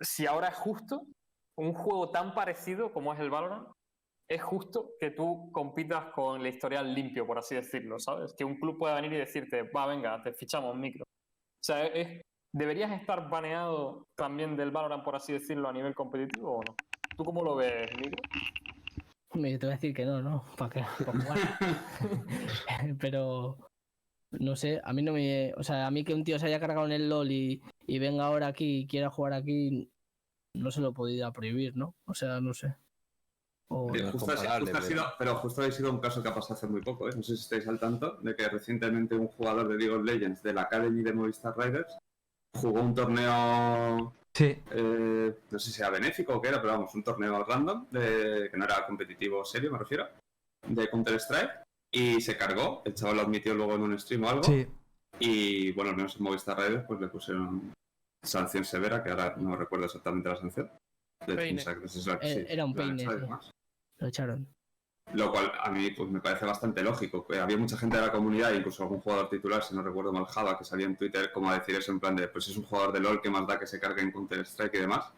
si 0.00 0.26
ahora 0.26 0.48
es 0.48 0.56
justo 0.56 1.06
un 1.60 1.74
juego 1.74 2.10
tan 2.10 2.34
parecido 2.34 2.92
como 2.92 3.12
es 3.12 3.20
el 3.20 3.30
Valorant, 3.30 3.68
es 4.28 4.42
justo 4.42 4.92
que 4.98 5.10
tú 5.10 5.50
compitas 5.52 6.06
con 6.14 6.40
el 6.40 6.46
historial 6.46 6.94
limpio, 6.94 7.26
por 7.26 7.38
así 7.38 7.54
decirlo, 7.54 7.98
¿sabes? 7.98 8.32
Que 8.34 8.44
un 8.44 8.58
club 8.58 8.78
pueda 8.78 8.94
venir 8.94 9.12
y 9.12 9.16
decirte, 9.16 9.64
va, 9.64 9.86
venga, 9.86 10.22
te 10.22 10.32
fichamos 10.32 10.76
micro. 10.76 11.04
O 11.04 11.62
sea, 11.62 11.84
es, 11.86 12.22
¿deberías 12.52 12.92
estar 12.92 13.28
baneado 13.28 14.06
también 14.16 14.56
del 14.56 14.70
Valorant, 14.70 15.04
por 15.04 15.16
así 15.16 15.32
decirlo, 15.32 15.68
a 15.68 15.72
nivel 15.72 15.94
competitivo 15.94 16.58
o 16.58 16.62
no? 16.62 16.74
¿Tú 17.16 17.24
cómo 17.24 17.42
lo 17.42 17.56
ves, 17.56 17.90
micro? 17.98 18.22
Me 19.34 19.58
te 19.58 19.66
voy 19.66 19.72
a 19.72 19.76
decir 19.76 19.94
que 19.94 20.06
no, 20.06 20.22
¿no? 20.22 20.44
¿Para 20.56 20.70
qué? 20.70 20.84
Pero. 23.00 23.58
No 24.32 24.54
sé, 24.54 24.80
a 24.84 24.92
mí 24.92 25.02
no 25.02 25.12
me. 25.12 25.52
O 25.56 25.64
sea, 25.64 25.88
a 25.88 25.90
mí 25.90 26.04
que 26.04 26.14
un 26.14 26.24
tío 26.24 26.38
se 26.38 26.46
haya 26.46 26.60
cargado 26.60 26.86
en 26.86 26.92
el 26.92 27.08
LOL 27.08 27.30
y, 27.30 27.60
y 27.86 27.98
venga 27.98 28.26
ahora 28.26 28.46
aquí 28.46 28.80
y 28.80 28.86
quiera 28.86 29.10
jugar 29.10 29.32
aquí, 29.32 29.90
no 30.54 30.70
se 30.70 30.80
lo 30.80 30.92
podría 30.92 31.30
prohibir, 31.30 31.76
¿no? 31.76 31.94
O 32.06 32.14
sea, 32.14 32.40
no 32.40 32.54
sé. 32.54 32.74
O- 33.72 33.88
No 33.88 33.94
es 33.94 34.02
justo 34.10 34.18
justo 34.32 34.32
ha 34.48 34.58
pero- 34.58 34.82
sido- 34.82 35.06
pero 35.18 35.34
justo 35.36 35.62
ha 35.62 35.70
sido 35.70 35.90
un 35.92 36.00
caso 36.00 36.22
que 36.22 36.28
ha 36.28 36.34
pasado 36.34 36.54
hace 36.54 36.66
muy 36.66 36.80
poco, 36.80 37.08
¿eh? 37.08 37.12
no 37.14 37.22
sé 37.22 37.36
si 37.36 37.42
estáis 37.42 37.68
al 37.68 37.78
tanto, 37.78 38.16
de 38.20 38.34
que 38.34 38.48
recientemente 38.48 39.14
un 39.14 39.28
jugador 39.28 39.68
de 39.68 39.76
League 39.76 39.94
of 39.94 40.02
Legends 40.04 40.42
de 40.42 40.52
la 40.52 40.62
Academy 40.62 41.02
de 41.02 41.12
Movistar 41.12 41.56
Riders 41.56 41.96
jugó 42.56 42.80
un 42.80 42.94
torneo, 42.94 44.12
Sí. 44.34 44.56
eh, 44.72 45.38
no 45.50 45.58
sé 45.58 45.70
si 45.70 45.80
era 45.80 45.90
benéfico 45.90 46.34
o 46.34 46.40
qué 46.42 46.48
era, 46.48 46.60
pero 46.60 46.72
vamos, 46.74 46.92
un 46.96 47.04
torneo 47.04 47.44
random, 47.44 47.86
de, 47.92 48.48
que 48.50 48.56
no 48.56 48.64
era 48.64 48.84
competitivo 48.86 49.44
serio, 49.44 49.70
me 49.70 49.78
refiero, 49.78 50.08
de 50.66 50.90
Counter-Strike, 50.90 51.62
y 51.92 52.20
se 52.20 52.36
cargó, 52.36 52.82
el 52.84 52.94
chaval 52.94 53.16
lo 53.16 53.22
admitió 53.22 53.54
luego 53.54 53.76
en 53.76 53.82
un 53.82 53.98
stream 54.00 54.24
o 54.24 54.28
algo, 54.30 54.42
Sí. 54.42 54.66
y 55.20 55.70
bueno, 55.72 55.90
al 55.90 55.96
menos 55.96 56.16
en 56.16 56.22
Movistar 56.24 56.58
Riders 56.58 56.84
pues 56.88 57.00
le 57.00 57.06
pusieron 57.08 57.72
sanción 58.22 58.64
severa, 58.64 59.02
que 59.02 59.10
ahora 59.10 59.34
no 59.36 59.56
recuerdo 59.56 59.86
exactamente 59.86 60.28
la 60.28 60.36
sanción. 60.36 60.70
Peine. 61.26 61.62
Eh, 62.22 62.46
era 62.48 62.64
un 62.64 62.74
peine. 62.74 63.04
Lo 63.98 64.06
echaron. 64.06 64.46
Lo 65.12 65.32
cual 65.32 65.52
a 65.60 65.70
mí 65.70 65.90
pues, 65.90 66.08
me 66.08 66.20
parece 66.20 66.46
bastante 66.46 66.82
lógico. 66.82 67.26
que 67.26 67.38
había 67.38 67.56
mucha 67.56 67.76
gente 67.76 67.96
de 67.96 68.06
la 68.06 68.12
comunidad, 68.12 68.52
incluso 68.52 68.82
algún 68.82 69.00
jugador 69.00 69.28
titular, 69.28 69.62
si 69.62 69.74
no 69.74 69.82
recuerdo 69.82 70.12
mal, 70.12 70.26
Java, 70.26 70.56
que 70.56 70.64
salía 70.64 70.86
en 70.86 70.96
Twitter 70.96 71.32
como 71.32 71.50
a 71.50 71.58
decir 71.58 71.74
eso 71.74 71.92
en 71.92 72.00
plan 72.00 72.16
de, 72.16 72.28
pues 72.28 72.48
es 72.48 72.56
un 72.56 72.64
jugador 72.64 72.92
de 72.92 73.00
LOL 73.00 73.20
que 73.20 73.30
más 73.30 73.46
da 73.46 73.58
que 73.58 73.66
se 73.66 73.80
cargue 73.80 74.02
en 74.02 74.12
Counter-Strike 74.12 74.74
y 74.74 74.78
demás. 74.78 75.12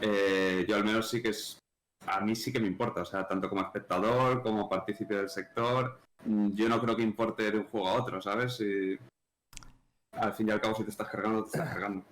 Eh, 0.00 0.64
yo 0.66 0.76
al 0.76 0.84
menos 0.84 1.08
sí 1.08 1.22
que 1.22 1.28
es... 1.30 1.58
A 2.06 2.20
mí 2.20 2.34
sí 2.34 2.52
que 2.52 2.58
me 2.58 2.66
importa, 2.66 3.02
o 3.02 3.04
sea, 3.04 3.28
tanto 3.28 3.48
como 3.48 3.60
espectador, 3.60 4.42
como 4.42 4.68
partícipe 4.68 5.14
del 5.14 5.28
sector, 5.28 6.00
mm, 6.24 6.48
yo 6.54 6.68
no 6.68 6.80
creo 6.80 6.96
que 6.96 7.02
importe 7.02 7.48
de 7.48 7.58
un 7.58 7.64
juego 7.64 7.88
a 7.88 7.92
otro, 7.92 8.20
¿sabes? 8.20 8.60
Y 8.60 8.98
al 10.12 10.32
fin 10.32 10.48
y 10.48 10.50
al 10.50 10.60
cabo 10.60 10.74
si 10.74 10.82
te 10.82 10.90
estás 10.90 11.08
cargando, 11.08 11.42
te 11.44 11.50
estás 11.50 11.68
cargando. 11.68 12.04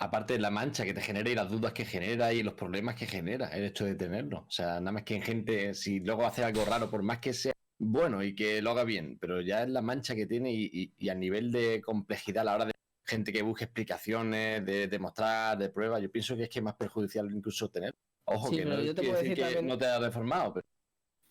Aparte 0.00 0.38
la 0.38 0.50
mancha 0.50 0.84
que 0.84 0.94
te 0.94 1.00
genera 1.00 1.28
y 1.28 1.34
las 1.34 1.50
dudas 1.50 1.72
que 1.72 1.84
genera 1.84 2.32
y 2.32 2.42
los 2.44 2.54
problemas 2.54 2.94
que 2.94 3.06
genera 3.06 3.48
el 3.48 3.64
hecho 3.64 3.84
de 3.84 3.96
tenerlo. 3.96 4.44
O 4.46 4.50
sea, 4.50 4.78
nada 4.78 4.92
más 4.92 5.02
que 5.02 5.16
en 5.16 5.22
gente, 5.22 5.74
si 5.74 5.98
luego 6.00 6.24
hace 6.24 6.44
algo 6.44 6.64
raro, 6.64 6.88
por 6.88 7.02
más 7.02 7.18
que 7.18 7.32
sea 7.32 7.52
bueno 7.80 8.22
y 8.22 8.34
que 8.34 8.62
lo 8.62 8.70
haga 8.70 8.84
bien, 8.84 9.18
pero 9.20 9.40
ya 9.40 9.62
es 9.64 9.68
la 9.70 9.82
mancha 9.82 10.14
que 10.14 10.26
tiene 10.26 10.52
y, 10.52 10.70
y- 10.72 10.92
y 10.96 11.08
a 11.08 11.14
nivel 11.14 11.50
de 11.50 11.80
complejidad 11.82 12.42
a 12.42 12.44
la 12.44 12.54
hora 12.54 12.64
de 12.66 12.72
gente 13.06 13.32
que 13.32 13.42
busque 13.42 13.64
explicaciones, 13.64 14.64
de 14.64 14.86
demostrar, 14.86 15.58
de 15.58 15.70
pruebas, 15.70 16.00
yo 16.02 16.10
pienso 16.12 16.36
que 16.36 16.44
es 16.44 16.48
que 16.48 16.58
es 16.60 16.64
más 16.64 16.74
perjudicial 16.76 17.28
incluso 17.34 17.68
tener. 17.68 17.94
Ojo, 18.24 18.50
Sí, 18.50 18.56
que 18.56 18.64
no 18.66 18.82
yo 18.82 18.94
te 18.94 19.02
puedo 19.02 19.14
decir 19.14 19.30
decir 19.36 19.54
que 19.54 19.62
no 19.62 19.78
te 19.78 19.86
ha 19.86 19.98
reformado, 19.98 20.54
pero 20.54 20.66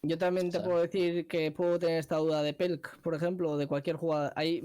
Yo 0.03 0.17
también 0.17 0.49
te 0.49 0.59
puedo 0.59 0.81
decir 0.81 1.27
que 1.27 1.51
puedo 1.51 1.79
tener 1.79 1.99
esta 1.99 2.17
duda 2.17 2.41
de 2.43 2.53
Pelk, 2.53 2.99
por 3.01 3.13
ejemplo, 3.13 3.51
o 3.51 3.57
de 3.57 3.67
cualquier 3.67 3.95
jugador. 3.97 4.33
Hay 4.35 4.61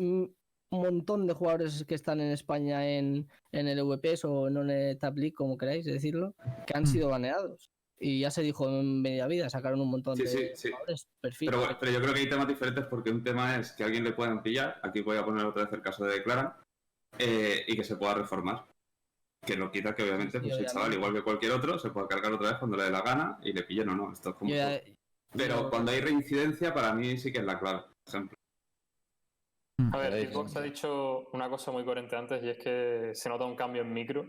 montón 0.81 1.27
de 1.27 1.35
jugadores 1.35 1.85
que 1.87 1.95
están 1.95 2.21
en 2.21 2.33
España 2.33 2.87
en, 2.89 3.29
en 3.53 3.69
el 3.69 3.83
VPS 3.85 4.25
o 4.27 4.49
en 4.49 4.57
el 4.71 4.99
Tab 4.99 5.17
League, 5.17 5.35
como 5.35 5.57
queráis 5.59 5.85
decirlo, 5.85 6.35
que 6.67 6.77
han 6.77 6.85
Mm. 6.85 6.87
sido 6.87 7.09
baneados. 7.09 7.71
Y 7.99 8.21
ya 8.21 8.31
se 8.33 8.43
dijo 8.43 8.69
en 8.69 9.01
media 9.01 9.27
vida, 9.29 9.49
sacaron 9.49 9.81
un 9.81 9.91
montón 9.91 10.17
Sí, 10.17 10.25
de 10.25 10.29
sí, 10.29 10.49
sí. 10.57 10.69
jugadores, 10.71 11.07
perfil. 11.21 11.47
Pero, 11.51 11.59
bueno, 11.61 11.77
pero 11.79 11.93
yo 11.93 12.01
creo 12.01 12.15
que 12.15 12.21
hay 12.21 12.29
temas 12.29 12.49
diferentes 12.49 12.85
porque 12.87 13.11
un 13.11 13.23
tema 13.23 13.57
es 13.59 13.73
que 13.73 13.85
a 13.85 13.87
alguien 13.87 14.03
le 14.03 14.13
puedan 14.13 14.43
pillar, 14.43 14.81
aquí 14.83 15.03
voy 15.03 15.17
a 15.19 15.25
poner 15.25 15.45
otra 15.47 15.65
vez 15.65 15.73
el 15.73 15.83
caso 15.83 16.05
de 16.05 16.15
Declaran, 16.15 16.53
eh, 17.19 17.65
y 17.69 17.77
que 17.77 17.85
se 17.85 17.97
pueda 17.97 18.15
reformar. 18.15 18.65
Que 19.47 19.57
no 19.57 19.71
quita 19.71 19.95
que 19.95 20.03
obviamente 20.05 20.41
pues, 20.41 20.57
el 20.57 20.67
chaval, 20.67 20.95
igual 20.95 21.13
que 21.15 21.23
cualquier 21.23 21.53
otro, 21.53 21.79
se 21.79 21.91
pueda 21.91 22.07
cargar 22.09 22.33
otra 22.33 22.51
vez 22.51 22.59
cuando 22.59 22.77
le 22.77 22.85
dé 22.85 22.91
la 22.91 23.03
gana 23.03 23.39
y 23.43 23.53
le 23.53 23.63
pillen 23.65 23.89
o 23.91 23.95
no. 23.97 24.13
Esto 24.13 24.31
es 24.31 24.35
como 24.37 24.51
Yo. 24.53 24.57
Pero 25.37 25.63
yo- 25.63 25.71
cuando 25.71 25.91
hay 25.93 26.01
reincidencia, 26.01 26.73
para 26.75 26.93
mí 26.95 27.17
sí 27.19 27.33
que 27.33 27.39
es 27.39 27.45
la 27.45 27.59
clave, 27.59 27.81
por 27.83 28.15
ejemplo. 28.15 28.39
A 29.93 29.99
ver, 29.99 30.13
Xbox 30.31 30.57
ha 30.57 30.63
dicho 30.63 31.29
una 31.33 31.49
cosa 31.49 31.71
muy 31.73 31.85
coherente 31.85 32.17
antes 32.17 32.43
y 32.43 32.51
es 32.51 32.59
que 32.59 33.11
se 33.15 33.29
nota 33.29 33.45
un 33.45 33.57
cambio 33.57 33.83
en 33.83 33.93
micro 33.93 34.25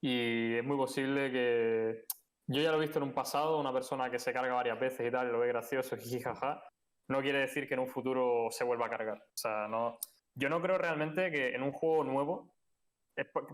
y 0.00 0.54
es 0.56 0.64
muy 0.64 0.76
posible 0.76 1.30
que 1.32 2.04
yo 2.48 2.62
ya 2.62 2.70
lo 2.70 2.76
he 2.78 2.80
visto 2.82 2.98
en 2.98 3.04
un 3.04 3.12
pasado, 3.14 3.58
una 3.58 3.72
persona 3.72 4.10
que 4.10 4.18
se 4.18 4.32
carga 4.32 4.54
varias 4.54 4.78
veces 4.78 5.08
y 5.08 5.10
tal, 5.10 5.28
y 5.28 5.32
lo 5.32 5.38
ve 5.40 5.48
gracioso, 5.48 5.96
jijijaja, 5.98 6.62
no 7.08 7.20
quiere 7.22 7.40
decir 7.40 7.66
que 7.66 7.74
en 7.74 7.80
un 7.80 7.88
futuro 7.88 8.48
se 8.50 8.64
vuelva 8.64 8.86
a 8.86 8.90
cargar. 8.90 9.18
O 9.18 9.36
sea, 9.36 9.66
no, 9.68 9.98
yo 10.34 10.48
no 10.48 10.60
creo 10.60 10.78
realmente 10.78 11.30
que 11.30 11.54
en 11.54 11.62
un 11.62 11.72
juego 11.72 12.04
nuevo, 12.04 12.52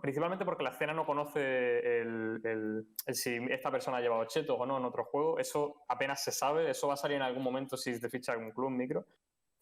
principalmente 0.01 0.45
porque 0.45 0.65
la 0.65 0.71
escena 0.71 0.93
no 0.93 1.07
conoce 1.07 2.01
el, 2.01 2.41
el- 2.45 2.87
el 3.07 3.15
si 3.15 3.37
esta 3.51 3.71
persona 3.71 3.99
ha 3.99 4.01
llevado 4.01 4.25
chetos 4.25 4.57
o 4.59 4.67
no 4.67 4.77
en 4.79 4.85
otro 4.85 5.05
juego, 5.05 5.39
eso 5.39 5.85
apenas 5.89 6.23
se 6.23 6.33
sabe, 6.33 6.69
eso 6.71 6.89
va 6.89 6.95
a 6.95 6.97
salir 6.97 7.17
en 7.17 7.23
algún 7.23 7.43
momento 7.45 7.77
si 7.77 7.99
te 8.01 8.09
ficha 8.11 8.33
algún 8.33 8.51
club 8.51 8.71
micro. 8.71 9.07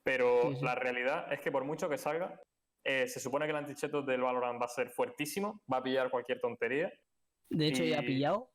Pero 0.05 0.42
Sí, 0.51 0.57
sí. 0.57 0.64
la 0.64 0.74
realidad 0.74 1.32
es 1.32 1.40
que 1.40 1.53
por 1.53 1.64
mucho 1.64 1.88
que 1.88 1.98
salga, 1.98 2.40
eh, 2.84 3.07
se 3.07 3.20
supone 3.20 3.44
que 3.46 3.51
el 3.51 3.57
anticheto 3.59 4.03
del 4.03 4.22
Valorant 4.22 4.61
va 4.61 4.64
a 4.66 4.68
ser 4.68 4.90
fuertísimo, 4.90 5.61
va 5.70 5.78
a 5.78 5.82
pillar 5.82 6.11
cualquier 6.11 6.40
tontería. 6.40 6.92
de 7.53 7.66
hecho, 7.66 7.82
ya 7.84 7.98
ha 7.98 8.03
pillado. 8.03 8.48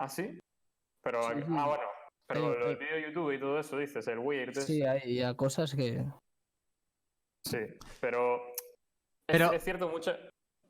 ¿Ah, 0.00 0.08
sí? 0.08 0.38
Pero, 1.02 1.22
Sí, 1.22 1.28
sí. 1.36 1.42
ah, 1.50 1.66
bueno, 1.66 1.84
pero 2.26 2.40
Hay- 2.40 2.46
lo 2.46 2.58
del 2.60 2.68
hay- 2.70 2.76
vídeo 2.76 2.94
de 2.96 3.02
YouTube 3.02 3.32
y 3.32 3.38
todo 3.38 3.60
eso, 3.60 3.76
dices, 3.78 4.06
el 4.08 4.18
weird. 4.18 4.54
Sí, 4.58 4.82
hay 4.82 5.16
ya 5.16 5.34
cosas 5.34 5.74
que. 5.74 6.02
Sí, 7.44 7.58
pero, 8.00 8.40
Pero- 9.26 9.46
Es, 9.46 9.52
es 9.58 9.64
cierto, 9.64 9.88
mucha... 9.88 10.16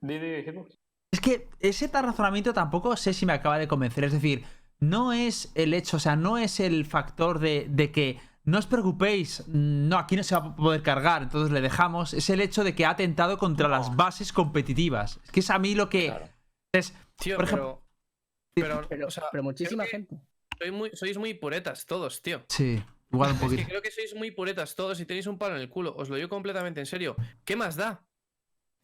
Di, 0.01 0.18
di, 0.18 0.42
Hitbox. 0.42 0.74
Es 1.12 1.20
que 1.20 1.49
ese 1.61 1.88
tal 1.88 2.05
razonamiento 2.07 2.53
tampoco 2.53 2.97
sé 2.97 3.12
si 3.14 3.24
me 3.26 3.32
acaba 3.34 3.59
de 3.59 3.68
convencer. 3.68 4.05
Es 4.05 4.12
decir, 4.12 4.44
no 4.80 5.12
es 5.12 5.53
el 5.55 5.72
hecho, 5.74 5.99
o 5.99 6.01
sea, 6.01 6.16
no 6.16 6.36
es 6.38 6.59
el 6.61 6.84
factor 6.84 7.38
de, 7.38 7.66
de 7.68 7.92
que 7.92 8.18
no 8.47 8.59
os 8.59 8.66
preocupéis, 8.66 9.47
no, 9.49 9.99
aquí 9.99 10.16
no 10.16 10.22
se 10.22 10.34
va 10.34 10.47
a 10.47 10.57
poder 10.57 10.82
cargar, 10.82 11.22
entonces 11.22 11.53
le 11.53 11.61
dejamos. 11.61 12.14
Es 12.14 12.30
el 12.30 12.40
hecho 12.40 12.64
de 12.64 12.74
que 12.74 12.86
ha 12.86 12.90
atentado 12.90 13.36
contra 13.38 13.68
las 13.68 13.94
bases 13.94 14.32
competitivas. 14.32 15.20
Es 15.24 15.30
que 15.30 15.40
es 15.40 15.51
a 15.51 15.59
mí 15.59 15.74
lo 15.74 15.88
que. 15.90 16.07
claro. 16.07 16.28
Es, 16.72 16.94
Tío, 17.18 17.36
Por 17.36 17.44
ejemplo- 17.47 17.82
pero, 18.55 18.68
pero, 18.76 18.88
Pero, 18.88 19.07
o 19.09 19.11
sea, 19.11 19.24
pero 19.30 19.42
muchísima 19.42 19.84
gente. 19.84 20.18
sois 20.59 20.72
muy, 20.72 20.90
sois 20.94 21.18
muy 21.18 21.34
puretas 21.34 21.84
todos, 21.86 22.22
tío. 22.22 22.44
sí, 22.49 22.82
igual 23.12 23.30
un 23.30 23.36
Es 23.36 23.42
poquito. 23.42 23.62
que 23.62 23.68
creo 23.68 23.82
que 23.82 23.90
sois 23.90 24.14
muy 24.14 24.30
puretas 24.30 24.74
todos 24.74 24.99
y 25.01 25.07
tenéis 25.07 25.26
un 25.26 25.36
palo 25.38 25.57
en 25.57 25.61
el 25.62 25.68
culo. 25.68 25.94
Os 25.97 26.09
lo 26.09 26.16
digo 26.16 26.28
completamente 26.28 26.80
en 26.80 26.86
serio. 26.86 27.16
¿Qué 27.44 27.57
más 27.57 27.76
da? 27.76 28.05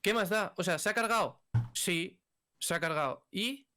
¿Qué 0.03 0.13
más 0.15 0.29
da? 0.31 0.53
O 0.57 0.65
sea, 0.65 0.79
¿se 0.79 0.89
ha 0.89 0.95
cargado? 0.95 1.43
Sí, 1.75 2.21
se 2.59 2.75
ha 2.75 2.81
cargado. 2.81 3.27
Y 3.31 3.69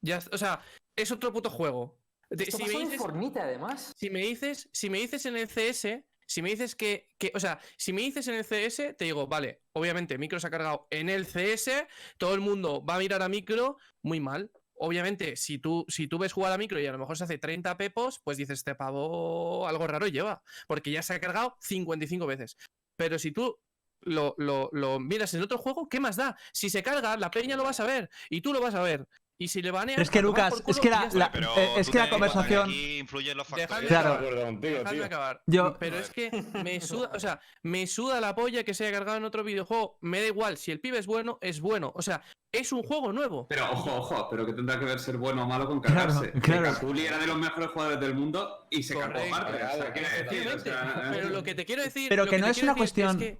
ya, 0.00 0.18
está- 0.18 0.34
o 0.34 0.38
sea, 0.38 0.60
es 0.96 1.10
otro 1.12 1.32
puto 1.32 1.50
juego. 1.50 1.98
De- 2.36 2.44
Esto 2.44 2.56
si, 2.58 2.64
me 2.64 2.72
en 2.72 2.78
dices, 2.84 2.98
Fornite, 2.98 3.40
además. 3.40 3.92
si 3.96 4.10
me 4.10 4.20
dices, 4.20 4.68
si 4.72 4.90
me 4.90 4.98
dices 4.98 5.26
en 5.26 5.36
el 5.36 5.48
CS, 5.48 6.04
si 6.26 6.42
me 6.42 6.50
dices 6.50 6.74
que, 6.74 7.08
que, 7.18 7.30
o 7.34 7.40
sea, 7.40 7.60
si 7.76 7.92
me 7.92 8.00
dices 8.02 8.26
en 8.28 8.34
el 8.34 8.44
CS, 8.44 8.94
te 8.94 9.04
digo, 9.04 9.26
vale, 9.26 9.62
obviamente 9.72 10.16
Micro 10.18 10.40
se 10.40 10.46
ha 10.46 10.50
cargado 10.50 10.86
en 10.90 11.08
el 11.08 11.26
CS, 11.26 11.86
todo 12.18 12.34
el 12.34 12.40
mundo 12.40 12.84
va 12.84 12.96
a 12.96 12.98
mirar 12.98 13.22
a 13.22 13.28
Micro 13.28 13.76
muy 14.02 14.20
mal. 14.20 14.50
Obviamente, 14.76 15.36
si 15.36 15.58
tú, 15.58 15.84
si 15.88 16.08
tú 16.08 16.18
ves 16.18 16.32
jugar 16.32 16.52
a 16.52 16.58
Micro 16.58 16.80
y 16.80 16.86
a 16.86 16.92
lo 16.92 16.98
mejor 16.98 17.16
se 17.16 17.24
hace 17.24 17.38
30 17.38 17.76
pepos, 17.76 18.20
pues 18.24 18.36
dices, 18.36 18.58
este 18.58 18.74
pavo 18.74 19.68
algo 19.68 19.86
raro 19.86 20.06
lleva, 20.08 20.42
porque 20.66 20.90
ya 20.90 21.02
se 21.02 21.14
ha 21.14 21.20
cargado 21.20 21.56
55 21.60 22.26
veces. 22.26 22.56
Pero 22.96 23.18
si 23.18 23.30
tú 23.30 23.56
lo, 24.00 24.34
lo- 24.38 24.68
lo 24.72 24.98
miras 25.00 25.32
en 25.34 25.42
otro 25.42 25.58
juego, 25.58 25.88
¿qué 25.88 26.00
más 26.00 26.16
da? 26.16 26.36
Si 26.52 26.70
se 26.70 26.82
carga, 26.82 27.16
la 27.16 27.30
peña 27.30 27.56
lo 27.56 27.62
vas 27.64 27.80
a 27.80 27.84
ver 27.86 28.10
y 28.28 28.40
tú 28.40 28.52
lo 28.52 28.60
vas 28.60 28.74
a 28.74 28.82
ver. 28.82 29.06
Y 29.36 29.48
si 29.48 29.60
le 29.62 29.72
banean. 29.72 30.00
Es 30.00 30.10
que 30.10 30.20
a 30.20 30.22
Lucas, 30.22 30.62
por 30.62 30.70
es 30.70 30.78
que 30.78 30.88
la- 30.90 31.30
Pero 31.32 31.56
eh, 31.56 31.70
es 31.78 31.86
tú 31.86 31.92
que 31.92 31.98
la 31.98 32.08
conversación- 32.08 32.68
Aquí 32.68 32.98
influyen 32.98 33.36
los 33.36 33.48
factores. 33.48 33.88
Claro. 33.88 34.10
De 34.10 34.14
acuerdo 34.16 34.44
contigo, 34.44 34.78
Dejadme 34.78 34.96
tío. 34.96 35.04
acabar. 35.04 35.42
Yo- 35.46 35.76
Pero 35.80 35.98
es 35.98 36.10
que 36.10 36.30
me 36.62 36.80
suda, 36.80 37.10
o 37.12 37.18
sea, 37.18 37.40
me 37.62 37.86
suda 37.88 38.20
la 38.20 38.34
polla 38.36 38.62
que 38.62 38.74
se 38.74 38.86
haya 38.86 38.96
cargado 38.96 39.18
en 39.18 39.24
otro 39.24 39.42
videojuego. 39.42 39.98
Me 40.02 40.20
da 40.20 40.26
igual, 40.28 40.56
si 40.56 40.70
el 40.70 40.80
pibe 40.80 40.98
es 40.98 41.06
bueno, 41.06 41.38
es 41.40 41.60
bueno. 41.60 41.92
O 41.96 42.02
sea, 42.02 42.22
es 42.52 42.70
un 42.72 42.84
juego 42.84 43.12
nuevo. 43.12 43.48
Pero 43.48 43.68
ojo, 43.72 43.96
ojo, 43.96 44.28
pero 44.30 44.46
que 44.46 44.52
tendrá 44.52 44.78
que 44.78 44.84
ver 44.84 45.00
ser 45.00 45.16
bueno 45.16 45.42
o 45.42 45.46
malo 45.48 45.66
con 45.66 45.80
Claro, 45.80 46.12
cargarse. 46.14 46.32
Que 46.32 46.40
claro. 46.40 46.94
Era 46.96 47.18
de 47.18 47.26
los 47.26 47.36
mejores 47.36 47.70
jugadores 47.70 48.00
del 48.00 48.14
mundo 48.14 48.68
y 48.70 48.84
se 48.84 48.94
cargó 48.94 49.14
Correcto. 49.14 49.36
parte. 49.36 49.54
O 49.56 49.58
sea, 49.82 49.92
quiero 49.92 50.08
decir, 50.08 50.46
o 50.46 50.50
Efectivamente. 50.50 50.70
sea, 50.70 51.10
Pero 51.12 51.28
lo 51.30 51.42
que 51.42 51.54
te 51.56 51.64
quiero 51.64 51.82
decir. 51.82 52.08
Pero 52.08 52.24
lo 52.24 52.30
que 52.30 52.38
no 52.38 52.44
te 52.46 52.50
es 52.52 52.56
quiero 52.58 52.72
una 52.72 52.80
decir 52.80 53.04
cuestión- 53.04 53.18
que- 53.18 53.38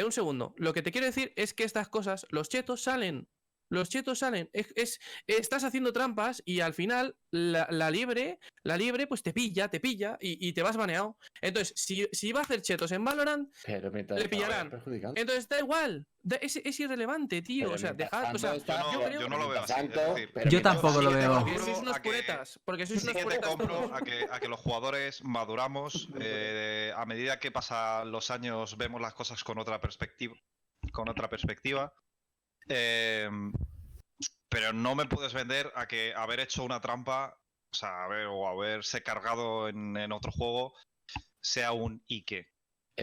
eh, 0.00 0.04
un 0.04 0.12
segundo. 0.12 0.54
Lo 0.56 0.72
que 0.72 0.80
te 0.80 0.90
quiero 0.90 1.06
decir 1.06 1.34
es 1.36 1.52
que 1.52 1.64
estas 1.64 1.88
cosas, 1.90 2.26
los 2.30 2.48
chetos 2.48 2.82
salen. 2.82 3.28
Los 3.74 3.88
chetos 3.88 4.18
salen. 4.20 4.48
Es, 4.52 4.72
es- 4.76 5.00
estás 5.26 5.64
haciendo 5.64 5.92
trampas 5.92 6.42
y 6.44 6.60
al 6.60 6.74
final 6.74 7.16
la, 7.30 7.66
la 7.70 7.90
liebre, 7.90 8.38
la 8.62 8.76
liebre, 8.76 9.06
pues 9.06 9.22
te 9.22 9.32
pilla, 9.32 9.68
te 9.68 9.80
pilla 9.80 10.16
y, 10.20 10.48
y 10.48 10.52
te 10.52 10.62
vas 10.62 10.76
baneado. 10.76 11.16
Entonces, 11.42 11.72
si, 11.76 12.08
si 12.12 12.32
va 12.32 12.40
a 12.40 12.42
hacer 12.44 12.62
chetos 12.62 12.92
en 12.92 13.04
Valorant, 13.04 13.52
Pero 13.66 13.90
Le 13.90 14.28
pillarán. 14.28 14.70
entonces 15.14 15.48
da 15.48 15.58
igual. 15.58 16.06
da- 16.22 16.36
es, 16.36 16.56
es 16.56 16.80
irrelevante, 16.80 17.42
tío. 17.42 17.64
Pero 17.66 17.74
o 17.74 17.78
sea, 17.78 17.92
dejad. 17.92 18.34
O 18.34 18.38
sea, 18.38 18.56
Yo 18.56 18.64
no, 18.78 18.92
yo 18.92 19.02
creo- 19.06 19.20
yo 19.20 19.28
no 19.28 19.36
lo 19.38 19.48
veo 19.48 19.62
así. 19.62 19.72
Tanto, 19.74 20.14
decir, 20.14 20.30
Yo 20.48 20.62
tampoco 20.62 21.02
lo 21.02 21.10
veo. 21.10 21.40
Porque 21.40 21.58
sois 21.58 21.78
unos 21.78 21.96
a 21.96 22.00
que- 22.02 22.08
puretas. 22.08 22.60
Porque 22.64 22.86
sois 22.86 23.02
unos 23.02 23.12
que 23.14 23.18
te 23.18 23.24
puretas 23.24 23.48
compro 23.50 23.66
todos. 23.76 23.92
a 23.92 24.00
que, 24.02 24.26
a 24.30 24.40
que 24.40 24.48
los 24.48 24.60
jugadores 24.60 25.22
maduramos, 25.24 26.08
eh, 26.20 26.92
a 26.96 27.04
medida 27.06 27.38
que 27.38 27.50
pasan 27.50 28.10
los 28.12 28.30
años 28.30 28.76
vemos 28.76 29.00
las 29.00 29.14
cosas 29.14 29.42
con 29.44 29.58
otra 29.58 29.80
perspectiva, 29.80 30.34
con 30.92 31.08
otra 31.08 31.28
perspectiva. 31.28 31.92
Eh, 32.68 33.28
pero 34.48 34.72
no 34.72 34.94
me 34.94 35.06
puedes 35.06 35.32
vender 35.32 35.72
a 35.74 35.86
que 35.88 36.14
haber 36.14 36.40
hecho 36.40 36.62
una 36.64 36.80
trampa, 36.80 37.36
o 37.72 37.76
sea, 37.76 38.04
haber, 38.04 38.26
o 38.26 38.46
haberse 38.48 39.02
cargado 39.02 39.68
en, 39.68 39.96
en 39.96 40.12
otro 40.12 40.30
juego 40.32 40.74
sea 41.40 41.72
un 41.72 42.02
Ike. 42.08 42.46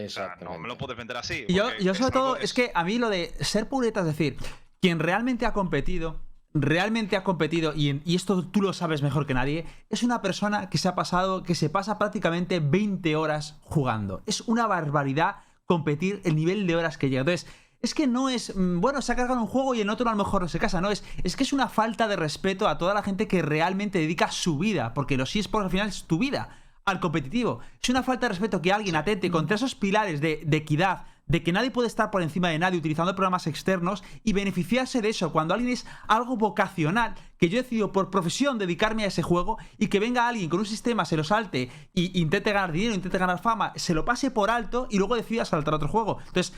O 0.06 0.08
sea, 0.08 0.36
no 0.40 0.58
me 0.58 0.68
lo 0.68 0.78
puedes 0.78 0.96
vender 0.96 1.16
así. 1.18 1.44
Yo, 1.48 1.70
yo 1.78 1.94
sobre 1.94 2.12
todo, 2.12 2.36
es 2.36 2.54
que 2.54 2.70
a 2.74 2.82
mí 2.84 2.98
lo 2.98 3.10
de 3.10 3.34
ser 3.44 3.68
pureta, 3.68 4.00
es 4.00 4.06
decir, 4.06 4.36
quien 4.80 4.98
realmente 4.98 5.44
ha 5.44 5.52
competido, 5.52 6.22
realmente 6.54 7.16
ha 7.16 7.22
competido, 7.24 7.74
y, 7.74 7.90
en- 7.90 8.02
y 8.06 8.16
esto 8.16 8.46
tú 8.48 8.62
lo 8.62 8.72
sabes 8.72 9.02
mejor 9.02 9.26
que 9.26 9.34
nadie, 9.34 9.66
es 9.90 10.02
una 10.02 10.22
persona 10.22 10.70
que 10.70 10.78
se 10.78 10.88
ha 10.88 10.94
pasado, 10.94 11.42
que 11.42 11.54
se 11.54 11.68
pasa 11.68 11.98
prácticamente 11.98 12.60
20 12.60 13.14
horas 13.16 13.58
jugando. 13.64 14.22
Es 14.26 14.40
una 14.42 14.66
barbaridad 14.66 15.36
competir 15.66 16.22
el 16.24 16.36
nivel 16.36 16.66
de 16.66 16.76
horas 16.76 16.96
que 16.96 17.10
llega. 17.10 17.20
Entonces, 17.20 17.46
es 17.82 17.94
que 17.94 18.06
no 18.06 18.28
es, 18.28 18.54
mm, 18.56 18.80
bueno, 18.80 19.02
se 19.02 19.12
ha 19.12 19.16
cargado 19.16 19.40
un 19.40 19.48
juego 19.48 19.74
y 19.74 19.80
en 19.80 19.90
otro 19.90 20.08
a 20.08 20.12
lo 20.12 20.18
mejor 20.18 20.42
no 20.42 20.48
se 20.48 20.58
casa, 20.58 20.80
no, 20.80 20.90
es, 20.90 21.04
es 21.24 21.36
que 21.36 21.42
es 21.42 21.52
una 21.52 21.68
falta 21.68 22.08
de 22.08 22.16
respeto 22.16 22.68
a 22.68 22.78
toda 22.78 22.94
la 22.94 23.02
gente 23.02 23.26
que 23.26 23.42
realmente 23.42 23.98
dedica 23.98 24.30
su 24.30 24.58
vida, 24.58 24.94
porque 24.94 25.16
los 25.16 25.34
eSports 25.34 25.64
al 25.64 25.70
final 25.70 25.88
es 25.88 26.04
tu 26.04 26.18
vida 26.18 26.58
al 26.84 27.00
competitivo. 27.00 27.60
Es 27.80 27.88
una 27.90 28.02
falta 28.02 28.26
de 28.26 28.30
respeto 28.30 28.62
que 28.62 28.72
alguien 28.72 28.96
atente 28.96 29.30
contra 29.30 29.56
esos 29.56 29.74
pilares 29.74 30.20
de, 30.20 30.44
equidad, 30.50 31.04
de 31.26 31.42
que 31.42 31.52
nadie 31.52 31.70
puede 31.70 31.88
estar 31.88 32.10
por 32.10 32.22
encima 32.22 32.48
de 32.48 32.58
nadie 32.58 32.78
utilizando 32.78 33.14
programas 33.14 33.46
externos 33.46 34.02
y 34.24 34.32
beneficiarse 34.32 35.00
de 35.00 35.10
eso 35.10 35.32
cuando 35.32 35.54
alguien 35.54 35.72
es 35.72 35.86
algo 36.08 36.36
vocacional, 36.36 37.14
que 37.38 37.48
yo 37.48 37.58
he 37.58 37.62
decidido 37.62 37.92
por 37.92 38.10
profesión 38.10 38.58
dedicarme 38.58 39.04
a 39.04 39.08
ese 39.08 39.22
juego 39.22 39.58
y 39.78 39.86
que 39.88 40.00
venga 40.00 40.28
alguien 40.28 40.48
con 40.48 40.60
un 40.60 40.66
sistema, 40.66 41.04
se 41.04 41.16
lo 41.16 41.24
salte 41.24 41.70
y 41.94 42.20
intente 42.20 42.52
ganar 42.52 42.72
dinero, 42.72 42.94
intente 42.94 43.18
ganar 43.18 43.40
fama, 43.40 43.72
se 43.76 43.94
lo 43.94 44.04
pase 44.04 44.30
por 44.30 44.50
alto 44.50 44.88
y 44.90 44.98
luego 44.98 45.14
decida 45.14 45.44
saltar 45.44 45.74
a 45.74 45.76
otro 45.76 45.88
juego. 45.88 46.18
Entonces, 46.26 46.52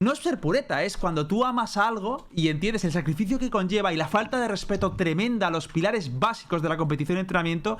no 0.00 0.12
es 0.12 0.20
ser 0.20 0.38
pureta, 0.38 0.84
es 0.84 0.96
cuando 0.96 1.26
tú 1.26 1.44
amas 1.44 1.76
algo 1.76 2.28
y 2.32 2.48
entiendes 2.48 2.84
el 2.84 2.92
sacrificio 2.92 3.38
que 3.38 3.50
conlleva 3.50 3.92
y 3.92 3.96
la 3.96 4.06
falta 4.06 4.40
de 4.40 4.46
respeto 4.46 4.92
tremenda 4.92 5.48
a 5.48 5.50
los 5.50 5.66
pilares 5.66 6.20
básicos 6.20 6.62
de 6.62 6.68
la 6.68 6.76
competición 6.76 7.18
y 7.18 7.22
entrenamiento. 7.22 7.76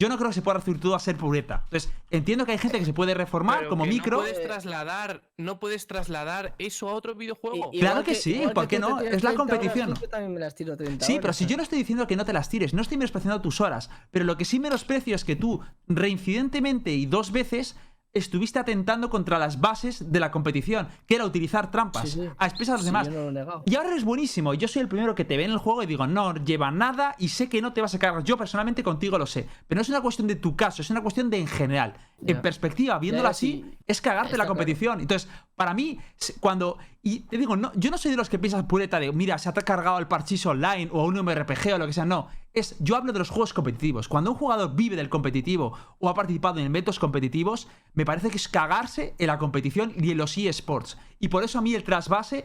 Yo 0.00 0.08
no 0.08 0.16
creo 0.16 0.30
que 0.30 0.34
se 0.34 0.42
pueda 0.42 0.58
reducir 0.58 0.80
todo 0.80 0.94
a 0.94 0.98
ser 0.98 1.16
pureta. 1.16 1.60
Entonces, 1.64 1.92
entiendo 2.10 2.46
que 2.46 2.52
hay 2.52 2.58
gente 2.58 2.78
que 2.78 2.86
se 2.86 2.94
puede 2.94 3.12
reformar 3.14 3.58
Pero 3.58 3.70
como 3.70 3.84
que 3.84 3.90
micro. 3.90 4.16
No 4.16 4.22
puedes 4.22 4.42
trasladar, 4.42 5.22
no 5.36 5.60
puedes 5.60 5.86
trasladar 5.86 6.54
eso 6.58 6.88
a 6.88 6.94
otro 6.94 7.14
videojuego. 7.14 7.70
Y- 7.72 7.80
Claro 7.80 8.02
que 8.02 8.14
sí, 8.14 8.42
¿por 8.54 8.66
qué 8.66 8.78
no? 8.80 8.98
Es 8.98 9.04
la 9.04 9.08
30 9.10 9.28
horas, 9.28 9.36
competición. 9.36 9.94
Yo 10.00 10.08
también 10.08 10.32
me 10.34 10.40
las 10.40 10.54
tiro 10.56 10.74
30 10.76 11.04
Sí, 11.04 11.12
horas, 11.12 11.22
pero 11.22 11.32
si 11.34 11.46
yo 11.46 11.56
no 11.58 11.62
estoy 11.62 11.78
diciendo 11.78 12.06
que 12.06 12.16
no 12.16 12.24
te 12.24 12.32
las 12.32 12.48
tires, 12.48 12.72
no 12.74 12.80
estoy 12.82 12.96
menospreciando 12.96 13.42
tus 13.42 13.60
horas, 13.60 13.90
pero 14.10 14.24
lo 14.24 14.36
que 14.38 14.46
sí 14.46 14.58
menosprecio 14.58 15.14
es 15.14 15.24
que 15.24 15.36
tú 15.36 15.60
reincidentemente 15.86 16.90
y 16.92 17.04
dos 17.06 17.30
veces 17.30 17.76
estuviste 18.12 18.58
atentando 18.58 19.08
contra 19.08 19.38
las 19.38 19.60
bases 19.60 20.10
de 20.10 20.18
la 20.20 20.30
competición, 20.30 20.88
que 21.06 21.14
era 21.14 21.24
utilizar 21.24 21.70
trampas 21.70 22.10
Sí, 22.10 22.20
sí. 22.22 22.28
a 22.38 22.46
expensas 22.46 22.66
de 22.66 22.72
los 22.72 22.80
Sí, 22.80 22.86
demás. 22.86 23.06
yo 23.06 23.12
no 23.12 23.20
lo 23.22 23.28
he 23.28 23.32
negado. 23.32 23.62
Y 23.66 23.76
ahora 23.76 23.90
eres 23.90 24.04
buenísimo. 24.04 24.52
Yo 24.54 24.66
soy 24.68 24.82
el 24.82 24.88
primero 24.88 25.14
que 25.14 25.24
te 25.24 25.36
ve 25.36 25.44
en 25.44 25.52
el 25.52 25.58
juego 25.58 25.82
y 25.82 25.86
digo, 25.86 26.06
no 26.06 26.34
lleva 26.34 26.70
nada 26.70 27.14
y 27.18 27.28
sé 27.28 27.48
que 27.48 27.62
no 27.62 27.72
te 27.72 27.80
vas 27.80 27.94
a 27.94 27.98
cargar. 27.98 28.24
Yo 28.24 28.36
personalmente 28.36 28.82
contigo 28.82 29.16
lo 29.18 29.26
sé. 29.26 29.46
Pero 29.68 29.78
no 29.78 29.82
es 29.82 29.88
una 29.88 30.00
cuestión 30.00 30.26
de 30.28 30.34
tu 30.36 30.56
caso, 30.56 30.82
es 30.82 30.90
una 30.90 31.02
cuestión 31.02 31.30
de 31.30 31.38
en 31.38 31.46
general. 31.46 31.94
En 32.26 32.42
perspectiva, 32.42 32.98
viéndolo 32.98 33.28
así, 33.28 33.64
sí. 33.70 33.78
es 33.86 34.00
cagarte 34.00 34.26
Está 34.28 34.38
la 34.38 34.44
claro. 34.44 34.48
competición. 34.56 35.00
Entonces, 35.00 35.28
para 35.56 35.72
mí, 35.72 35.98
cuando. 36.40 36.78
Y 37.02 37.20
te 37.20 37.38
digo, 37.38 37.56
no, 37.56 37.72
yo 37.74 37.90
no 37.90 37.96
soy 37.96 38.10
de 38.10 38.16
los 38.18 38.28
que 38.28 38.38
piensas 38.38 38.64
pureta 38.64 39.00
de, 39.00 39.10
mira, 39.12 39.38
se 39.38 39.48
ha 39.48 39.52
cargado 39.52 39.98
el 39.98 40.06
parchís 40.06 40.44
online 40.44 40.90
o 40.92 41.06
un 41.06 41.14
MRPG 41.14 41.74
o 41.74 41.78
lo 41.78 41.86
que 41.86 41.94
sea. 41.94 42.04
No. 42.04 42.28
Es, 42.52 42.76
yo 42.78 42.96
hablo 42.96 43.12
de 43.12 43.18
los 43.18 43.30
juegos 43.30 43.54
competitivos. 43.54 44.06
Cuando 44.06 44.32
un 44.32 44.36
jugador 44.36 44.74
vive 44.74 44.96
del 44.96 45.08
competitivo 45.08 45.76
o 45.98 46.08
ha 46.10 46.14
participado 46.14 46.58
en 46.58 46.66
eventos 46.66 46.98
competitivos, 46.98 47.68
me 47.94 48.04
parece 48.04 48.28
que 48.28 48.36
es 48.36 48.48
cagarse 48.48 49.14
en 49.18 49.28
la 49.28 49.38
competición 49.38 49.94
y 49.96 50.10
en 50.10 50.18
los 50.18 50.36
eSports. 50.36 50.98
Y 51.18 51.28
por 51.28 51.42
eso 51.42 51.58
a 51.58 51.62
mí 51.62 51.74
el 51.74 51.84
trasvase 51.84 52.44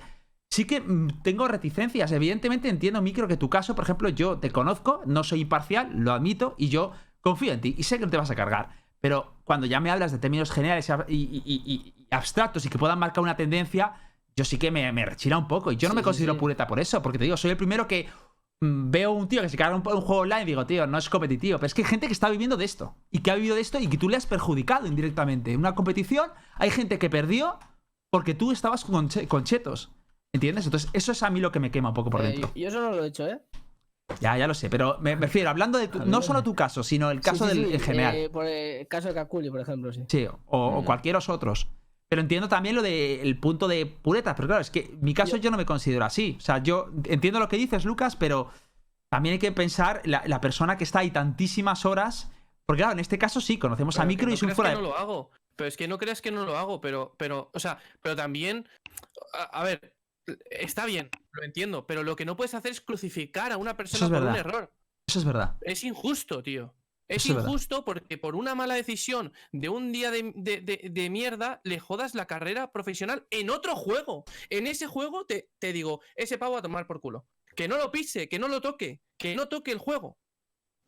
sí 0.49 0.65
que 0.65 0.79
mm, 0.79 1.21
tengo 1.21 1.49
reticencias. 1.49 2.13
Evidentemente 2.13 2.69
entiendo, 2.69 3.01
Micro, 3.01 3.27
que 3.27 3.35
tu 3.35 3.49
caso, 3.49 3.75
por 3.75 3.83
ejemplo, 3.83 4.07
yo 4.07 4.37
te 4.37 4.51
conozco, 4.51 5.01
no 5.05 5.25
soy 5.25 5.41
imparcial, 5.41 5.91
lo 5.91 6.13
admito, 6.13 6.55
y 6.57 6.69
yo 6.69 6.93
confío 7.19 7.51
en 7.51 7.59
ti 7.59 7.75
y 7.77 7.83
sé 7.83 7.97
que 7.99 8.05
no 8.05 8.11
te 8.11 8.17
vas 8.17 8.31
a 8.31 8.35
cargar. 8.35 8.69
Pero 9.01 9.33
cuando 9.43 9.67
ya 9.67 9.81
me 9.81 9.91
hablas 9.91 10.13
de 10.13 10.17
términos 10.17 10.49
generales 10.49 10.89
y 11.09 11.93
abstractos 12.09 12.65
y 12.65 12.69
que 12.69 12.77
puedan 12.77 12.99
marcar 12.99 13.21
una 13.21 13.35
tendencia, 13.35 13.93
yo 14.37 14.43
sí 14.45 14.57
que 14.57 14.71
me, 14.71 14.91
me 14.91 15.05
rechina 15.05 15.37
un 15.37 15.47
poco. 15.47 15.71
Y 15.71 15.77
yo 15.77 15.87
no 15.87 15.93
Sí, 15.93 15.97
me 15.97 16.03
considero 16.03 16.33
sí. 16.33 16.39
pureta 16.39 16.67
por 16.67 16.79
eso, 16.79 17.01
porque 17.01 17.17
te 17.17 17.23
digo, 17.23 17.37
soy 17.37 17.51
el 17.51 17.57
primero 17.57 17.87
que 17.87 18.07
mm, 18.61 18.91
veo 18.91 19.11
un 19.11 19.27
tío 19.27 19.41
que 19.41 19.49
se 19.49 19.57
carga 19.57 19.75
un, 19.75 19.83
un 19.87 20.01
juego 20.01 20.21
online 20.23 20.43
y 20.43 20.45
digo, 20.45 20.65
tío, 20.65 20.85
no 20.87 20.97
es 20.97 21.09
competitivo. 21.09 21.57
Pero 21.57 21.67
es 21.67 21.73
que 21.73 21.81
hay 21.83 21.87
gente 21.87 22.07
que 22.07 22.13
está 22.13 22.29
viviendo 22.29 22.57
de 22.57 22.65
esto. 22.65 22.95
Y 23.11 23.19
que 23.19 23.31
ha 23.31 23.35
vivido 23.35 23.55
de 23.55 23.61
esto 23.61 23.79
y 23.79 23.87
que 23.87 23.97
tú 23.97 24.09
le 24.09 24.17
has 24.17 24.25
perjudicado 24.25 24.87
indirectamente. 24.87 25.51
En 25.53 25.59
una 25.59 25.75
competición 25.75 26.31
hay 26.55 26.69
gente 26.69 26.99
que 26.99 27.09
perdió 27.09 27.59
porque 28.11 28.33
tú 28.33 28.51
estabas 28.51 28.83
con, 28.85 29.09
che- 29.09 29.27
con 29.27 29.43
chetos. 29.43 29.91
¿Entiendes? 30.33 30.65
Entonces, 30.65 30.89
eso 30.91 31.13
es 31.13 31.23
a 31.23 31.29
mí 31.29 31.39
lo 31.39 31.51
que 31.53 31.61
me 31.61 31.71
quema 31.71 31.89
un 31.89 31.95
poco 31.95 32.09
por 32.09 32.21
Eh, 32.21 32.31
dentro. 32.31 32.51
y- 32.55 32.61
y 32.61 32.65
eso 32.65 32.81
no 32.81 32.91
lo 32.91 33.05
he 33.05 33.07
hecho, 33.07 33.25
¿eh? 33.25 33.39
Ya, 34.19 34.37
ya 34.37 34.47
lo 34.47 34.53
sé, 34.53 34.69
pero 34.69 34.97
me, 34.99 35.15
me 35.15 35.23
refiero, 35.27 35.49
hablando 35.49 35.79
de 35.79 35.87
tu- 35.87 36.05
no 36.05 36.21
solo 36.21 36.43
tu 36.43 36.53
caso, 36.53 36.83
sino 36.83 37.09
el 37.09 37.21
caso 37.21 37.47
sí, 37.49 37.57
del, 37.57 37.67
sí, 37.69 37.73
en 37.73 37.79
general. 37.79 38.15
eh, 38.15 38.29
por 38.29 38.45
el 38.45 38.87
caso 38.87 39.07
de 39.07 39.13
Kakuli, 39.15 39.49
por 39.49 39.61
ejemplo, 39.61 39.91
sí. 39.93 40.03
Sí, 40.09 40.27
o, 40.27 40.37
o 40.47 40.85
cualquieros 40.85 41.27
otros. 41.29 41.67
Pero 42.15 42.21
entiendo 42.21 42.47
también 42.47 42.77
lo 42.77 42.81
del 42.81 43.37
punto 43.41 43.67
de 43.67 43.85
pureta, 43.85 44.37
pero 44.37 44.47
claro, 44.47 44.61
es 44.61 44.71
que 44.71 44.89
mi 45.01 45.13
caso 45.13 45.35
Yo- 45.35 45.51
no 45.51 45.57
me 45.57 45.65
considero 45.65 46.05
así. 46.05 46.37
O 46.37 46.41
sea, 46.41 46.59
yo 46.63 46.89
entiendo 47.03 47.41
lo 47.41 47.49
que 47.49 47.57
dices, 47.57 47.83
Lucas, 47.83 48.15
pero 48.15 48.49
también 49.11 49.33
hay 49.33 49.39
que 49.39 49.51
pensar 49.51 50.01
la, 50.05 50.23
la 50.25 50.39
persona 50.39 50.77
que 50.77 50.85
está 50.85 50.99
ahí 50.99 51.11
tantísimas 51.11 51.85
horas. 51.85 52.31
Porque 52.65 52.83
claro, 52.83 52.93
en 52.93 52.99
este 53.01 53.17
caso 53.17 53.41
sí, 53.41 53.57
conocemos 53.59 53.97
a 53.97 54.03
Pero 54.03 54.07
Micro 54.07 54.25
no 54.27 54.31
y 54.31 54.35
es 54.35 54.43
un 54.43 54.51
fuera 54.51 54.69
que 54.69 54.77
de... 54.77 54.81
no 54.81 54.87
lo 54.87 54.97
hago. 54.97 55.31
Pero 55.57 55.67
es 55.67 55.75
que 55.75 55.89
no 55.89 55.97
creas 55.97 56.21
que 56.21 56.31
no 56.31 56.45
lo 56.45 56.57
hago, 56.57 56.79
pero, 56.79 57.15
pero, 57.17 57.51
o 57.53 57.59
sea, 57.59 57.79
pero 58.01 58.15
también, 58.15 58.65
a, 59.33 59.59
a 59.59 59.63
ver, 59.65 59.93
está 60.51 60.85
bien, 60.85 61.09
lo 61.33 61.43
entiendo, 61.43 61.85
pero 61.85 62.01
lo 62.03 62.15
que 62.15 62.23
no 62.23 62.37
puedes 62.37 62.53
hacer 62.53 62.71
es 62.71 62.79
crucificar 62.79 63.51
a 63.51 63.57
una 63.57 63.75
persona 63.75 64.05
es 64.05 64.21
por 64.21 64.29
un 64.29 64.35
error. 64.37 64.73
Eso 65.05 65.19
es 65.19 65.25
verdad. 65.25 65.57
Es 65.59 65.83
injusto, 65.83 66.41
tío. 66.41 66.73
Es 67.07 67.17
Eso 67.17 67.29
es 67.29 67.35
verdad. 67.35 67.49
injusto 67.49 67.85
porque 67.85 68.17
por 68.17 68.35
una 68.35 68.55
mala 68.55 68.73
decisión 68.75 69.31
de 69.51 69.69
un 69.69 69.91
día 69.91 70.09
de, 70.11 70.31
de- 70.35 70.61
de- 70.61 70.89
de 70.91 71.09
mierda 71.09 71.61
le 71.63 71.79
jodas 71.79 72.15
la 72.15 72.25
carrera 72.25 72.71
profesional 72.71 73.27
en 73.29 73.49
otro 73.51 73.75
juego. 73.75 74.25
En 74.49 74.65
ese 74.65 74.87
juego 74.87 75.25
te, 75.25 75.49
te 75.59 75.71
digo, 75.71 76.01
ese 76.15 76.37
pavo 76.39 76.57
a 76.57 76.61
tomar 76.63 76.87
por 76.87 77.01
culo. 77.01 77.27
Que 77.55 77.67
no 77.67 77.77
lo 77.77 77.91
pise, 77.91 78.27
que 78.27 78.39
no 78.39 78.47
lo 78.47 78.59
toque, 78.59 79.01
que 79.19 79.35
no 79.35 79.47
toque 79.47 79.71
el 79.71 79.77
juego. 79.77 80.17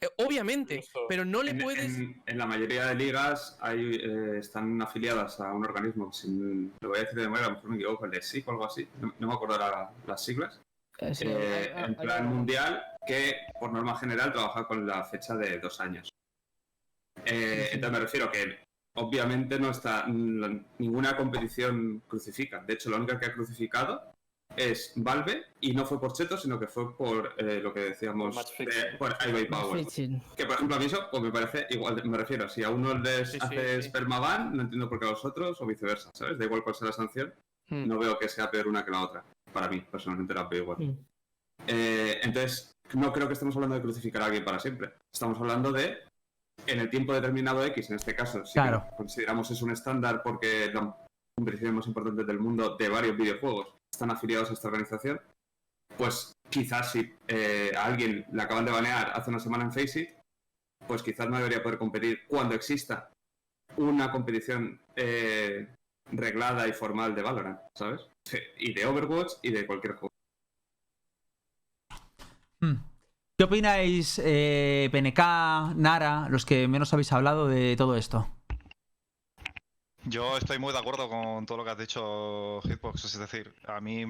Eh, 0.01 0.07
obviamente, 0.18 0.78
Justo. 0.78 1.01
pero 1.07 1.24
no 1.26 1.41
le 1.43 1.51
En, 1.51 1.59
puedes... 1.59 1.95
en- 1.97 2.22
en 2.26 2.38
la 2.38 2.45
mayoría 2.45 2.86
de 2.88 2.95
ligas 2.95 3.57
hay, 3.61 3.95
eh, 3.95 4.38
están 4.39 4.82
afiliadas 4.82 5.39
a 5.39 5.53
un 5.53 5.65
organismo, 5.65 6.11
sin, 6.13 6.74
lo 6.82 6.89
voy 6.89 6.97
a 6.97 7.01
decir 7.01 7.15
de 7.18 7.24
memoria, 7.24 7.45
a 7.45 7.49
lo 7.49 7.55
mejor 7.55 7.70
me 7.72 7.76
equivoco, 7.78 8.05
el 8.05 8.11
de 8.11 8.22
SIC 8.22 8.47
o 8.47 8.51
algo 8.51 8.65
así, 8.65 8.88
no, 9.01 9.13
no 9.20 9.28
me 9.28 9.34
acuerdo 9.34 9.57
la- 9.57 9.91
las 10.05 10.24
siglas, 10.24 10.61
Eh, 10.99 11.15
sí, 11.15 11.26
eh, 11.28 11.74
hay- 11.76 11.84
hay- 11.84 11.86
en 11.86 11.95
plan 11.95 12.26
mundial, 12.28 12.84
que 13.07 13.35
por 13.59 13.71
norma 13.73 13.97
general 13.97 14.31
trabaja 14.33 14.67
con 14.67 14.85
la 14.85 15.03
fecha 15.05 15.35
de 15.35 15.59
dos 15.59 15.79
años. 15.81 16.09
Eh, 17.25 17.69
entonces 17.73 17.91
me 17.91 17.99
refiero 18.05 18.31
que 18.31 18.59
obviamente 18.95 19.59
no 19.59 19.71
está, 19.71 20.05
ninguna 20.07 21.15
competición 21.17 22.03
crucifica, 22.07 22.63
de 22.63 22.73
hecho 22.73 22.89
la 22.89 22.97
única 22.97 23.19
que 23.19 23.25
ha 23.27 23.33
crucificado 23.33 24.13
es 24.55 24.93
Valve 24.95 25.43
y 25.59 25.73
no 25.73 25.85
fue 25.85 25.99
por 25.99 26.13
Cheto, 26.13 26.37
sino 26.37 26.59
que 26.59 26.67
fue 26.67 26.95
por 26.95 27.33
eh, 27.37 27.59
lo 27.61 27.73
que 27.73 27.81
decíamos 27.81 28.35
de- 28.57 28.95
por 28.97 29.15
iBay 29.27 29.47
Power. 29.47 29.85
Que 30.35 30.45
por 30.45 30.55
ejemplo 30.55 30.75
a 30.75 30.79
mí 30.79 30.85
eso 30.85 31.07
pues, 31.11 31.21
me 31.21 31.31
parece 31.31 31.67
igual, 31.69 32.01
me 32.05 32.17
refiero, 32.17 32.47
si 32.49 32.63
a 32.63 32.69
uno 32.69 32.97
les 32.97 33.31
Sí, 33.31 33.37
haces 33.41 33.85
sí. 33.85 33.91
permaban, 33.91 34.55
no 34.55 34.63
entiendo 34.63 34.87
por 34.89 34.99
qué 34.99 35.05
a 35.05 35.11
los 35.11 35.25
otros, 35.25 35.61
o 35.61 35.65
viceversa, 35.65 36.09
¿sabes? 36.13 36.37
Da 36.37 36.45
igual 36.45 36.63
cuál 36.63 36.75
sea 36.75 36.87
la 36.87 36.93
sanción, 36.93 37.33
Hmm. 37.69 37.85
no 37.85 37.99
veo 37.99 38.17
que 38.17 38.29
sea 38.29 38.49
peor 38.49 38.67
una 38.69 38.85
que 38.85 38.91
la 38.91 39.01
otra. 39.01 39.25
Para 39.51 39.67
mí, 39.67 39.81
personalmente 39.81 40.33
la 40.33 40.43
veo 40.45 40.61
igual. 40.63 40.77
Mm. 40.79 40.97
Eh, 41.67 42.19
entonces, 42.23 42.76
no 42.93 43.11
creo 43.13 43.27
que 43.27 43.33
estemos 43.33 43.55
hablando 43.55 43.75
de 43.75 43.81
crucificar 43.81 44.21
a 44.21 44.25
alguien 44.25 44.45
para 44.45 44.59
siempre. 44.59 44.93
Estamos 45.13 45.39
hablando 45.39 45.71
de, 45.71 45.97
en 46.65 46.79
el 46.79 46.89
tiempo 46.89 47.13
determinado 47.13 47.63
X, 47.65 47.89
en 47.89 47.95
este 47.97 48.15
caso, 48.15 48.45
si 48.45 48.53
Claro. 48.53 48.85
consideramos 48.95 49.49
es 49.51 49.61
un 49.61 49.71
estándar 49.71 50.21
porque 50.23 50.71
la 50.73 50.95
competición 51.38 51.75
más 51.75 51.88
importante 51.88 52.23
del 52.23 52.39
mundo 52.39 52.75
de 52.77 52.89
varios 52.89 53.17
videojuegos 53.17 53.67
están 53.93 54.11
afiliados 54.11 54.49
a 54.49 54.53
esta 54.53 54.67
organización, 54.67 55.19
pues 55.97 56.33
quizás 56.49 56.91
si 56.91 57.13
eh, 57.27 57.71
a 57.75 57.85
alguien 57.85 58.25
le 58.31 58.41
acaban 58.41 58.65
de 58.65 58.71
banear 58.71 59.11
hace 59.13 59.29
una 59.29 59.39
semana 59.39 59.63
en 59.65 59.71
Faceit, 59.71 60.09
pues 60.88 61.03
quizás 61.03 61.27
no 61.29 61.38
debería 61.38 61.61
poder 61.63 61.77
competir 61.79 62.19
cuando 62.27 62.55
exista 62.55 63.11
una 63.77 64.11
competición 64.11 64.79
eh, 64.95 65.67
reglada 66.11 66.67
y 66.67 66.73
formal 66.73 67.13
de 67.15 67.21
Valorant, 67.21 67.59
¿sabes? 67.75 68.07
Y 68.57 68.73
de 68.73 68.85
Overwatch 68.85 69.33
y 69.41 69.51
de 69.51 69.65
cualquier 69.67 69.95
juego. 69.95 70.13
Hmm. 72.61 72.75
¿Qué 73.37 73.43
opináis, 73.43 74.19
eh, 74.23 74.89
PNK, 74.91 75.75
Nara, 75.75 76.27
los 76.29 76.45
que 76.45 76.67
menos 76.67 76.91
habéis 76.93 77.11
hablado 77.13 77.47
de 77.47 77.75
todo 77.75 77.95
esto? 77.95 78.27
Yo 80.05 80.37
estoy 80.37 80.57
muy 80.57 80.71
de 80.73 80.79
acuerdo 80.79 81.09
con 81.09 81.45
todo 81.45 81.57
lo 81.57 81.65
que 81.65 81.71
has 81.71 81.77
dicho, 81.77 82.61
Hitbox. 82.61 83.05
Es 83.05 83.19
decir, 83.19 83.53
a 83.67 83.81
mí, 83.81 84.05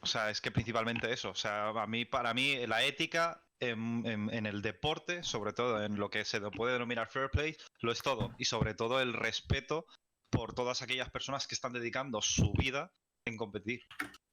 o 0.00 0.06
sea, 0.06 0.30
es 0.30 0.40
que 0.40 0.50
principalmente 0.50 1.12
eso. 1.12 1.30
O 1.30 1.34
sea, 1.34 1.68
a 1.68 1.86
mí, 1.86 2.04
para 2.04 2.32
mí, 2.34 2.66
la 2.66 2.82
ética 2.84 3.44
en, 3.60 4.02
en- 4.06 4.32
en 4.32 4.46
el 4.46 4.62
deporte, 4.62 5.22
sobre 5.22 5.52
todo 5.52 5.82
en 5.84 5.96
lo 5.98 6.08
que 6.10 6.24
se 6.24 6.40
puede 6.50 6.72
denominar 6.72 7.08
fair 7.08 7.30
play, 7.30 7.54
lo 7.80 7.92
es 7.92 8.00
todo. 8.02 8.34
Y 8.38 8.46
sobre 8.46 8.74
todo 8.74 9.00
el 9.00 9.12
respeto 9.12 9.86
por 10.30 10.54
todas 10.54 10.80
aquellas 10.82 11.10
personas 11.10 11.46
que 11.46 11.54
están 11.54 11.72
dedicando 11.74 12.22
su 12.22 12.52
vida 12.54 12.90
en 13.24 13.36
competir. 13.36 13.82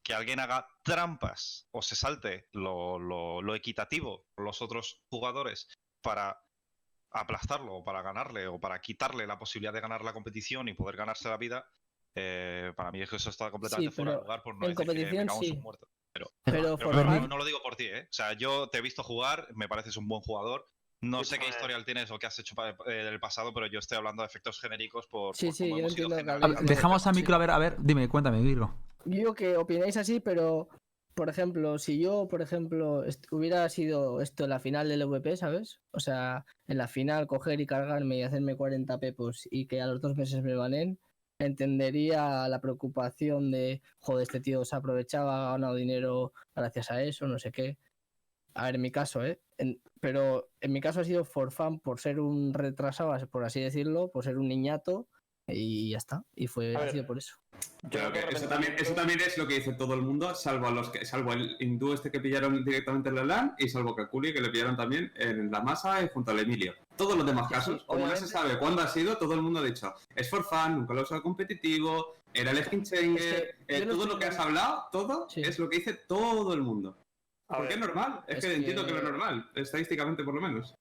Que 0.03 0.13
alguien 0.13 0.39
haga 0.39 0.67
trampas 0.83 1.67
o 1.71 1.81
se 1.81 1.95
salte 1.95 2.47
lo, 2.53 2.97
lo- 2.97 3.41
lo 3.41 3.55
equitativo 3.55 4.25
los 4.37 4.61
otros 4.61 5.03
jugadores 5.09 5.67
para 6.01 6.41
aplastarlo 7.11 7.75
o 7.75 7.83
para 7.83 8.01
ganarle 8.01 8.47
o 8.47 8.59
para 8.59 8.79
quitarle 8.81 9.27
la 9.27 9.37
posibilidad 9.39 9.73
de 9.73 9.81
ganar 9.81 10.03
la 10.03 10.13
competición 10.13 10.67
y 10.67 10.73
poder 10.73 10.95
ganarse 10.95 11.27
la 11.29 11.37
vida, 11.37 11.67
eh, 12.15 12.71
para 12.75 12.91
mí 12.91 13.01
es 13.01 13.09
que 13.09 13.15
eso 13.17 13.29
está 13.29 13.51
completamente 13.51 13.91
Sí, 13.91 13.95
fuera 13.95 14.11
de 14.11 14.17
pero 14.17 14.23
lugar 14.25 14.43
por 14.43 14.55
no 14.55 14.65
en 14.67 14.75
decir 14.75 14.85
que 14.87 14.93
me 14.93 15.09
competición 15.09 15.21
en 15.21 15.43
sí. 15.43 15.61
Pero, 16.11 16.31
Pero 16.43 16.77
pero 16.77 16.91
for 16.91 17.05
no, 17.05 17.27
no 17.27 17.37
lo 17.37 17.45
digo 17.45 17.61
por 17.61 17.75
ti, 17.75 17.85
¿eh? 17.85 18.03
O 18.03 18.13
sea, 18.13 18.33
yo 18.33 18.69
te 18.69 18.79
he 18.79 18.81
visto 18.81 19.03
jugar, 19.03 19.47
me 19.55 19.67
pareces 19.67 19.95
un 19.95 20.07
buen 20.07 20.21
jugador. 20.21 20.67
No 21.01 21.23
Sí, 21.23 21.31
sé 21.31 21.39
qué 21.39 21.47
historial 21.47 21.85
tienes 21.85 22.11
o 22.11 22.19
qué 22.19 22.27
has 22.27 22.37
hecho 22.39 22.55
eh, 22.85 22.91
del 22.91 23.19
pasado, 23.19 23.53
pero 23.53 23.67
yo 23.67 23.79
estoy 23.79 23.97
hablando 23.97 24.21
de 24.23 24.27
efectos 24.27 24.59
genéricos 24.59 25.07
por, 25.07 25.35
Sí, 25.35 25.47
por 25.47 25.55
sí, 25.55 25.69
yo 25.69 25.87
entiendo 25.87 26.17
Dejamos 26.61 27.07
a 27.07 27.11
micro, 27.13 27.35
a 27.35 27.37
ver, 27.37 27.51
a 27.51 27.57
ver, 27.57 27.77
dime, 27.79 28.09
cuéntame, 28.09 28.41
Virgo. 28.41 28.73
Yo 29.05 29.11
digo 29.11 29.33
que 29.33 29.55
opináis 29.55 29.95
así, 29.95 30.19
pero 30.19 30.67
por 31.13 31.29
ejemplo, 31.29 31.77
si 31.79 31.99
yo, 31.99 32.27
por 32.29 32.41
ejemplo, 32.41 33.03
hubiera 33.31 33.67
sido 33.69 34.21
esto 34.21 34.45
en 34.45 34.51
la 34.51 34.59
final 34.59 34.87
del 34.87 35.05
VP, 35.05 35.37
¿sabes? 35.37 35.79
O 35.91 35.99
sea, 35.99 36.45
en 36.67 36.77
la 36.77 36.87
final 36.87 37.27
coger 37.27 37.59
y 37.59 37.65
cargarme 37.65 38.17
y 38.17 38.23
hacerme 38.23 38.55
40 38.55 38.99
pepos 38.99 39.47
y 39.51 39.67
que 39.67 39.81
a 39.81 39.87
los 39.87 40.01
dos 40.01 40.15
meses 40.15 40.41
me 40.43 40.55
banen, 40.55 40.97
entendería 41.39 42.47
la 42.47 42.61
preocupación 42.61 43.51
de, 43.51 43.81
joder, 43.99 44.23
este 44.23 44.39
tío 44.39 44.63
se 44.65 44.75
aprovechaba, 44.75 45.49
ha 45.49 45.51
ganado 45.53 45.75
dinero 45.75 46.33
gracias 46.55 46.91
a 46.91 47.01
eso, 47.03 47.27
no 47.27 47.39
sé 47.39 47.51
qué. 47.51 47.77
A 48.53 48.65
ver, 48.65 48.75
en 48.75 48.81
mi 48.81 48.91
caso, 48.91 49.23
¿eh? 49.25 49.39
En- 49.59 49.79
pero 49.99 50.49
en 50.61 50.71
mi 50.71 50.79
caso 50.81 51.01
ha 51.01 51.03
sido 51.03 51.25
for 51.25 51.51
fun, 51.51 51.79
por 51.79 51.99
ser 51.99 52.19
un 52.19 52.53
retrasado, 52.53 53.13
por 53.27 53.43
así 53.43 53.59
decirlo, 53.61 54.09
por 54.09 54.23
ser 54.23 54.37
un 54.37 54.47
niñato 54.47 55.07
y 55.47 55.91
ya 55.91 55.97
está. 55.97 56.23
Y 56.35 56.47
fue 56.47 56.75
A 56.75 56.79
ha 56.85 56.91
sido 56.91 57.05
por 57.05 57.17
eso. 57.17 57.35
Yo 57.89 58.11
que 58.13 58.19
eso, 58.31 58.47
también, 58.47 58.75
eso 58.77 58.93
también 58.93 59.19
es 59.19 59.37
lo 59.37 59.45
que 59.47 59.55
dice 59.55 59.73
todo 59.73 59.93
el 59.95 60.01
mundo, 60.01 60.33
salvo 60.35 60.67
a 60.67 60.71
los 60.71 60.89
que, 60.91 61.03
salvo 61.05 61.33
el 61.33 61.57
hindú 61.59 61.91
este 61.91 62.09
que 62.11 62.21
pillaron 62.21 62.63
directamente 62.63 63.09
en 63.09 63.15
la 63.15 63.25
LAN 63.25 63.55
y 63.57 63.67
salvo 63.67 63.95
Kakuli 63.95 64.31
que 64.31 64.39
le 64.41 64.49
pillaron 64.49 64.77
también 64.77 65.11
en 65.15 65.51
la 65.51 65.59
masa 65.61 66.01
y 66.01 66.07
junto 66.09 66.31
al 66.31 66.39
Emilio. 66.39 66.73
Todos 66.95 67.17
los 67.17 67.25
demás 67.25 67.49
casos, 67.49 67.79
sí, 67.81 67.85
como 67.87 68.05
no 68.07 68.15
se 68.15 68.27
sabe 68.27 68.57
cuándo 68.59 68.81
ha 68.81 68.87
sido, 68.87 69.17
todo 69.17 69.33
el 69.33 69.41
mundo 69.41 69.59
ha 69.59 69.63
dicho, 69.63 69.93
es 70.15 70.29
for 70.29 70.43
fun, 70.43 70.75
nunca 70.79 70.93
lo 70.93 71.01
he 71.01 71.03
usado 71.03 71.21
competitivo, 71.23 72.13
era 72.33 72.51
el 72.51 72.63
skin 72.63 72.83
changer, 72.83 73.55
Es 73.67 73.77
que 73.79 73.83
eh, 73.83 73.85
todo 73.87 74.05
lo 74.05 74.17
que 74.19 74.25
has 74.25 74.39
hablado, 74.39 74.83
todo 74.91 75.27
Sí. 75.29 75.41
es 75.41 75.57
lo 75.59 75.67
que 75.67 75.77
dice 75.79 75.93
todo 76.07 76.53
el 76.53 76.61
mundo. 76.61 76.95
A 77.49 77.57
Porque 77.57 77.73
es 77.73 77.79
normal, 77.79 78.23
es, 78.27 78.37
es 78.37 78.45
que, 78.45 78.55
entiendo 78.55 78.85
que 78.85 78.91
lo 78.91 78.97
es 78.99 79.03
normal, 79.03 79.49
estadísticamente 79.55 80.23
por 80.23 80.35
lo 80.35 80.41
menos. 80.41 80.75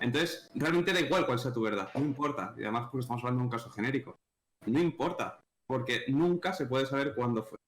Entonces, 0.00 0.50
realmente 0.54 0.92
da 0.92 1.00
igual 1.00 1.26
cuál 1.26 1.38
sea 1.38 1.52
tu 1.52 1.62
verdad, 1.62 1.90
no 1.94 2.00
importa. 2.00 2.54
Y 2.56 2.62
además, 2.62 2.88
porque 2.90 3.02
estamos 3.02 3.22
hablando 3.22 3.40
de 3.40 3.44
un 3.44 3.50
caso 3.50 3.70
genérico. 3.70 4.18
No 4.66 4.78
importa, 4.78 5.40
porque 5.66 6.04
nunca 6.08 6.52
se 6.52 6.66
puede 6.66 6.86
saber 6.86 7.14
cuándo 7.14 7.44
fue 7.44 7.58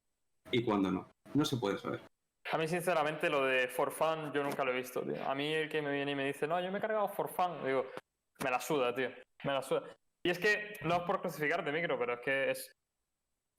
y 0.51 0.65
cuándo 0.65 0.91
no. 0.91 1.11
No 1.35 1.45
se 1.45 1.57
puede 1.57 1.79
saber. 1.79 2.01
A 2.51 2.59
mí, 2.59 2.67
sinceramente, 2.69 3.31
lo 3.31 3.45
de 3.45 3.69
for 3.69 3.93
fun 3.93 4.33
yo 4.33 4.43
nunca 4.43 4.65
lo 4.65 4.73
he 4.73 4.77
visto, 4.77 5.03
tío. 5.03 5.23
A 5.29 5.35
mí 5.35 5.53
el 5.53 5.69
que 5.69 5.83
me 5.83 5.93
viene 5.93 6.13
y 6.13 6.15
me 6.15 6.27
dice, 6.27 6.47
no, 6.47 6.61
yo 6.61 6.71
me 6.73 6.79
he 6.79 6.81
cargado 6.81 7.09
for 7.09 7.29
fun, 7.29 7.65
digo, 7.65 7.87
me 8.43 8.51
la 8.51 8.61
suda, 8.61 8.95
tío. 8.95 9.11
Me 9.45 9.53
la 9.53 9.63
suda. 9.63 9.85
Y 10.25 10.31
es 10.31 10.39
que, 10.39 10.79
no 10.83 10.97
es 10.97 11.03
por 11.03 11.21
crucificarte, 11.21 11.73
micro, 11.73 11.99
pero 11.99 12.15
es 12.15 12.21
que 12.21 12.51
es. 12.51 12.73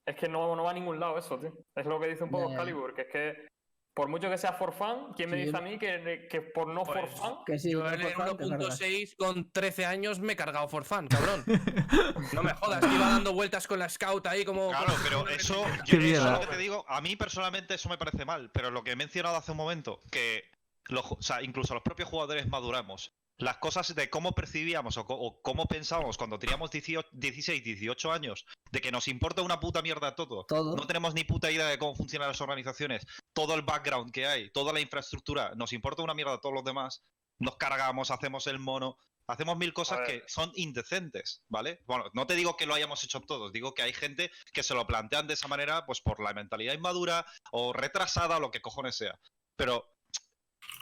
Es 0.06 0.16
que 0.16 0.28
no, 0.28 0.56
no 0.56 0.64
va 0.64 0.72
a 0.72 0.74
ningún 0.74 1.00
lado 1.00 1.18
eso, 1.18 1.40
tío. 1.40 1.54
Es 1.76 1.86
lo 1.86 2.00
que 2.00 2.08
dice 2.08 2.24
un 2.24 2.32
poco. 2.32 2.50
Excalibur, 2.50 2.94
que 2.94 3.02
es 3.04 3.08
que, 3.08 3.48
por 3.94 4.08
mucho 4.10 4.30
que 4.30 4.38
sea 4.38 4.54
for 4.54 4.74
fun, 4.74 5.14
¿quién 5.16 5.30
me 5.30 5.38
dice 5.38 5.56
a 5.56 5.62
mí 5.62 5.78
que, 5.78 6.28
que 6.30 6.42
por 6.42 6.68
no 6.68 6.84
Pues, 6.84 7.00
for 7.02 7.10
fun? 7.10 7.46
Que 7.46 7.60
sí, 7.60 7.72
Yo 7.72 7.88
en 7.88 8.00
for 8.02 8.08
el 8.10 8.14
fun, 8.14 8.38
te 8.38 8.50
cargas. 8.50 8.82
1.6 8.82 9.16
con 9.18 9.52
13 9.52 9.86
años 9.86 10.20
me 10.20 10.34
he 10.34 10.36
cargado 10.36 10.68
for 10.68 10.84
fun, 10.84 11.08
cabrón. 11.08 11.44
No 12.34 12.42
me 12.44 12.54
jodas, 12.54 12.80
que 12.86 12.96
iba 12.96 13.10
dando 13.10 13.34
vueltas 13.34 13.68
con 13.68 13.80
la 13.80 13.90
scout 13.90 14.26
ahí 14.28 14.44
como. 14.46 14.70
Claro, 14.70 14.94
pero 15.04 15.28
eso, 15.30 15.64
Qué 15.86 15.92
yo, 15.92 15.98
eso 15.98 15.98
es 15.98 16.04
mierda. 16.04 16.32
lo 16.34 16.40
que 16.40 16.48
te 16.48 16.58
digo, 16.58 16.86
a 16.88 17.02
mí 17.02 17.16
personalmente 17.16 17.76
eso 17.76 17.90
me 17.90 17.98
parece 17.98 18.26
mal, 18.26 18.50
pero 18.52 18.72
lo 18.72 18.84
que 18.84 18.92
he 18.92 18.96
mencionado 18.96 19.36
hace 19.36 19.52
un 19.52 19.58
momento, 19.58 20.00
que 20.12 20.44
los, 20.88 21.12
o 21.12 21.22
sea, 21.22 21.42
incluso 21.44 21.74
los 21.74 21.84
propios 21.84 22.10
jugadores 22.10 22.48
maduramos. 22.48 23.14
Las 23.38 23.58
cosas 23.58 23.96
de 23.96 24.10
cómo 24.10 24.34
percibíamos 24.34 24.98
o, 24.98 25.06
o 25.08 25.42
cómo 25.42 25.66
pensábamos 25.66 26.18
cuando 26.18 26.40
teníamos 26.40 26.72
18 26.72 27.10
16, 27.12 27.64
18 27.64 28.12
años, 28.12 28.46
de 28.72 28.82
que 28.82 28.92
nos 28.92 29.08
importa 29.08 29.42
una 29.42 29.60
puta 29.60 29.82
mierda 29.82 30.16
todo. 30.16 30.46
Todo. 30.46 30.76
No 30.76 30.88
tenemos 30.88 31.14
ni 31.14 31.24
puta 31.24 31.52
idea 31.52 31.68
de 31.68 31.78
cómo 31.78 31.96
funcionan 31.96 32.28
las 32.28 32.42
organizaciones, 32.42 33.06
todo 33.34 33.56
el 33.56 33.64
background 33.64 34.12
que 34.12 34.28
hay, 34.28 34.52
toda 34.52 34.74
la 34.74 34.80
infraestructura, 34.80 35.54
nos 35.56 35.74
importa 35.74 36.04
una 36.04 36.14
mierda 36.14 36.34
a 36.34 36.42
todos 36.42 36.56
los 36.56 36.64
demás. 36.64 37.04
Nos 37.40 37.58
cargamos, 37.58 38.12
hacemos 38.12 38.48
el 38.48 38.60
mono, 38.60 38.98
hacemos 39.28 39.58
mil 39.58 39.74
cosas 39.74 40.02
que 40.06 40.24
son 40.28 40.52
indecentes, 40.56 41.44
¿vale? 41.50 41.82
Bueno, 41.86 42.06
no 42.14 42.28
te 42.28 42.36
digo 42.36 42.56
que 42.58 42.66
lo 42.66 42.74
hayamos 42.74 43.04
hecho 43.04 43.22
todos, 43.22 43.52
digo 43.52 43.74
que 43.74 43.82
hay 43.82 43.94
gente 43.94 44.32
que 44.54 44.64
se 44.64 44.74
lo 44.74 44.86
plantean 44.86 45.28
de 45.28 45.34
esa 45.34 45.48
manera, 45.48 45.86
pues 45.86 46.02
por 46.02 46.22
la 46.22 46.34
mentalidad 46.34 46.74
inmadura 46.74 47.26
o 47.52 47.74
retrasada 47.74 48.38
o 48.38 48.40
lo 48.40 48.52
que 48.52 48.62
cojones 48.62 48.96
sea. 48.96 49.20
Pero 49.56 49.93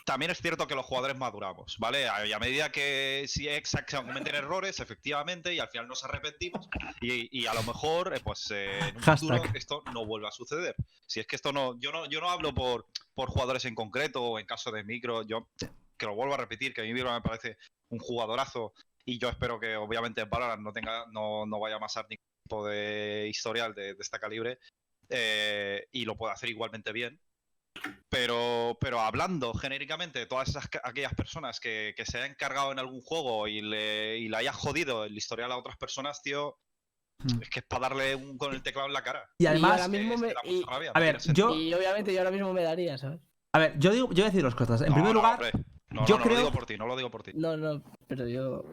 también 0.06 0.32
es 0.32 0.40
cierto 0.42 0.68
que 0.68 0.76
los 0.76 0.86
jugadores 0.86 1.16
maduramos, 1.18 1.78
¿vale? 1.80 2.10
A, 2.10 2.26
y 2.26 2.34
a 2.34 2.40
medida 2.40 2.72
que 2.72 3.26
si 3.28 3.46
exa- 3.48 3.86
se 3.88 3.98
cometen 3.98 4.36
errores, 4.36 4.80
efectivamente, 4.80 5.54
y 5.54 5.60
al 5.60 5.70
final 5.70 5.88
nos 5.88 6.04
arrepentimos, 6.04 6.68
y, 7.00 7.40
y 7.40 7.46
a 7.46 7.54
lo 7.54 7.64
mejor, 7.64 8.14
eh, 8.16 8.20
pues 8.24 8.50
eh, 8.52 8.80
en 8.90 8.98
un 8.98 9.04
futuro 9.20 9.44
esto 9.54 9.84
no 9.94 10.06
vuelva 10.06 10.30
a 10.30 10.32
suceder. 10.32 10.76
Si 11.06 11.20
es 11.20 11.28
que 11.28 11.36
esto 11.36 11.52
no, 11.54 11.80
yo 11.80 11.92
no, 11.92 12.06
yo 12.10 12.20
no 12.20 12.30
hablo 12.30 12.54
por, 12.54 12.88
por 13.14 13.30
jugadores 13.30 13.66
en 13.66 13.76
concreto 13.76 14.24
o 14.24 14.40
en 14.40 14.46
caso 14.46 14.72
de 14.72 14.84
micro, 14.84 15.24
yo 15.24 15.50
que 15.98 16.06
lo 16.08 16.16
vuelvo 16.16 16.34
a 16.34 16.38
repetir, 16.38 16.74
que 16.74 16.82
a 16.82 16.84
mí 16.84 16.94
Micro 16.94 17.14
me 17.14 17.22
parece 17.22 17.58
un 17.90 18.00
jugadorazo 18.00 18.74
y 19.06 19.20
yo 19.20 19.30
espero 19.30 19.60
que 19.60 19.76
obviamente 19.76 20.24
Valorant 20.24 20.64
no 20.64 20.74
tenga, 20.74 21.06
no, 21.12 21.46
no 21.46 21.60
vaya 21.60 21.76
a 21.76 21.80
pasar 21.80 22.08
ningún 22.10 22.26
tipo 22.44 22.66
de 22.66 23.28
historial 23.30 23.76
de, 23.76 23.94
de 23.94 23.98
este 24.00 24.20
calibre 24.20 24.58
eh, 25.10 25.88
y 25.92 26.06
lo 26.06 26.16
pueda 26.18 26.34
hacer 26.34 26.50
igualmente 26.50 26.92
bien. 26.92 27.20
Pero, 28.10 28.78
pero 28.82 29.00
hablando 29.00 29.54
genéricamente 29.54 30.20
de 30.20 30.26
todas 30.26 30.50
esas, 30.50 30.68
aquellas 30.84 31.14
personas 31.14 31.60
que, 31.60 31.94
que 31.96 32.06
se 32.06 32.18
hayan 32.18 32.36
cargado 32.36 32.72
en 32.72 32.80
algún 32.80 33.02
juego 33.02 33.48
y 33.48 33.62
le, 33.62 34.18
y 34.18 34.28
le 34.28 34.38
haya 34.38 34.52
jodido 34.54 35.06
el 35.06 35.18
historial 35.18 35.52
a 35.52 35.58
otras 35.58 35.78
personas, 35.78 36.22
tío, 36.22 36.58
Mm. 37.24 37.40
es 37.44 37.50
que 37.52 37.60
es 37.60 37.66
para 37.68 37.90
darle 37.90 38.16
un, 38.16 38.36
con 38.36 38.52
el 38.52 38.64
teclado 38.64 38.88
en 38.88 38.94
la 38.94 39.04
cara. 39.04 39.30
Y 39.38 39.46
además, 39.46 39.74
ahora 39.74 39.88
mismo 39.90 40.18
me- 40.18 40.34
y- 40.44 40.64
rabia, 40.64 40.90
a 40.92 41.00
ver, 41.00 41.20
yo-. 41.34 41.54
Y 41.54 41.72
obviamente 41.72 42.12
yo 42.12 42.18
ahora 42.20 42.32
mismo 42.32 42.52
me 42.52 42.64
daría, 42.64 42.98
¿sabes? 42.98 43.20
a 43.54 43.60
ver, 43.60 43.78
yo 43.78 43.92
digo, 43.92 44.08
yo 44.08 44.16
voy 44.16 44.22
a 44.24 44.26
decir 44.26 44.42
dos 44.42 44.56
cosas. 44.56 44.82
En 44.82 44.88
No, 44.90 44.96
primer 44.96 45.14
no, 45.14 45.20
lugar. 45.22 45.40
No, 45.92 46.08
yo 46.08 46.18
no, 46.18 46.18
no 46.18 46.24
creo- 46.24 46.34
lo 46.34 46.40
digo 46.40 46.52
por 46.52 46.66
ti, 46.66 46.78
no 46.78 46.88
lo 46.88 46.96
digo 46.98 47.12
por 47.12 47.22
ti. 47.22 47.32
No, 47.36 47.56
no, 47.58 47.84
pero 48.08 48.28
yo. 48.28 48.66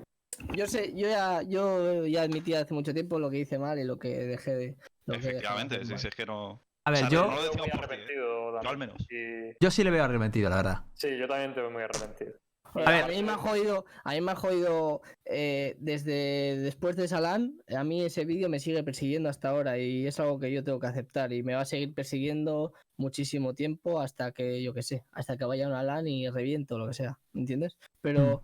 Yo 0.54 0.66
sé, 0.66 0.94
yo 0.96 1.08
ya, 1.08 1.42
yo 1.42 2.06
ya 2.06 2.22
admití 2.22 2.54
hace 2.54 2.72
mucho 2.72 2.94
tiempo 2.94 3.18
lo 3.18 3.28
que 3.28 3.40
hice 3.40 3.58
mal 3.58 3.78
y 3.78 3.84
lo 3.84 3.98
que 3.98 4.08
dejé 4.16 4.54
de. 4.54 4.76
Lo 5.04 5.12
que 5.14 5.18
dejé 5.20 5.26
de 5.28 5.38
Efectivamente, 5.40 5.84
sí, 5.84 5.98
sí, 5.98 6.08
es 6.08 6.14
que 6.14 6.24
no. 6.24 6.62
A 6.88 6.90
ver, 6.90 7.04
o 7.04 7.08
sea, 7.08 7.08
yo, 7.10 7.26
no 7.26 7.30
lo 7.30 7.36
Yo 7.36 7.42
decimos 7.44 7.66
muy 7.66 7.70
por 7.70 7.80
ti, 7.80 7.86
arrepentido 7.86 8.50
Yo 8.52 8.56
al 8.58 8.62
también. 8.64 8.78
menos. 8.78 9.06
Y- 9.10 9.56
yo 9.64 9.70
sí 9.70 9.84
le 9.84 9.90
veo 9.90 10.04
arrepentido, 10.04 10.50
la 10.50 10.56
verdad. 10.56 10.84
Sí, 10.94 11.08
yo 11.18 11.28
también 11.28 11.54
te 11.54 11.60
veo 11.60 11.70
muy 11.70 11.82
arrepentido. 11.82 12.32
A, 12.74 12.90
ver. 12.90 13.08
mí 13.08 13.22
me 13.22 13.32
ha 13.32 13.36
jodido, 13.38 13.86
a 14.04 14.12
mí 14.12 14.20
me 14.20 14.32
ha 14.32 14.36
jodido 14.36 15.00
eh, 15.24 15.74
desde 15.80 16.58
después 16.58 16.96
de 16.96 17.08
Salán, 17.08 17.60
a 17.74 17.82
mí 17.82 18.04
ese 18.04 18.26
vídeo 18.26 18.50
me 18.50 18.60
sigue 18.60 18.82
persiguiendo 18.84 19.30
hasta 19.30 19.48
ahora 19.48 19.78
y 19.78 20.06
es 20.06 20.20
algo 20.20 20.38
que 20.38 20.52
yo 20.52 20.62
tengo 20.62 20.78
que 20.78 20.86
aceptar 20.86 21.32
y 21.32 21.42
me 21.42 21.54
va 21.54 21.62
a 21.62 21.64
seguir 21.64 21.94
persiguiendo 21.94 22.74
muchísimo 22.98 23.54
tiempo 23.54 24.00
hasta 24.00 24.32
que, 24.32 24.62
yo 24.62 24.74
que 24.74 24.82
sé, 24.82 25.04
hasta 25.12 25.38
que 25.38 25.46
vaya 25.46 25.64
a 25.64 25.70
una 25.70 25.82
LAN 25.82 26.08
y 26.08 26.28
reviento, 26.28 26.76
lo 26.78 26.86
que 26.86 26.92
sea, 26.92 27.18
¿me 27.32 27.40
entiendes? 27.40 27.78
Pero 28.02 28.42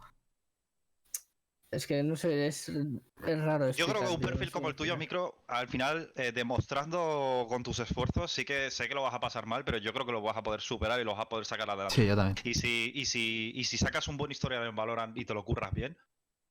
Es 1.75 1.87
que 1.87 2.03
no 2.03 2.17
sé, 2.17 2.47
es, 2.47 2.69
es 2.69 3.41
raro. 3.41 3.71
Yo 3.73 3.87
creo 3.87 4.01
que 4.03 4.13
un 4.13 4.21
perfil 4.21 4.51
como 4.51 4.69
el 4.69 4.75
tuyo. 4.75 4.97
Micro, 4.97 5.45
al 5.49 5.69
final, 5.69 6.13
eh, 6.17 6.33
demostrando 6.33 7.47
con 7.49 7.63
tus 7.63 7.81
esfuerzos, 7.81 8.31
sí 8.31 8.45
que 8.45 8.71
sé 8.71 8.89
que 8.89 8.95
lo 8.95 9.03
vas 9.03 9.15
a 9.15 9.21
pasar 9.21 9.47
mal, 9.47 9.65
pero 9.65 9.79
yo 9.79 9.93
creo 9.93 10.07
que 10.07 10.13
lo 10.13 10.23
vas 10.23 10.37
a 10.37 10.43
poder 10.43 10.61
superar 10.61 11.01
y 11.01 11.05
lo 11.05 11.13
vas 11.13 11.23
a 11.23 11.29
poder 11.29 11.47
sacar 11.47 11.69
adelante. 11.69 11.95
Sí, 11.95 12.07
yo 12.07 12.17
también. 12.17 12.37
Y 12.45 12.55
si, 12.55 12.93
y 12.95 13.07
si, 13.07 13.53
y 13.55 13.65
si 13.65 13.77
sacas 13.77 14.09
un 14.09 14.17
buen 14.17 14.31
historial 14.31 14.67
en 14.67 14.77
Valorant 14.77 15.17
y 15.17 15.25
te 15.25 15.35
lo 15.35 15.45
curras 15.45 15.73
bien, 15.73 15.97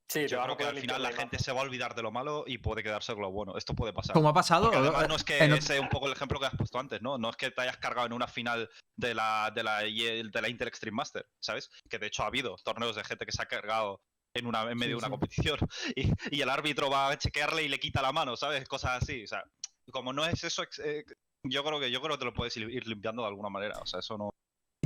Sí, 0.10 0.28
yo 0.28 0.44
creo 0.44 0.58
que 0.58 0.66
al 0.66 0.78
final 0.78 1.02
la 1.02 1.12
gente 1.12 1.40
se 1.40 1.52
va 1.52 1.62
a 1.62 1.64
olvidar 1.64 1.96
de 1.96 2.04
lo 2.04 2.12
malo 2.12 2.44
y 2.46 2.60
puede 2.60 2.84
quedarse 2.84 3.14
con 3.14 3.22
lo 3.22 3.32
bueno. 3.32 3.58
Esto 3.58 3.74
puede 3.74 3.94
pasar. 3.94 4.14
Como 4.14 4.30
ha 4.30 4.34
pasado. 4.34 4.72
Además 4.72 5.08
no 5.08 5.16
es 5.16 5.24
que 5.24 5.40
en 5.40 5.54
ese 5.54 5.76
es 5.76 5.82
un 5.82 5.90
poco 5.90 6.08
el 6.08 6.14
ejemplo 6.14 6.40
que 6.40 6.46
has 6.46 6.56
puesto 6.56 6.78
antes, 6.78 7.02
¿no? 7.02 7.18
No 7.18 7.30
es 7.30 7.36
que 7.36 7.52
te 7.52 7.62
hayas 7.62 7.78
cargado 7.78 8.06
en 8.06 8.14
una 8.14 8.28
final 8.28 8.70
de 8.96 9.16
la, 9.16 9.52
de 9.56 9.64
la, 9.64 9.80
de 9.80 10.42
la 10.42 10.50
Intel 10.50 10.68
Extreme 10.68 10.96
Master, 10.96 11.26
¿sabes? 11.40 11.72
Que 11.90 11.98
de 11.98 12.08
hecho 12.08 12.24
ha 12.24 12.28
habido 12.28 12.56
torneos 12.64 12.96
de 12.96 13.04
gente 13.04 13.26
que 13.26 13.32
se 13.32 13.42
ha 13.42 13.48
cargado 13.48 14.02
en, 14.34 14.46
una, 14.46 14.70
en 14.70 14.78
medio 14.78 14.92
Sí, 14.92 14.92
de 14.92 14.96
una 14.98 15.08
sí. 15.08 15.12
competición 15.12 15.60
y, 15.96 16.12
y 16.36 16.42
el 16.42 16.50
árbitro 16.50 16.90
va 16.90 17.10
a 17.10 17.18
chequearle 17.18 17.64
y 17.64 17.70
le 17.70 17.80
quita 17.80 18.02
la 18.02 18.12
mano, 18.12 18.36
¿sabes? 18.36 18.68
Cosas 18.68 19.02
así. 19.04 19.24
O 19.24 19.28
sea, 19.28 19.44
como 19.92 20.14
no 20.14 20.26
es 20.26 20.44
eso, 20.44 20.64
eh, 20.84 21.04
yo 21.44 21.64
creo 21.64 21.80
que 21.80 21.92
yo 21.92 22.02
creo 22.02 22.16
que 22.16 22.20
te 22.20 22.26
lo 22.26 22.34
puedes 22.34 22.56
ir 22.58 22.88
limpiando 22.88 23.22
de 23.24 23.28
alguna 23.30 23.50
manera. 23.50 23.80
O 23.80 23.86
sea, 23.86 24.00
eso 24.00 24.18
no. 24.18 24.30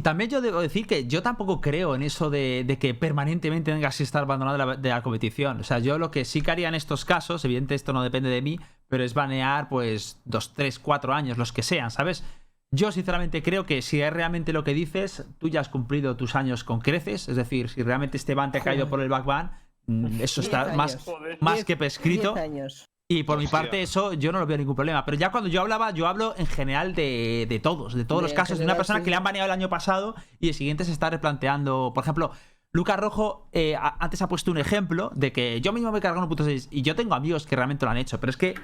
También 0.03 0.29
yo 0.29 0.41
debo 0.41 0.61
decir 0.61 0.85
que 0.85 1.07
yo 1.07 1.23
tampoco 1.23 1.59
creo 1.59 1.95
en 1.95 2.03
eso 2.03 2.29
de, 2.29 2.63
de 2.65 2.77
que 2.77 2.93
permanentemente 2.93 3.71
tengas 3.71 3.97
que 3.97 4.03
estar 4.03 4.23
abandonado 4.23 4.57
de 4.57 4.65
la, 4.65 4.75
de 4.75 4.89
la 4.89 5.01
competición. 5.01 5.59
O 5.59 5.63
sea, 5.63 5.79
yo 5.79 5.97
lo 5.97 6.11
que 6.11 6.23
sí 6.23 6.41
que 6.41 6.51
haría 6.51 6.67
en 6.67 6.75
estos 6.75 7.03
casos, 7.03 7.43
evidente 7.45 7.73
esto 7.73 7.93
no 7.93 8.03
depende 8.03 8.29
de 8.29 8.41
mí, 8.43 8.59
pero 8.87 9.03
es 9.03 9.15
banear 9.15 9.69
pues 9.69 10.21
dos, 10.23 10.53
tres, 10.53 10.77
cuatro 10.77 11.13
años, 11.13 11.37
los 11.39 11.51
que 11.51 11.63
sean, 11.63 11.89
¿sabes? 11.89 12.23
Yo 12.71 12.91
sinceramente 12.91 13.41
creo 13.41 13.65
que 13.65 13.81
si 13.81 14.01
es 14.01 14.11
realmente 14.11 14.51
lo 14.51 14.63
que 14.63 14.73
dices, 14.73 15.25
tú 15.37 15.47
ya 15.47 15.61
has 15.61 15.69
cumplido 15.69 16.17
tus 16.17 16.35
años 16.35 16.63
con 16.63 16.81
creces, 16.81 17.29
es 17.29 17.35
decir, 17.35 17.69
si 17.69 17.81
realmente 17.81 18.17
este 18.17 18.35
ban 18.35 18.51
te 18.51 18.57
ha 18.57 18.61
caído 18.61 18.89
por 18.89 18.99
el 18.99 19.07
backban, 19.07 19.51
mm, 19.85 20.21
eso 20.21 20.41
está 20.41 20.73
más. 20.75 20.97
Joder. 20.97 21.37
más 21.39 21.63
que 21.63 21.77
prescrito. 21.77 22.33
10 22.33 22.43
años. 22.43 22.85
Y 23.09 23.23
por 23.23 23.37
mi 23.37 23.47
parte, 23.47 23.81
eso 23.81 24.11
yo 24.11 24.33
no 24.33 24.39
lo 24.39 24.45
veo 24.45 24.57
ningún 24.57 24.75
problema. 24.75 25.05
Pero 25.05 25.17
ya 25.17 25.31
cuando 25.31 25.49
yo 25.49 25.61
hablaba, 25.61 25.91
yo 25.91 26.07
hablo 26.07 26.35
en 26.37 26.45
general 26.45 26.93
de, 26.93 27.45
de 27.47 27.59
todos, 27.59 27.93
de 27.93 28.03
todos 28.03 28.21
De 28.21 28.27
los 28.27 28.33
casos, 28.33 28.59
de 28.59 28.65
una 28.65 28.75
persona 28.75 28.99
sí, 28.99 29.05
que 29.05 29.11
le 29.11 29.15
han 29.15 29.23
baneado 29.23 29.45
el 29.45 29.51
año 29.51 29.69
pasado 29.69 30.13
y 30.41 30.49
el 30.49 30.53
siguiente 30.53 30.83
se 30.83 30.91
está 30.91 31.09
replanteando. 31.09 31.93
Por 31.95 32.03
ejemplo, 32.03 32.31
Lucas 32.73 32.99
Rojo 32.99 33.47
eh, 33.53 33.77
antes 33.79 34.21
ha 34.21 34.27
puesto 34.27 34.51
un 34.51 34.57
ejemplo 34.57 35.11
de 35.15 35.31
que 35.31 35.61
yo 35.61 35.71
mismo 35.71 35.91
me 35.91 35.99
he 35.99 36.01
cargado 36.01 36.27
1.6 36.27 36.67
y 36.69 36.81
yo 36.81 36.95
tengo 36.95 37.15
amigos 37.15 37.45
que 37.45 37.55
realmente 37.55 37.85
lo 37.85 37.91
han 37.91 37.97
hecho, 37.97 38.19
pero 38.19 38.29
es 38.29 38.37
que 38.37 38.55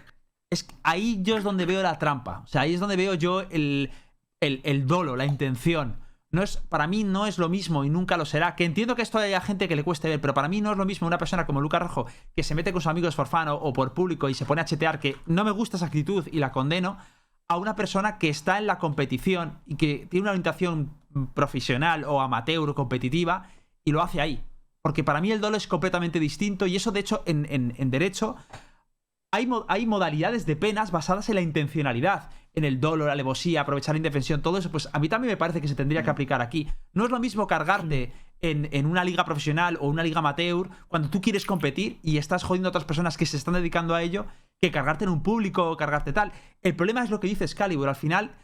es 0.53 0.67
ahí 0.83 1.19
yo 1.23 1.37
es 1.37 1.43
donde 1.43 1.65
veo 1.65 1.81
la 1.83 1.97
trampa. 1.99 2.41
O 2.43 2.47
sea, 2.47 2.61
ahí 2.61 2.73
es 2.73 2.79
donde 2.79 2.95
veo 2.95 3.13
yo 3.15 3.41
el, 3.41 3.91
el, 4.39 4.61
el 4.63 4.87
dolo, 4.87 5.15
la 5.15 5.25
intención. 5.25 5.97
No 6.31 6.41
es, 6.41 6.57
para 6.57 6.87
mí 6.87 7.03
no 7.03 7.27
es 7.27 7.37
lo 7.37 7.47
mismo 7.47 7.83
y 7.85 7.89
nunca 7.91 8.17
lo 8.17 8.25
será. 8.25 8.55
Que 8.55 8.65
entiendo 8.65 8.95
que 8.95 9.03
esto 9.03 9.19
haya 9.19 9.39
gente 9.39 9.67
que 9.67 9.75
le 9.75 9.83
cueste 9.83 10.09
ver, 10.09 10.19
pero 10.19 10.33
para 10.33 10.47
mí 10.47 10.61
no 10.61 10.71
es 10.71 10.77
lo 10.77 10.85
mismo 10.85 11.05
una 11.05 11.19
persona 11.19 11.45
como 11.45 11.61
Lucas 11.61 11.81
Rojo 11.83 12.07
que 12.35 12.41
se 12.41 12.55
mete 12.55 12.71
con 12.71 12.81
sus 12.81 12.89
amigos 12.89 13.15
por 13.15 13.27
fan 13.27 13.49
o, 13.49 13.71
por 13.73 13.93
público 13.93 14.29
y 14.29 14.33
se 14.33 14.45
pone 14.45 14.61
a 14.61 14.65
chetear, 14.65 14.99
que 14.99 15.15
no 15.27 15.43
me 15.43 15.51
gusta 15.51 15.77
esa 15.77 15.85
actitud 15.85 16.27
y 16.31 16.39
la 16.39 16.51
condeno, 16.51 16.97
a 17.47 17.57
una 17.57 17.75
persona 17.75 18.17
que 18.17 18.29
está 18.29 18.57
en 18.57 18.65
la 18.65 18.79
competición 18.79 19.59
y 19.67 19.75
que 19.75 20.07
tiene 20.09 20.23
una 20.23 20.31
orientación 20.31 20.93
profesional 21.35 22.03
o 22.05 22.19
amateur 22.21 22.67
o 22.69 22.73
competitiva 22.73 23.49
y 23.85 23.91
lo 23.91 24.01
hace 24.01 24.19
ahí. 24.19 24.43
Porque 24.81 25.03
para 25.03 25.21
mí 25.21 25.31
el 25.31 25.39
dolo 25.39 25.55
es 25.57 25.67
completamente 25.67 26.19
distinto 26.19 26.65
y 26.65 26.75
eso, 26.75 26.91
de 26.91 26.99
hecho, 27.01 27.21
en- 27.25 27.45
en 27.77 27.91
derecho 27.91 28.35
hay, 29.33 29.47
mo- 29.47 29.65
hay 29.67 29.85
modalidades 29.87 30.45
de 30.45 30.55
penas 30.55 30.91
basadas 30.91 31.27
en 31.29 31.35
la 31.35 31.41
intencionalidad. 31.41 32.29
En 32.53 32.65
el 32.65 32.79
dolo, 32.79 33.07
la 33.07 33.13
alevosía, 33.13 33.61
aprovechar 33.61 33.95
la 33.95 33.97
indefensión, 33.97 34.43
todo 34.43 34.59
eso, 34.59 34.69
pues 34.69 34.87
a 34.93 34.99
mí 34.99 35.09
también 35.09 35.31
me 35.31 35.37
parece 35.37 35.59
que 35.59 35.67
se 35.67 35.73
tendría 35.73 36.03
que 36.03 36.11
aplicar 36.11 36.39
aquí. 36.39 36.69
No 36.93 37.03
es 37.03 37.09
lo 37.09 37.19
mismo 37.19 37.47
cargarte 37.47 38.13
en, 38.41 38.69
en 38.71 38.85
una 38.85 39.03
liga 39.03 39.25
profesional 39.25 39.79
o 39.81 39.87
una 39.87 40.03
liga 40.03 40.19
amateur 40.19 40.69
cuando 40.87 41.09
tú 41.09 41.19
quieres 41.19 41.45
competir 41.47 41.97
y 42.03 42.17
estás 42.17 42.43
jodiendo 42.43 42.67
a 42.67 42.69
otras 42.69 42.85
personas 42.85 43.17
que 43.17 43.25
se 43.25 43.37
están 43.37 43.55
dedicando 43.55 43.95
a 43.95 44.03
ello 44.03 44.27
que 44.61 44.69
cargarte 44.69 45.05
en 45.05 45.09
un 45.09 45.23
público 45.23 45.67
o 45.71 45.77
cargarte 45.77 46.13
tal. 46.13 46.31
El 46.61 46.75
problema 46.75 47.03
es 47.03 47.09
lo 47.09 47.19
que 47.19 47.27
dice 47.27 47.43
Excalibur. 47.45 47.89
Al 47.89 47.95
final, 47.95 48.35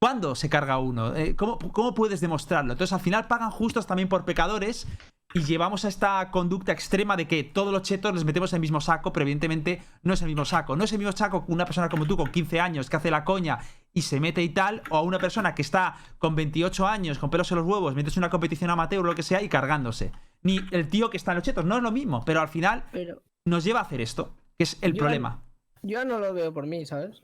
¿cuándo 0.00 0.36
se 0.36 0.48
carga 0.48 0.78
uno? 0.78 1.16
Eh, 1.16 1.34
¿cómo, 1.34 1.58
¿Cómo 1.58 1.92
puedes 1.92 2.20
demostrarlo? 2.20 2.72
Entonces, 2.72 2.92
al 2.92 3.00
final 3.00 3.26
pagan 3.26 3.50
justos 3.50 3.84
también 3.86 4.08
por 4.08 4.24
pecadores 4.24 4.86
y 5.32 5.40
llevamos 5.44 5.84
a 5.84 5.88
esta 5.88 6.30
conducta 6.30 6.72
extrema 6.72 7.16
de 7.16 7.28
que 7.28 7.44
todos 7.44 7.72
los 7.72 7.82
chetos 7.82 8.12
les 8.14 8.24
metemos 8.24 8.52
en 8.52 8.56
el 8.56 8.60
mismo 8.62 8.80
saco, 8.80 9.12
pero 9.12 9.22
evidentemente 9.22 9.80
no 10.02 10.14
es 10.14 10.22
el 10.22 10.28
mismo 10.28 10.44
saco. 10.44 10.74
No 10.74 10.84
es 10.84 10.92
el 10.92 10.98
mismo 10.98 11.12
saco 11.12 11.44
una 11.48 11.64
persona 11.64 11.88
como 11.88 12.04
tú 12.06 12.16
con 12.16 12.30
15 12.32 12.58
años 12.60 12.90
que 12.90 12.96
hace 12.96 13.10
la 13.12 13.24
coña 13.24 13.58
y 13.92 14.02
se 14.02 14.18
mete 14.18 14.42
y 14.42 14.48
tal, 14.48 14.82
o 14.90 14.96
a 14.96 15.02
una 15.02 15.18
persona 15.18 15.54
que 15.54 15.62
está 15.62 15.96
con 16.18 16.34
28 16.34 16.86
años, 16.86 17.18
con 17.18 17.30
pelos 17.30 17.50
en 17.52 17.58
los 17.58 17.66
huevos, 17.66 17.94
metes 17.94 18.16
una 18.16 18.28
competición 18.30 18.70
amateur 18.70 19.00
o 19.00 19.04
lo 19.04 19.14
que 19.14 19.22
sea 19.22 19.40
y 19.42 19.48
cargándose. 19.48 20.10
Ni 20.42 20.60
el 20.72 20.88
tío 20.88 21.10
que 21.10 21.16
está 21.16 21.30
en 21.32 21.36
los 21.36 21.44
chetos, 21.44 21.64
no 21.64 21.76
es 21.76 21.82
lo 21.82 21.92
mismo, 21.92 22.24
pero 22.24 22.40
al 22.40 22.48
final 22.48 22.84
Pero 22.90 23.22
nos 23.44 23.62
lleva 23.64 23.80
a 23.80 23.82
hacer 23.82 24.00
esto, 24.00 24.34
que 24.58 24.64
es 24.64 24.78
el 24.82 24.94
Yo- 24.94 24.98
problema. 24.98 25.42
yo 25.82 26.04
no 26.04 26.18
lo 26.18 26.34
veo 26.34 26.52
por 26.52 26.66
mí, 26.66 26.84
¿sabes? 26.86 27.22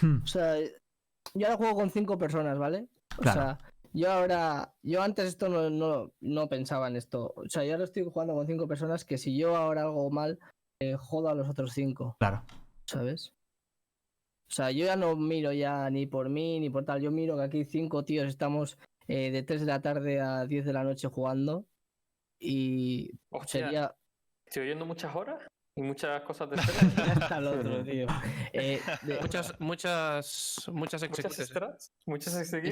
Hmm. 0.00 0.22
O 0.22 0.26
sea, 0.26 0.54
yo 1.34 1.46
ahora 1.46 1.56
juego 1.58 1.74
con 1.74 1.90
cinco 1.90 2.16
personas, 2.18 2.58
¿vale? 2.58 2.86
O 3.18 3.22
Claro. 3.22 3.40
sea, 3.40 3.58
yo 3.92 4.10
ahora, 4.10 4.74
yo 4.82 5.02
antes 5.02 5.26
esto 5.26 5.48
no, 5.48 5.70
no, 5.70 6.12
no 6.20 6.48
pensaba 6.48 6.88
en 6.88 6.96
esto. 6.96 7.32
O 7.36 7.48
sea, 7.48 7.64
yo 7.64 7.72
ahora 7.72 7.84
estoy 7.84 8.04
jugando 8.04 8.34
con 8.34 8.46
cinco 8.46 8.66
personas 8.68 9.04
que 9.04 9.18
si 9.18 9.36
yo 9.36 9.56
ahora 9.56 9.82
hago 9.82 10.10
mal, 10.10 10.38
eh, 10.80 10.94
jodo 10.96 11.28
a 11.28 11.34
los 11.34 11.48
otros 11.48 11.72
cinco, 11.72 12.16
Claro. 12.18 12.44
¿sabes? 12.84 13.32
O 14.50 14.54
sea, 14.54 14.70
yo 14.70 14.86
ya 14.86 14.96
no 14.96 15.14
miro 15.16 15.52
ya 15.52 15.90
ni 15.90 16.06
por 16.06 16.28
mí 16.28 16.58
ni 16.60 16.70
por 16.70 16.84
tal. 16.84 17.02
Yo 17.02 17.10
miro 17.10 17.36
que 17.36 17.42
aquí 17.42 17.64
cinco 17.64 18.04
tíos 18.04 18.28
estamos 18.28 18.78
eh, 19.06 19.30
de 19.30 19.42
3 19.42 19.60
de 19.62 19.66
la 19.66 19.82
tarde 19.82 20.20
a 20.20 20.46
10 20.46 20.64
de 20.64 20.72
la 20.72 20.84
noche 20.84 21.08
jugando 21.08 21.66
y 22.40 23.10
Hostia, 23.30 23.64
sería... 23.64 23.96
estoy 24.46 24.62
oyendo 24.64 24.86
muchas 24.86 25.14
horas 25.14 25.40
y 25.78 25.82
muchas 25.82 26.22
cosas 26.22 26.50
de 26.50 26.56
Ya 26.96 27.12
está 27.12 27.38
el 27.38 27.46
otro, 27.46 27.84
tío. 27.84 28.06
Eh, 28.52 28.80
de- 29.02 29.20
Muchas, 29.20 29.54
muchas, 29.60 30.64
muchas 30.72 31.02
muchas 31.02 31.02
execuciones. 31.04 31.48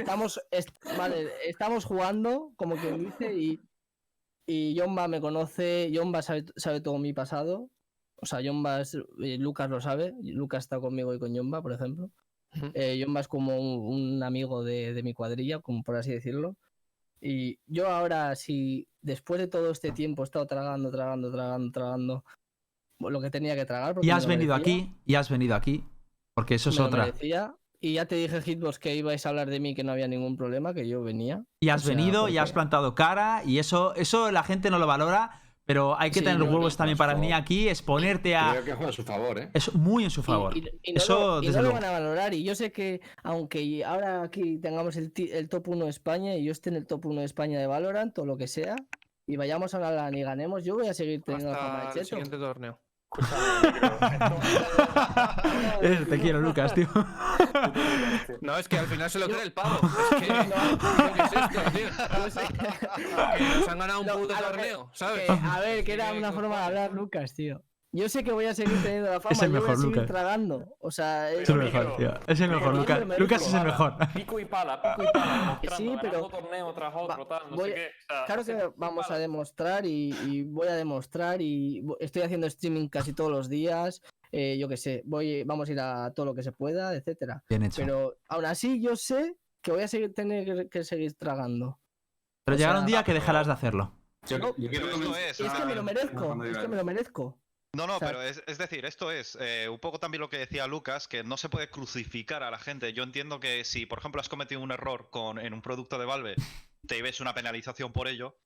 Estamos, 0.01 0.41
est- 0.51 0.71
vale, 0.99 1.29
estamos 1.47 1.85
jugando, 1.85 2.53
como 2.57 2.77
quien 2.77 3.05
dice, 3.05 3.33
y, 3.35 3.63
y 4.47 4.75
Yomba 4.75 5.09
me 5.09 5.21
conoce, 5.21 5.91
Yomba 5.93 6.23
sabe, 6.23 6.45
sabe 6.57 6.81
todo 6.81 6.99
mi 6.99 7.13
pasado. 7.13 7.71
O 8.17 8.27
sea, 8.27 8.41
Yomba 8.41 8.81
es, 8.81 8.95
eh, 8.95 9.37
Lucas 9.39 9.69
lo 9.71 9.81
sabe, 9.81 10.15
Lucas 10.23 10.65
está 10.65 10.81
conmigo 10.81 11.15
y 11.15 11.19
con 11.19 11.35
Yomba, 11.35 11.63
por 11.63 11.73
ejemplo. 11.73 12.11
Eh, 12.75 12.97
Yomba 12.99 13.21
es 13.21 13.29
como 13.29 13.61
un, 13.61 13.95
un 14.15 14.23
amigo 14.23 14.65
de, 14.65 14.95
de 14.95 15.03
mi 15.03 15.13
cuadrilla, 15.15 15.59
como 15.61 15.83
por 15.83 15.97
así 15.97 16.11
decirlo. 16.13 16.57
Y 17.21 17.59
yo 17.67 17.89
ahora, 17.89 18.35
si 18.37 18.89
después 19.03 19.39
de 19.41 19.47
todo 19.49 19.71
este 19.71 19.91
tiempo 19.93 20.23
he 20.23 20.25
estado 20.25 20.47
tragando, 20.47 20.91
tragando, 20.91 21.31
tragando, 21.31 21.71
tragando 21.73 22.25
lo 22.99 23.21
que 23.21 23.31
tenía 23.31 23.55
que 23.55 23.65
tragar. 23.65 23.95
Y 24.03 24.07
me 24.07 24.13
has 24.13 24.25
lo 24.25 24.29
venido 24.31 24.55
merecía, 24.57 24.75
aquí, 24.75 24.93
y 25.05 25.15
has 25.15 25.31
venido 25.31 25.55
aquí, 25.55 25.85
porque 26.35 26.55
eso 26.57 26.71
es 26.71 26.77
me 26.77 26.83
lo 26.83 26.87
otra. 26.89 27.05
merecía, 27.07 27.55
Y 27.79 27.93
ya 27.95 28.07
te 28.07 28.15
dije, 28.17 28.41
Hitbox, 28.41 28.79
que 28.79 28.97
ibais 28.97 29.27
a 29.27 29.29
hablar 29.29 29.51
de 29.51 29.61
mí, 29.61 29.75
que 29.75 29.85
no 29.85 29.93
había 29.93 30.09
ningún 30.09 30.37
problema, 30.37 30.73
que 30.73 30.89
yo 30.89 31.03
venía. 31.03 31.45
Y 31.61 31.69
has 31.69 31.83
O 31.83 31.87
sea, 31.87 31.95
venido, 31.95 32.29
y 32.29 32.39
has 32.39 32.53
plantado 32.53 32.95
cara, 32.95 33.43
y 33.45 33.59
eso, 33.59 33.95
eso 33.95 34.33
la 34.33 34.43
gente 34.43 34.71
no 34.71 34.79
lo 34.79 34.87
valora, 34.87 35.43
pero 35.67 35.99
hay 35.99 36.11
que 36.11 36.21
Sí, 36.21 36.25
tener 36.25 36.43
huevos 36.43 36.77
también 36.79 36.97
para 36.97 37.15
venir 37.15 37.35
aquí, 37.35 37.69
exponerte 37.69 38.35
a. 38.35 38.53
Creo 38.53 38.65
que 38.65 38.73
juega 38.73 38.89
a 38.91 38.93
su 38.93 39.03
favor, 39.05 39.39
¿eh? 39.39 39.51
Es 39.53 39.75
muy 39.75 40.05
en 40.05 40.11
su 40.11 40.23
favor. 40.23 40.57
Y, 40.57 40.61
y- 40.61 40.71
y 40.85 40.93
no, 40.95 40.99
Eso, 40.99 41.19
lo, 41.37 41.43
y 41.43 41.47
desde 41.49 41.59
no 41.59 41.63
lo 41.65 41.69
luego. 41.71 41.81
van 41.85 41.91
a 41.91 41.93
valorar. 41.99 42.33
Y 42.35 42.45
yo 42.45 42.55
sé 42.55 42.73
que, 42.73 43.01
aunque 43.25 43.85
ahora 43.85 44.23
aquí 44.23 44.59
tengamos 44.59 44.97
el, 44.97 45.13
ti- 45.13 45.31
el 45.31 45.49
top 45.49 45.69
1 45.69 45.85
de 45.85 45.91
España 45.91 46.35
y 46.35 46.45
yo 46.45 46.53
esté 46.53 46.71
en 46.71 46.77
el 46.77 46.87
top 46.87 47.05
1 47.07 47.21
de 47.21 47.27
España 47.27 47.59
de 47.61 47.67
Valorant 47.67 48.19
o 48.19 48.25
lo 48.25 48.37
que 48.39 48.47
sea, 48.47 48.75
y 49.27 49.37
vayamos 49.37 49.75
a 49.75 49.81
la 49.81 49.91
LAN 49.91 50.15
y 50.15 50.23
ganemos, 50.23 50.65
yo 50.65 50.77
voy 50.77 50.87
a 50.87 50.95
seguir 50.95 51.23
teniendo 51.23 51.51
la 51.53 51.59
fama 51.59 51.81
de 51.81 51.87
el 51.89 51.93
cheto. 51.93 52.05
siguiente 52.07 52.39
torneo. 52.39 52.79
Te 56.09 56.21
quiero, 56.21 56.41
Lucas, 56.41 56.75
tío. 56.75 56.89
No, 58.41 58.57
es 58.57 58.69
que 58.69 58.79
al 58.79 58.87
final 58.87 59.11
se 59.11 59.19
lo 59.19 59.27
cree 59.27 59.43
el 59.43 59.53
pavo. 59.53 59.79
Es 59.83 60.21
que, 60.21 60.27
¿qué 60.27 61.23
es 61.23 61.33
esto, 61.33 61.61
tío? 61.73 61.89
Que 63.37 63.45
nos 63.45 63.69
han 63.69 63.79
ganado 63.79 64.01
un 64.01 64.07
puto 64.07 64.35
torneo, 64.35 64.91
¿sabes? 64.93 65.27
Que, 65.27 65.33
a 65.33 65.61
ver, 65.61 65.85
que 65.85 65.93
era 65.95 66.13
una 66.13 66.33
forma 66.33 66.59
de 66.59 66.65
hablar, 66.65 66.93
Lucas, 66.93 67.35
tío. 67.35 67.63
Yo 67.93 68.09
sé 68.11 68.23
que 68.25 68.33
voy 68.33 68.45
a 68.45 68.53
seguir 68.55 68.77
teniendo 68.83 69.09
la 69.11 69.21
fama, 69.21 69.33
Es 69.33 69.43
el 69.43 69.49
yo 69.53 69.53
voy 69.53 69.59
a 69.59 69.61
mejor, 69.63 69.77
seguir 69.77 69.97
Lucas. 69.97 70.07
tragando. 70.11 70.77
O 70.81 70.91
sea, 70.91 71.33
es- 71.33 71.41
Es 71.43 71.49
el 71.49 71.57
mejor, 71.57 71.97
tío. 71.97 72.15
Es 72.27 72.41
el 72.41 72.51
mejor, 72.51 72.75
Lucas. 72.77 73.19
Lucas 73.19 73.47
es 73.47 73.55
el 73.55 73.65
mejor. 73.65 73.95
Pico 74.13 74.41
y 74.41 74.45
pala, 74.45 74.83
pico 74.83 75.03
y 75.03 75.13
pala, 75.13 75.37
demostrando, 75.61 75.77
Sí, 75.77 75.97
pero- 76.03 76.13
ganando 76.13 76.29
torneo 76.29 76.75
tras 76.75 76.95
otro, 76.95 77.27
Va- 77.27 77.29
tal, 77.41 77.51
no 77.51 77.57
voy- 77.57 77.71
sé 77.71 77.75
qué. 77.75 77.87
o 77.87 78.15
sea, 78.17 78.25
Claro 78.27 78.45
que 78.45 78.55
pico 78.55 78.67
y 78.69 78.73
vamos 78.77 79.05
a 79.07 79.09
pala. 79.09 79.19
demostrar 79.21 79.87
y, 79.87 80.11
y 80.27 80.43
voy 80.43 80.69
a 80.69 80.75
demostrar 80.75 81.41
y 81.41 81.81
vo- 81.83 81.97
estoy 82.01 82.23
haciendo 82.23 82.47
streaming 82.49 82.89
casi 82.89 83.13
todos 83.13 83.31
los 83.31 83.49
días. 83.49 84.03
eh, 84.33 84.59
yo 84.59 84.69
qué 84.69 84.77
sé, 84.77 85.03
voy, 85.07 85.45
vamos 85.45 85.69
a 85.69 85.73
ir 85.73 85.81
a 85.81 86.13
todo 86.13 86.27
lo 86.27 86.35
que 86.35 86.43
se 86.43 86.51
pueda, 86.53 86.93
etcétera. 86.95 87.43
Bien 87.49 87.63
hecho. 87.63 87.81
Pero, 87.81 87.97
Pero 88.11 88.17
aún 88.29 88.45
así 88.45 88.83
yo 88.83 88.95
sé 88.97 89.37
que 89.63 89.71
voy 89.71 89.83
a 89.83 89.89
seguir 89.89 90.13
tener 90.15 90.45
que, 90.45 90.69
que 90.69 90.85
seguir 90.85 91.15
tragando. 91.15 91.79
o 92.47 92.51
llegará 92.53 92.75
sea, 92.75 92.81
un 92.81 92.87
día 92.87 93.05
que 93.05 93.15
dejarás 93.15 93.47
de 93.47 93.53
hacerlo. 93.55 93.95
Yo, 94.29 94.39
No, 94.39 94.49
yo 94.59 94.69
quiero 94.69 94.87
pero 94.87 94.97
esto 94.97 95.07
comentar- 95.07 95.31
es, 95.31 95.41
Y 95.41 95.47
es 95.47 95.53
que 95.53 95.65
me 95.65 95.75
lo 95.77 95.83
merezco, 95.85 96.27
cuando 96.27 96.45
es 96.45 96.59
que 96.59 96.69
me 96.69 96.77
lo 96.77 96.85
merezco. 96.85 97.39
No, 97.77 97.87
no, 97.87 97.97
O 97.97 97.99
sea- 97.99 98.09
pero 98.09 98.23
es, 98.23 98.43
es 98.47 98.59
decir, 98.59 98.85
esto 98.87 99.11
es 99.13 99.37
eh, 99.41 99.69
un 99.69 99.79
poco 99.79 100.01
también 100.01 100.21
lo 100.23 100.29
que 100.31 100.39
decía 100.39 100.67
Lucas, 100.67 101.07
que 101.09 101.23
no 101.23 101.37
se 101.37 101.49
puede 101.49 101.69
crucificar 101.71 102.43
a 102.43 102.51
la 102.51 102.59
gente. 102.59 102.93
Yo 102.93 103.03
entiendo 103.03 103.39
que 103.39 103.65
si, 103.65 103.85
por 103.87 103.99
ejemplo, 103.99 104.21
has 104.21 104.29
cometido 104.29 104.61
un 104.61 104.73
error 104.73 105.11
con, 105.11 105.39
en 105.39 105.53
un 105.53 105.63
producto 105.63 105.99
de 105.99 106.07
Valve, 106.07 106.35
te 106.87 107.03
ves 107.03 107.21
una 107.21 107.35
penalización 107.35 107.93
por 107.93 108.09
ello, 108.09 108.39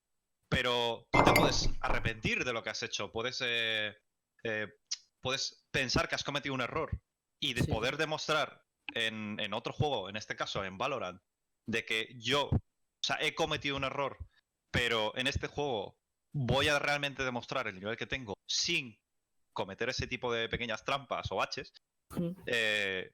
pero 0.48 1.07
tú 1.11 1.23
te 1.23 1.32
puedes 1.32 1.69
arrepentir 1.81 2.44
de 2.44 2.52
lo 2.52 2.62
que 2.62 2.70
has 2.70 2.82
hecho, 2.82 3.12
puedes, 3.12 3.40
eh, 3.44 3.97
eh, 4.43 4.69
puedes 5.20 5.65
pensar 5.70 6.09
que 6.09 6.16
has 6.16 6.24
cometido 6.24 6.55
un 6.55 6.61
error 6.62 6.90
y 7.39 7.55
de 7.55 7.62
Sí. 7.62 7.70
poder 7.70 7.97
demostrar 7.97 8.65
en, 8.94 9.39
en 9.39 9.55
otro 9.55 9.73
juego, 9.73 10.09
en 10.09 10.16
este 10.16 10.35
caso 10.35 10.65
en 10.65 10.77
Valorant, 10.77 11.23
de 11.66 11.85
que 11.85 12.09
yo, 12.19 12.47
o 12.48 12.61
sea, 13.01 13.19
he 13.20 13.35
cometido 13.36 13.77
un 13.77 13.85
error, 13.85 14.19
pero 14.73 15.16
en 15.16 15.28
este 15.28 15.47
juego 15.47 16.01
voy 16.32 16.66
a 16.69 16.78
realmente 16.81 17.23
demostrar 17.23 17.69
el 17.69 17.77
nivel 17.77 17.97
que 17.97 18.07
tengo 18.07 18.35
sin 18.48 18.98
cometer 19.52 19.89
ese 19.89 20.06
tipo 20.06 20.32
de 20.32 20.48
pequeñas 20.48 20.85
trampas 20.85 21.31
o 21.32 21.36
baches, 21.36 21.72
eh, 22.47 23.10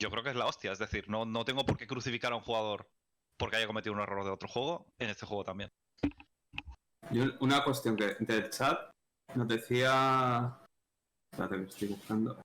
yo 0.00 0.10
creo 0.10 0.22
que 0.22 0.30
es 0.30 0.36
la 0.36 0.46
hostia. 0.46 0.72
Es 0.72 0.78
decir, 0.78 1.08
no, 1.08 1.24
no 1.24 1.44
tengo 1.44 1.64
por 1.64 1.76
qué 1.76 1.86
crucificar 1.86 2.32
a 2.32 2.36
un 2.36 2.42
jugador 2.42 2.88
porque 3.38 3.56
haya 3.56 3.66
cometido 3.66 3.94
un 3.94 4.00
error 4.00 4.24
de 4.24 4.30
otro 4.30 4.48
juego, 4.48 4.86
en 4.98 5.10
este 5.10 5.26
juego 5.26 5.44
también. 5.44 5.70
Yo, 7.10 7.24
una 7.40 7.64
cuestión 7.64 7.96
que 7.96 8.16
del 8.20 8.50
chat 8.50 8.90
nos 9.34 9.48
decía. 9.48 10.58
Espérate, 11.32 11.56
que 11.56 11.70
estoy 11.70 11.88
buscando. 11.88 12.40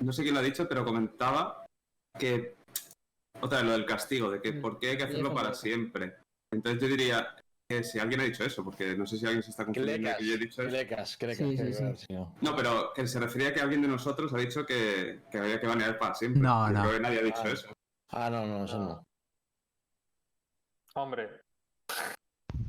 No 0.00 0.12
sé 0.12 0.22
quién 0.22 0.34
lo 0.34 0.40
ha 0.40 0.44
dicho, 0.44 0.68
pero 0.68 0.84
comentaba 0.84 1.66
que. 2.18 2.56
Otra 3.40 3.58
vez 3.58 3.66
lo 3.66 3.72
del 3.72 3.86
castigo, 3.86 4.30
de 4.30 4.40
que 4.40 4.52
Mm, 4.52 4.60
por 4.60 4.78
qué 4.78 4.90
hay 4.90 4.98
que 4.98 5.04
hacerlo 5.04 5.34
para 5.34 5.54
siempre. 5.54 6.16
Entonces 6.52 6.80
yo 6.80 6.88
diría 6.88 7.34
que 7.78 7.84
si 7.84 7.98
alguien 7.98 8.20
ha 8.20 8.24
dicho 8.24 8.44
eso, 8.44 8.62
porque 8.64 8.96
no 8.96 9.06
sé 9.06 9.18
si 9.18 9.24
alguien 9.26 9.42
se 9.42 9.50
está 9.50 9.64
confundiendo 9.64 10.10
que 10.18 10.24
yo 10.26 10.34
he 10.34 10.38
dicho 10.38 10.62
eso. 10.62 10.70
clecas, 10.70 11.16
clecas, 11.16 11.48
Sí, 11.48 11.56
sí, 11.56 11.84
sí. 11.96 12.14
No, 12.40 12.54
pero 12.56 12.92
que 12.94 13.06
se 13.06 13.18
refería 13.20 13.48
a 13.48 13.54
que 13.54 13.60
alguien 13.60 13.82
de 13.82 13.88
nosotros 13.88 14.32
ha 14.34 14.38
dicho 14.38 14.64
que, 14.66 15.20
que 15.30 15.38
había 15.38 15.60
que 15.60 15.66
banear 15.66 15.98
para 15.98 16.14
siempre. 16.14 16.40
No, 16.42 16.68
no. 16.70 16.80
Creo 16.82 16.92
que 16.94 17.00
nadie 17.00 17.18
ha 17.20 17.22
dicho 17.22 17.42
Ah. 17.44 17.50
eso. 17.50 17.72
Ah, 18.10 18.28
no, 18.30 18.46
no, 18.46 18.64
eso 18.66 18.78
no. 18.78 19.02
Hombre, 20.94 21.28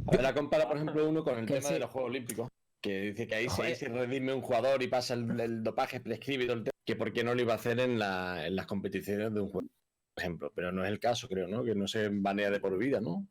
A 0.07 0.11
ver, 0.11 0.21
la 0.21 0.33
compara, 0.33 0.67
por 0.67 0.77
ejemplo, 0.77 1.07
uno 1.07 1.23
con 1.23 1.37
el 1.37 1.45
tema 1.45 1.61
sí. 1.61 1.73
de 1.73 1.79
los 1.79 1.89
Juegos 1.89 2.09
Olímpicos. 2.09 2.49
Que 2.81 2.99
dice 3.11 3.27
que 3.27 3.35
ahí, 3.35 3.49
si, 3.49 3.61
ahí 3.61 3.75
se 3.75 3.87
redime 3.87 4.33
un 4.33 4.41
jugador 4.41 4.81
y 4.83 4.87
pasa 4.87 5.13
el, 5.13 5.39
el 5.39 5.63
dopaje, 5.63 5.99
prescribe 6.01 6.43
y 6.43 6.47
todo 6.47 6.57
el 6.57 6.63
tema, 6.63 6.71
que 6.85 6.95
por 6.97 7.13
qué 7.13 7.23
no 7.23 7.33
lo 7.33 7.41
iba 7.41 7.53
a 7.53 7.55
hacer 7.55 7.79
en, 7.79 7.97
la- 7.97 8.45
en 8.45 8.55
las 8.55 8.65
competiciones 8.65 9.33
de 9.33 9.39
un 9.39 9.49
juego, 9.49 9.67
por 10.15 10.21
ejemplo. 10.23 10.51
Pero 10.53 10.71
no 10.73 10.83
es 10.83 10.91
el 10.91 10.99
caso, 10.99 11.27
creo, 11.29 11.47
¿no? 11.47 11.63
Que 11.63 11.75
no 11.75 11.87
se 11.87 12.09
banea 12.09 12.49
de 12.49 12.59
por 12.59 12.77
vida, 12.77 12.99
¿no? 12.99 13.25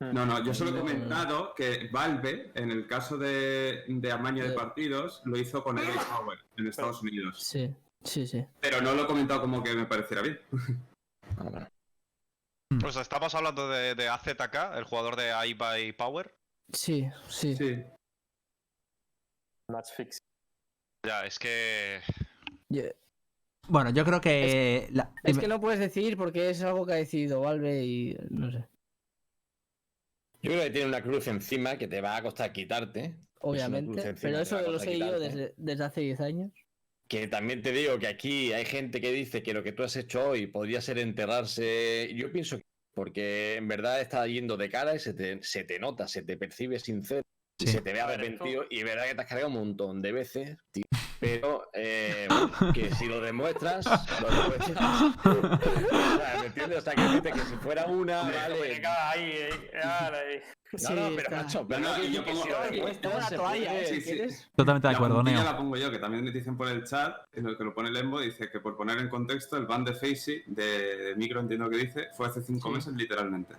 No, 0.00 0.26
no, 0.26 0.44
yo 0.44 0.52
solo 0.52 0.76
he 0.76 0.78
comentado 0.78 1.54
que 1.54 1.88
Valve, 1.90 2.52
en 2.54 2.70
el 2.70 2.86
caso 2.86 3.16
de, 3.16 3.84
de 3.88 4.12
amaño 4.12 4.44
de 4.44 4.52
partidos, 4.52 5.22
lo 5.24 5.38
hizo 5.38 5.64
con 5.64 5.78
EA 5.78 5.84
Power 6.14 6.38
en 6.58 6.66
Estados 6.66 7.00
Unidos. 7.02 7.42
Sí, 7.42 7.74
sí, 8.04 8.26
sí. 8.26 8.44
Pero 8.60 8.82
no 8.82 8.94
lo 8.94 9.04
he 9.04 9.06
comentado 9.06 9.40
como 9.40 9.62
que 9.62 9.72
me 9.72 9.86
pareciera 9.86 10.20
bien. 10.22 10.38
Ah, 11.38 11.44
bueno. 11.44 11.68
Pues 12.80 12.96
estamos 12.96 13.34
hablando 13.34 13.68
de, 13.70 13.94
de 13.94 14.08
AZK, 14.08 14.76
el 14.76 14.84
jugador 14.84 15.16
de 15.16 15.32
iBuy 15.48 15.92
Power. 15.92 16.34
Sí, 16.72 17.08
sí. 17.28 17.56
Sí. 17.56 17.82
match 19.70 19.88
fix. 19.96 20.18
Ya, 21.06 21.24
es 21.24 21.38
que. 21.38 22.00
Bueno, 23.68 23.90
yo 23.90 24.04
creo 24.04 24.20
que. 24.20 24.88
la- 24.92 25.10
Es 25.22 25.38
que 25.38 25.48
no 25.48 25.58
puedes 25.60 25.80
decidir 25.80 26.16
porque 26.18 26.50
es 26.50 26.62
algo 26.62 26.84
que 26.84 26.92
ha 26.92 26.96
decidido 26.96 27.40
Valve 27.40 27.82
y 27.84 28.16
no 28.30 28.50
sé. 28.50 28.68
Yo 30.46 30.52
creo 30.52 30.64
que 30.64 30.70
tiene 30.70 30.88
una 30.88 31.02
cruz 31.02 31.26
encima 31.26 31.76
que 31.76 31.88
te 31.88 32.00
va 32.00 32.16
a 32.16 32.22
costar 32.22 32.52
quitarte. 32.52 33.16
Obviamente. 33.40 34.14
Pero 34.20 34.38
eso 34.38 34.60
lo 34.60 34.78
sé 34.78 34.98
yo 34.98 35.18
desde, 35.18 35.54
desde 35.56 35.84
hace 35.84 36.00
10 36.02 36.20
años. 36.20 36.52
Que 37.08 37.28
también 37.28 37.62
te 37.62 37.72
digo 37.72 37.98
que 37.98 38.06
aquí 38.06 38.52
hay 38.52 38.64
gente 38.64 39.00
que 39.00 39.12
dice 39.12 39.42
que 39.42 39.54
lo 39.54 39.62
que 39.62 39.72
tú 39.72 39.82
has 39.82 39.96
hecho 39.96 40.30
hoy 40.30 40.46
podría 40.46 40.80
ser 40.80 40.98
enterrarse. 40.98 42.12
Yo 42.14 42.32
pienso 42.32 42.58
que 42.58 42.64
porque 42.94 43.56
en 43.56 43.68
verdad 43.68 44.00
está 44.00 44.26
yendo 44.26 44.56
de 44.56 44.70
cara 44.70 44.94
y 44.94 44.98
se 44.98 45.12
te, 45.12 45.42
se 45.42 45.64
te 45.64 45.78
nota, 45.78 46.08
se 46.08 46.22
te 46.22 46.36
percibe 46.36 46.78
sincero 46.78 47.20
y 47.58 47.66
Sí. 47.66 47.72
se 47.72 47.80
te 47.82 47.92
ve 47.92 48.00
arrepentido. 48.00 48.64
Y 48.70 48.78
es 48.78 48.84
verdad 48.84 49.06
que 49.06 49.14
te 49.14 49.20
has 49.20 49.26
cargado 49.26 49.48
un 49.48 49.54
montón 49.54 50.00
de 50.00 50.12
veces, 50.12 50.56
tío. 50.72 50.84
Pero 51.20 51.68
eh, 51.72 52.28
que 52.74 52.94
si 52.94 53.06
lo 53.06 53.20
demuestras, 53.20 53.86
lo 54.20 54.28
demuestras. 54.28 55.02
O 55.26 56.18
sea, 56.18 56.40
¿Me 56.40 56.46
entiendes? 56.46 56.78
O 56.78 56.80
sea, 56.82 56.94
que 56.94 57.02
dice 57.02 57.32
que 57.32 57.40
si 57.40 57.56
fuera 57.56 57.86
una, 57.86 58.22
vale. 58.22 58.82
ahí, 58.86 59.32
eh, 59.32 59.50
ahí. 59.82 60.40
No, 60.72 60.78
Sí, 60.78 60.94
no, 60.94 61.10
pero 61.14 61.30
macho, 61.36 61.66
pero 61.66 61.80
No, 61.80 61.88
no, 61.92 61.98
no, 61.98 62.04
yo 62.04 62.24
pongo- 62.24 62.42
si 62.42 62.48
lo 62.48 62.58
Oye, 62.58 62.70
demuestras, 62.72 63.00
Tengo 63.00 63.16
una 63.16 63.28
se 63.28 63.36
toalla, 63.36 63.70
puede- 63.70 64.26
¿eh? 64.26 64.36
Totalmente 64.56 64.88
de 64.88 64.94
acuerdo, 64.94 65.22
Neo. 65.22 65.44
la 65.44 65.56
pongo 65.56 65.76
yo, 65.76 65.90
que 65.92 65.98
también 65.98 66.24
me 66.24 66.30
dicen 66.32 66.56
por 66.56 66.68
el 66.68 66.84
chat, 66.84 67.16
en 67.32 67.44
lo 67.44 67.56
que 67.56 67.64
lo 67.64 67.72
pone 67.72 67.90
Lembo, 67.92 68.20
dice 68.20 68.50
que 68.50 68.58
por 68.60 68.76
poner 68.76 68.98
en 68.98 69.08
contexto, 69.08 69.56
el 69.56 69.66
ban 69.66 69.84
de 69.84 69.94
Facey, 69.94 70.42
de, 70.46 70.96
de 70.96 71.14
Micro, 71.16 71.40
entiendo 71.40 71.70
que 71.70 71.78
dice, 71.78 72.08
fue 72.16 72.26
hace 72.26 72.42
cinco 72.42 72.68
Sí. 72.68 72.74
meses 72.74 72.94
literalmente. 72.94 73.54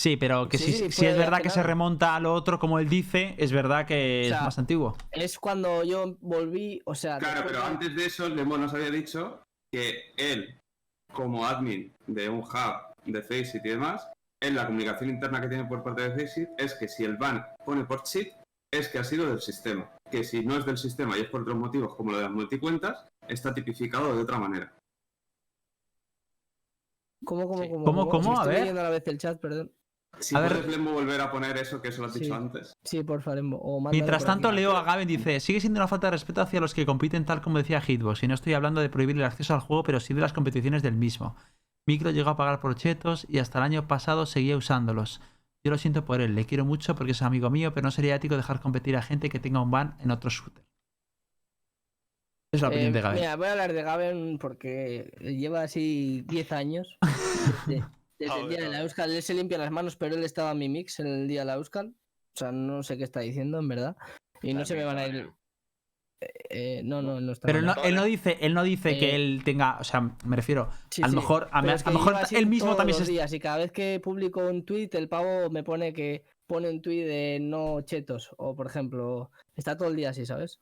Sí, 0.00 0.16
pero 0.16 0.48
que 0.48 0.56
Sí, 0.56 0.64
si, 0.64 0.72
sí, 0.72 0.84
si 0.92 0.92
fue 1.02 1.10
es 1.10 1.18
verdad 1.18 1.42
que 1.42 1.50
se 1.50 1.62
remonta 1.62 2.16
a 2.16 2.20
lo 2.20 2.32
otro 2.32 2.58
como 2.58 2.78
él 2.78 2.88
dice, 2.88 3.34
es 3.36 3.52
verdad 3.52 3.84
que 3.86 4.22
O 4.24 4.28
sea, 4.28 4.38
es 4.38 4.44
más 4.44 4.58
antiguo. 4.58 4.96
Es 5.10 5.38
cuando 5.38 5.84
yo 5.84 6.16
volví, 6.22 6.80
o 6.86 6.94
sea. 6.94 7.18
Claro, 7.18 7.34
después 7.42 7.52
pero 7.52 7.64
de- 7.66 7.70
antes 7.70 7.94
de 7.96 8.06
eso, 8.06 8.26
Lembo 8.30 8.56
nos 8.56 8.72
había 8.72 8.90
dicho 8.90 9.42
que 9.70 10.14
él, 10.16 10.58
como 11.12 11.44
admin 11.44 11.92
de 12.06 12.30
un 12.30 12.38
hub 12.38 12.94
de 13.04 13.20
Faceit 13.20 13.62
y 13.62 13.68
demás, 13.68 14.08
en 14.42 14.54
la 14.54 14.64
comunicación 14.64 15.10
interna 15.10 15.38
que 15.38 15.48
tiene 15.48 15.66
por 15.66 15.82
parte 15.84 16.08
de 16.08 16.12
Faceit 16.18 16.48
es 16.56 16.72
que 16.76 16.88
si 16.88 17.04
el 17.04 17.18
ban 17.18 17.44
pone 17.66 17.84
por 17.84 18.02
cheat, 18.04 18.28
es 18.72 18.88
que 18.88 19.00
ha 19.00 19.04
sido 19.04 19.26
del 19.26 19.42
sistema. 19.42 19.90
Que 20.10 20.24
si 20.24 20.42
no 20.42 20.56
es 20.56 20.64
del 20.64 20.78
sistema 20.78 21.18
y 21.18 21.20
es 21.20 21.28
por 21.28 21.42
otros 21.42 21.58
motivos, 21.58 21.94
como 21.94 22.12
lo 22.12 22.16
de 22.16 22.22
las 22.22 22.32
multicuentas, 22.32 23.06
está 23.28 23.52
tipificado 23.52 24.16
de 24.16 24.22
otra 24.22 24.38
manera. 24.38 24.72
¿Cómo, 27.22 27.46
cómo, 27.46 27.62
Sí. 27.62 27.68
cómo? 27.68 27.84
¿Cómo, 27.84 28.08
cómo? 28.08 28.10
cómo? 28.10 28.22
Si 28.22 28.30
A 28.30 28.32
estoy 28.44 28.48
ver. 28.54 28.60
leyendo 28.60 28.80
a 28.80 28.84
la 28.84 28.90
vez 28.90 29.06
el 29.06 29.18
chat, 29.18 29.38
perdón. 29.38 29.70
Si 30.18 30.36
A 30.36 30.40
ver- 30.40 30.52
puedes, 30.52 30.66
Lembo, 30.68 30.92
volver 30.92 31.20
a 31.20 31.30
poner 31.30 31.56
eso 31.56 31.80
que 31.80 31.88
eso 31.88 32.02
lo 32.02 32.08
has 32.08 32.12
Sí. 32.14 32.20
dicho 32.20 32.34
antes. 32.34 32.76
Sí, 32.84 33.02
por. 33.02 33.20
O 33.20 33.22
mándalo 33.80 33.90
Mientras 33.92 34.22
por 34.22 34.26
tanto, 34.26 34.48
aquí. 34.48 34.56
leo 34.56 34.76
a 34.76 34.82
Gaben 34.82 35.08
dice: 35.08 35.40
Sigue 35.40 35.60
siendo 35.60 35.78
una 35.78 35.88
falta 35.88 36.08
de 36.08 36.10
respeto 36.12 36.42
hacia 36.42 36.60
los 36.60 36.74
que 36.74 36.84
compiten, 36.84 37.24
tal 37.24 37.40
como 37.40 37.58
decía 37.58 37.80
Hitbox. 37.80 38.22
Y 38.22 38.28
no 38.28 38.34
estoy 38.34 38.52
hablando 38.54 38.80
de 38.80 38.90
prohibir 38.90 39.16
el 39.16 39.24
acceso 39.24 39.54
al 39.54 39.60
juego, 39.60 39.82
pero 39.82 40.00
sí 40.00 40.12
de 40.12 40.20
las 40.20 40.32
competiciones 40.32 40.82
del 40.82 40.94
mismo. 40.94 41.36
Micro 41.86 42.10
llegó 42.10 42.30
a 42.30 42.36
pagar 42.36 42.60
por 42.60 42.74
chetos 42.74 43.24
y 43.30 43.38
hasta 43.38 43.58
el 43.58 43.64
año 43.64 43.86
pasado 43.88 44.26
seguía 44.26 44.56
usándolos. 44.56 45.20
Yo 45.64 45.70
lo 45.70 45.78
siento 45.78 46.04
por 46.04 46.20
él, 46.20 46.34
le 46.34 46.44
quiero 46.44 46.64
mucho 46.64 46.94
porque 46.94 47.12
es 47.12 47.22
amigo 47.22 47.48
mío, 47.50 47.72
pero 47.72 47.84
no 47.84 47.90
sería 47.90 48.14
ético 48.16 48.36
dejar 48.36 48.60
competir 48.60 48.96
a 48.96 49.02
gente 49.02 49.28
que 49.30 49.38
tenga 49.40 49.60
un 49.62 49.70
ban 49.70 49.96
en 50.00 50.10
otro 50.10 50.28
shooter. 50.30 50.64
Es 52.52 52.60
la 52.62 52.68
opinión 52.68 52.90
Eh, 52.90 52.92
de 52.92 53.00
Gaben. 53.00 53.20
Mira, 53.20 53.36
voy 53.36 53.46
a 53.46 53.52
hablar 53.52 53.72
de 53.72 53.82
Gaben 53.82 54.38
porque 54.38 55.12
lleva 55.20 55.62
así 55.62 56.22
10 56.28 56.52
años. 56.52 56.98
desde 58.20 58.40
el 58.40 58.48
día 58.48 58.60
de 58.60 58.68
la. 58.68 58.82
Euskal. 58.82 59.10
Él 59.10 59.22
se 59.22 59.34
limpia 59.34 59.58
las 59.58 59.70
manos, 59.72 59.96
pero 59.96 60.14
él 60.14 60.22
estaba 60.22 60.52
en 60.52 60.58
mi 60.58 60.68
mix 60.68 61.00
en 61.00 61.08
el 61.08 61.26
día 61.26 61.40
de 61.40 61.46
la 61.46 61.54
Euskal. 61.54 61.88
O 61.88 62.38
sea, 62.38 62.52
no 62.52 62.82
sé 62.84 62.96
qué 62.96 63.04
está 63.04 63.20
diciendo, 63.20 63.58
en 63.58 63.66
verdad. 63.68 63.96
Y 64.42 64.54
no 64.54 64.64
se 64.64 64.76
me 64.76 64.84
van 64.84 64.98
a 64.98 65.06
ir. 65.08 65.28
Eh, 66.50 66.82
no, 66.84 67.00
no, 67.00 67.18
no 67.20 67.32
está. 67.32 67.46
Pero 67.46 67.60
él 67.60 67.66
no, 67.66 67.74
él 67.82 67.94
no 67.94 68.04
dice, 68.04 68.36
él 68.42 68.52
no 68.52 68.62
dice 68.62 68.98
que 68.98 69.10
Eh, 69.10 69.14
él 69.16 69.40
tenga. 69.44 69.78
O 69.80 69.84
sea, 69.84 70.00
me 70.24 70.36
refiero. 70.36 70.68
Sí, 70.90 71.02
a 71.02 71.06
lo 71.06 71.12
sí, 71.12 71.16
mejor, 71.16 71.44
a, 71.50 71.60
pero 71.62 71.66
me- 71.66 71.72
es 71.74 71.80
a 71.80 71.84
que 71.84 71.90
lo 71.92 71.98
mejor 71.98 72.14
él 72.30 72.46
mismo 72.46 72.66
todos 72.66 72.76
también 72.76 72.98
los 72.98 73.06
se. 73.06 73.12
días 73.12 73.32
y 73.32 73.40
cada 73.40 73.56
vez 73.58 73.72
que 73.72 74.00
publico 74.02 74.40
un 74.46 74.64
tweet, 74.66 74.90
el 74.92 75.08
pavo 75.08 75.48
me 75.50 75.62
pone 75.62 75.92
que 75.94 76.24
pone 76.46 76.68
un 76.68 76.82
tweet 76.82 77.04
de 77.06 77.38
no 77.40 77.80
chetos. 77.82 78.30
O 78.36 78.54
por 78.54 78.66
ejemplo, 78.66 79.30
está 79.56 79.76
todo 79.78 79.88
el 79.88 79.96
día 79.96 80.10
así, 80.10 80.26
¿sabes? 80.26 80.60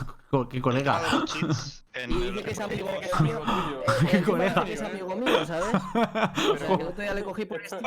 ¿Qué 0.50 0.60
colega? 0.60 1.00
Y 1.94 1.98
el- 1.98 2.32
dice 2.32 2.44
que 2.44 2.50
es 2.50 2.60
amigo, 2.60 2.88
Dice 2.88 3.00
que 3.00 3.06
es 3.06 3.12
es 3.12 3.20
mío. 3.20 3.42
amigo 3.42 3.44
tuyo. 3.44 4.10
Qué 4.10 4.22
colega. 4.22 4.64
dice 4.64 4.66
que 4.66 4.72
es 4.74 4.82
amigo 4.82 5.16
mío, 5.16 5.46
¿sabes? 5.46 5.74
O 5.74 6.58
sea, 6.58 6.66
que 6.76 6.82
el 6.82 6.88
otro 6.88 7.02
día 7.02 7.14
le 7.14 7.24
cogí 7.24 7.44
por 7.46 7.64
Steam. 7.66 7.82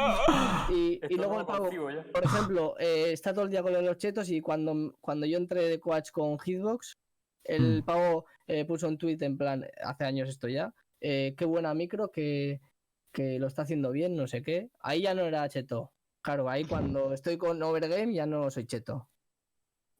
Y, 0.70 1.00
luego 1.16 1.40
el 1.40 1.46
pavo, 1.46 1.70
por 2.14 2.24
ejemplo, 2.24 2.76
eh, 2.80 3.12
está 3.14 3.34
todo 3.34 3.46
el 3.46 3.52
día 3.52 3.62
con 3.62 3.74
los 3.74 3.98
chetos 3.98 4.30
y 4.30 4.42
cuando, 4.42 4.96
cuando 5.02 5.26
yo 5.26 5.38
entré 5.38 5.64
de 5.68 5.80
coach 5.80 6.12
con 6.12 6.38
Hitbox, 6.40 6.98
el 7.44 7.80
Mm. 7.82 7.86
pavo 7.86 8.26
eh, 8.48 8.66
puso 8.66 8.88
un 8.88 8.98
tweet 8.98 9.18
en 9.22 9.38
plan, 9.38 9.66
hace 9.84 10.04
años 10.04 10.28
esto 10.30 10.48
ya, 10.48 10.74
eh, 11.00 11.34
qué 11.38 11.46
buena 11.46 11.74
micro, 11.74 12.12
que, 12.12 12.60
que 13.14 13.40
lo 13.40 13.48
está 13.48 13.62
haciendo 13.62 13.92
bien, 13.92 14.16
no 14.16 14.28
sé 14.28 14.42
qué. 14.42 14.70
Ahí 14.82 15.04
ya 15.04 15.14
no 15.14 15.22
era 15.22 15.48
cheto. 15.48 15.92
Claro, 16.22 16.50
ahí 16.50 16.66
cuando 16.66 17.14
estoy 17.14 17.38
con 17.38 17.62
Overgame 17.64 18.14
ya 18.14 18.26
no 18.26 18.50
soy 18.52 18.66
cheto. 18.66 19.08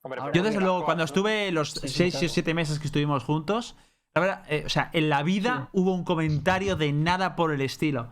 Hombre, 0.04 0.22
Yo, 0.34 0.42
desde 0.44 0.60
luego, 0.60 0.84
cuando 0.86 1.04
estuve 1.04 1.52
los 1.52 1.72
Sí, 1.72 1.88
sí, 1.88 1.94
6 2.12 2.16
o 2.16 2.20
claro. 2.20 2.34
7 2.34 2.54
meses 2.54 2.80
que 2.80 2.88
estuvimos 2.88 3.24
juntos, 3.24 3.76
la 4.16 4.22
verdad, 4.22 4.44
eh, 4.50 4.64
o 4.66 4.70
sea, 4.70 4.90
en 4.94 5.10
la 5.10 5.22
vida 5.24 5.70
hubo 5.74 5.94
un 5.94 6.04
comentario 6.04 6.76
de 6.76 6.92
nada 6.92 7.36
por 7.36 7.52
el 7.54 7.62
estilo. 7.62 8.10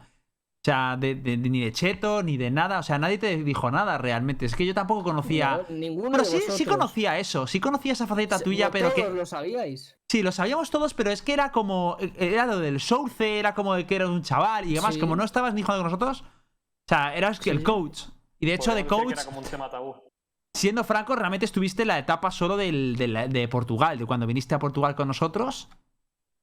O 0.61 0.61
sea, 0.65 0.97
de, 0.97 1.15
de- 1.15 1.37
de- 1.37 1.49
ni 1.49 1.61
de 1.61 1.71
cheto, 1.71 2.21
ni 2.21 2.35
de 2.35 2.51
nada. 2.51 2.79
O 2.79 2.83
sea, 2.83 2.99
nadie 2.99 3.17
te 3.17 3.37
dijo 3.43 3.71
nada 3.71 3.97
realmente. 3.97 4.45
Es 4.45 4.55
que 4.55 4.65
yo 4.65 4.73
tampoco 4.73 5.03
conocía. 5.03 5.61
No, 5.69 5.75
ninguno 5.75 6.11
Pero 6.11 6.23
de 6.23 6.29
sí, 6.29 6.41
sí 6.51 6.65
conocía 6.65 7.17
eso. 7.17 7.47
Sí 7.47 7.61
conocía 7.61 7.93
esa 7.93 8.05
faceta 8.07 8.37
Se- 8.37 8.43
tuya, 8.43 8.69
pero 8.69 8.91
todos 8.91 9.07
que. 9.07 9.13
lo 9.15 9.25
sabíais. 9.25 9.97
Sí, 10.09 10.21
lo 10.21 10.33
sabíamos 10.33 10.69
todos, 10.69 10.93
pero 10.93 11.11
es 11.11 11.21
que 11.21 11.31
era 11.31 11.51
como. 11.53 11.95
Era 12.17 12.45
lo 12.45 12.59
del 12.59 12.81
Source, 12.81 13.39
era 13.39 13.53
como 13.55 13.73
de 13.73 13.87
que 13.87 13.95
eras 13.95 14.09
un 14.09 14.21
chaval 14.21 14.69
y 14.69 14.73
demás. 14.73 14.95
Sí. 14.95 14.99
Como 14.99 15.15
no 15.15 15.23
estabas 15.23 15.53
ni 15.53 15.63
jugando 15.63 15.83
con 15.85 15.91
nosotros. 15.93 16.21
O 16.21 16.89
sea, 16.89 17.15
eras 17.15 17.39
que 17.39 17.51
el 17.51 17.63
coach. 17.63 18.01
Y 18.37 18.45
de 18.45 18.53
hecho, 18.55 18.75
de 18.75 18.85
coach, 18.85 19.13
Era 19.13 19.25
como 19.25 19.39
un 19.39 19.45
tema 19.45 19.69
tabú. 19.69 19.95
Siendo 20.55 20.83
franco, 20.83 21.15
realmente 21.15 21.45
estuviste 21.45 21.83
en 21.83 21.89
la 21.89 21.99
etapa 21.99 22.31
solo 22.31 22.57
del, 22.57 22.95
del- 22.95 23.29
de 23.31 23.47
Portugal, 23.47 23.97
de 23.97 24.05
cuando 24.05 24.27
viniste 24.27 24.55
a 24.55 24.59
Portugal 24.59 24.95
con 24.95 25.07
nosotros. 25.07 25.69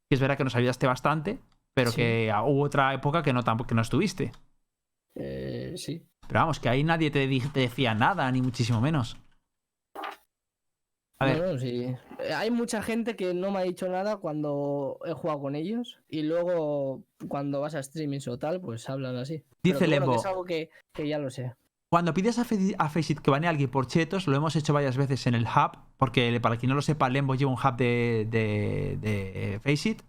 Que 0.09 0.15
es 0.15 0.21
verdad 0.21 0.37
que 0.37 0.45
nos 0.45 0.55
ayudaste 0.55 0.87
bastante, 0.87 1.39
pero 1.75 1.91
Sí. 1.91 1.97
que 1.97 2.33
hubo 2.45 2.63
otra 2.63 2.95
época 2.95 3.23
que 3.23 3.33
no, 3.33 3.43
que 3.67 3.75
no 3.75 3.83
estuviste. 3.83 4.31
Eh, 5.17 5.73
sí. 5.77 6.03
Pero 6.29 6.41
vamos, 6.41 6.61
que 6.61 6.69
ahí 6.69 6.85
nadie 6.85 7.11
te, 7.11 7.27
decía 7.27 7.95
nada, 7.95 8.31
ni 8.31 8.41
muchísimo 8.43 8.81
menos. 8.81 9.17
A 11.19 11.25
ver, 11.25 11.39
No, 11.41 11.53
no, 11.53 11.59
sí. 11.59 11.85
Eh, 12.21 12.35
Hay 12.35 12.51
mucha 12.51 12.83
gente 12.83 13.17
que 13.17 13.33
no 13.33 13.51
me 13.51 13.59
ha 13.61 13.63
dicho 13.63 13.89
nada 13.89 14.19
cuando 14.19 14.99
he 15.07 15.13
jugado 15.13 15.41
con 15.41 15.57
ellos 15.57 15.99
y 16.09 16.23
luego 16.23 17.03
cuando 17.29 17.61
vas 17.61 17.75
a 17.75 17.83
streamings 17.83 18.29
o 18.29 18.39
tal, 18.39 18.61
pues 18.61 18.89
hablan 18.91 19.17
así. 19.17 19.39
Pero 19.39 19.55
Dice 19.63 19.79
bueno, 19.79 19.81
que 19.95 20.01
Lembo. 20.01 20.17
es 20.17 20.27
algo 20.27 20.45
que, 20.45 20.71
que 20.93 21.09
ya 21.09 21.19
lo 21.19 21.31
sé. 21.31 21.55
Cuando 21.97 22.13
pides 22.13 22.39
a, 22.39 22.45
Faceit 22.45 23.21
que 23.21 23.31
banee 23.31 23.47
a 23.47 23.51
alguien 23.51 23.71
por 23.71 23.87
chetos, 23.87 24.27
lo 24.27 24.37
hemos 24.37 24.55
hecho 24.55 24.75
varias 24.75 24.99
veces 24.99 25.27
en 25.27 25.35
el 25.35 25.45
hub, 25.45 25.79
porque 25.97 26.39
para 26.43 26.59
quien 26.59 26.69
no 26.69 26.75
lo 26.75 26.83
sepa, 26.83 27.09
Lembo 27.09 27.35
lleva 27.35 27.51
un 27.51 27.57
hub 27.57 27.77
de, 27.79 28.29
de, 28.31 28.99
de 29.01 29.61
Faceit. 29.65 30.03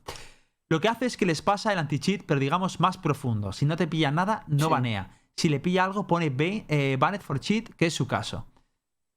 Lo 0.67 0.81
que 0.81 0.89
hace 0.89 1.05
es 1.05 1.15
que 1.15 1.25
les 1.25 1.41
pasa 1.41 1.71
el 1.71 1.79
anti-cheat, 1.79 2.23
pero 2.25 2.41
digamos 2.41 2.81
más 2.81 2.97
profundo. 2.97 3.53
Si 3.53 3.63
no 3.63 3.77
te 3.77 3.87
pilla 3.87 4.11
nada, 4.11 4.43
no 4.47 4.65
Sí. 4.65 4.69
banea. 4.69 5.21
Si 5.37 5.47
le 5.47 5.61
pilla 5.61 5.85
algo, 5.85 6.07
pone 6.07 6.29
eh, 6.67 6.97
banned 6.99 7.21
for 7.21 7.39
cheat, 7.39 7.69
que 7.69 7.85
es 7.85 7.93
su 7.93 8.05
caso. 8.05 8.45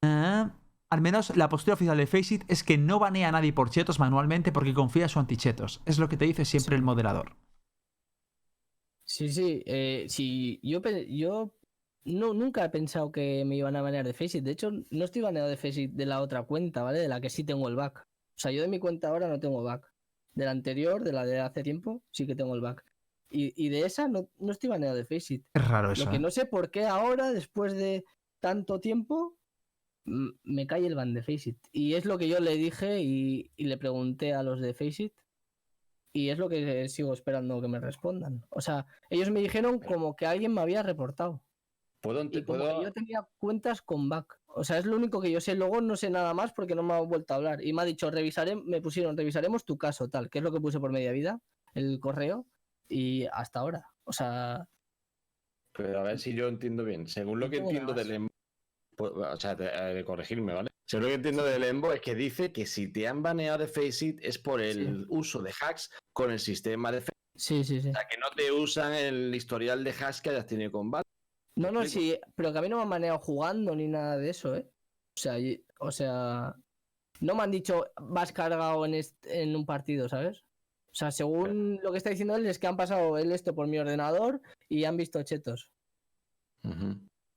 Ah, 0.05 0.51
al 0.91 1.01
menos 1.01 1.37
la 1.37 1.49
postura 1.49 1.75
oficial 1.75 1.97
de 1.97 2.07
Faceit 2.07 2.45
es 2.47 2.63
que 2.63 2.79
no 2.79 3.01
banea 3.01 3.31
a 3.31 3.33
nadie 3.33 3.53
por 3.53 3.71
chetos 3.71 3.99
manualmente 3.99 4.53
porque 4.53 4.75
confía 4.75 5.03
en 5.03 5.09
su 5.09 5.19
anti-chetos. 5.19 5.81
Es 5.87 5.99
lo 5.99 6.09
que 6.09 6.17
te 6.17 6.25
dice 6.25 6.45
siempre 6.45 6.77
el 6.77 6.83
moderador. 6.83 7.35
Sí, 9.05 9.29
sí. 9.29 9.61
eh, 9.67 10.07
sí, 10.09 10.61
yo, 10.63 10.81
yo 11.09 11.51
no, 12.05 12.33
nunca 12.35 12.65
he 12.65 12.71
pensado 12.71 13.13
que 13.13 13.45
me 13.45 13.57
iban 13.57 13.77
a 13.77 13.83
banear 13.83 14.07
de 14.07 14.15
Faceit. 14.15 14.43
De 14.43 14.53
hecho, 14.53 14.73
no 14.91 15.05
estoy 15.05 15.23
baneado 15.23 15.49
de 15.49 15.57
Faceit 15.57 15.93
de 15.93 16.07
la 16.07 16.21
otra 16.21 16.43
cuenta, 16.45 16.83
¿vale? 16.83 16.99
De 16.99 17.09
la 17.09 17.21
que 17.21 17.31
sí 17.31 17.45
tengo 17.45 17.69
el 17.69 17.77
back. 17.77 17.99
O 18.01 18.39
sea, 18.39 18.51
yo 18.53 18.63
de 18.63 18.69
mi 18.69 18.79
cuenta 18.79 19.09
ahora 19.09 19.29
no 19.29 19.39
tengo 19.39 19.63
back. 19.63 19.87
De 20.33 20.45
la 20.45 20.53
anterior, 20.53 21.05
de 21.05 21.13
la 21.13 21.27
de 21.27 21.41
hace 21.41 21.63
tiempo, 21.63 22.03
sí 22.11 22.27
que 22.27 22.35
tengo 22.35 22.55
el 22.55 22.61
back. 22.61 22.85
Y, 23.29 23.53
y 23.57 23.69
de 23.69 23.85
esa 23.85 24.09
no, 24.09 24.29
no 24.39 24.53
estoy 24.53 24.71
baneado 24.71 24.97
de 24.97 25.05
Faceit. 25.05 25.45
Es 25.53 25.69
raro 25.69 25.93
eso. 25.93 26.05
Lo 26.05 26.11
que 26.11 26.17
¿eh? 26.17 26.21
no 26.21 26.31
sé 26.31 26.47
por 26.47 26.71
qué 26.71 26.87
ahora, 26.87 27.33
después 27.33 27.75
de 27.75 28.05
tanto 28.41 28.81
tiempo, 28.81 29.37
me 30.05 30.67
cae 30.67 30.87
el 30.87 30.95
ban 30.95 31.13
de 31.13 31.23
Faceit. 31.23 31.59
Y 31.71 31.95
es 31.95 32.07
lo 32.07 32.17
que 32.17 32.29
yo 32.29 32.41
le 32.41 32.57
dije 32.57 33.01
y, 33.03 33.51
y 33.57 33.65
le 33.65 33.77
pregunté 33.77 34.33
a 34.33 34.43
los 34.43 34.61
de 34.61 34.73
Faceit. 34.73 35.13
Y 36.13 36.31
es 36.31 36.39
lo 36.39 36.49
que 36.49 36.89
sigo 36.89 37.13
esperando 37.13 37.61
que 37.61 37.69
me 37.69 37.79
respondan. 37.79 38.45
O 38.49 38.61
sea, 38.61 38.87
ellos 39.11 39.31
me 39.31 39.41
dijeron 39.41 39.79
como 39.79 40.17
que 40.17 40.27
alguien 40.27 40.53
me 40.53 40.61
había 40.61 40.83
reportado. 40.83 41.41
¿Puedo, 42.01 42.19
Y 42.21 42.23
ente- 42.23 42.45
como 42.45 42.59
puedo- 42.61 42.79
que 42.79 42.85
yo 42.87 42.93
tenía 42.93 43.29
cuentas 43.39 43.83
con 43.83 44.09
back. 44.09 44.39
O 44.47 44.65
sea, 44.65 44.79
es 44.79 44.87
lo 44.87 44.97
único 44.97 45.21
que 45.21 45.31
yo 45.31 45.41
sé. 45.41 45.55
Luego 45.55 45.81
no 45.81 45.97
sé 45.97 46.11
nada 46.11 46.33
más 46.35 46.53
porque 46.53 46.75
no 46.75 46.83
me 46.83 46.95
ha 46.95 47.01
vuelto 47.01 47.35
a 47.35 47.37
hablar. 47.37 47.63
Y 47.65 47.73
me 47.73 47.83
ha 47.83 47.85
dicho, 47.85 48.11
revisaré, 48.11 48.57
me 48.57 48.81
pusieron, 48.81 49.17
revisaremos 49.17 49.65
tu 49.65 49.77
caso, 49.79 50.09
tal, 50.09 50.29
que 50.31 50.39
es 50.39 50.45
lo 50.45 50.51
que 50.53 50.61
puse 50.61 50.81
por 50.81 50.93
media 50.93 51.13
vida, 51.13 51.41
el 51.75 52.01
correo. 52.01 52.47
Y 52.89 53.27
hasta 53.33 53.61
ahora. 53.61 53.87
O 54.05 54.13
sea, 54.13 54.67
Pero 55.73 56.01
a 56.01 56.03
ver 56.03 56.19
si 56.19 56.35
yo 56.35 56.49
entiendo 56.49 56.85
bien. 56.85 57.07
Según 57.07 57.39
lo 57.39 57.49
que 57.49 57.59
entiendo 57.59 57.93
del 57.93 58.11
Embo, 58.11 58.33
pues, 58.97 59.13
o 59.13 59.37
sea, 59.37 59.55
te- 59.57 59.67
eh, 59.73 59.95
de 59.95 60.05
corregirme, 60.05 60.53
¿vale? 60.53 60.69
Según 60.85 61.05
lo 61.05 61.09
que 61.11 61.15
entiendo 61.15 61.45
del 61.45 61.63
Embo 61.63 61.93
es 61.93 62.01
que 62.01 62.17
dice 62.17 62.53
que 62.53 62.67
si 62.67 62.93
te 62.93 63.07
han 63.07 63.23
baneado 63.23 63.59
de 63.59 63.69
Faceit 63.69 64.19
es 64.21 64.39
por 64.39 64.61
el 64.61 65.07
uso 65.09 65.41
de 65.41 65.53
hacks 65.61 65.91
con 66.13 66.33
el 66.33 66.41
sistema 66.41 66.91
de 66.91 67.03
Faceit. 67.03 67.15
sí, 67.37 67.63
sí, 67.63 67.81
sí. 67.81 67.91
O 67.91 67.93
sea, 67.93 68.07
que 68.09 68.19
no 68.19 68.29
te 68.35 68.51
usan 68.51 68.93
el 68.95 69.33
historial 69.33 69.85
de 69.85 69.93
hacks 69.93 70.21
que 70.21 70.31
hayas 70.31 70.47
tenido 70.47 70.73
con 70.73 70.91
Valve. 70.91 71.05
No, 71.61 71.73
no, 71.73 71.85
sí, 71.85 72.19
pero 72.35 72.53
que 72.53 72.59
a 72.59 72.63
mí 72.63 72.69
no 72.69 72.77
me 72.77 72.83
han 72.83 72.89
manejado 72.89 73.19
jugando 73.21 73.75
ni 73.75 73.87
nada 73.87 74.17
de 74.19 74.31
eso, 74.31 74.57
¿eh? 74.57 74.67
O 75.17 75.21
sea, 75.21 75.39
y- 75.39 75.63
o 75.79 75.91
sea, 75.91 76.55
no 77.21 77.35
me 77.35 77.43
han 77.43 77.51
dicho 77.51 77.87
vas 78.01 78.33
cargado 78.33 78.85
en, 78.87 79.01
en 79.25 79.57
un 79.57 79.67
partido, 79.67 80.09
¿sabes? 80.09 80.43
O 80.87 80.95
sea, 80.95 81.11
según 81.11 81.79
lo 81.83 81.93
que 81.93 81.99
está 81.99 82.11
diciendo 82.11 82.35
él, 82.37 82.47
es 82.47 82.59
que 82.59 82.67
han 82.67 82.77
pasado 82.77 83.17
él 83.19 83.31
esto 83.33 83.55
por 83.55 83.67
mi 83.67 83.79
ordenador 83.79 84.41
y 84.69 84.85
han 84.85 84.97
visto 84.97 85.23
chetos. 85.23 85.71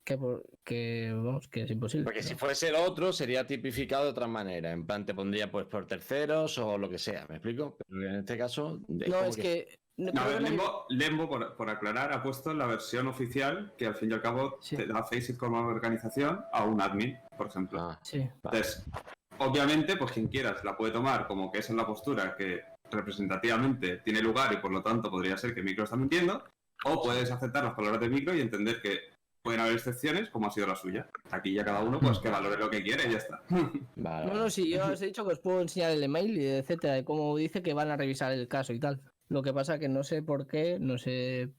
Que, 0.05 0.17
por- 0.17 0.43
que 0.65 1.11
vamos, 1.13 1.47
que 1.47 1.61
es 1.63 1.71
imposible. 1.71 2.03
Porque 2.03 2.23
si 2.23 2.35
fuese 2.35 2.69
el 2.69 2.75
otro, 2.75 3.13
sería 3.13 3.47
tipificado 3.47 4.03
de 4.03 4.09
otra 4.09 4.27
manera. 4.27 4.71
En 4.71 4.85
plan, 4.85 5.05
te 5.05 5.13
pondría 5.13 5.49
pues 5.49 5.65
por 5.67 5.85
terceros 5.87 6.57
o 6.57 6.77
lo 6.77 6.89
que 6.89 6.99
sea, 6.99 7.25
¿me 7.29 7.35
explico? 7.35 7.77
Pero 7.87 8.09
en 8.09 8.15
este 8.15 8.37
caso. 8.37 8.81
No, 8.87 9.23
es 9.25 9.37
que. 9.37 9.79
No, 9.97 10.11
a 10.21 10.27
ver, 10.27 10.41
Lembo, 10.41 10.85
Lembo, 10.89 11.29
por, 11.29 11.55
por 11.55 11.69
aclarar, 11.69 12.11
ha 12.13 12.23
puesto 12.23 12.53
la 12.53 12.65
versión 12.65 13.07
oficial 13.07 13.73
que 13.77 13.85
al 13.85 13.95
fin 13.95 14.09
y 14.09 14.13
al 14.13 14.21
cabo 14.21 14.57
Sí. 14.61 14.75
te 14.75 14.87
da 14.87 15.03
Faceit 15.03 15.37
como 15.37 15.59
organización 15.59 16.43
a 16.51 16.63
un 16.63 16.81
admin, 16.81 17.15
por 17.37 17.47
ejemplo. 17.47 17.79
Ah, 17.79 17.99
Sí, 18.01 18.17
Entonces, 18.43 18.85
obviamente, 19.37 19.95
pues 19.95 20.11
quien 20.11 20.27
quieras 20.27 20.63
la 20.63 20.75
puede 20.75 20.93
tomar 20.93 21.27
como 21.27 21.51
que 21.51 21.59
esa 21.59 21.73
es 21.73 21.77
la 21.77 21.85
postura 21.85 22.35
que 22.35 22.61
representativamente 22.89 23.97
tiene 23.97 24.21
lugar 24.21 24.53
y 24.53 24.57
por 24.57 24.71
lo 24.71 24.81
tanto 24.81 25.09
podría 25.11 25.37
ser 25.37 25.53
que 25.53 25.61
Micro 25.63 25.83
está 25.83 25.95
mintiendo, 25.95 26.43
o 26.85 27.01
puedes 27.01 27.29
aceptar 27.31 27.63
las 27.63 27.73
palabras 27.73 28.01
de 28.01 28.09
Micro 28.09 28.33
y 28.35 28.41
entender 28.41 28.81
que 28.81 28.99
pueden 29.41 29.59
haber 29.61 29.73
excepciones 29.73 30.29
como 30.29 30.47
ha 30.47 30.51
sido 30.51 30.67
la 30.67 30.75
suya. 30.75 31.07
Aquí 31.31 31.53
ya 31.53 31.63
cada 31.65 31.81
uno 31.81 31.99
pues 31.99 32.17
que 32.19 32.29
valore 32.29 32.57
lo 32.57 32.69
que 32.69 32.81
quiere 32.81 33.07
y 33.07 33.11
ya 33.11 33.17
está. 33.17 33.43
vale, 33.95 34.25
No, 34.25 34.33
no, 34.33 34.49
sí, 34.49 34.69
yo 34.69 34.87
os 34.87 35.01
he 35.01 35.07
dicho 35.07 35.25
que 35.25 35.33
os 35.33 35.39
puedo 35.39 35.61
enseñar 35.61 35.91
el 35.91 36.03
email 36.03 36.37
y 36.37 36.47
etcétera, 36.47 36.93
de 36.93 37.03
cómo 37.03 37.35
dice 37.37 37.61
que 37.61 37.73
van 37.73 37.91
a 37.91 37.97
revisar 37.97 38.31
el 38.31 38.47
caso 38.47 38.73
y 38.73 38.79
tal. 38.79 39.01
Lo 39.33 39.41
que 39.41 39.51
pasa 39.51 39.79
que 39.79 39.89
no 39.89 40.03
sé 40.03 40.21
por 40.21 40.45
qué, 40.45 40.77
no 40.79 40.99
sé, 40.99 41.51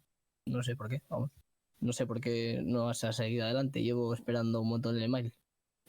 no 0.47 0.63
sé 0.63 0.77
por 0.77 0.89
qué, 0.89 1.03
vamos. 1.09 1.33
No 1.81 1.93
sé 1.93 2.07
por 2.07 2.21
qué 2.21 2.63
no 2.65 2.95
se 2.95 3.09
ha 3.09 3.13
seguido 3.13 3.47
adelante. 3.47 3.83
Llevo 3.83 4.15
esperando 4.15 4.61
un 4.61 4.69
montón 4.69 4.95
el 4.95 5.03
email. 5.03 5.35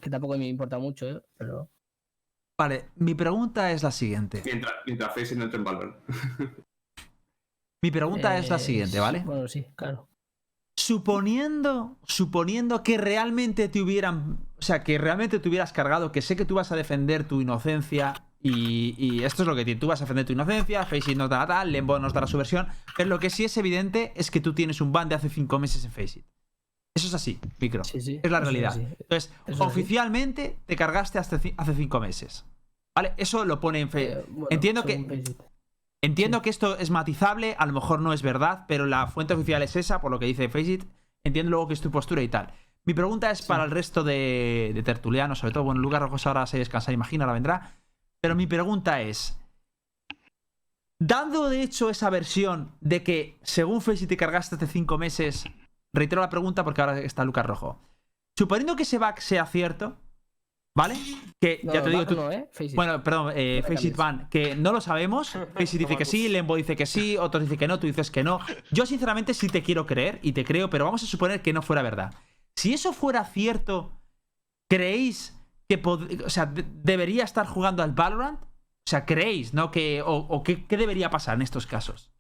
Que 0.01 0.09
tampoco 0.09 0.35
me 0.35 0.47
importa 0.47 0.79
mucho, 0.79 1.07
¿eh? 1.07 1.21
Pero 1.37 1.69
Vale, 2.57 2.85
mi 2.95 3.13
pregunta 3.13 3.71
es 3.71 3.83
la 3.83 3.91
siguiente. 3.91 4.41
Mientras, 4.43 4.73
mientras 4.87 5.13
Faceit 5.13 5.37
no 5.37 5.45
en 5.45 5.63
Valorant. 5.63 5.95
Mi 7.83 7.91
pregunta 7.91 8.35
es 8.39 8.49
la 8.49 8.55
eh, 8.55 8.59
siguiente, 8.59 8.99
¿vale? 8.99 9.19
Bueno, 9.19 9.47
sí, 9.47 9.67
claro. 9.75 10.09
Suponiendo, 10.75 11.99
suponiendo 12.07 12.81
que 12.81 12.97
realmente 12.97 13.69
te 13.69 13.79
hubieran, 13.79 14.39
o 14.57 14.61
sea, 14.63 14.83
que 14.83 14.97
realmente 14.97 15.37
te 15.37 15.49
hubieras 15.49 15.71
cargado, 15.71 16.11
que 16.11 16.23
sé 16.23 16.35
que 16.35 16.45
tú 16.45 16.55
vas 16.55 16.71
a 16.71 16.75
defender 16.75 17.27
tu 17.27 17.41
inocencia 17.41 18.25
y, 18.47 18.93
y 18.99 19.23
esto 19.23 19.41
es 19.41 19.47
lo 19.47 19.55
que 19.55 19.65
tiene, 19.65 19.79
tú 19.79 19.87
vas 19.87 19.99
a 20.01 20.03
defender 20.03 20.23
tu 20.23 20.33
inocencia, 20.33 20.85
Faceit 20.85 21.17
nos 21.17 21.31
dará 21.31 21.47
tal, 21.47 21.71
Lembo 21.71 21.97
nos 21.97 22.13
dará 22.13 22.27
su 22.27 22.37
versión, 22.37 22.67
pero 22.95 23.09
lo 23.09 23.17
que 23.17 23.31
sí 23.31 23.43
es 23.43 23.57
evidente 23.57 24.13
es 24.15 24.29
que 24.29 24.39
tú 24.39 24.53
tienes 24.53 24.81
un 24.81 24.91
ban 24.91 25.09
de 25.09 25.15
hace 25.15 25.29
cinco 25.29 25.57
meses 25.57 25.83
en 25.83 25.91
Faceit. 25.91 26.23
Eso 26.93 27.07
es 27.07 27.13
así, 27.15 27.39
micro. 27.59 27.83
Sí, 27.83 27.99
sí. 27.99 28.19
Es 28.21 28.29
la 28.29 28.41
realidad. 28.41 28.77
Entonces, 28.77 29.33
Eso 29.47 29.63
oficialmente 29.63 30.59
te 30.67 30.75
cargaste 30.75 31.17
hasta 31.17 31.41
hace 31.57 31.75
cinco 31.75 31.99
meses. 31.99 32.45
¿Vale? 32.93 33.13
Eso 33.17 33.45
lo 33.45 33.59
pone 33.59 33.79
en 33.79 33.89
Faceit. 33.89 34.11
Eh, 34.11 34.25
bueno, 34.29 34.47
Entiendo 34.51 34.83
que-. 34.83 35.23
Entiendo 36.03 36.43
que 36.43 36.51
esto 36.51 36.77
es 36.77 36.91
matizable, 36.91 37.55
a 37.57 37.65
lo 37.65 37.73
mejor 37.73 37.99
no 37.99 38.13
es 38.13 38.21
verdad, 38.21 38.65
pero 38.67 38.85
la 38.85 39.07
fuente 39.07 39.33
oficial 39.33 39.63
es 39.63 39.75
esa, 39.75 40.01
por 40.01 40.11
lo 40.11 40.19
que 40.19 40.27
dice 40.27 40.49
Faceit. 40.49 40.85
Entiendo 41.23 41.49
luego 41.49 41.67
que 41.67 41.73
es 41.73 41.81
tu 41.81 41.89
postura 41.89 42.21
y 42.21 42.27
tal. 42.27 42.53
Mi 42.83 42.93
pregunta 42.93 43.31
es 43.31 43.41
para 43.41 43.63
el 43.63 43.71
resto 43.71 44.03
de, 44.03 44.71
de 44.75 44.83
tertulianos, 44.83 45.39
sobre 45.39 45.53
todo, 45.53 45.63
bueno, 45.63 45.81
Lucas 45.81 45.99
Rojos 45.99 46.27
ahora 46.27 46.45
se 46.45 46.59
descansa, 46.59 46.91
imagino, 46.91 47.23
ahora 47.23 47.33
vendrá. 47.33 47.75
Pero 48.25 48.33
mi 48.33 48.47
pregunta 48.47 49.01
es: 49.01 49.37
Dando 50.97 51.47
de 51.47 51.61
hecho 51.61 51.91
esa 51.91 52.09
versión 52.09 52.75
de 52.81 53.03
que 53.03 53.37
según 53.43 53.83
Faceit 53.83 54.09
te 54.09 54.17
cargaste 54.17 54.55
hace 54.55 54.65
cinco 54.65 54.97
meses, 54.97 55.45
reitero 55.93 56.23
la 56.23 56.29
pregunta 56.31 56.63
porque 56.63 56.81
ahora 56.81 56.99
está 57.01 57.23
Lucas 57.23 57.45
Rojo. 57.45 57.79
Suponiendo 58.35 58.75
que 58.75 58.81
ese 58.81 58.97
bug 58.97 59.19
sea 59.19 59.45
cierto, 59.45 59.99
¿vale? 60.75 60.95
Que 61.39 61.59
No, 61.61 61.71
ya 61.71 61.83
te 61.83 61.91
digo, 61.91 62.07
tú, 62.07 62.15
no, 62.15 62.31
¿eh? 62.31 62.49
Bueno, 62.73 63.03
perdón, 63.03 63.33
eh, 63.35 63.59
No 63.61 63.67
Faceit. 63.67 63.95
Van, 63.95 64.27
que 64.27 64.55
no 64.55 64.71
lo 64.71 64.81
sabemos. 64.81 65.29
Faceit 65.53 65.81
dice 65.81 65.95
que 65.95 66.05
sí, 66.05 66.27
Lembo 66.27 66.55
dice 66.55 66.75
que 66.75 66.87
sí, 66.87 67.17
otros 67.17 67.43
dicen 67.43 67.59
que 67.59 67.67
no, 67.67 67.77
tú 67.77 67.85
dices 67.85 68.09
que 68.09 68.23
no. 68.23 68.39
Yo, 68.71 68.87
sinceramente, 68.87 69.35
sí 69.35 69.49
te 69.49 69.61
quiero 69.61 69.85
creer 69.85 70.17
y 70.23 70.31
te 70.31 70.43
creo, 70.43 70.71
pero 70.71 70.85
vamos 70.85 71.03
a 71.03 71.05
suponer 71.05 71.43
que 71.43 71.53
no 71.53 71.61
fuera 71.61 71.83
verdad. 71.83 72.15
Si 72.55 72.73
eso 72.73 72.91
fuera 72.91 73.23
cierto, 73.23 74.01
¿creéis 74.67 75.34
que 75.67 75.81
o 76.25 76.29
sea, 76.29 76.45
de- 76.45 76.65
debería 76.67 77.23
estar 77.23 77.45
jugando 77.47 77.83
al 77.83 77.91
Valorant? 77.93 78.41
O 78.41 78.89
sea, 78.89 79.05
¿creéis, 79.05 79.53
no? 79.53 79.71
Que, 79.71 80.01
o 80.01 80.13
o 80.15 80.43
qué, 80.43 80.65
qué 80.67 80.77
debería 80.77 81.09
pasar 81.09 81.35
en 81.35 81.41
estos 81.41 81.65
casos? 81.65 82.11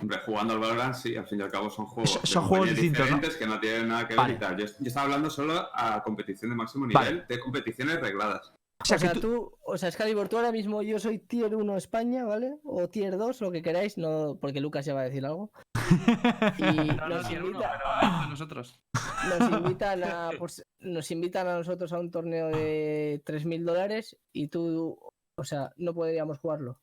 Hombre, 0.00 0.18
jugando 0.24 0.54
al 0.54 0.58
Valorant, 0.60 0.94
sí, 0.94 1.14
al 1.16 1.26
fin 1.26 1.38
y 1.38 1.42
al 1.42 1.50
cabo 1.50 1.70
son 1.70 1.86
juegos, 1.86 2.18
Son- 2.24 2.44
juegos 2.44 2.74
diferentes 2.74 3.36
que 3.36 3.46
no 3.46 3.60
tienen 3.60 3.88
nada 3.88 4.08
que 4.08 4.14
ver 4.14 4.16
Vale. 4.16 4.34
y 4.34 4.38
tal. 4.38 4.56
Yo, 4.56 4.66
yo 4.66 4.72
estaba 4.86 5.04
hablando 5.04 5.30
solo 5.30 5.68
a 5.74 6.02
competición 6.02 6.50
de 6.50 6.56
máximo 6.56 6.86
Vale. 6.92 7.10
nivel, 7.10 7.26
de 7.28 7.38
competiciones 7.38 8.00
regladas. 8.00 8.52
O 8.82 8.84
sea, 8.84 8.96
o 8.96 9.00
que 9.00 9.06
sea, 9.06 9.12
tú- 9.14 9.20
tú, 9.20 9.58
o 9.64 9.78
sea, 9.78 9.88
Excalibur, 9.88 10.28
tú 10.28 10.36
ahora 10.36 10.52
mismo 10.52 10.82
yo 10.82 10.98
soy 10.98 11.18
tier 11.18 11.54
1 11.54 11.76
España, 11.76 12.24
¿vale? 12.24 12.56
O 12.64 12.88
tier 12.88 13.16
2, 13.16 13.40
lo 13.40 13.50
que 13.52 13.62
queráis, 13.62 13.96
no, 13.98 14.36
porque 14.40 14.60
Lucas 14.60 14.84
ya 14.84 14.94
va 14.94 15.00
a 15.02 15.04
decir 15.04 15.24
algo. 15.24 15.50
Y 16.58 16.62
No, 16.96 17.08
no 17.08 17.08
nos, 17.08 17.30
invita- 17.30 17.80
nosotros. 18.30 18.80
nos 19.28 19.50
invitan 19.60 20.04
a 20.04 20.30
pues, 20.38 20.64
nos 20.80 21.10
invitan 21.10 21.46
a 21.48 21.54
nosotros 21.58 21.92
a 21.92 21.98
un 21.98 22.10
torneo 22.10 22.48
de 22.48 23.20
3.000 23.24 23.64
dólares 23.64 24.16
y 24.32 24.48
tú, 24.48 24.98
o 25.36 25.44
sea, 25.44 25.70
no 25.76 25.92
podríamos 25.94 26.38
jugarlo. 26.38 26.80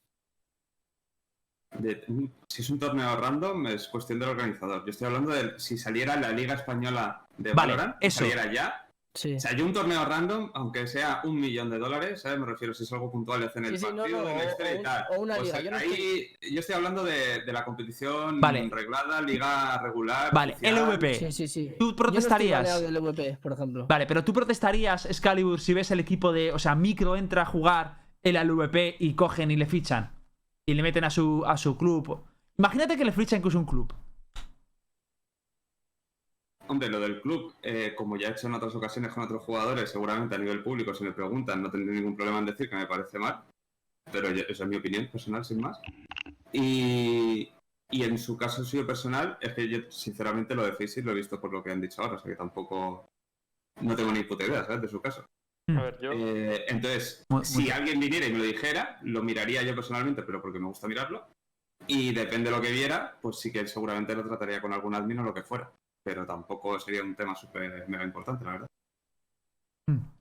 De- 1.77 2.03
si 2.47 2.61
es 2.61 2.69
un 2.69 2.79
torneo 2.79 3.15
random, 3.15 3.67
es 3.67 3.87
cuestión 3.87 4.19
del 4.19 4.29
organizador. 4.29 4.83
Yo 4.85 4.91
estoy 4.91 5.07
hablando 5.07 5.31
de 5.31 5.59
si 5.59 5.77
saliera 5.77 6.15
la 6.15 6.31
Liga 6.31 6.55
Española 6.55 7.25
de 7.37 7.53
Vale, 7.53 7.73
Valorant, 7.75 7.97
eso. 8.01 8.19
saliera 8.19 8.51
ya, 8.51 8.88
Sí. 9.13 9.35
O 9.35 9.39
sea, 9.39 9.55
yo 9.55 9.65
un 9.65 9.73
torneo 9.73 10.05
random, 10.05 10.51
aunque 10.53 10.85
sea 10.85 11.21
un 11.23 11.39
millón 11.39 11.69
de 11.71 11.79
dólares, 11.79 12.21
¿sabes? 12.21 12.39
Me 12.39 12.45
refiero 12.45 12.73
si 12.75 12.83
es 12.83 12.93
algo 12.93 13.11
puntual 13.11 13.39
de 13.41 13.47
hacer 13.47 13.63
en 13.65 13.73
el 13.73 13.79
Sí, 13.79 13.85
sí, 13.85 13.91
no, 13.91 14.03
partido, 14.03 14.29
en 14.29 14.37
o 14.37 14.79
y 14.79 14.83
tal. 14.83 15.05
o 15.17 15.21
una 15.21 15.39
liga, 15.39 15.61
yo 15.61 15.71
no 15.71 15.77
ahí 15.77 16.27
yo 16.51 16.59
estoy 16.59 16.75
hablando 16.75 17.03
de, 17.03 17.41
de 17.43 17.51
la 17.53 17.65
competición 17.65 18.39
Vale. 18.39 18.69
reglada, 18.71 19.19
liga 19.21 19.79
regular. 19.81 20.31
Vale, 20.31 20.53
oficial. 20.53 20.75
LVP. 20.89 21.13
Sí, 21.15 21.31
sí, 21.31 21.47
sí. 21.47 21.75
¿Tú 21.79 21.85
Yo 21.85 21.85
no 21.85 21.89
estoy 21.89 21.95
protestarías? 21.95 22.81
del 22.81 22.99
VP, 22.99 23.37
por 23.41 23.53
ejemplo. 23.53 23.87
Vale, 23.87 24.05
pero 24.05 24.23
tú 24.23 24.31
protestarías, 24.31 25.05
Excalibur, 25.07 25.59
si 25.59 25.73
ves 25.73 25.89
el 25.91 25.99
equipo 25.99 26.31
de. 26.31 26.51
O 26.53 26.59
sea, 26.59 26.75
Micro 26.75 27.15
entra 27.15 27.41
a 27.41 27.45
jugar 27.45 28.05
el 28.21 28.35
LVP 28.35 28.97
y 28.99 29.15
cogen 29.15 29.49
y 29.49 29.55
le 29.55 29.65
fichan. 29.65 30.11
Y 30.67 30.75
le 30.75 30.83
meten 30.83 31.03
a 31.03 31.09
su, 31.09 31.43
a 31.47 31.57
su 31.57 31.77
club. 31.77 32.23
Imagínate 32.59 32.95
que 32.95 33.05
le 33.05 33.11
fichan 33.11 33.37
incluso 33.39 33.57
un 33.57 33.65
club. 33.65 33.91
Hombre, 36.69 36.87
lo 36.87 36.99
del 36.99 37.19
club, 37.19 37.55
eh, 37.63 37.95
como 37.97 38.15
ya 38.15 38.27
he 38.27 38.31
hecho 38.31 38.45
en 38.45 38.53
otras 38.53 38.75
ocasiones 38.75 39.11
con 39.11 39.23
otros 39.23 39.41
jugadores, 39.43 39.89
seguramente 39.89 40.35
a 40.35 40.37
nivel 40.37 40.61
público, 40.61 40.93
si 40.93 41.03
me 41.03 41.11
preguntan, 41.13 41.63
no 41.63 41.71
tendré 41.71 41.95
ningún 41.95 42.15
problema 42.15 42.37
en 42.37 42.45
decir 42.45 42.69
que 42.69 42.75
me 42.75 42.85
parece 42.85 43.17
mal. 43.17 43.43
Pero 44.11 44.29
yo- 44.29 44.43
esa 44.47 44.63
es 44.65 44.69
mi 44.69 44.75
opinión 44.75 45.07
personal, 45.07 45.43
sin 45.43 45.61
más. 45.61 45.79
Y, 46.53 47.51
y 47.89 48.03
en 48.03 48.19
su 48.19 48.37
caso 48.37 48.63
suyo 48.63 48.85
personal, 48.85 49.37
es 49.41 49.53
que 49.53 49.67
yo 49.67 49.79
sinceramente 49.89 50.53
lo 50.53 50.63
de 50.63 50.73
Faceit 50.73 51.03
lo 51.03 51.11
he 51.11 51.15
visto 51.15 51.41
por 51.41 51.51
lo 51.51 51.63
que 51.63 51.71
han 51.71 51.81
dicho 51.81 52.03
ahora, 52.03 52.17
o 52.17 52.19
sea 52.19 52.29
que 52.31 52.37
tampoco. 52.37 53.09
No 53.81 53.95
tengo 53.95 54.11
ni 54.11 54.23
puta 54.23 54.45
idea, 54.45 54.63
¿sabes? 54.63 54.81
De 54.81 54.87
su 54.89 55.01
caso. 55.01 55.25
A 55.69 55.81
ver, 55.81 55.99
yo. 56.01 56.11
Eh, 56.11 56.65
entonces, 56.67 57.25
Muy- 57.29 57.45
si 57.45 57.61
muy- 57.61 57.69
alguien 57.71 57.99
viniera 57.99 58.27
y 58.27 58.31
me 58.31 58.39
lo 58.39 58.43
dijera, 58.43 58.99
lo 59.03 59.23
miraría 59.23 59.63
yo 59.63 59.73
personalmente, 59.73 60.21
pero 60.21 60.39
porque 60.41 60.59
me 60.59 60.67
gusta 60.67 60.87
mirarlo. 60.87 61.25
Y 61.87 62.13
depende 62.13 62.51
de 62.51 62.55
lo 62.57 62.61
que 62.61 62.71
viera, 62.71 63.17
pues 63.21 63.39
sí 63.39 63.51
que 63.51 63.67
seguramente 63.67 64.13
lo 64.15 64.23
trataría 64.27 64.61
con 64.61 64.73
algún 64.73 64.93
admin 64.93 65.19
o 65.19 65.23
lo 65.23 65.33
que 65.33 65.41
fuera. 65.43 65.71
Pero 66.09 66.25
tampoco 66.25 66.79
sería 66.79 67.03
un 67.03 67.15
tema 67.15 67.35
súper 67.35 67.87
mega 67.87 68.03
importante, 68.03 68.43
la 68.43 68.51
verdad. 68.53 68.67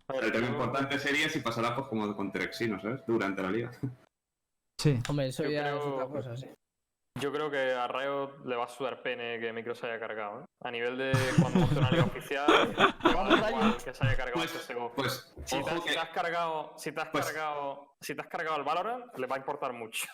a 0.08 0.12
ver, 0.12 0.24
El 0.24 0.32
tema 0.32 0.46
yo- 0.48 0.52
importante 0.52 0.98
sería 0.98 1.30
si 1.30 1.40
pasará 1.40 1.74
pues 1.74 1.86
como 1.88 2.14
con 2.14 2.30
Terexino, 2.30 2.78
¿sabes? 2.78 3.00
Durante 3.06 3.42
la 3.42 3.50
liga. 3.50 3.70
Sí. 4.80 4.96
Hombre, 5.08 5.26
eso 5.26 5.42
Yo 5.42 5.50
ya 5.50 5.70
es 5.70 5.80
creo- 5.80 5.94
otra 5.96 6.06
cosa, 6.06 6.36
sí. 6.36 6.46
Yo 7.20 7.32
creo 7.32 7.50
que 7.50 7.72
a 7.72 7.88
Riot 7.88 8.44
le 8.44 8.54
va 8.54 8.66
a 8.66 8.68
sudar 8.68 9.02
pene 9.02 9.40
que 9.40 9.52
Micro 9.52 9.74
se 9.74 9.86
haya 9.88 9.98
cargado. 9.98 10.42
¿eh? 10.42 10.44
A 10.62 10.70
nivel 10.70 10.96
de 10.96 11.12
cuando 11.40 11.58
monte 11.58 11.78
una 11.80 11.90
liga 11.90 12.04
oficial, 12.04 12.46
a 12.78 13.76
que 13.84 13.92
se 13.92 14.06
haya 14.06 14.16
cargado 14.16 14.40
el 14.40 14.48
CSGO. 14.48 14.92
Pues, 14.94 15.34
Si 15.44 15.60
te 15.64 15.98
has 15.98 16.10
cargado, 16.10 16.74
si 16.76 16.92
te 16.92 17.00
has 17.00 17.08
pues- 17.08 17.26
cargado, 17.26 17.96
si 18.00 18.14
te 18.14 18.20
has 18.20 18.28
cargado 18.28 18.56
el 18.58 18.62
Valorant, 18.62 19.16
le 19.16 19.26
va 19.26 19.34
a 19.34 19.38
importar 19.40 19.72
mucho. 19.72 20.06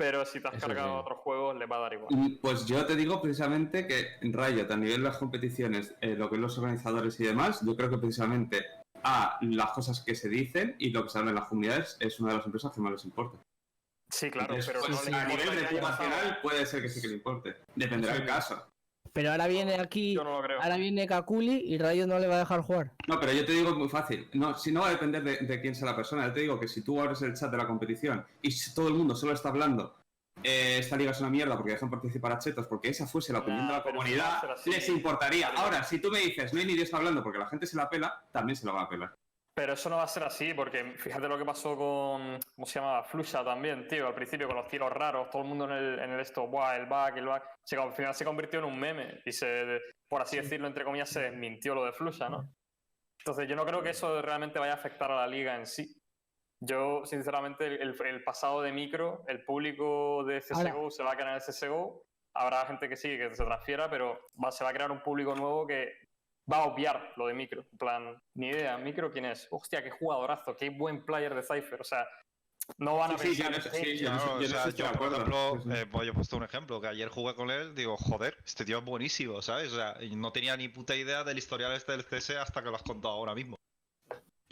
Pero 0.00 0.24
si 0.24 0.40
te 0.40 0.48
has 0.48 0.54
Eso 0.54 0.66
cargado 0.66 0.94
sí. 0.94 1.00
otros 1.02 1.18
juegos, 1.18 1.56
le 1.58 1.66
va 1.66 1.76
a 1.76 1.80
dar 1.80 1.92
igual. 1.92 2.38
Pues 2.40 2.64
yo 2.64 2.86
te 2.86 2.96
digo 2.96 3.20
precisamente 3.20 3.86
que 3.86 4.06
en 4.22 4.32
Riot, 4.32 4.70
a 4.70 4.76
nivel 4.78 4.96
de 4.96 5.08
las 5.08 5.18
competiciones, 5.18 5.94
eh, 6.00 6.16
lo 6.16 6.30
que 6.30 6.36
es 6.36 6.40
los 6.40 6.56
organizadores 6.56 7.20
y 7.20 7.24
demás, 7.24 7.60
yo 7.66 7.76
creo 7.76 7.90
que 7.90 7.98
precisamente 7.98 8.64
a 9.02 9.38
las 9.42 9.72
cosas 9.72 10.02
que 10.02 10.14
se 10.14 10.30
dicen 10.30 10.74
y 10.78 10.88
lo 10.88 11.02
que 11.04 11.10
se 11.10 11.18
habla 11.18 11.32
en 11.32 11.36
las 11.36 11.50
comunidades 11.50 11.98
es 12.00 12.18
una 12.18 12.30
de 12.30 12.38
las 12.38 12.46
empresas 12.46 12.72
que 12.72 12.80
más 12.80 12.92
les 12.92 13.04
importa. 13.04 13.44
Sí, 14.08 14.30
claro, 14.30 14.54
Entonces, 14.54 14.72
pero 14.72 14.86
pues, 14.86 15.04
no 15.04 15.10
le 15.10 15.16
a 15.16 15.24
nivel 15.26 15.60
reputacional 15.68 16.38
puede 16.40 16.64
ser 16.64 16.80
que 16.80 16.88
sí 16.88 17.02
que 17.02 17.08
le 17.08 17.14
importe. 17.14 17.56
Dependerá 17.76 18.14
del 18.14 18.24
caso. 18.24 18.72
Pero 19.12 19.30
ahora 19.32 19.46
viene 19.48 19.74
aquí, 19.74 20.14
Yo 20.14 20.24
no 20.24 20.36
lo 20.38 20.42
creo. 20.42 20.60
ahora 20.62 20.76
viene 20.76 21.06
Kakuli 21.06 21.62
y 21.66 21.78
Rayo 21.78 22.06
no 22.06 22.18
le 22.18 22.26
va 22.26 22.36
a 22.36 22.38
dejar 22.40 22.60
jugar. 22.60 22.92
No, 23.08 23.18
pero 23.18 23.32
yo 23.32 23.44
te 23.44 23.52
digo 23.52 23.74
muy 23.74 23.88
fácil. 23.88 24.28
No, 24.34 24.56
si 24.56 24.70
no 24.72 24.82
va 24.82 24.88
a 24.88 24.90
depender 24.90 25.22
de, 25.24 25.36
de 25.38 25.60
quién 25.60 25.74
sea 25.74 25.86
la 25.90 25.96
persona. 25.96 26.26
Yo 26.28 26.32
te 26.32 26.40
digo 26.40 26.60
que 26.60 26.68
si 26.68 26.82
tú 26.82 27.00
abres 27.00 27.20
el 27.22 27.34
chat 27.34 27.50
de 27.50 27.56
la 27.56 27.66
competición 27.66 28.24
y 28.42 28.50
si 28.52 28.74
todo 28.74 28.88
el 28.88 28.94
mundo 28.94 29.14
solo 29.16 29.32
está 29.32 29.48
hablando, 29.48 29.96
eh, 30.42 30.78
esta 30.78 30.96
liga 30.96 31.10
es 31.10 31.20
una 31.20 31.28
mierda 31.28 31.56
porque 31.56 31.72
dejan 31.72 31.90
participar 31.90 32.32
a 32.32 32.38
chetos, 32.38 32.66
porque 32.66 32.88
esa 32.88 33.06
fuese 33.06 33.32
la 33.32 33.40
opinión 33.40 33.66
Nah, 33.66 33.72
de 33.72 33.76
la 33.78 33.82
comunidad, 33.82 34.50
así. 34.52 34.70
les 34.70 34.88
importaría. 34.88 35.48
Ahora, 35.48 35.82
si 35.84 35.98
tú 36.00 36.10
me 36.10 36.20
dices, 36.20 36.54
no 36.54 36.60
hay 36.60 36.66
ni 36.66 36.74
Dios 36.74 36.94
hablando 36.94 37.22
porque 37.22 37.38
la 37.38 37.46
gente 37.48 37.66
se 37.66 37.76
la 37.76 37.90
pela, 37.90 38.22
también 38.32 38.56
se 38.56 38.64
lo 38.66 38.72
va 38.72 38.82
a 38.82 38.88
pelar. 38.88 39.14
Pero 39.60 39.74
eso 39.74 39.90
no 39.90 39.98
va 39.98 40.04
a 40.04 40.08
ser 40.08 40.22
así, 40.22 40.54
porque 40.54 40.94
fíjate 40.96 41.28
lo 41.28 41.36
que 41.36 41.44
pasó 41.44 41.76
con. 41.76 42.40
¿Cómo 42.56 42.64
se 42.66 42.78
llamaba? 42.80 43.04
Flusha 43.04 43.44
también, 43.44 43.86
tío. 43.86 44.06
Al 44.06 44.14
principio 44.14 44.46
con 44.46 44.56
los 44.56 44.66
tiros 44.68 44.90
raros, 44.90 45.28
todo 45.28 45.42
el 45.42 45.48
mundo 45.48 45.66
en 45.66 45.72
el, 45.72 45.98
en 45.98 46.10
el 46.12 46.20
esto, 46.20 46.46
buah, 46.46 46.76
el 46.78 46.86
back, 46.86 47.18
el 47.18 47.26
back. 47.26 47.44
Se, 47.62 47.76
al 47.76 47.92
final 47.92 48.14
se 48.14 48.24
convirtió 48.24 48.60
en 48.60 48.64
un 48.64 48.80
meme 48.80 49.20
y 49.22 49.32
se, 49.32 49.78
por 50.08 50.22
así 50.22 50.38
decirlo, 50.38 50.66
entre 50.66 50.82
comillas, 50.82 51.10
se 51.10 51.20
desmintió 51.20 51.74
lo 51.74 51.84
de 51.84 51.92
Flusha, 51.92 52.30
¿no? 52.30 52.50
Entonces 53.18 53.46
yo 53.50 53.54
no 53.54 53.66
creo 53.66 53.82
que 53.82 53.90
eso 53.90 54.22
realmente 54.22 54.58
vaya 54.58 54.72
a 54.72 54.76
afectar 54.76 55.10
a 55.12 55.16
la 55.16 55.26
liga 55.26 55.54
en 55.54 55.66
sí. 55.66 55.92
Yo, 56.62 57.02
sinceramente, 57.04 57.66
el, 57.66 57.94
el- 58.02 58.24
pasado 58.24 58.62
de 58.62 58.72
micro, 58.72 59.24
el 59.28 59.44
público 59.44 60.24
de 60.24 60.40
CSGO 60.40 60.90
se 60.90 61.02
va 61.02 61.12
a 61.12 61.16
quedar 61.18 61.28
en 61.32 61.34
el 61.34 61.42
CSGO. 61.42 62.02
Habrá 62.34 62.64
gente 62.64 62.88
que 62.88 62.96
sí, 62.96 63.18
que 63.18 63.34
se 63.34 63.44
transfiera, 63.44 63.90
pero 63.90 64.18
va- 64.42 64.52
se 64.52 64.64
va 64.64 64.70
a 64.70 64.72
crear 64.72 64.90
un 64.90 65.02
público 65.02 65.34
nuevo 65.34 65.66
que 65.66 65.92
va 66.50 66.58
a 66.58 66.64
obviar 66.64 67.12
lo 67.16 67.26
de 67.26 67.34
micro. 67.34 67.66
En 67.72 67.78
plan, 67.78 68.22
ni 68.34 68.48
idea, 68.48 68.78
micro 68.78 69.12
quién 69.12 69.24
es. 69.26 69.46
Hostia, 69.50 69.82
qué 69.82 69.90
jugadorazo, 69.90 70.56
qué 70.56 70.70
buen 70.70 71.04
player 71.04 71.34
de 71.34 71.42
Cypher. 71.42 71.80
O 71.80 71.84
sea, 71.84 72.06
no 72.78 72.96
van 72.96 73.12
a 73.12 73.18
Sí, 73.18 73.28
pensar. 73.28 73.50
yo 73.50 73.54
en 73.54 73.60
eso- 73.60 73.68
"Eh, 73.76 73.84
sí, 73.84 73.98
yo 73.98 74.10
o 74.10 74.40
yo 74.40 74.48
sea, 74.48 74.92
por 74.92 75.12
ejemplo, 75.12 75.62
eh, 75.74 75.86
pues 75.90 76.08
he 76.08 76.12
puesto 76.12 76.36
un 76.36 76.44
ejemplo, 76.44 76.80
que 76.80 76.86
ayer 76.88 77.08
jugué 77.08 77.34
con 77.34 77.50
él, 77.50 77.74
digo, 77.74 77.96
joder, 77.96 78.36
este 78.44 78.64
tío 78.64 78.78
es 78.78 78.84
buenísimo, 78.84 79.42
¿sabes? 79.42 79.72
O 79.72 79.76
sea, 79.76 79.96
y 80.02 80.14
no 80.16 80.32
tenía 80.32 80.56
ni 80.56 80.68
puta 80.68 80.94
idea 80.94 81.24
del 81.24 81.38
historial 81.38 81.72
este 81.72 81.92
del 81.92 82.04
CS 82.04 82.36
hasta 82.38 82.62
que 82.62 82.70
lo 82.70 82.76
has 82.76 82.82
contado 82.82 83.14
ahora 83.14 83.34
mismo. 83.34 83.56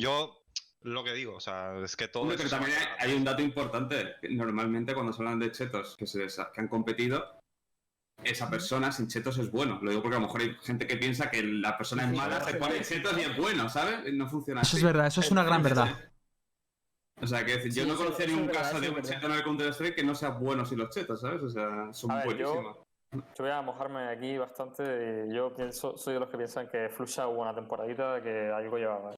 Yo, 0.01 0.45
lo 0.83 1.03
que 1.05 1.13
digo, 1.13 1.35
o 1.37 1.41
sea, 1.41 1.77
es 1.85 1.97
que 1.97 2.09
todo 2.09 2.23
Hombre, 2.25 2.39
pero 2.39 2.51
también 2.51 2.77
hay, 2.99 3.15
un 3.15 3.25
dato 3.25 3.43
importante. 3.43 4.15
Normalmente 4.31 4.95
cuando 4.95 5.13
se 5.13 5.23
hablan 5.23 5.39
de 5.41 5.51
chetos 5.53 5.97
que, 5.97 6.07
se, 6.07 6.27
que 6.27 6.61
han 6.61 6.69
competido, 6.69 7.38
esa 8.25 8.51
persona 8.51 8.91
sin 8.93 9.09
chetos 9.09 9.39
es 9.39 9.51
bueno. 9.51 9.79
Lo 9.83 9.91
digo 9.91 10.03
porque 10.03 10.17
a 10.17 10.21
lo 10.21 10.27
mejor 10.27 10.41
hay 10.43 10.55
gente 10.63 10.87
que 10.87 10.97
piensa 10.97 11.31
que 11.31 11.43
la 11.43 11.77
persona 11.77 12.05
es 12.05 12.17
mala, 12.17 12.41
se 12.45 12.55
pone 12.55 12.81
chetos 12.83 13.17
y 13.17 13.21
es 13.23 13.37
bueno, 13.37 13.69
¿sabes? 13.69 14.13
No 14.15 14.29
funciona 14.29 14.63
Eso 14.63 14.71
así. 14.71 14.79
es 14.79 14.85
verdad, 14.85 15.07
eso 15.07 15.21
es 15.21 15.31
una 15.31 15.45
gran 15.45 15.63
verdad. 15.63 15.97
O 17.21 17.27
sea, 17.27 17.45
que 17.45 17.57
decir, 17.57 17.73
yo 17.73 17.83
Sí, 17.83 17.89
no 17.89 17.95
eso- 17.95 18.05
conocía 18.05 18.27
eso 18.27 18.35
ningún 18.35 18.47
verdad, 18.49 18.63
caso 18.63 18.77
eso 18.79 18.81
de 18.85 18.91
un 18.99 19.03
cheto 19.03 19.27
en 19.27 19.33
el 19.33 19.43
Counter-Strike 19.43 19.95
que 19.97 20.05
no 20.05 20.15
sea 20.15 20.29
bueno 20.31 20.65
sin 20.65 20.79
los 20.79 20.91
chetos, 20.91 21.21
¿sabes? 21.21 21.43
O 21.43 21.49
sea, 21.49 21.93
son 21.93 22.15
ver, 22.15 22.25
buenísimos. 22.27 22.77
Yo 23.13 23.23
voy 23.45 23.51
a 23.51 23.63
mojarme 23.63 24.09
aquí 24.09 24.37
bastante. 24.39 25.27
y 25.29 25.35
Yo 25.35 25.53
pienso, 25.55 25.97
soy 25.97 26.15
de 26.15 26.21
los 26.21 26.29
que 26.29 26.37
piensan 26.37 26.69
que 26.69 26.89
Flusha 26.91 27.27
hubo 27.27 27.43
una 27.43 27.55
temporadita 27.55 28.23
que 28.23 28.51
algo 28.55 28.77
llevaba. 28.77 29.15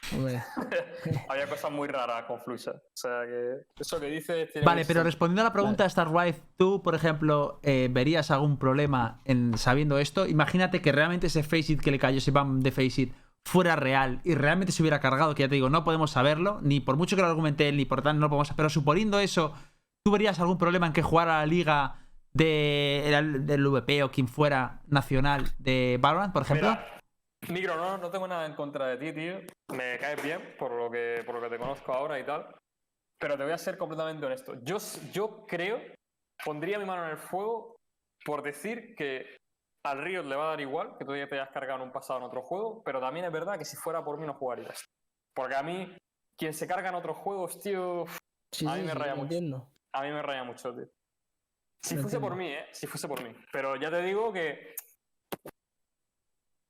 Había 1.28 1.48
cosas 1.48 1.70
muy 1.70 1.88
raras 1.88 2.24
con 2.24 2.40
Flusha. 2.40 2.72
O 2.72 2.80
sea 2.94 3.22
que 3.26 3.66
eso 3.80 3.98
que 4.00 4.06
dices. 4.06 4.50
Vale, 4.64 4.84
pero 4.84 5.02
respondiendo 5.02 5.42
a 5.42 5.44
la 5.44 5.52
pregunta 5.52 5.84
de 5.84 5.90
Starlight, 5.90 6.36
tú, 6.56 6.82
por 6.82 6.94
ejemplo, 6.94 7.60
eh, 7.62 7.88
¿verías 7.90 8.30
algún 8.30 8.58
problema 8.58 9.20
en 9.24 9.56
sabiendo 9.56 9.98
esto? 9.98 10.26
Imagínate 10.26 10.82
que 10.82 10.92
realmente 10.92 11.28
ese 11.28 11.42
Faceit 11.42 11.80
que 11.80 11.90
le 11.90 11.98
cayó, 11.98 12.18
ese 12.18 12.30
BAM 12.30 12.60
de 12.60 12.72
Faceit, 12.72 13.14
fuera 13.44 13.74
real 13.74 14.20
y 14.24 14.34
realmente 14.34 14.72
se 14.72 14.82
hubiera 14.82 15.00
cargado, 15.00 15.34
que 15.34 15.42
ya 15.42 15.48
te 15.48 15.56
digo, 15.56 15.68
no 15.70 15.82
podemos 15.82 16.10
saberlo, 16.12 16.60
ni 16.62 16.78
por 16.80 16.96
mucho 16.96 17.16
que 17.16 17.22
lo 17.22 17.28
argumente 17.28 17.68
él, 17.68 17.76
ni 17.76 17.84
por 17.84 18.00
tanto 18.02 18.20
no 18.20 18.26
lo 18.26 18.28
podemos 18.28 18.48
saber, 18.48 18.56
pero 18.58 18.70
suponiendo 18.70 19.18
eso, 19.18 19.52
¿tú 20.04 20.12
verías 20.12 20.38
algún 20.38 20.58
problema 20.58 20.86
en 20.86 20.92
que 20.92 21.02
jugara 21.02 21.38
la 21.38 21.46
liga 21.46 21.96
de, 22.34 23.02
el- 23.16 23.46
del 23.46 23.66
VP 23.66 24.04
o 24.04 24.10
quien 24.12 24.28
fuera 24.28 24.80
nacional 24.86 25.48
de 25.58 25.98
Valorant, 26.00 26.32
por 26.32 26.42
ejemplo? 26.42 26.70
Mira, 26.70 27.01
Micro, 27.48 27.76
no, 27.76 27.98
no 27.98 28.10
tengo 28.10 28.28
nada 28.28 28.46
en 28.46 28.54
contra 28.54 28.86
de 28.86 28.96
ti, 28.98 29.12
tío. 29.12 29.40
Me 29.74 29.98
caes 29.98 30.22
bien 30.22 30.54
por 30.58 30.72
lo 30.72 30.90
que, 30.90 31.22
por 31.26 31.34
lo 31.34 31.40
que 31.40 31.48
te 31.50 31.58
conozco 31.58 31.92
ahora 31.92 32.18
y 32.18 32.24
tal. 32.24 32.54
Pero 33.18 33.36
te 33.36 33.42
voy 33.44 33.52
a 33.52 33.58
ser 33.58 33.76
completamente 33.78 34.24
honesto. 34.24 34.54
Yo, 34.62 34.78
yo 35.12 35.46
creo, 35.46 35.80
pondría 36.44 36.78
mi 36.78 36.84
mano 36.84 37.04
en 37.04 37.10
el 37.10 37.18
fuego 37.18 37.76
por 38.24 38.42
decir 38.42 38.94
que 38.96 39.36
al 39.84 40.02
Riot 40.02 40.24
le 40.24 40.36
va 40.36 40.44
a 40.44 40.50
dar 40.50 40.60
igual 40.60 40.96
que 40.96 41.04
tú 41.04 41.16
ya 41.16 41.28
te 41.28 41.34
hayas 41.34 41.50
cargado 41.50 41.80
en 41.80 41.86
un 41.88 41.92
pasado 41.92 42.20
en 42.20 42.26
otro 42.26 42.42
juego, 42.42 42.82
pero 42.84 43.00
también 43.00 43.26
es 43.26 43.32
verdad 43.32 43.58
que 43.58 43.64
si 43.64 43.76
fuera 43.76 44.04
por 44.04 44.18
mí 44.18 44.26
no 44.26 44.34
jugarías. 44.34 44.84
Porque 45.34 45.56
a 45.56 45.62
mí, 45.62 45.96
quien 46.38 46.54
se 46.54 46.66
carga 46.68 46.90
en 46.90 46.94
otros 46.94 47.16
juegos, 47.16 47.60
tío, 47.60 48.04
sí, 48.52 48.66
A 48.66 48.74
mí 48.74 48.80
sí, 48.80 48.86
me 48.86 48.92
sí, 48.92 48.98
raya 48.98 49.14
mucho. 49.14 49.22
entiendo. 49.24 49.72
a 49.92 50.02
mí 50.02 50.10
me 50.10 50.22
raya 50.22 50.44
mucho, 50.44 50.72
tío. 50.74 50.86
Si 51.84 51.96
fuese 51.96 52.20
por 52.20 52.32
entiendo. 52.32 52.36
mí, 52.36 52.64
¿eh? 52.64 52.68
Si 52.72 52.86
fuese 52.86 53.08
por 53.08 53.20
mí. 53.22 53.34
Pero 53.52 53.74
ya 53.76 53.90
te 53.90 54.02
digo 54.02 54.32
que 54.32 54.76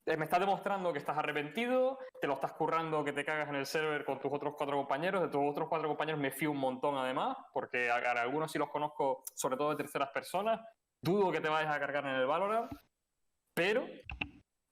me 0.06 0.24
estás 0.24 0.40
demostrando 0.40 0.92
que 0.92 0.98
estás 0.98 1.16
arrepentido, 1.16 1.98
te 2.20 2.26
lo 2.26 2.34
estás 2.34 2.52
currando, 2.52 3.04
que 3.04 3.12
te 3.12 3.24
cagas 3.24 3.48
en 3.48 3.54
el 3.56 3.66
server 3.66 4.04
con 4.04 4.18
tus 4.20 4.32
otros 4.32 4.54
cuatro 4.56 4.76
compañeros. 4.76 5.22
De 5.22 5.28
tus 5.28 5.40
otros 5.48 5.68
cuatro 5.68 5.88
compañeros 5.88 6.20
me 6.20 6.30
fío 6.32 6.50
un 6.50 6.58
montón 6.58 6.96
además, 6.96 7.36
porque 7.52 7.90
a, 7.90 7.96
a 7.96 8.22
algunos 8.22 8.50
sí 8.50 8.58
los 8.58 8.68
conozco, 8.70 9.22
sobre 9.34 9.56
todo 9.56 9.70
de 9.70 9.76
terceras 9.76 10.10
personas. 10.10 10.60
Dudo 11.00 11.30
que 11.32 11.40
te 11.40 11.48
vayas 11.48 11.74
a 11.74 11.78
cargar 11.80 12.04
en 12.06 12.14
el 12.16 12.26
Valorant, 12.26 12.70
pero 13.54 13.86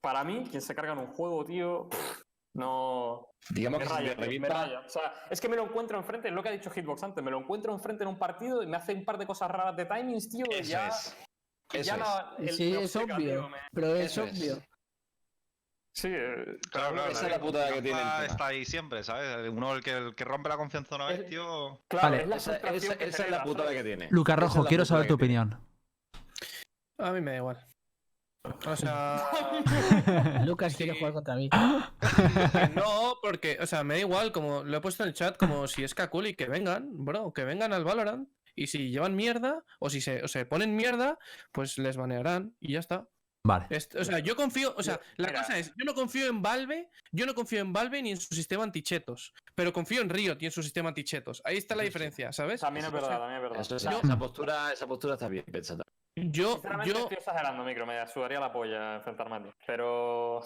para 0.00 0.24
mí, 0.24 0.44
quien 0.50 0.62
se 0.62 0.74
carga 0.74 0.92
en 0.92 0.98
un 1.00 1.08
juego, 1.08 1.44
tío, 1.44 1.88
no, 2.54 3.28
Digamos 3.50 3.78
me 3.80 3.84
que 3.84 3.90
si 3.90 3.96
raya, 3.96 4.10
tío, 4.12 4.16
me 4.20 4.24
revienta, 4.24 4.48
raya. 4.48 4.80
O 4.80 4.88
sea, 4.88 5.12
es 5.30 5.40
que 5.40 5.48
me 5.48 5.56
lo 5.56 5.64
encuentro 5.64 5.98
enfrente, 5.98 6.28
es 6.28 6.34
lo 6.34 6.42
que 6.42 6.48
ha 6.48 6.52
dicho 6.52 6.70
Hitbox 6.70 7.02
antes, 7.04 7.22
me 7.22 7.30
lo 7.30 7.38
encuentro 7.38 7.72
enfrente 7.72 8.02
en 8.04 8.08
un 8.08 8.18
partido 8.18 8.62
y 8.62 8.66
me 8.66 8.76
hace 8.76 8.94
un 8.94 9.04
par 9.04 9.18
de 9.18 9.26
cosas 9.26 9.50
raras 9.50 9.76
de 9.76 9.84
timings, 9.86 10.28
tío, 10.28 10.44
y 10.50 10.62
ya, 10.62 10.88
es. 10.88 11.16
y 11.72 11.78
Eso 11.78 11.86
ya 11.88 11.94
es. 11.94 12.00
la- 12.00 12.34
el- 12.38 12.48
Sí, 12.50 12.76
es 12.76 12.96
obvio. 12.96 13.16
tío, 13.16 13.48
me- 13.48 13.58
Pero 13.72 13.94
es 13.94 14.06
Eso 14.06 14.24
es. 14.24 14.38
obvio. 14.40 14.62
Sí, 16.00 16.08
eh, 16.10 16.56
Claro, 16.70 16.94
claro, 16.94 17.12
Esa 17.12 17.26
es 17.26 17.32
la 17.32 17.38
putada 17.40 17.72
que 17.74 17.82
tiene 17.82 18.00
el. 18.00 18.24
Está 18.26 18.46
ahí 18.46 18.64
siempre, 18.64 19.02
¿sabes? 19.04 19.48
Uno 19.50 19.74
el 19.74 19.82
que, 19.82 19.90
el 19.92 20.14
que 20.14 20.24
rompe 20.24 20.48
la 20.48 20.56
confianza 20.56 20.96
una 20.96 21.06
vez, 21.08 21.26
tío. 21.28 21.78
claro, 21.88 22.10
Vale. 22.10 22.22
es 22.22 22.28
la 22.28 22.36
esa, 22.36 22.56
es 22.56 23.30
la 23.30 23.42
putada 23.42 23.68
¿sabes? 23.68 23.82
que 23.82 23.84
tiene. 23.84 24.08
Luca 24.10 24.32
Esa 24.32 24.40
Rojo, 24.40 24.62
es 24.62 24.68
quiero 24.68 24.84
saber 24.86 25.06
tu 25.06 25.14
opinión. 25.14 25.60
A 26.98 27.12
mí 27.12 27.20
me 27.20 27.32
da 27.32 27.36
igual. 27.36 27.66
O 28.66 28.74
sea, 28.76 29.22
Lucas 30.46 30.74
quiere 30.74 30.92
Sí. 30.94 30.98
jugar 30.98 31.12
contra 31.12 31.34
mí. 31.34 31.50
No, 32.74 33.16
porque, 33.22 33.58
o 33.60 33.66
sea, 33.66 33.84
me 33.84 33.94
da 33.94 34.00
igual, 34.00 34.32
como 34.32 34.62
lo 34.64 34.76
he 34.78 34.80
puesto 34.80 35.02
en 35.02 35.10
el 35.10 35.14
chat, 35.14 35.36
como 35.36 35.66
si 35.68 35.84
es 35.84 35.94
Kakuli, 35.94 36.34
que 36.34 36.46
vengan, 36.46 36.88
bro, 36.92 37.32
que 37.34 37.44
vengan 37.44 37.72
al 37.74 37.84
Valorant. 37.84 38.28
Y 38.56 38.66
si 38.68 38.90
llevan 38.90 39.14
mierda, 39.14 39.62
o 39.78 39.90
si 39.90 40.00
se, 40.00 40.22
o 40.24 40.28
se 40.28 40.44
ponen 40.46 40.74
mierda, 40.74 41.18
pues 41.52 41.76
les 41.78 41.96
banearán 41.98 42.56
y 42.60 42.72
ya 42.72 42.80
está. 42.80 43.06
Vale. 43.42 43.66
O 43.98 44.04
sea, 44.04 44.18
yo 44.18 44.36
confío, 44.36 44.74
o 44.76 44.82
sea, 44.82 45.00
la 45.16 45.28
Mira. 45.28 45.40
cosa 45.40 45.58
es, 45.58 45.68
yo 45.74 45.84
no 45.86 45.94
confío 45.94 46.26
en 46.26 46.42
Valve, 46.42 46.90
yo 47.10 47.24
no 47.24 47.34
confío 47.34 47.60
en 47.60 47.72
Valve 47.72 48.02
ni 48.02 48.10
en 48.10 48.20
su 48.20 48.34
sistema 48.34 48.64
antichetos, 48.64 49.32
pero 49.54 49.72
confío 49.72 50.02
en 50.02 50.10
Riot 50.10 50.36
y 50.40 50.46
en 50.46 50.52
su 50.52 50.62
sistema 50.62 50.90
antichetos. 50.90 51.40
Ahí 51.44 51.56
está 51.56 51.74
la 51.74 51.82
diferencia, 51.82 52.32
¿sabes? 52.32 52.60
También 52.60 52.84
es 52.86 52.92
verdad, 52.92 53.18
también 53.18 53.36
es 53.36 53.42
verdad. 53.42 53.60
Eso, 53.62 53.70
Yo- 53.78 53.90
esa, 53.98 54.00
esa 54.06 54.18
postura, 54.18 54.72
esa 54.72 54.86
postura 54.86 55.14
está 55.14 55.28
bien 55.28 55.44
pensada. 55.50 55.84
Yo, 56.16 56.52
Sinceramente 56.54 56.92
yo, 56.92 56.98
estoy 57.02 57.16
exagerando, 57.18 57.64
micro, 57.64 57.86
me 57.86 58.06
sudaría 58.08 58.40
la 58.40 58.52
polla 58.52 58.96
enfrentarme 58.96 59.36
a 59.36 59.42
ti. 59.44 59.48
Pero. 59.66 60.40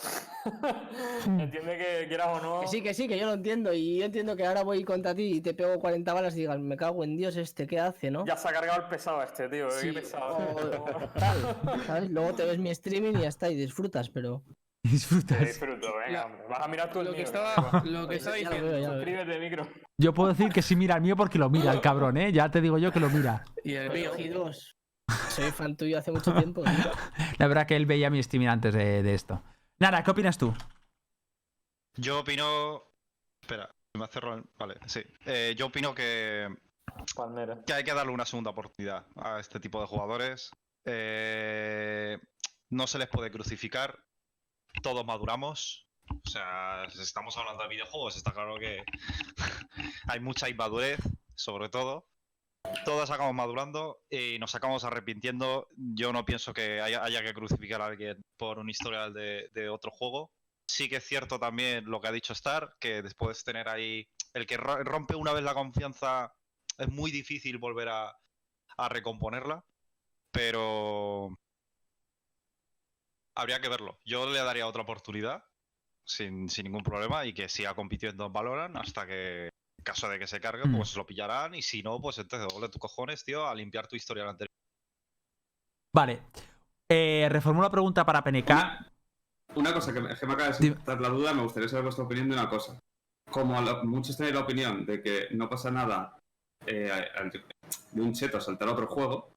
Entiende 1.27 1.79
que 1.79 2.07
quieras 2.09 2.29
o 2.29 2.41
no. 2.43 2.61
Que 2.61 2.67
sí, 2.69 2.83
que 2.83 2.95
sí, 2.95 3.09
que 3.09 3.19
yo 3.19 3.27
lo 3.27 3.33
entiendo. 3.33 3.73
Y 3.73 3.99
yo 3.99 4.05
entiendo 4.05 4.37
que 4.37 4.47
ahora 4.47 4.63
voy 4.63 4.85
contra 4.85 5.15
ti 5.15 5.37
y 5.37 5.41
te 5.41 5.55
pego 5.55 5.79
40 5.81 6.13
balas 6.13 6.35
y 6.37 6.41
digas, 6.41 6.59
me 6.59 6.77
cago 6.77 7.03
en 7.03 7.17
Dios, 7.17 7.37
este, 7.37 7.67
¿qué 7.67 7.81
hace, 7.81 8.11
no? 8.11 8.25
Ya 8.27 8.37
se 8.37 8.49
ha 8.49 8.53
cargado 8.53 8.83
el 8.83 8.89
pesado 8.89 9.23
este, 9.23 9.49
tío. 9.49 9.71
Sí, 9.71 9.89
Qué 9.89 10.01
pesado. 10.01 10.37
o- 10.37 11.05
o 11.05 11.09
tal, 11.19 11.81
¿sabes? 11.87 12.11
Luego 12.11 12.35
te 12.35 12.45
ves 12.45 12.59
mi 12.59 12.71
streaming 12.71 13.15
y 13.19 13.23
ya 13.23 13.29
está, 13.29 13.49
y 13.51 13.55
disfrutas, 13.57 14.11
pero. 14.11 14.43
Te 14.85 14.91
Disfrutas. 14.91 15.41
disfruto, 15.41 15.89
venga, 16.07 16.27
hombre. 16.27 16.43
Vas 16.47 16.61
a 16.61 16.69
mirar 16.69 16.93
tú 16.93 17.01
el 17.01 17.07
lo 17.07 17.13
que 17.13 17.17
mío, 17.17 17.25
estaba, 17.25 17.83
lo 17.87 18.07
que 18.07 18.17
estaba 18.17 18.37
diciendo. 18.37 18.67
veo, 18.69 18.79
ya 18.79 18.89
lo 18.89 18.95
veo. 18.97 19.05
Suscríbete, 19.07 19.39
micro. 19.41 19.69
Yo 19.99 20.13
puedo 20.13 20.29
decir 20.29 20.53
que 20.53 20.61
sí 20.61 20.77
mira 20.77 20.97
el 20.97 21.01
mío 21.01 21.17
porque 21.17 21.39
lo 21.39 21.49
mira 21.49 21.73
el 21.73 21.81
cabrón, 21.81 22.19
¿eh? 22.19 22.31
Ya 22.33 22.51
te 22.51 22.61
digo 22.61 22.77
yo 22.77 22.93
que 22.93 23.01
lo 23.01 23.09
mira. 23.09 23.45
Y 23.65 23.75
el 23.77 23.91
mío. 23.91 24.11
Ojidos. 24.13 24.77
Soy 25.31 25.51
fan 25.51 25.77
tuyo 25.77 25.99
hace 25.99 26.11
mucho 26.11 26.35
tiempo. 26.35 26.63
La 27.39 27.47
verdad 27.47 27.67
que 27.67 27.77
él 27.77 27.87
veía 27.87 28.11
mi 28.11 28.19
streaming 28.21 28.49
antes 28.49 28.75
de, 28.75 29.03
de 29.03 29.15
esto. 29.15 29.43
Nara, 29.79 30.03
¿qué 30.03 30.11
opinas 30.11 30.39
tú? 30.39 30.55
Yo 31.97 32.21
opino. 32.21 32.83
Espera, 33.43 33.75
me 33.95 34.05
ha 34.05 34.09
cerrado 34.09 34.37
el- 34.39 34.45
Vale, 34.59 34.77
sí. 34.87 35.03
Eh, 35.27 35.55
yo 35.57 35.67
opino 35.67 35.95
que, 35.95 36.49
Palmera. 37.15 37.63
que 37.67 37.73
hay 37.75 37.85
que 37.85 37.93
darle 37.93 38.13
una 38.13 38.25
segunda 38.25 38.51
oportunidad 38.51 39.07
a 39.17 39.39
este 39.41 39.61
tipo 39.61 39.81
de 39.81 39.87
jugadores. 39.87 40.51
Eh, 40.85 42.19
no 42.71 42.87
se 42.87 42.99
les 42.99 43.09
puede 43.09 43.31
crucificar. 43.31 43.99
Todos 44.83 45.05
maduramos. 45.05 45.87
O 46.27 46.29
sea, 46.29 46.87
si 46.91 47.01
estamos 47.03 47.37
hablando 47.37 47.63
de 47.63 47.69
videojuegos, 47.69 48.17
está 48.17 48.33
claro 48.33 48.59
que 48.59 48.83
hay 50.09 50.21
mucha 50.21 50.49
inmadurez, 50.49 50.99
sobre 51.35 51.69
todo. 51.69 52.07
Todos 52.85 53.11
acabamos 53.11 53.35
madurando 53.35 54.03
y 54.11 54.39
nos 54.39 54.55
acabamos 54.55 54.85
arrepintiendo. 54.85 55.69
Yo 55.77 56.13
no 56.13 56.25
pienso 56.25 56.53
que 56.53 56.81
haya, 56.81 57.23
que 57.23 57.35
crucificar 57.35 57.81
a 57.81 57.87
alguien 57.87 58.25
por 58.37 58.59
un 58.59 58.69
historial 58.69 59.13
de, 59.13 59.69
otro 59.69 59.91
juego. 59.91 60.33
Sí 60.67 60.89
que 60.89 60.97
es 60.97 61.05
cierto 61.05 61.39
también 61.39 61.85
lo 61.87 62.01
que 62.01 62.09
ha 62.09 62.13
dicho 62.13 62.33
Star, 62.33 62.75
que 62.81 63.03
después 63.03 63.39
de 63.39 63.53
tener 63.53 63.69
ahí. 63.69 64.09
El 64.33 64.47
que 64.47 64.57
ro- 64.57 64.83
rompe 64.83 65.15
una 65.15 65.33
vez 65.33 65.45
la 65.45 65.55
confianza 65.55 66.35
es 66.79 66.89
muy 66.89 67.11
difícil 67.11 67.59
volver 67.59 67.89
a, 67.89 68.17
a 68.77 68.89
recomponerla. 68.89 69.65
Pero. 70.31 71.39
Habría 73.37 73.61
que 73.61 73.69
verlo. 73.69 74.01
Yo 74.05 74.31
le 74.31 74.39
daría 74.39 74.67
otra 74.67 74.83
oportunidad. 74.83 75.45
Sin, 76.05 76.49
sin 76.49 76.65
ningún 76.65 76.83
problema. 76.83 77.25
Y 77.25 77.35
que 77.35 77.49
siga 77.49 77.75
compitiendo 77.75 78.27
en 78.27 78.33
Valorant 78.33 78.77
hasta 78.77 79.07
que. 79.07 79.51
Caso 79.85 80.09
de 80.09 80.19
que 80.19 80.27
se 80.27 80.41
cargue, 80.41 80.65
Mm. 80.67 80.77
pues 80.77 80.97
lo 80.97 81.05
pillarán. 81.07 81.55
Y 81.55 81.63
si 81.63 81.83
no, 81.83 82.01
pues 82.01 82.19
entonces, 82.19 82.49
ole 82.57 82.69
tus 82.69 82.81
cojones, 82.81 83.23
tío, 83.25 83.47
a 83.47 83.55
limpiar 83.55 83.87
tu 83.87 83.97
historial 83.97 84.29
anterior. 84.29 84.51
Vale. 85.95 86.23
Eh, 86.91 87.29
reformulo 87.31 87.67
la 87.67 87.71
pregunta 87.71 88.05
para 88.05 88.23
PNK. 88.25 88.51
Una 89.57 89.73
cosa 89.73 89.93
que, 89.93 90.01
me- 90.01 90.17
que 90.17 90.27
me 90.27 90.33
acaba 90.33 90.49
de 90.49 90.55
saltar 90.55 91.01
la 91.01 91.09
duda, 91.09 91.33
me 91.35 91.43
gustaría 91.43 91.69
saber 91.69 91.85
vuestra 91.85 92.05
opinión 92.05 92.29
de 92.29 92.35
una 92.35 92.49
cosa. 92.49 92.79
Como 93.31 93.61
lo- 93.61 93.85
muchos 93.85 94.17
tenéis 94.17 94.35
la 94.35 94.41
opinión 94.43 94.85
de 94.85 95.03
que 95.03 95.29
no 95.33 95.49
pasa 95.49 95.71
nada 95.71 96.19
eh, 96.67 96.91
de 97.93 98.01
un 98.01 98.13
cheto 98.15 98.41
saltar 98.41 98.69
a 98.69 98.73
otro 98.73 98.87
juego, 98.87 99.34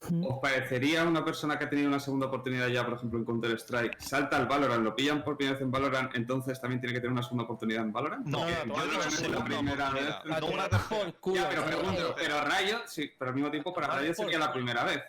¿os 0.00 0.38
parecería 0.40 1.04
una 1.04 1.24
persona 1.24 1.58
que 1.58 1.64
ha 1.64 1.70
tenido 1.70 1.88
una 1.88 2.00
segunda 2.00 2.26
oportunidad 2.26 2.68
ya, 2.68 2.84
por 2.84 2.94
ejemplo, 2.94 3.18
en 3.18 3.24
Counter-Strike, 3.24 4.00
salta 4.00 4.36
al 4.36 4.46
Valorant, 4.46 4.84
lo 4.84 4.94
pillan 4.94 5.24
por 5.24 5.36
primera 5.36 5.54
vez 5.54 5.62
en 5.62 5.70
Valorant, 5.70 6.14
entonces 6.14 6.60
también 6.60 6.80
tiene 6.80 6.94
que 6.94 7.00
tener 7.00 7.12
una 7.12 7.22
segunda 7.22 7.44
oportunidad 7.44 7.84
en 7.84 7.92
Valorant? 7.92 8.26
No, 8.26 8.40
No, 8.40 8.48
yo 8.48 8.64
no, 8.66 8.74
he 8.74 8.86
no, 8.86 8.92
dicho 9.04 9.04
no, 9.04 9.10
segunda 9.10 9.38
la 9.38 9.44
primera 9.44 9.90
vez. 9.90 10.14
No 10.24 10.46
una 10.46 10.68
por 10.68 11.14
culo. 11.20 11.36
Ya, 11.36 11.48
pero 11.48 11.64
pregunto, 11.64 12.14
pero 12.16 12.34
Riot, 12.44 12.86
sí, 12.86 13.10
pero 13.18 13.30
al 13.30 13.34
mismo 13.34 13.50
tiempo 13.50 13.74
para 13.74 13.88
por 13.88 14.14
sería 14.14 14.38
la 14.38 14.52
primera 14.52 14.84
vez. 14.84 15.02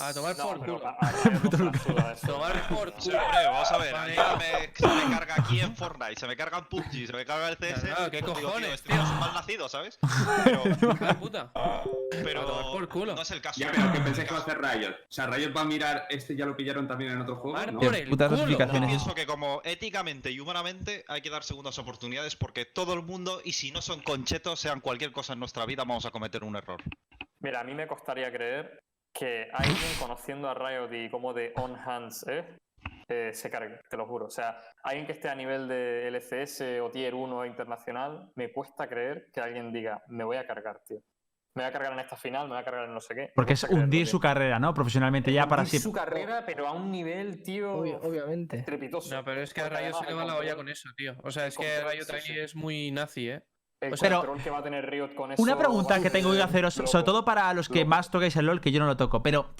A 0.00 0.12
tomar 0.12 0.36
No, 0.36 0.48
por 0.48 0.58
culo. 0.58 0.80
Tomar 2.26 2.68
por 2.68 2.92
Sí, 2.98 3.10
culo. 3.10 3.22
hombre, 3.22 3.44
vamos 3.46 3.70
a 3.70 3.78
ver, 3.78 3.94
a 3.94 4.04
mí 4.06 4.12
me, 4.38 4.72
se 4.74 4.86
me 5.06 5.14
carga 5.14 5.34
aquí 5.38 5.60
en 5.60 5.76
Fortnite, 5.76 6.18
se 6.18 6.26
me 6.26 6.36
carga 6.36 6.58
en 6.58 6.64
PUBG, 6.64 7.06
se 7.06 7.12
me 7.12 7.24
carga 7.24 7.48
el 7.50 7.56
CS. 7.56 7.80
Claro, 7.84 8.10
¿qué 8.10 8.20
pues 8.20 8.36
digo, 8.36 8.48
cojones, 8.48 8.70
este 8.74 8.92
tío? 8.92 9.02
un 9.02 9.18
mal 9.20 9.34
nacido, 9.34 9.68
¿sabes? 9.68 9.98
Pero, 10.44 10.62
puta. 11.20 11.52
pero 12.24 12.42
A 12.42 12.46
tomar 12.46 12.64
por 12.72 12.88
culo. 12.88 13.14
no 13.14 13.22
es 13.22 13.30
el 13.30 13.40
caso. 13.40 13.60
Ya, 13.60 13.70
pero 13.70 13.92
¿qué 13.92 14.00
pensáis 14.00 14.26
que 14.28 14.34
va 14.34 14.40
a 14.40 14.42
hacer 14.42 14.60
Riot? 14.60 14.90
O 14.92 15.12
sea, 15.12 15.26
Riot 15.26 15.52
va 15.56 15.60
a 15.60 15.64
mirar, 15.64 16.06
este 16.10 16.34
ya 16.36 16.46
lo 16.46 16.56
pillaron 16.56 16.88
también 16.88 17.12
en 17.12 17.20
otro 17.20 17.36
juego, 17.36 17.58
¿no? 17.58 17.78
por 17.78 17.92
Qué 17.92 17.98
el 18.00 18.08
culo. 18.08 18.86
Pienso 18.86 19.14
que 19.14 19.26
como 19.26 19.60
éticamente 19.64 20.30
y 20.30 20.40
humanamente 20.40 21.04
hay 21.08 21.20
que 21.22 21.30
dar 21.30 21.44
segundas 21.44 21.78
oportunidades 21.78 22.34
porque 22.34 22.64
todo 22.64 22.94
el 22.94 23.02
mundo, 23.02 23.40
y 23.44 23.52
si 23.52 23.70
no 23.70 23.80
son 23.82 24.00
conchetos, 24.02 24.58
sean 24.58 24.80
cualquier 24.80 25.12
cosa 25.12 25.34
en 25.34 25.38
nuestra 25.38 25.64
vida, 25.66 25.84
vamos 25.84 26.06
a 26.06 26.10
cometer 26.10 26.42
un 26.44 26.56
error. 26.56 26.82
Mira, 27.40 27.60
a 27.60 27.64
mí 27.64 27.74
me 27.74 27.86
costaría 27.86 28.30
creer 28.32 28.82
que 29.12 29.48
alguien 29.52 29.76
conociendo 30.00 30.48
a 30.48 30.54
Riot 30.54 30.92
y 30.92 31.10
como 31.10 31.32
de 31.34 31.52
on 31.56 31.76
hands 31.76 32.24
es, 32.26 32.44
eh, 33.08 33.30
se 33.34 33.50
cargue, 33.50 33.78
te 33.88 33.96
lo 33.96 34.06
juro. 34.06 34.26
O 34.26 34.30
sea, 34.30 34.58
alguien 34.82 35.06
que 35.06 35.12
esté 35.12 35.28
a 35.28 35.34
nivel 35.34 35.68
de 35.68 36.08
LCS 36.08 36.80
o 36.80 36.90
Tier 36.90 37.14
1 37.14 37.44
internacional, 37.46 38.30
me 38.36 38.52
cuesta 38.52 38.88
creer 38.88 39.26
que 39.32 39.40
alguien 39.40 39.72
diga, 39.72 40.02
me 40.08 40.24
voy 40.24 40.36
a 40.38 40.46
cargar, 40.46 40.80
tío. 40.86 40.98
Me 41.54 41.64
voy 41.64 41.68
a 41.68 41.72
cargar 41.72 41.92
en 41.92 41.98
esta 41.98 42.16
final, 42.16 42.44
me 42.48 42.54
voy 42.54 42.62
a 42.62 42.64
cargar 42.64 42.86
en 42.86 42.94
no 42.94 43.00
sé 43.02 43.14
qué. 43.14 43.30
Porque 43.34 43.52
es 43.52 43.64
hundir 43.64 44.06
su 44.06 44.18
carrera, 44.18 44.58
¿no? 44.58 44.72
Profesionalmente 44.72 45.30
ya 45.30 45.46
para 45.46 45.60
Hundir 45.62 45.80
siempre. 45.80 45.90
su 45.90 45.92
carrera, 45.92 46.44
pero 46.46 46.66
a 46.66 46.72
un 46.72 46.90
nivel, 46.90 47.42
tío, 47.42 47.74
Obvio- 47.74 48.00
obviamente. 48.02 48.56
estrepitoso. 48.56 49.14
No, 49.14 49.22
pero 49.22 49.42
es 49.42 49.52
que 49.52 49.60
a 49.60 49.68
Rayo 49.68 49.92
se 49.92 50.06
le 50.06 50.14
va 50.14 50.24
la 50.24 50.36
olla 50.38 50.56
con 50.56 50.70
eso, 50.70 50.88
tío. 50.96 51.12
O 51.22 51.30
sea, 51.30 51.46
es 51.46 51.58
que 51.58 51.82
Rayo 51.82 52.04
sí. 52.04 52.38
es 52.38 52.56
muy 52.56 52.90
nazi, 52.90 53.28
¿eh? 53.28 53.42
El 53.82 53.92
o 53.94 53.96
sea- 53.96 54.16
control 54.16 54.42
que 54.42 54.50
va 54.50 54.58
a 54.58 54.62
tener 54.62 54.88
Riot 54.88 55.14
con 55.14 55.32
eso. 55.32 55.42
Una 55.42 55.58
pregunta 55.58 56.00
que 56.00 56.08
tengo 56.10 56.32
que 56.32 56.40
haceros, 56.42 56.76
loco. 56.78 56.90
sobre 56.90 57.04
todo 57.04 57.24
para 57.24 57.52
los 57.54 57.68
que 57.68 57.80
Loco. 57.80 57.88
más 57.90 58.10
toquéis 58.10 58.36
el 58.36 58.46
LOL, 58.46 58.60
que 58.60 58.72
yo 58.72 58.80
no 58.80 58.86
lo 58.86 58.96
toco, 58.96 59.22
pero. 59.22 59.50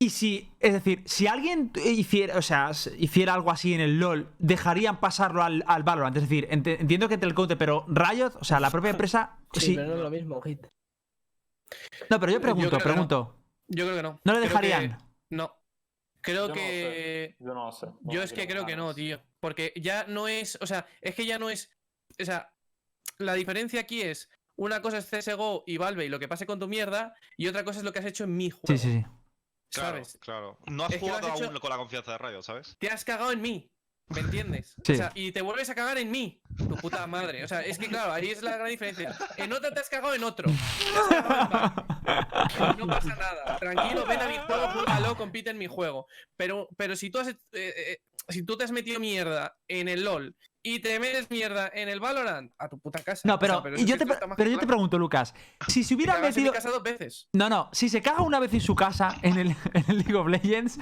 Y 0.00 0.10
si, 0.10 0.50
es 0.58 0.72
decir, 0.72 1.02
si 1.06 1.26
alguien 1.28 1.70
hiciera, 1.84 2.36
o 2.36 2.42
sea, 2.42 2.72
hiciera 2.98 3.32
algo 3.34 3.50
así 3.50 3.74
en 3.74 3.80
el 3.80 3.98
LOL, 4.00 4.28
dejarían 4.38 4.98
pasarlo 5.00 5.42
al, 5.42 5.62
al 5.66 5.82
Valorant. 5.84 6.16
Es 6.16 6.22
decir, 6.24 6.48
ent- 6.50 6.80
entiendo 6.80 7.06
que 7.08 7.14
entre 7.14 7.28
el 7.28 7.34
counter, 7.34 7.56
pero 7.56 7.84
Riot, 7.88 8.32
o 8.40 8.44
sea, 8.44 8.58
la 8.60 8.70
propia 8.70 8.90
empresa. 9.08 9.38
Sí, 9.52 9.60
Sí. 9.60 9.74
pero 9.76 9.88
no 9.88 9.94
es 9.94 10.00
lo 10.00 10.10
mismo, 10.10 10.40
Hit. 10.42 10.66
No, 12.10 12.20
pero 12.20 12.32
yo 12.32 12.40
pregunto, 12.40 12.76
no. 12.78 12.82
pregunto. 12.84 13.36
Yo 13.68 13.84
creo 13.84 13.96
que 13.96 14.02
no. 14.02 14.20
¿No 14.24 14.32
le 14.32 14.38
Creo 14.40 14.48
dejarían? 14.48 14.96
que- 14.98 15.04
No. 15.30 15.54
Creo 16.20 16.34
Yo 16.36 16.42
no 16.42 16.48
lo 16.48 16.54
que. 16.54 17.36
Yo 17.38 17.54
no 17.54 17.66
lo 17.66 17.72
sé. 17.72 17.86
no 18.00 18.12
Yo 18.12 18.22
es 18.22 18.32
que 18.32 18.46
creo 18.46 18.64
que 18.66 18.76
no, 18.76 18.94
tío. 18.94 19.20
Porque 19.40 19.72
ya 19.76 20.04
no 20.08 20.26
es. 20.26 20.58
O 20.60 20.66
sea, 20.66 20.86
es 21.02 21.14
que 21.14 21.26
ya 21.26 21.38
no 21.38 21.50
es. 21.50 21.70
O 22.20 22.24
sea, 22.24 22.53
la 23.18 23.34
diferencia 23.34 23.80
aquí 23.80 24.02
es. 24.02 24.28
Una 24.56 24.80
cosa 24.82 24.98
es 24.98 25.06
CSGO 25.10 25.64
y 25.66 25.78
Valve 25.78 26.04
y 26.04 26.08
lo 26.08 26.18
que 26.20 26.28
pase 26.28 26.46
con 26.46 26.60
tu 26.60 26.68
mierda. 26.68 27.14
Y 27.36 27.48
otra 27.48 27.64
cosa 27.64 27.78
es 27.80 27.84
lo 27.84 27.92
que 27.92 27.98
has 27.98 28.04
hecho 28.06 28.24
en 28.24 28.36
mi 28.36 28.50
juego. 28.50 28.66
Sí, 28.68 28.78
sí, 28.78 28.92
sí. 28.92 29.04
¿Sabes? 29.70 30.16
claro. 30.20 30.56
No 30.66 30.84
has 30.84 30.92
Es 30.92 31.00
lo 31.02 31.08
has 31.08 31.14
jugado 31.20 31.34
hecho- 31.36 31.44
aún 31.46 31.58
con 31.58 31.70
la 31.70 31.76
confianza 31.76 32.12
de 32.12 32.18
Rayo, 32.18 32.42
¿sabes? 32.42 32.76
Te 32.78 32.88
has 32.88 33.04
cagado 33.04 33.32
en 33.32 33.40
mí. 33.42 33.70
¿Me 34.08 34.20
entiendes? 34.20 34.74
Sí. 34.84 34.92
O 34.92 34.96
sea, 34.96 35.10
y 35.14 35.32
te 35.32 35.42
vuelves 35.42 35.68
a 35.70 35.74
cagar 35.74 35.98
en 35.98 36.10
mí. 36.12 36.40
Tu 36.56 36.76
puta 36.76 37.04
madre. 37.08 37.42
O 37.42 37.48
sea, 37.48 37.62
es 37.62 37.78
que 37.78 37.88
claro, 37.88 38.12
ahí 38.12 38.30
es 38.30 38.42
la 38.42 38.56
gran 38.56 38.68
diferencia. 38.68 39.16
En 39.38 39.52
otra 39.52 39.72
te 39.72 39.80
has 39.80 39.88
cagado 39.88 40.14
en 40.14 40.22
otro. 40.22 40.48
En. 40.48 40.56
No 42.78 42.86
pasa 42.86 43.16
nada. 43.16 43.56
Tranquilo, 43.58 44.06
ven 44.06 44.20
a 44.20 44.28
mi 44.28 44.38
juego, 44.38 44.68
júgalo, 44.70 45.16
compite 45.16 45.50
en 45.50 45.58
mi 45.58 45.66
juego. 45.66 46.06
Pero, 46.36 46.68
pero 46.76 46.96
si 46.96 47.10
tú 47.10 47.18
has 47.18 47.28
eh, 47.28 47.36
eh, 47.52 47.98
si 48.28 48.44
tú 48.44 48.56
te 48.56 48.64
has 48.64 48.70
metido 48.72 49.00
mierda 49.00 49.56
en 49.68 49.88
el 49.88 50.04
LOL 50.04 50.36
y 50.66 50.80
te 50.80 50.98
metes 50.98 51.30
mierda 51.30 51.70
en 51.72 51.88
el 51.90 52.00
Valorant, 52.00 52.50
a 52.58 52.68
tu 52.68 52.78
puta 52.78 53.02
casa. 53.02 53.20
No, 53.28 53.34
O 53.34 53.38
sea, 53.38 53.62
pero, 53.62 53.76
yo 53.76 53.98
te, 53.98 54.06
pero 54.36 54.50
yo 54.50 54.58
te 54.58 54.66
pregunto, 54.66 54.98
Lucas. 54.98 55.34
Si 55.68 55.84
se 55.84 55.90
Te 55.90 55.94
hubiera 55.94 56.14
cagas 56.14 56.36
en 56.36 56.42
mi 56.42 56.48
metido. 56.48 56.54
casa 56.54 56.70
dos 56.70 56.82
veces. 56.82 57.28
No, 57.34 57.48
no, 57.50 57.68
si 57.72 57.88
se 57.90 58.00
caga 58.00 58.22
una 58.22 58.40
vez 58.40 58.52
en 58.54 58.60
su 58.62 58.74
casa 58.74 59.14
en 59.22 59.38
el, 59.38 59.50
en 59.74 59.84
el 59.88 59.98
League 59.98 60.14
of 60.14 60.26
Legends, 60.26 60.78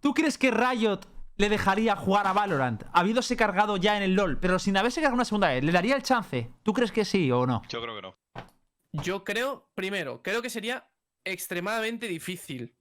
¿tú 0.00 0.14
crees 0.14 0.38
que 0.38 0.50
Riot 0.50 1.00
le 1.36 1.48
dejaría 1.50 1.96
jugar 1.96 2.26
a 2.26 2.32
Valorant, 2.32 2.82
habiéndose 2.92 3.36
cargado 3.36 3.76
ya 3.76 3.96
en 3.96 4.02
el 4.02 4.14
LoL, 4.14 4.38
pero 4.40 4.58
sin 4.58 4.76
haberse 4.78 5.00
cargado 5.00 5.14
una 5.16 5.24
segunda 5.26 5.48
vez? 5.48 5.62
¿Le 5.64 5.70
daría 5.72 5.96
el 5.96 6.02
chance? 6.02 6.50
¿Tú 6.62 6.72
crees 6.72 6.90
que 6.90 7.04
sí 7.04 7.30
o 7.30 7.46
no? 7.46 7.62
Yo 7.68 7.80
creo 7.82 7.94
que 7.94 8.02
no. 8.02 8.16
Yo 9.04 9.22
creo, 9.22 9.70
primero, 9.74 10.22
creo 10.22 10.40
que 10.42 10.50
sería 10.50 10.90
extremadamente 11.24 12.08
difícil. 12.08 12.74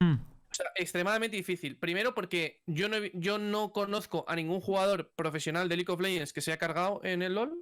Hmm. 0.00 0.16
O 0.58 0.62
sea, 0.62 0.72
extremadamente 0.74 1.36
difícil. 1.36 1.78
Primero 1.78 2.14
porque 2.14 2.62
yo 2.66 2.88
no, 2.88 2.96
yo 3.14 3.38
no 3.38 3.70
conozco 3.72 4.24
a 4.26 4.34
ningún 4.34 4.60
jugador 4.60 5.12
profesional 5.14 5.68
de 5.68 5.76
League 5.76 5.92
of 5.92 6.00
Legends 6.00 6.32
que 6.32 6.40
se 6.40 6.50
haya 6.50 6.58
cargado 6.58 7.00
en 7.04 7.22
el 7.22 7.34
LoL. 7.36 7.56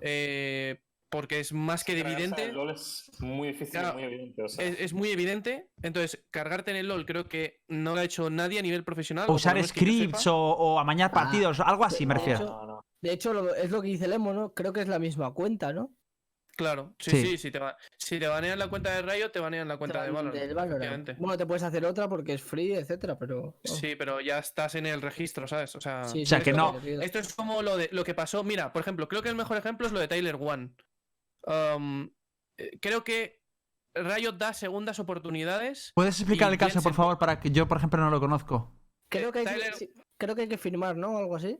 Eh, 0.00 0.80
porque 1.10 1.40
es 1.40 1.52
más 1.52 1.84
que 1.84 1.98
evidente. 1.98 2.44
el 2.44 2.54
LoL 2.54 2.70
es 2.70 3.10
muy 3.20 3.48
difícil 3.48 3.72
Claro, 3.72 3.90
y 3.90 3.94
muy 3.94 4.04
evidente. 4.04 4.42
O 4.42 4.48
sea, 4.48 4.64
Es, 4.64 4.80
es 4.80 4.92
muy 4.94 5.10
evidente. 5.10 5.68
Entonces, 5.82 6.24
cargarte 6.30 6.70
en 6.70 6.76
el 6.78 6.86
LOL 6.88 7.04
creo 7.04 7.28
que 7.28 7.60
no 7.68 7.94
lo 7.94 8.00
ha 8.00 8.04
hecho 8.04 8.30
nadie 8.30 8.60
a 8.60 8.62
nivel 8.62 8.84
profesional. 8.84 9.28
O 9.28 9.34
usar 9.34 9.62
scripts 9.62 10.26
o, 10.28 10.36
o 10.36 10.78
amañar 10.78 11.10
Ah, 11.10 11.14
partidos, 11.14 11.60
algo 11.60 11.84
así 11.84 12.06
me 12.06 12.14
de 12.14 12.20
refiero. 12.20 12.44
hecho- 12.44 12.50
no, 12.52 12.66
no. 12.66 12.80
De 13.02 13.12
hecho, 13.12 13.32
lo- 13.34 13.52
es 13.54 13.70
lo 13.70 13.82
que 13.82 13.88
dice 13.88 14.06
Lemo, 14.06 14.32
¿no? 14.32 14.54
Creo 14.54 14.72
que 14.72 14.80
es 14.80 14.88
la 14.88 15.00
misma 15.00 15.34
cuenta, 15.34 15.72
¿no? 15.72 15.92
Claro, 16.54 16.94
sí, 16.98 17.10
Sí. 17.12 17.22
sí, 17.26 17.38
si, 17.38 17.50
te 17.50 17.58
va- 17.58 17.76
si 17.96 18.18
te 18.18 18.26
banean 18.26 18.58
la 18.58 18.68
cuenta 18.68 18.94
de 18.94 19.00
Rayo, 19.02 19.30
te 19.30 19.40
banean 19.40 19.66
la 19.68 19.78
cuenta 19.78 20.02
de 20.02 20.10
Valorant. 20.10 20.38
Del 20.38 20.54
Valorant. 20.54 21.16
Bueno, 21.18 21.38
te 21.38 21.46
puedes 21.46 21.62
hacer 21.62 21.84
otra 21.86 22.08
porque 22.08 22.34
es 22.34 22.42
free, 22.42 22.74
etcétera, 22.74 23.18
pero. 23.18 23.56
oh, 23.56 23.60
Sí, 23.64 23.96
pero 23.96 24.20
ya 24.20 24.38
estás 24.38 24.74
en 24.74 24.84
el 24.86 25.00
registro, 25.00 25.48
¿sabes? 25.48 25.74
O 25.76 25.80
sea, 25.80 26.04
sí, 26.04 26.24
o 26.24 26.26
sea, 26.26 26.38
sí, 26.38 26.44
que 26.44 26.52
no. 26.52 26.78
esto 27.00 27.18
es 27.18 27.34
como 27.34 27.62
lo, 27.62 27.78
de, 27.78 27.88
lo 27.92 28.04
que 28.04 28.14
pasó. 28.14 28.44
Mira, 28.44 28.70
por 28.72 28.82
ejemplo, 28.82 29.08
creo 29.08 29.22
que 29.22 29.30
el 29.30 29.34
mejor 29.34 29.56
ejemplo 29.56 29.86
es 29.86 29.92
lo 29.92 29.98
de 30.00 30.08
Tyler 30.08 30.36
One. 30.38 30.74
Um, 31.46 32.10
eh, 32.58 32.78
creo 32.80 33.02
que 33.02 33.40
Riot 33.94 34.32
da 34.32 34.52
segundas 34.54 34.98
oportunidades. 34.98 35.92
¿Puedes 35.94 36.18
explicar 36.20 36.52
el 36.52 36.58
caso, 36.58 36.82
por 36.82 36.94
favor, 36.94 37.18
para 37.18 37.40
que 37.40 37.50
yo, 37.50 37.66
por 37.66 37.78
ejemplo, 37.78 37.98
no 38.00 38.10
lo 38.10 38.20
conozco? 38.20 38.72
Creo 39.10 39.32
que, 39.32 39.40
hay 39.40 39.44
que, 39.46 39.50
Tyler- 39.52 39.74
sí, 39.74 39.92
creo 40.18 40.34
que 40.34 40.42
hay 40.42 40.48
que 40.48 40.58
firmar, 40.58 40.96
¿no? 40.96 41.16
Algo 41.18 41.36
así. 41.36 41.58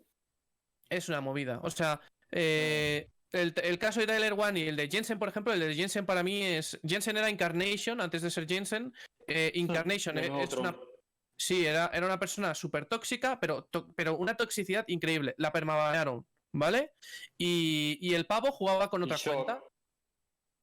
Es 0.89 1.09
una 1.09 1.21
movida. 1.21 1.61
O 1.63 1.71
sea, 1.71 2.01
eh, 2.31 3.09
el, 3.33 3.55
el 3.63 3.79
caso 3.79 4.01
de 4.01 4.07
Tyler 4.07 4.35
One 4.35 4.61
y 4.61 4.69
el 4.69 4.77
de 4.77 4.89
Jensen, 4.89 5.19
por 5.19 5.29
ejemplo, 5.29 5.53
el 5.53 5.61
de 5.61 5.75
Jensen 5.75 6.05
para 6.07 6.23
mí 6.23 6.43
es. 6.43 6.79
Jensen 6.87 7.17
era 7.17 7.31
Incarnation 7.31 8.01
antes 8.01 8.23
de 8.23 8.31
ser 8.31 8.47
Jensen. 8.47 8.93
Eh, 9.27 9.51
Incarnation 9.55 10.19
es 10.19 10.29
una. 10.31 10.49
Trump. 10.73 10.77
Sí, 11.39 11.67
era, 11.67 11.91
era 11.93 12.07
una 12.07 12.19
persona 12.21 12.55
súper 12.55 12.87
tóxica, 12.87 13.41
pero, 13.41 13.65
to- 13.65 13.93
pero 13.97 14.17
una 14.17 14.37
toxicidad 14.37 14.85
increíble. 14.87 15.35
La 15.39 15.51
permabanearon, 15.51 16.25
¿vale? 16.55 16.93
Y, 17.37 17.99
y 18.01 18.15
el 18.15 18.27
pavo 18.27 18.53
jugaba 18.53 18.89
con 18.91 19.03
otra 19.03 19.17
cuenta. 19.25 19.61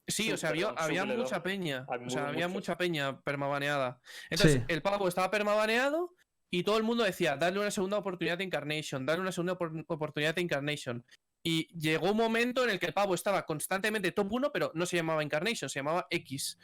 Sí, 0.08 0.32
o 0.32 0.38
sea, 0.38 0.50
había, 0.50 0.70
había 0.70 1.06
mucha 1.06 1.44
peña. 1.44 1.86
Hay 1.90 2.06
O 2.06 2.10
sea, 2.10 2.22
muy 2.24 2.30
había 2.32 2.48
mucho. 2.48 2.60
mucha 2.60 2.78
peña 2.78 3.22
permabaneada. 3.22 4.00
Entonces, 4.30 4.58
Sí. 4.62 4.66
el 4.70 4.82
pavo 4.82 5.08
estaba 5.08 5.30
permabaneado 5.30 6.16
y 6.52 6.64
todo 6.64 6.78
el 6.78 6.84
mundo 6.84 7.04
decía, 7.04 7.36
darle 7.36 7.60
una 7.60 7.70
segunda 7.72 7.98
oportunidad 7.98 8.40
a 8.40 8.44
Incarnation, 8.44 9.06
darle 9.06 9.22
una 9.22 9.32
segunda 9.32 9.54
opor- 9.58 9.86
oportunidad 9.88 10.36
a 10.38 10.42
Incarnation. 10.42 11.06
Y 11.44 11.68
llegó 11.78 12.12
un 12.12 12.18
momento 12.18 12.64
en 12.64 12.70
el 12.70 12.80
que 12.80 12.88
el 12.88 12.94
pavo 12.94 13.16
estaba 13.16 13.46
constantemente 13.46 14.12
top 14.12 14.32
1, 14.32 14.52
pero 14.52 14.72
no 14.74 14.86
se 14.86 14.98
llamaba 14.98 15.24
Incarnation, 15.24 15.70
se 15.70 15.80
llamaba 15.80 16.08
X. 16.10 16.58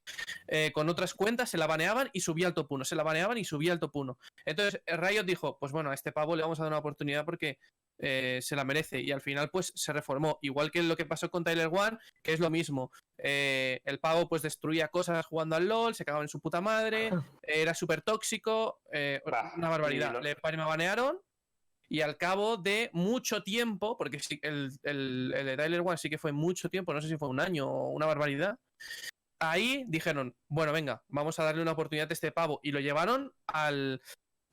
Eh, 0.47 0.71
con 0.73 0.89
otras 0.89 1.13
cuentas 1.13 1.49
se 1.49 1.57
la 1.57 1.67
baneaban 1.67 2.09
y 2.13 2.21
subía 2.21 2.47
al 2.47 2.53
top 2.53 2.71
1, 2.71 2.85
se 2.85 2.95
la 2.95 3.03
baneaban 3.03 3.37
y 3.37 3.45
subía 3.45 3.71
al 3.71 3.79
top 3.79 3.95
1. 3.95 4.17
Entonces 4.45 4.81
eh, 4.85 4.97
Riot 4.97 5.23
dijo, 5.23 5.57
pues 5.59 5.71
bueno, 5.71 5.91
a 5.91 5.93
este 5.93 6.11
pavo 6.11 6.35
le 6.35 6.41
vamos 6.41 6.59
a 6.59 6.63
dar 6.63 6.71
una 6.71 6.79
oportunidad 6.79 7.25
porque 7.25 7.57
eh, 7.97 8.39
se 8.41 8.55
la 8.55 8.65
merece. 8.65 9.01
Y 9.01 9.11
al 9.11 9.21
final 9.21 9.49
pues 9.49 9.71
se 9.75 9.93
reformó. 9.93 10.39
Igual 10.41 10.71
que 10.71 10.83
lo 10.83 10.95
que 10.95 11.05
pasó 11.05 11.29
con 11.29 11.43
Tyler 11.43 11.69
One, 11.71 11.97
que 12.21 12.33
es 12.33 12.39
lo 12.39 12.49
mismo. 12.49 12.91
Eh, 13.17 13.81
el 13.85 13.99
pavo 13.99 14.27
pues 14.27 14.41
destruía 14.41 14.89
cosas 14.89 15.25
jugando 15.25 15.55
al 15.55 15.67
LOL, 15.67 15.95
se 15.95 16.05
cagaba 16.05 16.23
en 16.23 16.29
su 16.29 16.39
puta 16.39 16.61
madre, 16.61 17.11
era 17.43 17.73
súper 17.73 18.01
tóxico, 18.01 18.81
eh, 18.91 19.21
Bah, 19.25 19.53
una 19.55 19.69
barbaridad. 19.69 20.21
Le 20.21 20.35
banearon 20.41 21.19
y 21.89 22.01
al 22.01 22.17
cabo 22.17 22.57
de 22.57 22.89
mucho 22.93 23.43
tiempo, 23.43 23.97
porque 23.97 24.19
sí, 24.19 24.39
el, 24.41 24.71
el, 24.83 25.33
el 25.35 25.45
de 25.45 25.57
Tyler 25.57 25.81
One 25.81 25.97
sí 25.97 26.09
que 26.09 26.17
fue 26.17 26.31
mucho 26.31 26.69
tiempo, 26.69 26.93
no 26.93 27.01
sé 27.01 27.07
si 27.07 27.17
fue 27.17 27.29
un 27.29 27.39
año 27.39 27.67
o 27.67 27.89
una 27.91 28.05
barbaridad. 28.05 28.57
Ahí 29.39 29.83
dijeron, 29.87 30.33
bueno, 30.47 30.71
venga, 30.71 31.03
vamos 31.09 31.37
a 31.39 31.43
darle 31.43 31.61
una 31.61 31.73
oportunidad 31.73 32.09
a 32.09 32.13
este 32.13 32.31
pavo. 32.31 32.59
Y 32.63 32.71
lo 32.71 32.79
llevaron 32.79 33.31
al. 33.47 34.01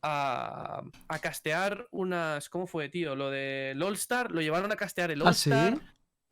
A, 0.05 0.83
a 1.07 1.19
castear 1.21 1.87
unas. 1.93 2.49
¿Cómo 2.49 2.67
fue, 2.67 2.89
tío? 2.89 3.15
Lo 3.15 3.31
de 3.31 3.79
All 3.81 3.95
Star, 3.95 4.33
lo 4.33 4.41
llevaron 4.41 4.73
a 4.73 4.77
castear 4.77 5.13
el 5.13 5.23
¿Ah, 5.23 5.27
All 5.27 5.35
sí? 5.35 5.51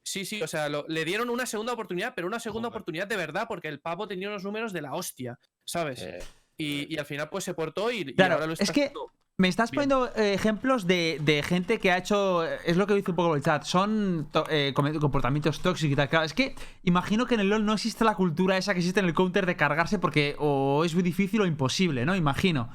Sí, 0.05 0.24
sí, 0.24 0.43
o 0.43 0.48
sea, 0.48 0.68
lo- 0.68 0.85
le 0.89 1.05
dieron 1.05 1.31
una 1.31 1.47
segunda 1.47 1.72
oportunidad, 1.74 2.14
pero 2.16 2.27
una 2.27 2.40
segunda 2.40 2.68
Joder. 2.68 2.78
oportunidad 2.81 3.06
de 3.06 3.16
verdad, 3.16 3.47
porque 3.47 3.68
el 3.68 3.78
pavo 3.81 4.09
tenía 4.09 4.28
unos 4.28 4.43
números 4.43 4.72
de 4.72 4.81
la 4.82 4.94
hostia, 4.94 5.39
¿sabes? 5.64 6.02
Eh, 6.02 6.18
Y, 6.56 6.93
y 6.93 6.98
al 6.98 7.06
final, 7.06 7.28
pues 7.31 7.44
se 7.44 7.55
portó 7.55 7.93
y, 7.93 7.98
y 8.01 8.14
Claro, 8.14 8.35
ahora 8.35 8.47
lo 8.47 8.55
es 8.55 8.60
está 8.60 8.72
que- 8.72 8.81
haciendo 8.86 9.12
Me 9.40 9.48
estás 9.48 9.70
Bien. 9.70 9.88
poniendo 9.88 10.12
eh, 10.16 10.34
ejemplos 10.34 10.86
de, 10.86 11.18
de 11.22 11.42
gente 11.42 11.78
que 11.78 11.90
ha 11.90 11.96
hecho. 11.96 12.44
Es 12.44 12.76
lo 12.76 12.86
que 12.86 12.92
dice 12.94 13.10
un 13.10 13.16
poco 13.16 13.34
el 13.34 13.42
chat. 13.42 13.64
Son 13.64 14.28
to- 14.30 14.44
eh, 14.50 14.72
com- 14.74 14.92
comportamientos 14.98 15.60
tóxicos 15.60 15.92
y 15.92 15.96
tal. 15.96 16.10
Claro, 16.10 16.26
es 16.26 16.34
que 16.34 16.54
imagino 16.82 17.24
que 17.24 17.36
en 17.36 17.40
el 17.40 17.48
LoL 17.48 17.64
no 17.64 17.72
existe 17.72 18.04
la 18.04 18.14
cultura 18.14 18.58
esa 18.58 18.74
que 18.74 18.80
existe 18.80 19.00
en 19.00 19.06
el 19.06 19.14
counter 19.14 19.46
de 19.46 19.56
cargarse 19.56 19.98
porque 19.98 20.36
o 20.38 20.84
es 20.84 20.92
muy 20.92 21.02
difícil 21.02 21.40
o 21.40 21.46
imposible, 21.46 22.04
¿no? 22.04 22.14
Imagino. 22.14 22.68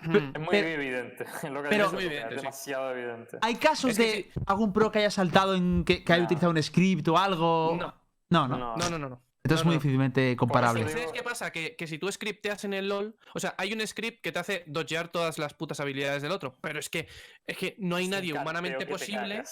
Es 0.00 0.08
muy 0.08 0.48
Pero- 0.50 0.68
evidente. 0.68 1.24
Es, 1.42 1.50
lo 1.50 1.60
que 1.62 1.68
pero- 1.70 1.86
Es 1.86 1.92
muy 1.92 2.04
evidente, 2.04 2.34
es 2.36 2.40
sí. 2.40 2.46
demasiado 2.46 2.90
evidente. 2.92 3.38
¿Hay 3.42 3.56
casos 3.56 3.90
Es 3.90 3.96
que 3.98 4.04
de 4.04 4.30
algún 4.46 4.72
pro 4.72 4.92
que 4.92 5.00
haya 5.00 5.10
saltado 5.10 5.56
en 5.56 5.82
que, 5.84 6.04
que 6.04 6.12
haya 6.12 6.22
utilizado 6.22 6.52
un 6.52 6.62
script 6.62 7.08
o 7.08 7.18
algo? 7.18 7.76
No, 8.30 8.46
no. 8.46 8.56
no. 8.56 8.76
No, 8.76 8.90
no, 8.90 8.96
no, 8.98 9.08
no. 9.08 9.20
No. 9.42 9.48
Entonces 9.48 9.60
es 9.60 9.64
no, 9.64 9.68
muy 9.70 9.76
no. 9.76 9.80
difícilmente 9.80 10.36
comparable. 10.36 10.88
¿Sabes 10.88 11.12
qué 11.12 11.22
pasa? 11.22 11.50
Que, 11.50 11.74
que 11.76 11.86
si 11.86 11.98
tú 11.98 12.10
scripteas 12.12 12.64
en 12.64 12.74
el 12.74 12.88
LOL, 12.88 13.16
o 13.34 13.40
sea, 13.40 13.54
hay 13.58 13.72
un 13.72 13.86
script 13.86 14.20
que 14.22 14.32
te 14.32 14.38
hace 14.38 14.64
dodgear 14.66 15.08
todas 15.08 15.38
las 15.38 15.54
putas 15.54 15.80
habilidades 15.80 16.22
del 16.22 16.32
otro, 16.32 16.56
pero 16.60 16.78
es 16.78 16.88
que, 16.90 17.08
es 17.46 17.56
que 17.56 17.74
no 17.78 17.96
hay 17.96 18.08
nadie 18.08 18.32
humanamente 18.32 18.86
posible, 18.86 19.42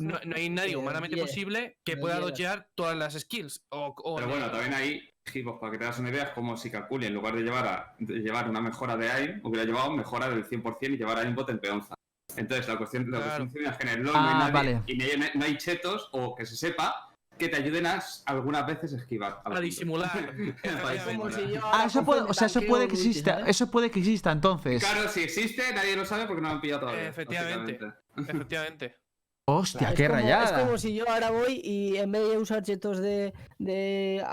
no, 0.00 0.18
no 0.24 0.36
hay 0.36 0.50
nadie 0.50 0.76
humanamente 0.76 1.16
posible 1.16 1.78
que 1.84 1.96
pueda 1.96 2.18
dodgear 2.18 2.68
todas 2.74 2.96
las 2.96 3.14
skills. 3.14 3.64
O, 3.70 3.94
o 3.96 4.16
Pero 4.16 4.26
en 4.26 4.32
bueno, 4.38 4.50
también 4.50 4.74
ahí, 4.74 5.00
Gibos, 5.26 5.58
para 5.60 5.72
que 5.72 5.78
te 5.78 5.84
das 5.84 5.98
una 5.98 6.10
idea, 6.10 6.24
es 6.24 6.30
como 6.30 6.56
si 6.56 6.70
Calculi, 6.70 7.06
en 7.06 7.14
lugar 7.14 7.34
de 7.34 7.42
llevar, 7.42 7.66
a- 7.66 7.94
de 7.98 8.18
llevar 8.20 8.48
una 8.50 8.60
mejora 8.60 8.96
de 8.96 9.10
AIM, 9.10 9.40
hubiera 9.44 9.64
llevado 9.64 9.90
mejora 9.90 10.28
del 10.28 10.44
100% 10.48 10.94
y 10.94 10.96
llevar 10.98 11.18
a 11.18 11.20
aimbot 11.20 11.48
en 11.50 11.58
peonza. 11.60 11.94
Entonces, 12.36 12.68
la 12.68 12.76
cuestión, 12.76 13.10
la 13.10 13.18
Claro. 13.22 13.44
cuestión 13.44 13.66
es 13.72 13.76
que 13.78 13.82
en 13.84 13.88
el 13.88 14.00
LoL 14.04 14.12
no 14.14 14.20
hay 14.20 14.34
Ah, 14.34 14.38
nadie 14.38 14.52
vale. 14.52 14.82
y 14.86 14.96
ni 14.96 15.04
hay- 15.04 15.30
no 15.34 15.44
hay 15.44 15.56
chetos 15.56 16.08
o 16.12 16.34
que 16.34 16.44
se 16.46 16.56
sepa 16.56 17.15
que 17.38 17.48
te 17.48 17.56
ayuden 17.56 17.86
a 17.86 18.02
algunas 18.26 18.66
veces 18.66 18.92
esquivar. 18.92 19.40
a 19.44 19.60
disimular. 19.60 20.10
Si 21.34 21.54
Ah, 21.62 21.84
eso 21.86 22.04
puede, 22.04 22.22
o 22.22 22.34
sea, 22.34 22.46
eso 22.46 22.60
puede 22.62 22.88
que 22.88 22.94
exista. 22.94 23.40
Eso 23.46 23.70
puede 23.70 23.90
que 23.90 23.98
exista 24.00 24.32
entonces. 24.32 24.82
Claro, 24.82 25.08
si 25.08 25.22
existe, 25.22 25.62
nadie 25.74 25.96
lo 25.96 26.04
sabe 26.04 26.26
porque 26.26 26.42
no 26.42 26.48
lo 26.48 26.54
han 26.54 26.60
pillado 26.60 26.80
todavía. 26.80 27.08
Efectivamente. 27.08 27.78
Efectivamente. 28.16 28.96
Hostia, 29.48 29.94
qué 29.94 30.08
como, 30.08 30.18
rayada. 30.20 30.44
Es 30.44 30.52
como 30.64 30.76
si 30.76 30.92
yo 30.94 31.08
ahora 31.08 31.30
voy 31.30 31.60
y 31.62 31.96
en 31.98 32.10
vez 32.10 32.28
de 32.28 32.36
usar 32.36 32.62
chetos 32.64 32.98
de, 32.98 33.32
de 33.58 34.24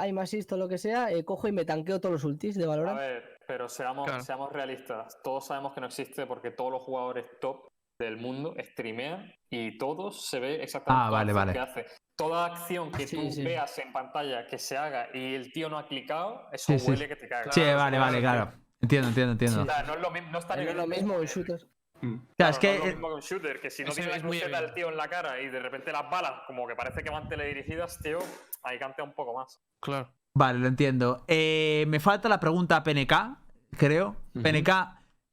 o 0.52 0.58
lo 0.58 0.68
que 0.68 0.80
sea, 0.80 1.12
eh, 1.12 1.24
cojo 1.24 1.48
y 1.48 1.52
me 1.52 1.66
tanqueo 1.66 2.00
todos 2.02 2.14
los 2.14 2.24
ultis 2.24 2.56
de 2.56 2.64
A 2.64 2.68
Valorant. 2.68 2.98
ver, 2.98 3.38
pero 3.48 3.70
seamos, 3.70 4.08
Claro. 4.08 4.24
seamos 4.24 4.52
realistas. 4.52 5.20
Todos 5.24 5.46
sabemos 5.46 5.74
que 5.74 5.82
no 5.82 5.88
existe 5.88 6.26
porque 6.26 6.50
todos 6.50 6.72
los 6.72 6.82
jugadores 6.82 7.26
top 7.40 7.68
del 8.00 8.18
mundo 8.18 8.56
streamean 8.72 9.32
y 9.52 9.78
todos 9.78 10.26
se 10.28 10.40
ve 10.40 10.64
exactamente 10.64 11.06
Ah, 11.08 11.12
vale, 11.12 11.32
vale. 11.32 11.54
que 11.54 11.60
hace. 11.60 11.86
Toda 12.16 12.46
acción 12.46 12.92
que 12.92 13.08
Sí, 13.08 13.16
tú 13.16 13.32
sí. 13.32 13.44
veas 13.44 13.78
en 13.80 13.92
pantalla 13.92 14.46
que 14.48 14.60
se 14.60 14.78
haga 14.78 15.08
y 15.14 15.34
el 15.34 15.52
tío 15.52 15.68
no 15.70 15.78
ha 15.80 15.88
clicado, 15.88 16.48
eso 16.52 16.74
Sí, 16.74 16.80
sí. 16.80 16.92
huele 16.92 17.08
que 17.08 17.16
te 17.16 17.28
cagas. 17.28 17.54
Sí, 17.56 17.62
Claro, 17.62 17.78
vale, 17.80 17.98
vale, 18.00 18.20
claro. 18.20 18.52
Entiendo, 18.82 19.08
entiendo, 19.10 19.32
entiendo. 19.32 19.62
O 19.64 19.66
sea, 19.66 19.84
no 19.84 19.94
es 19.96 20.02
lo 20.02 20.12
mismo, 20.12 20.30
no 20.32 20.38
es 20.40 20.48
tan 20.48 20.64
No 20.64 20.70
es 20.70 20.76
lo 20.76 20.88
mismo 20.88 21.20
en 21.20 21.26
shooters. 21.26 21.68
Mm. 22.02 22.16
Claro, 22.38 22.50
es 22.52 22.58
no 22.58 22.62
que. 22.62 22.74
es 22.74 22.80
lo 22.80 22.86
mismo 22.86 23.08
que 23.08 23.14
un 23.16 23.22
shooter, 23.22 23.60
que 23.62 23.70
si 23.70 23.84
no 23.84 23.90
Ese 23.90 24.02
tiene 24.02 24.12
la 24.12 24.18
es 24.18 24.24
muy 24.24 24.38
cruceta 24.38 24.48
del 24.58 24.64
evidente. 24.66 24.76
tío 24.82 24.90
en 24.90 24.98
la 24.98 25.08
cara 25.08 25.42
y 25.42 25.48
de 25.50 25.60
repente 25.60 25.92
las 25.92 26.10
balas 26.10 26.34
como 26.46 26.68
que 26.68 26.76
parece 26.76 27.02
que 27.02 27.10
van 27.10 27.28
teledirigidas, 27.30 27.98
tío, 28.00 28.20
ahí 28.64 28.78
canta 28.78 29.02
un 29.04 29.14
poco 29.14 29.34
más. 29.36 29.62
Claro. 29.80 30.14
Vale, 30.36 30.60
lo 30.60 30.68
entiendo. 30.68 31.24
Eh, 31.28 31.86
me 31.88 32.00
falta 32.00 32.28
la 32.30 32.40
pregunta 32.40 32.76
a 32.78 32.84
PNK, 32.84 33.38
creo. 33.78 34.18
Ujú. 34.36 34.44
PNK, 34.44 34.70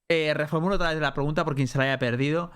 eh, 0.08 0.32
reformulo 0.34 0.76
otra 0.76 0.90
vez 0.90 1.00
la 1.00 1.12
pregunta 1.12 1.44
por 1.44 1.54
quien 1.54 1.66
se 1.68 1.76
la 1.78 1.84
haya 1.84 1.98
perdido. 1.98 2.52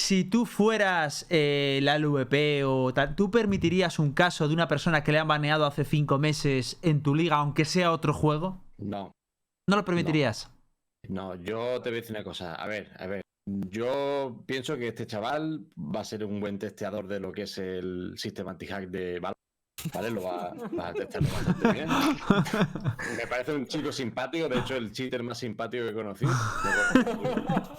Si 0.00 0.24
tú 0.24 0.46
fueras 0.46 1.26
eh, 1.28 1.80
la 1.82 1.98
LVP 1.98 2.62
o 2.64 2.94
tal, 2.94 3.14
¿tú 3.16 3.30
permitirías 3.30 3.98
un 3.98 4.12
caso 4.12 4.48
de 4.48 4.54
una 4.54 4.68
persona 4.68 5.02
que 5.04 5.12
le 5.12 5.18
han 5.18 5.28
baneado 5.28 5.66
hace 5.66 5.84
cinco 5.84 6.18
meses 6.18 6.78
en 6.82 7.02
tu 7.02 7.14
liga, 7.14 7.36
aunque 7.36 7.64
sea 7.64 7.92
otro 7.92 8.14
juego? 8.14 8.64
no, 8.78 9.12
¿No 9.68 9.76
lo 9.76 9.84
permitirías? 9.84 10.50
no, 11.08 11.34
yo 11.34 11.80
te 11.82 11.90
voy 11.90 11.98
a 11.98 12.00
decir 12.00 12.16
una 12.16 12.24
cosa. 12.24 12.54
A 12.54 12.66
ver, 12.66 12.90
a 12.98 13.06
ver. 13.06 13.20
Yo 13.70 14.44
pienso 14.46 14.76
que 14.76 14.88
este 14.88 15.06
chaval 15.06 15.66
va 15.76 16.00
a 16.00 16.04
ser 16.04 16.24
un 16.24 16.38
buen 16.40 16.58
testeador 16.58 17.06
de 17.08 17.18
lo 17.20 17.32
que 17.32 17.42
es 17.42 17.58
el 17.58 18.14
sistema 18.16 18.52
anti-hack 18.52 18.88
de 18.88 19.14
Valorant. 19.20 19.34
¿Vale? 19.94 20.10
Lo 20.10 20.22
va, 20.22 20.52
va 20.78 20.88
a 20.88 20.92
testarlo 20.92 21.28
bastante 21.30 21.72
bien. 21.72 21.88
Me 23.16 23.26
parece 23.26 23.54
un 23.54 23.66
chico 23.66 23.92
simpático, 23.92 24.48
de 24.48 24.58
hecho, 24.58 24.76
el 24.76 24.90
cheater 24.92 25.22
más 25.22 25.38
simpático 25.38 25.84
que 25.84 25.90
he 25.90 25.94
conocido. 25.94 26.32
Me 26.94 27.02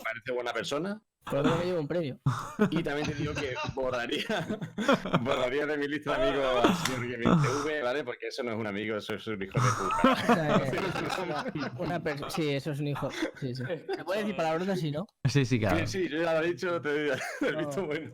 parece 0.04 0.32
buena 0.34 0.54
persona. 0.54 1.02
Por 1.26 1.34
lo 1.36 1.44
menos 1.44 1.60
me 1.60 1.66
llevo 1.66 1.80
un 1.82 1.88
premio. 1.88 2.20
Y 2.72 2.84
también 2.84 3.08
te 3.08 3.14
digo 3.14 3.34
que 3.34 3.54
borraría, 3.74 4.48
borraría 5.22 5.66
de 5.66 5.78
mi 5.78 5.88
lista 5.88 6.18
de 6.18 6.28
amigos 6.30 6.66
al 6.66 6.76
señor 6.76 7.42
TV, 7.64 7.82
¿vale? 7.84 8.04
Porque 8.04 8.28
eso 8.28 8.44
no 8.44 8.52
es 8.52 8.58
un 8.58 8.68
amigo, 8.68 8.98
eso 8.98 9.14
es 9.16 9.28
un 9.28 9.42
hijo 9.42 9.54
de 9.60 9.70
puta. 9.78 10.12
O 10.30 10.34
sea, 10.34 10.58
eh, 10.58 11.52
una, 11.56 11.74
una 11.78 12.04
perso- 12.04 12.30
sí, 12.30 12.50
eso 12.50 12.72
es 12.72 12.80
un 12.80 12.88
hijo. 12.88 13.10
Sí, 13.40 13.56
sí. 13.56 13.64
Se 13.66 14.04
puede 14.04 14.22
decir 14.22 14.36
palabras 14.36 14.68
así, 14.70 14.92
¿no? 14.92 15.06
Sí, 15.28 15.46
sí, 15.46 15.60
claro. 15.60 15.78
Sí, 15.80 15.88
sí, 15.88 16.10
yo 16.10 16.22
ya 16.24 16.34
lo 16.40 16.46
he 16.46 16.48
dicho, 16.52 16.82
te 16.82 17.04
digo, 17.04 17.16
el 17.42 17.54
No. 17.54 17.60
visto 17.60 17.86
bueno. 17.86 18.12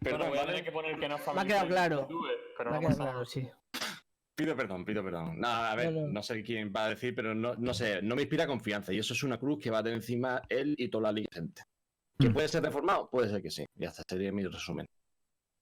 Pero 0.00 0.18
Perdón, 0.18 0.28
voy 0.30 0.38
a 0.38 0.46
tener 0.46 0.64
que 0.64 0.72
poner 0.72 0.98
que 1.00 1.08
no 1.08 1.16
es 1.16 1.22
Me 1.34 1.40
ha 1.40 1.44
quedado 1.46 1.66
claro. 1.68 1.96
de 1.96 2.02
YouTube, 2.02 2.28
pero 2.58 2.70
Me 2.70 2.76
ha 2.76 2.80
quedado 2.80 2.96
claro, 2.96 3.12
nada. 3.14 3.24
sí. 3.24 3.48
Pido 4.34 4.56
perdón, 4.56 4.84
pido 4.84 5.04
perdón. 5.04 5.38
No, 5.40 5.48
a 5.48 5.74
ver, 5.74 5.92
No, 5.92 6.00
no. 6.02 6.08
no, 6.08 6.22
sé 6.22 6.42
quién 6.42 6.72
va 6.74 6.86
a 6.86 6.88
decir, 6.90 7.14
pero 7.14 7.34
no, 7.34 7.54
no 7.56 7.74
sé, 7.74 8.00
no 8.02 8.14
me 8.16 8.22
inspira 8.22 8.46
confianza. 8.46 8.92
Y 8.92 8.98
eso 8.98 9.14
es 9.14 9.22
una 9.22 9.38
cruz 9.38 9.58
que 9.62 9.70
va 9.70 9.78
a 9.78 9.82
tener 9.82 9.96
encima 9.96 10.42
él 10.48 10.74
y 10.78 10.88
toda 10.88 11.04
la 11.04 11.12
liga 11.12 11.28
gente. 11.32 11.62
¿Que 12.22 12.30
Mm. 12.30 12.32
puede 12.34 12.48
ser 12.48 12.62
reformado? 12.62 13.08
Puede 13.10 13.28
ser 13.28 13.42
que 13.42 13.50
sí. 13.50 13.64
Ya 13.76 13.88
está, 13.88 14.02
sería 14.08 14.32
mi 14.32 14.44
resumen. 14.46 14.86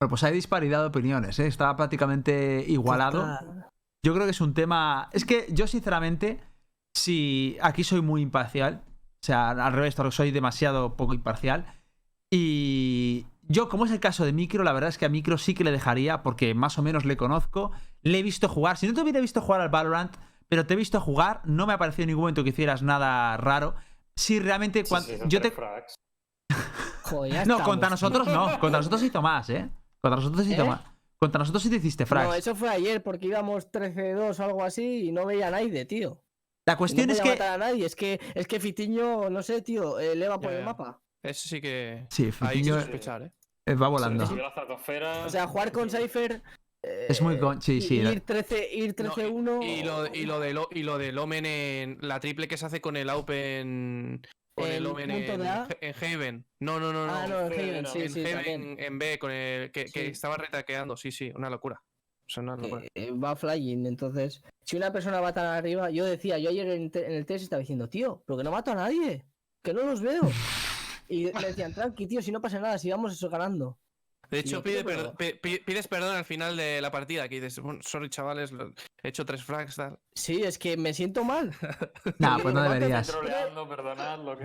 Bueno, 0.01 0.09
pues 0.11 0.23
hay 0.25 0.33
disparidad 0.33 0.81
de 0.81 0.87
opiniones, 0.87 1.39
¿eh? 1.39 1.47
Está 1.47 1.75
prácticamente 1.77 2.65
igualado. 2.67 3.27
Yo 4.05 4.15
creo 4.15 4.25
que 4.25 4.31
es 4.31 4.41
un 4.41 4.55
tema. 4.55 5.09
Es 5.13 5.25
que 5.25 5.47
yo, 5.51 5.67
sinceramente, 5.67 6.41
si 6.97 7.59
aquí 7.61 7.85
soy 7.85 8.01
muy 8.01 8.23
imparcial. 8.23 8.83
O 9.23 9.27
sea, 9.27 9.51
al 9.51 9.73
revés, 9.75 9.95
soy 10.13 10.31
demasiado 10.31 10.97
poco 10.97 11.13
imparcial. 11.13 11.67
Y 12.33 13.27
yo, 13.43 13.69
como 13.69 13.85
es 13.85 13.91
el 13.91 14.01
caso 14.01 14.25
de 14.25 14.33
Micro, 14.33 14.65
la 14.65 14.73
verdad 14.73 14.89
es 14.89 14.97
que 14.99 15.05
a 15.05 15.09
Micro 15.11 15.37
sí 15.37 15.53
que 15.55 15.65
le 15.65 15.73
dejaría, 15.73 16.23
porque 16.23 16.55
más 16.55 16.79
o 16.79 16.83
menos 16.83 17.05
le 17.05 17.17
conozco. 17.17 17.73
Le 18.03 18.19
he 18.21 18.23
visto 18.23 18.49
jugar. 18.49 18.77
Si 18.79 18.87
no 18.87 18.95
te 18.95 19.03
hubiera 19.03 19.21
visto 19.21 19.43
jugar 19.43 19.61
al 19.61 19.69
Valorant, 19.69 20.17
pero 20.49 20.67
te 20.67 20.75
he 20.75 20.77
visto 20.77 21.01
jugar, 21.01 21.43
no 21.45 21.67
me 21.67 21.75
ha 21.75 21.79
parecido 21.79 22.05
en 22.05 22.09
ningún 22.09 22.23
momento 22.23 22.43
que 22.45 22.51
hicieras 22.51 22.83
nada 22.83 23.37
raro. 23.37 23.75
Si 24.17 24.39
realmente. 24.41 24.85
cuan- 24.85 25.03
Sí, 25.03 25.19
yo 25.27 25.41
te. 25.41 25.51
frags. 25.51 25.95
Joder, 27.03 27.33
ya 27.33 27.45
No, 27.45 27.55
estamos, 27.55 27.63
contra 27.69 27.89
tío. 27.89 27.91
nosotros 27.91 28.27
no. 28.29 28.59
Contra 28.61 28.79
nosotros 28.79 29.03
hizo 29.03 29.23
más, 29.23 29.51
¿eh? 29.51 29.69
Contra 30.01 30.17
nosotros 30.17 30.47
hizo 30.47 30.63
¿Eh? 30.63 30.69
más. 30.69 30.81
Contra 31.19 31.39
nosotros 31.41 31.63
sí 31.63 31.71
te 31.71 31.77
hiciste 31.77 32.07
frags. 32.07 32.29
No, 32.29 32.35
eso 32.35 32.55
fue 32.55 32.69
ayer 32.71 33.03
porque 33.03 33.27
íbamos 33.27 33.71
13-2 33.71 34.39
o 34.41 34.43
algo 34.45 34.65
así 34.65 35.09
y 35.09 35.13
no 35.13 35.27
veía 35.27 35.49
a 35.49 35.51
nadie, 35.51 35.85
tío. 35.85 36.23
La 36.67 36.75
Y 36.75 36.77
cuestión 36.77 37.07
no 37.09 37.13
es 37.13 37.21
que. 37.21 37.29
matar 37.31 37.55
a 37.55 37.59
nadie. 37.59 37.85
Es 37.85 37.95
que, 37.97 38.21
es 38.35 38.47
que 38.47 38.59
Fitiño, 38.61 39.29
no 39.29 39.43
sé, 39.43 39.61
tío, 39.63 39.99
eleva 39.99 40.41
por 40.41 40.51
Ya, 40.51 40.57
el 40.59 40.63
ya. 40.63 40.67
mapa. 40.67 41.01
Eso 41.23 41.49
sí 41.49 41.61
que. 41.61 42.07
Sí, 42.11 42.25
Hay 42.25 42.31
que 42.31 42.33
Fitiño 42.47 42.75
sospechar, 42.81 43.23
¿eh? 43.23 43.33
eh, 43.67 43.75
va 43.75 43.89
volando. 43.89 44.25
O 44.25 45.29
sea, 45.29 45.47
jugar 45.47 45.73
con 45.73 45.91
Cypher. 45.91 46.43
Es 46.83 47.21
muy 47.21 47.39
con- 47.39 47.61
sí, 47.61 47.83
sí, 47.83 47.97
Ir 47.97 48.23
13, 48.23 48.71
ir 48.75 48.95
13-1. 48.97 49.63
Y 49.63 49.83
lo, 49.83 50.07
y 50.07 50.25
lo 50.25 50.41
del 50.41 50.59
y 50.71 50.83
lo 50.83 50.97
del 50.97 51.19
Omen 51.19 51.45
en. 51.45 51.99
La 52.01 52.21
triple 52.21 52.49
que 52.49 52.57
se 52.57 52.65
hace 52.65 52.81
con 52.81 52.97
el 52.97 53.11
Open. 53.11 54.23
Con 54.61 54.71
el 54.71 54.77
¿En 54.77 54.87
Omen 54.87 55.11
en, 55.81 55.95
Haven. 55.95 56.47
No, 56.61 56.79
no, 56.79 56.93
no, 56.93 57.07
no. 57.07 57.13
Ah, 57.13 57.27
no, 57.27 57.41
en 57.47 57.53
Haven, 57.53 57.87
sí, 57.87 57.99
en 58.01 58.11
sí, 58.11 58.25
Haven, 58.25 58.77
en 58.79 58.99
B, 58.99 59.19
con 59.19 59.31
el. 59.31 59.71
Que, 59.73 59.89
estaba 59.95 60.37
retaqueando. 60.37 60.97
Sí, 60.97 61.11
sí, 61.11 61.33
una 61.35 61.51
locura. 61.51 61.83
O 61.83 62.33
sea, 62.33 62.43
una 62.43 62.57
locura. 62.57 62.83
que, 62.83 62.89
eh, 62.95 63.11
va 63.13 63.37
flying. 63.37 63.87
Entonces, 63.87 64.43
si 64.63 64.77
una 64.77 64.93
persona 64.93 65.21
va 65.21 65.33
tan 65.33 65.47
arriba, 65.47 65.91
yo 65.91 66.05
decía, 66.05 66.39
yo 66.39 66.51
ayer 66.51 66.69
en 66.69 66.91
el 66.95 67.27
test 67.27 67.45
estaba 67.45 67.61
diciendo, 67.61 67.89
tío, 67.89 68.23
pero 68.27 68.37
que 68.37 68.45
no 68.45 68.51
mato 68.51 68.71
a 68.71 68.77
nadie, 68.77 69.25
que 69.63 69.75
no 69.75 69.83
los 69.85 70.01
veo. 70.01 70.23
Y 71.11 71.25
me 71.25 71.43
decían, 71.43 71.75
tranqui, 71.75 72.07
tío, 72.07 72.23
si 72.23 72.31
no 72.31 72.41
pasa 72.41 72.61
nada, 72.61 72.79
si 72.79 72.89
vamos 72.89 73.13
eso 73.13 73.29
ganando. 73.29 73.81
De 74.31 74.39
hecho, 74.39 74.63
pide 74.63 74.85
pides 75.65 75.89
perdón 75.89 76.17
al 76.17 76.25
final 76.25 76.57
de 76.57 76.81
la 76.81 76.91
partida. 76.91 77.29
Que 77.29 77.41
dices, 77.41 77.59
"Bueno, 77.61 77.81
sorry, 77.83 78.09
chavales, 78.09 78.53
lo- 78.53 78.71
he 79.03 79.09
hecho 79.09 79.25
tres 79.27 79.43
frags. 79.43 79.77
Tal. 79.77 79.99
Sí, 80.15 80.43
es 80.43 80.59
que 80.59 80.77
me 80.77 80.95
siento 80.95 81.25
mal. 81.25 81.51
Nah, 82.19 82.39
pues 82.39 82.55
no 82.55 82.63
deberías. 82.63 83.09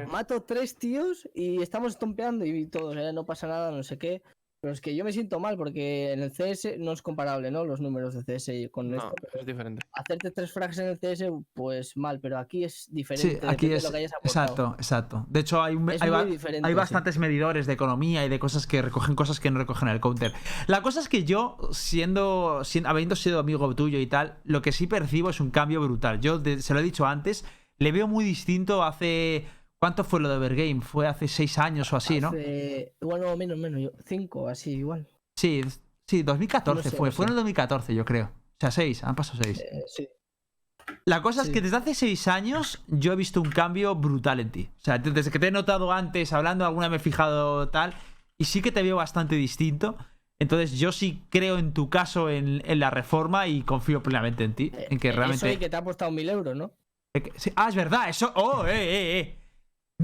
Mato 0.07 0.41
tres 0.44 0.76
tíos 0.78 1.30
y 1.34 1.62
estamos 1.62 1.91
estompeando 1.94 2.45
y 2.45 2.66
todos, 2.68 2.95
eh, 2.98 3.14
no 3.14 3.26
pasa 3.26 3.48
nada, 3.48 3.72
no 3.72 3.84
sé 3.84 3.98
qué. 3.98 4.22
Pero 4.66 4.74
es 4.74 4.82
que 4.82 4.96
yo 4.96 5.04
me 5.06 5.12
siento 5.14 5.40
mal 5.40 5.58
porque 5.58 6.12
en 6.12 6.24
el 6.24 6.32
CS 6.32 6.80
no 6.80 6.92
es 6.92 7.04
comparable, 7.04 7.52
¿no? 7.52 7.66
Los 7.66 7.82
números 7.82 8.16
de 8.16 8.24
CS 8.40 8.68
con 8.72 8.90
No, 8.90 8.98
esto. 8.98 9.14
es 9.40 9.46
diferente. 9.46 9.86
Hacerte 9.94 10.32
tres 10.32 10.52
frags 10.52 10.80
en 10.80 10.88
el 10.88 10.98
CS, 10.98 11.26
pues 11.54 11.96
mal, 11.96 12.20
pero 12.20 12.40
aquí 12.40 12.64
es 12.64 12.88
diferente. 12.92 13.30
Sí, 13.30 13.36
aquí 13.48 13.68
depende 13.68 13.70
de 13.70 13.76
es. 13.76 13.84
lo 13.84 13.92
que 13.92 13.98
hayas. 13.98 14.12
Exacto, 14.24 14.74
exacto. 14.80 15.26
De 15.30 15.42
hecho, 15.42 15.62
hay, 15.62 15.76
Es 15.94 16.02
hay, 16.02 16.10
hay 16.10 16.38
sí. 16.40 16.74
bastantes 16.74 17.20
medidores 17.20 17.68
de 17.68 17.74
economía 17.74 18.26
y 18.26 18.30
de 18.30 18.40
cosas 18.40 18.66
que 18.66 18.82
recogen 18.82 19.14
cosas 19.16 19.40
que 19.40 19.52
no 19.52 19.60
recogen 19.60 19.88
el 19.88 20.00
counter. 20.00 20.34
La 20.66 20.82
cosa 20.82 21.00
es 21.00 21.10
que 21.10 21.26
yo, 21.26 21.58
siendo, 21.72 22.62
sien- 22.64 22.88
habiendo 22.88 23.16
sido 23.16 23.38
amigo 23.38 23.76
tuyo 23.76 24.00
y 24.00 24.08
tal, 24.08 24.40
lo 24.46 24.64
que 24.64 24.72
sí 24.72 24.88
percibo 24.88 25.30
es 25.30 25.40
un 25.40 25.52
cambio 25.52 25.80
brutal. 25.80 26.20
Yo 26.22 26.40
de- 26.40 26.60
se 26.64 26.74
lo 26.74 26.80
he 26.80 26.84
dicho 26.84 27.06
antes, 27.06 27.46
le 27.78 27.92
veo 27.92 28.08
muy 28.08 28.26
distinto 28.26 28.84
hace. 28.84 29.46
¿Cuánto 29.80 30.03
fue 30.03 30.19
lo 30.19 30.30
de 30.30 30.38
Overgame? 30.38 30.81
Fue 30.81 31.07
hace 31.07 31.27
seis 31.27 31.57
años 31.57 31.91
o 31.93 31.97
así, 31.97 32.19
¿no? 32.19 32.30
Hace- 32.30 32.93
Bueno, 33.02 33.35
menos, 33.38 33.57
menos, 33.57 33.81
yo- 33.81 33.91
cinco, 34.06 34.47
así 34.47 34.72
igual. 34.72 35.07
Sí, 35.35 35.61
sí, 36.07 36.23
2014 36.23 36.84
No 36.85 36.91
sé, 36.91 36.97
fue. 36.97 37.10
no 37.10 37.15
Fue 37.15 37.26
en 37.26 37.30
el 37.31 37.35
2014, 37.35 37.93
yo 37.93 38.06
creo. 38.06 38.26
O 38.26 38.57
sea, 38.60 38.72
seis, 38.72 39.03
han 39.03 39.15
pasado 39.15 39.43
seis. 39.43 39.60
Eh, 39.60 39.84
sí. 39.88 40.07
La 41.06 41.22
cosa 41.22 41.41
es 41.41 41.49
que 41.49 41.61
desde 41.61 41.77
hace 41.77 41.93
seis 41.95 42.27
años 42.27 42.84
yo 42.88 43.11
he 43.11 43.15
visto 43.15 43.41
un 43.41 43.49
cambio 43.49 43.95
brutal 43.95 44.39
en 44.39 44.52
ti. 44.52 44.69
O 44.80 44.84
sea, 44.84 44.97
desde 44.97 45.30
que 45.31 45.39
te 45.39 45.47
he 45.47 45.52
notado 45.52 45.91
antes 45.91 46.31
hablando, 46.31 46.65
alguna 46.65 46.89
me 46.89 46.97
he 46.97 46.99
fijado 46.99 47.69
tal, 47.69 47.93
y 48.38 48.45
sí 48.45 48.61
que 48.61 48.72
te 48.72 48.81
veo 48.84 48.95
bastante 48.95 49.35
distinto. 49.35 49.97
Entonces 50.39 50.77
yo 50.80 50.91
sí 50.91 51.23
creo 51.30 51.57
en 51.57 51.73
tu 51.73 51.89
caso 51.89 52.30
en, 52.30 52.61
en 52.65 52.80
la 52.80 52.89
reforma 52.91 53.47
y 53.47 53.61
confío 53.64 54.03
plenamente 54.03 54.43
en 54.43 54.53
ti. 54.53 54.72
En 54.73 54.99
que 54.99 55.07
Eh, 55.10 55.11
Eso 55.11 55.18
realmente... 55.19 55.53
y 55.53 55.57
que 55.57 55.69
te 55.69 55.76
ha 55.76 55.80
apostado 55.80 56.11
mil 56.11 56.30
euros, 56.30 56.56
¿no? 56.56 56.72
Eh, 57.15 57.31
sí, 57.35 57.52
Ah, 57.56 57.68
es 57.69 57.76
verdad, 57.76 58.10
eso... 58.10 58.31
¡Oh, 58.35 58.65
eh, 58.65 58.72
eh, 58.76 59.19
eh! 59.19 59.39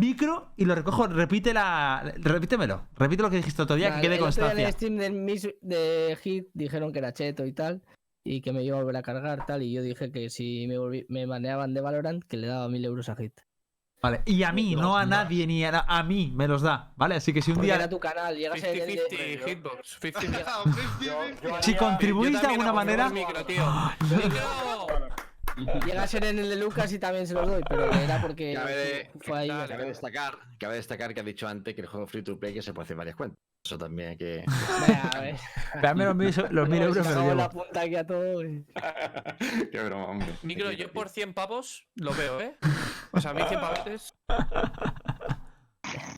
Micro 0.01 0.53
y 0.55 0.65
lo 0.65 0.73
recojo, 0.73 1.07
repite 1.07 1.53
la... 1.53 2.13
Repítemelo. 2.17 2.87
Repite 2.97 3.23
lo 3.23 3.29
que 3.29 3.35
dijiste 3.37 3.61
otro 3.61 3.75
día, 3.75 3.95
que 3.95 4.01
quede 4.01 4.11
día 4.11 4.17
En 4.17 4.21
constancia. 4.21 4.69
el 4.79 5.13
Miss- 5.13 5.53
de 5.61 6.17
Hit 6.21 6.47
dijeron 6.53 6.93
que 6.93 6.99
era 6.99 7.13
cheto 7.13 7.45
y 7.45 7.51
tal. 7.53 7.81
Y 8.23 8.41
que 8.41 8.53
me 8.53 8.63
iba 8.63 8.77
a 8.77 8.81
volver 8.81 8.95
a 8.97 9.01
cargar 9.01 9.45
tal. 9.45 9.63
Y 9.63 9.73
yo 9.73 9.81
dije 9.81 10.11
que 10.11 10.29
si 10.29 10.65
me, 10.67 10.77
volví- 10.79 11.05
me 11.09 11.25
baneaban 11.25 11.73
de 11.73 11.81
Valorant, 11.81 12.23
que 12.23 12.37
le 12.37 12.47
daba 12.47 12.69
mil 12.69 12.85
euros 12.85 13.09
a 13.09 13.15
Hit. 13.15 13.33
Vale. 14.01 14.21
Y 14.25 14.41
a 14.43 14.51
mí, 14.51 14.75
no 14.75 14.97
a 14.97 15.05
nadie, 15.05 15.45
ni 15.45 15.63
a, 15.65 15.79
a 15.87 16.03
mí 16.03 16.31
me 16.33 16.47
los 16.47 16.61
da, 16.63 16.91
¿vale? 16.95 17.15
Así 17.15 17.33
que 17.33 17.41
si 17.41 17.51
un 17.51 17.55
Porque 17.57 17.67
día... 17.67 17.75
era 17.75 17.89
tu 17.89 17.99
canal, 17.99 18.35
llegas 18.35 18.63
en 18.63 18.79
el 18.79 18.95
de- 18.95 19.39
50-50 19.41 19.45
hitbox. 19.45 19.99
50 19.99 21.61
Si 21.61 21.75
contribuís 21.75 22.41
de 22.41 22.47
alguna 22.47 22.73
manera... 22.73 23.09
micro, 23.09 23.45
tío. 23.45 23.63
Llega 25.85 26.03
a 26.03 26.07
ser 26.07 26.23
en 26.25 26.39
el 26.39 26.49
de 26.49 26.55
Lucas 26.55 26.91
y 26.93 26.99
también 26.99 27.27
se 27.27 27.33
los 27.33 27.47
doy, 27.47 27.61
pero 27.67 27.91
era 27.91 28.21
porque 28.21 28.53
Cabe, 28.53 29.11
fue 29.21 29.39
ahí. 29.39 29.47
Cabe 29.47 29.85
destacar, 29.85 30.37
cabe 30.59 30.75
destacar 30.75 31.13
que 31.13 31.19
ha 31.19 31.23
dicho 31.23 31.47
antes 31.47 31.75
que 31.75 31.81
el 31.81 31.87
juego 31.87 32.07
free 32.07 32.23
to 32.23 32.39
play 32.39 32.53
que 32.53 32.61
se 32.61 32.73
puede 32.73 32.85
hacer 32.85 32.97
varias 32.97 33.15
cuentas. 33.15 33.37
Eso 33.63 33.77
también 33.77 34.09
hay 34.09 34.17
que. 34.17 34.43
Venga, 34.87 35.09
a 35.13 35.21
ver. 35.21 35.35
Dame 35.81 36.05
los 36.05 36.15
mil, 36.15 36.33
los 36.51 36.67
mil 36.69 36.79
No, 36.79 36.85
euros 36.87 37.07
me 37.07 37.35
la 37.35 37.49
punta 37.49 37.81
aquí 37.81 37.95
a 37.95 38.05
todo. 38.07 38.43
y- 38.43 38.65
Qué 39.71 39.83
broma, 39.83 40.05
hombre. 40.05 40.33
Micro, 40.41 40.71
yo 40.71 40.87
por 40.87 41.03
invertir. 41.07 41.13
100 41.13 41.33
pavos 41.35 41.87
lo 41.95 42.13
veo, 42.13 42.39
¿eh? 42.41 42.55
O 43.11 43.19
sea, 43.21 43.31
a 43.31 43.33
mí 43.35 43.43
100 43.47 43.61
pavetes. 43.61 44.15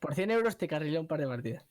Por 0.01 0.15
100 0.15 0.31
euros 0.31 0.57
te 0.57 0.67
carrilé 0.67 0.99
un 0.99 1.07
par 1.07 1.19
de 1.19 1.27
partidas. 1.27 1.65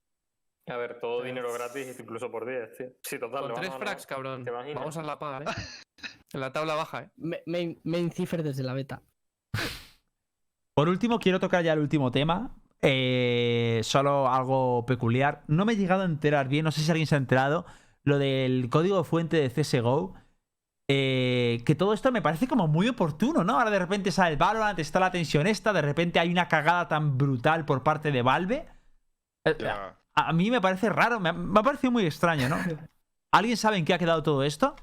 A 0.68 0.76
ver, 0.76 1.00
todo 1.00 1.22
dinero 1.22 1.52
gratis, 1.52 1.98
incluso 1.98 2.30
por 2.30 2.46
10, 2.46 2.76
tío. 2.76 2.86
Sí, 3.02 3.18
total. 3.18 3.42
Con 3.42 3.54
tres 3.54 3.70
a 3.70 3.78
frags, 3.78 4.06
cabrón. 4.06 4.44
Vamos 4.74 4.96
a 4.96 5.02
la 5.02 5.18
paga, 5.18 5.50
¿eh? 5.50 5.54
En 6.32 6.40
la 6.40 6.52
tabla 6.52 6.74
baja, 6.74 7.02
¿eh? 7.02 7.10
Me- 7.16 7.42
Main, 7.46 7.80
main 7.84 8.10
cipher 8.10 8.42
desde 8.42 8.62
la 8.62 8.72
beta. 8.74 9.02
Por 10.74 10.88
último, 10.88 11.18
quiero 11.18 11.38
tocar 11.40 11.62
ya 11.64 11.74
el 11.74 11.80
último 11.80 12.10
tema. 12.10 12.56
Eh, 12.80 13.80
solo 13.84 14.28
algo 14.28 14.84
peculiar. 14.86 15.44
No 15.46 15.64
me 15.64 15.74
he 15.74 15.76
llegado 15.76 16.02
a 16.02 16.06
enterar 16.06 16.48
bien, 16.48 16.64
no 16.64 16.72
sé 16.72 16.80
si 16.80 16.90
alguien 16.90 17.06
se 17.06 17.14
ha 17.14 17.18
enterado, 17.18 17.66
lo 18.02 18.18
del 18.18 18.68
código 18.70 19.04
fuente 19.04 19.36
de 19.36 19.50
CSGO. 19.50 20.14
Eh, 20.88 21.62
que 21.64 21.74
todo 21.74 21.92
esto 21.92 22.10
me 22.10 22.22
parece 22.22 22.48
como 22.48 22.66
muy 22.68 22.88
oportuno, 22.88 23.44
¿no? 23.44 23.58
Ahora 23.58 23.70
de 23.70 23.78
repente 23.78 24.10
sale 24.10 24.32
el 24.32 24.36
Valorant, 24.36 24.78
está 24.78 24.98
la 24.98 25.10
tensión 25.12 25.46
esta, 25.46 25.72
de 25.72 25.80
repente 25.82 26.18
hay 26.18 26.30
una 26.30 26.48
cagada 26.48 26.88
tan 26.88 27.16
brutal 27.16 27.64
por 27.64 27.82
parte 27.82 28.10
de 28.10 28.22
Valve. 28.22 28.68
Eh. 29.44 29.56
A 30.14 30.32
mí 30.32 30.50
me 30.50 30.60
parece 30.60 30.88
raro, 30.90 31.20
me 31.20 31.28
ha, 31.28 31.32
me 31.32 31.60
ha 31.60 31.62
parecido 31.62 31.92
muy 31.92 32.04
extraño, 32.04 32.48
¿no? 32.48 32.56
¿Alguien 33.32 33.56
sabe 33.56 33.76
en 33.78 33.84
qué 33.84 33.94
ha 33.94 33.98
quedado 33.98 34.22
todo 34.22 34.42
esto? 34.42 34.74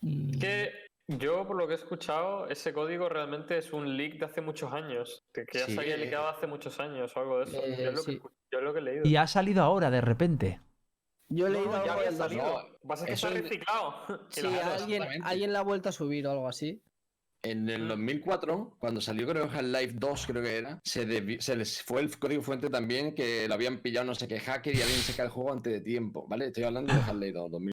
Mm, 0.00 0.38
Que 0.38 0.72
yo, 1.08 1.46
por 1.46 1.56
lo 1.56 1.66
que 1.66 1.72
he 1.74 1.76
escuchado, 1.76 2.46
ese 2.48 2.72
código 2.72 3.08
realmente 3.08 3.58
es 3.58 3.72
un 3.72 3.96
leak 3.96 4.18
de 4.18 4.26
hace 4.26 4.40
muchos 4.40 4.72
años. 4.72 5.22
Que, 5.32 5.44
que 5.44 5.58
ya 5.60 5.66
Sí. 5.66 5.74
se 5.74 5.80
había 5.80 5.96
leakado 5.96 6.28
hace 6.28 6.46
muchos 6.46 6.78
años 6.80 7.16
o 7.16 7.20
algo 7.20 7.38
de 7.38 7.44
eso. 7.44 7.62
Eh, 7.64 7.76
yo, 7.82 7.88
es 7.90 7.94
lo 7.94 8.04
que, 8.04 8.12
sí. 8.12 8.18
escu- 8.18 8.30
yo 8.52 8.58
es 8.58 8.64
lo 8.64 8.72
que 8.74 8.78
he 8.80 8.82
leído. 8.82 9.02
Y 9.06 9.16
ha 9.16 9.26
salido 9.26 9.62
ahora, 9.62 9.90
de 9.90 10.00
repente. 10.00 10.60
Yo 11.30 11.46
he 11.46 11.50
leído 11.50 11.72
no, 11.76 11.84
ya 11.84 11.92
había 11.94 12.12
salido. 12.12 12.42
no, 12.42 12.62
Lo 12.68 12.78
que 12.80 12.88
pasa 12.88 13.04
es 13.04 13.06
que 13.08 13.12
eso 13.14 13.26
está 13.28 13.38
es- 13.38 13.44
reciclado. 13.44 13.94
Sí, 14.30 14.46
alguien, 14.46 15.02
alguien 15.24 15.52
la 15.52 15.58
ha 15.60 15.62
vuelto 15.62 15.88
a 15.88 15.92
subir 15.92 16.26
o 16.26 16.30
algo 16.30 16.48
así. 16.48 16.82
En 17.42 17.68
el 17.68 17.86
2004, 17.86 18.76
cuando 18.80 19.00
salió 19.00 19.26
creo 19.28 19.44
Half-Life 19.44 19.94
2, 19.96 20.26
creo 20.26 20.42
que 20.42 20.56
era, 20.56 20.80
se, 20.82 21.06
debi- 21.06 21.40
se 21.40 21.54
les 21.54 21.82
fue 21.82 22.00
el 22.00 22.18
código 22.18 22.42
fuente 22.42 22.68
también 22.68 23.14
que 23.14 23.46
lo 23.46 23.54
habían 23.54 23.78
pillado 23.80 24.06
no 24.06 24.14
sé 24.16 24.26
qué 24.26 24.40
hacker 24.40 24.74
y 24.74 24.82
habían 24.82 24.98
sacado 24.98 25.26
el 25.28 25.32
juego 25.32 25.52
antes 25.52 25.72
de 25.72 25.80
tiempo, 25.80 26.26
¿vale? 26.28 26.46
Estoy 26.46 26.64
hablando 26.64 26.92
de 26.92 27.00
Half-Life 27.22 27.32
2, 27.38 27.50
2000. 27.52 27.72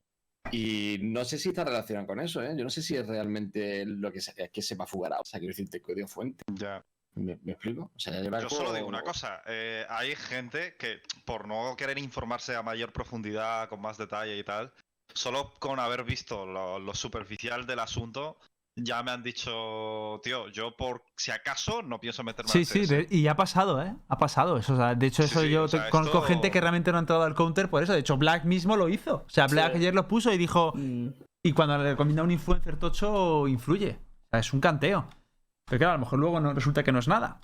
Y 0.52 0.98
no 1.02 1.26
sé 1.26 1.38
si 1.38 1.50
está 1.50 1.64
relacionado 1.64 2.08
con 2.08 2.20
eso, 2.20 2.42
¿eh? 2.42 2.54
Yo 2.58 2.64
no 2.64 2.70
sé 2.70 2.82
si 2.82 2.96
es 2.96 3.06
realmente 3.06 3.86
lo 3.86 4.12
que 4.12 4.22
se, 4.22 4.34
que 4.50 4.62
se 4.62 4.76
va 4.76 4.86
a 4.86 4.88
fugar. 4.88 5.14
O 5.14 5.26
sea, 5.26 5.40
quiero 5.40 5.52
decirte, 5.52 5.82
código 5.82 6.08
fuente. 6.08 6.44
Ya. 6.54 6.84
¿Me, 7.16 7.38
me 7.44 7.54
explico? 7.54 7.92
O 7.96 8.00
sea, 8.00 8.22
Yo 8.22 8.50
solo 8.50 8.74
digo 8.74 8.88
una 8.88 9.02
cosa. 9.02 9.42
eh, 9.48 9.86
hay 9.90 10.16
gente 10.16 10.76
que, 10.78 11.00
por 11.24 11.48
no 11.48 11.76
querer 11.78 11.98
informarse 11.98 12.56
a 12.56 12.62
mayor 12.62 12.92
profundidad, 12.92 13.70
con 13.70 13.82
más 13.82 13.98
detalle 13.98 14.38
y 14.38 14.44
tal, 14.44 14.74
solo 15.14 15.54
con 15.60 15.80
haber 15.80 16.04
visto 16.04 16.46
lo, 16.46 16.78
lo 16.78 16.94
superficial 16.94 17.66
del 17.66 17.80
asunto, 17.80 18.38
ya 18.78 19.02
me 19.04 19.12
han 19.12 19.24
dicho, 19.24 20.20
tío, 20.24 20.50
yo 20.50 20.76
por 20.76 21.04
si 21.16 21.32
acaso 21.32 21.82
no 21.82 22.00
pienso 22.00 22.24
meterme 22.24 22.52
Sí, 22.52 22.66
sí, 22.66 22.82
CS". 22.86 22.90
de- 22.90 23.08
y 23.10 23.28
ha 23.28 23.36
pasado, 23.36 23.82
¿eh? 23.82 23.96
Ha 24.10 24.18
pasado 24.18 24.58
eso. 24.58 24.74
o 24.74 24.78
sea, 24.78 24.96
de 24.96 25.08
hecho, 25.08 25.24
eso 25.24 25.42
sí, 25.42 25.50
yo 25.50 25.64
o 25.64 25.68
sea, 25.68 25.90
conozco 25.90 26.18
esto- 26.20 26.28
gente 26.28 26.52
que 26.52 26.60
realmente 26.62 26.92
no 26.92 26.98
ha 26.98 27.02
entrado 27.02 27.24
al 27.24 27.36
counter 27.36 27.70
por 27.70 27.82
eso. 27.84 27.94
De 27.94 28.00
hecho, 28.00 28.18
Black 28.18 28.44
mismo 28.46 28.76
lo 28.76 28.90
hizo. 28.90 29.24
O 29.26 29.30
sea, 29.30 29.48
Black 29.48 29.72
Sí. 29.74 29.78
ayer 29.78 29.94
lo 29.96 30.08
puso 30.08 30.32
y 30.34 30.38
dijo. 30.38 30.74
Mm, 30.76 31.08
Y 31.44 31.54
cuando 31.54 31.78
le 31.78 31.92
recomienda 31.92 32.22
a 32.24 32.26
un 32.26 32.32
influencer 32.32 32.76
tocho, 32.78 33.48
influye. 33.48 33.92
O 34.00 34.28
sea, 34.32 34.40
es 34.40 34.52
un 34.52 34.60
canteo. 34.60 35.08
Pero 35.70 35.78
claro, 35.78 35.92
a 35.94 35.96
lo 35.98 36.00
mejor 36.02 36.18
luego 36.20 36.40
no, 36.40 36.54
resulta 36.54 36.84
que 36.84 36.92
no 36.92 36.98
es 36.98 37.08
nada. 37.08 37.40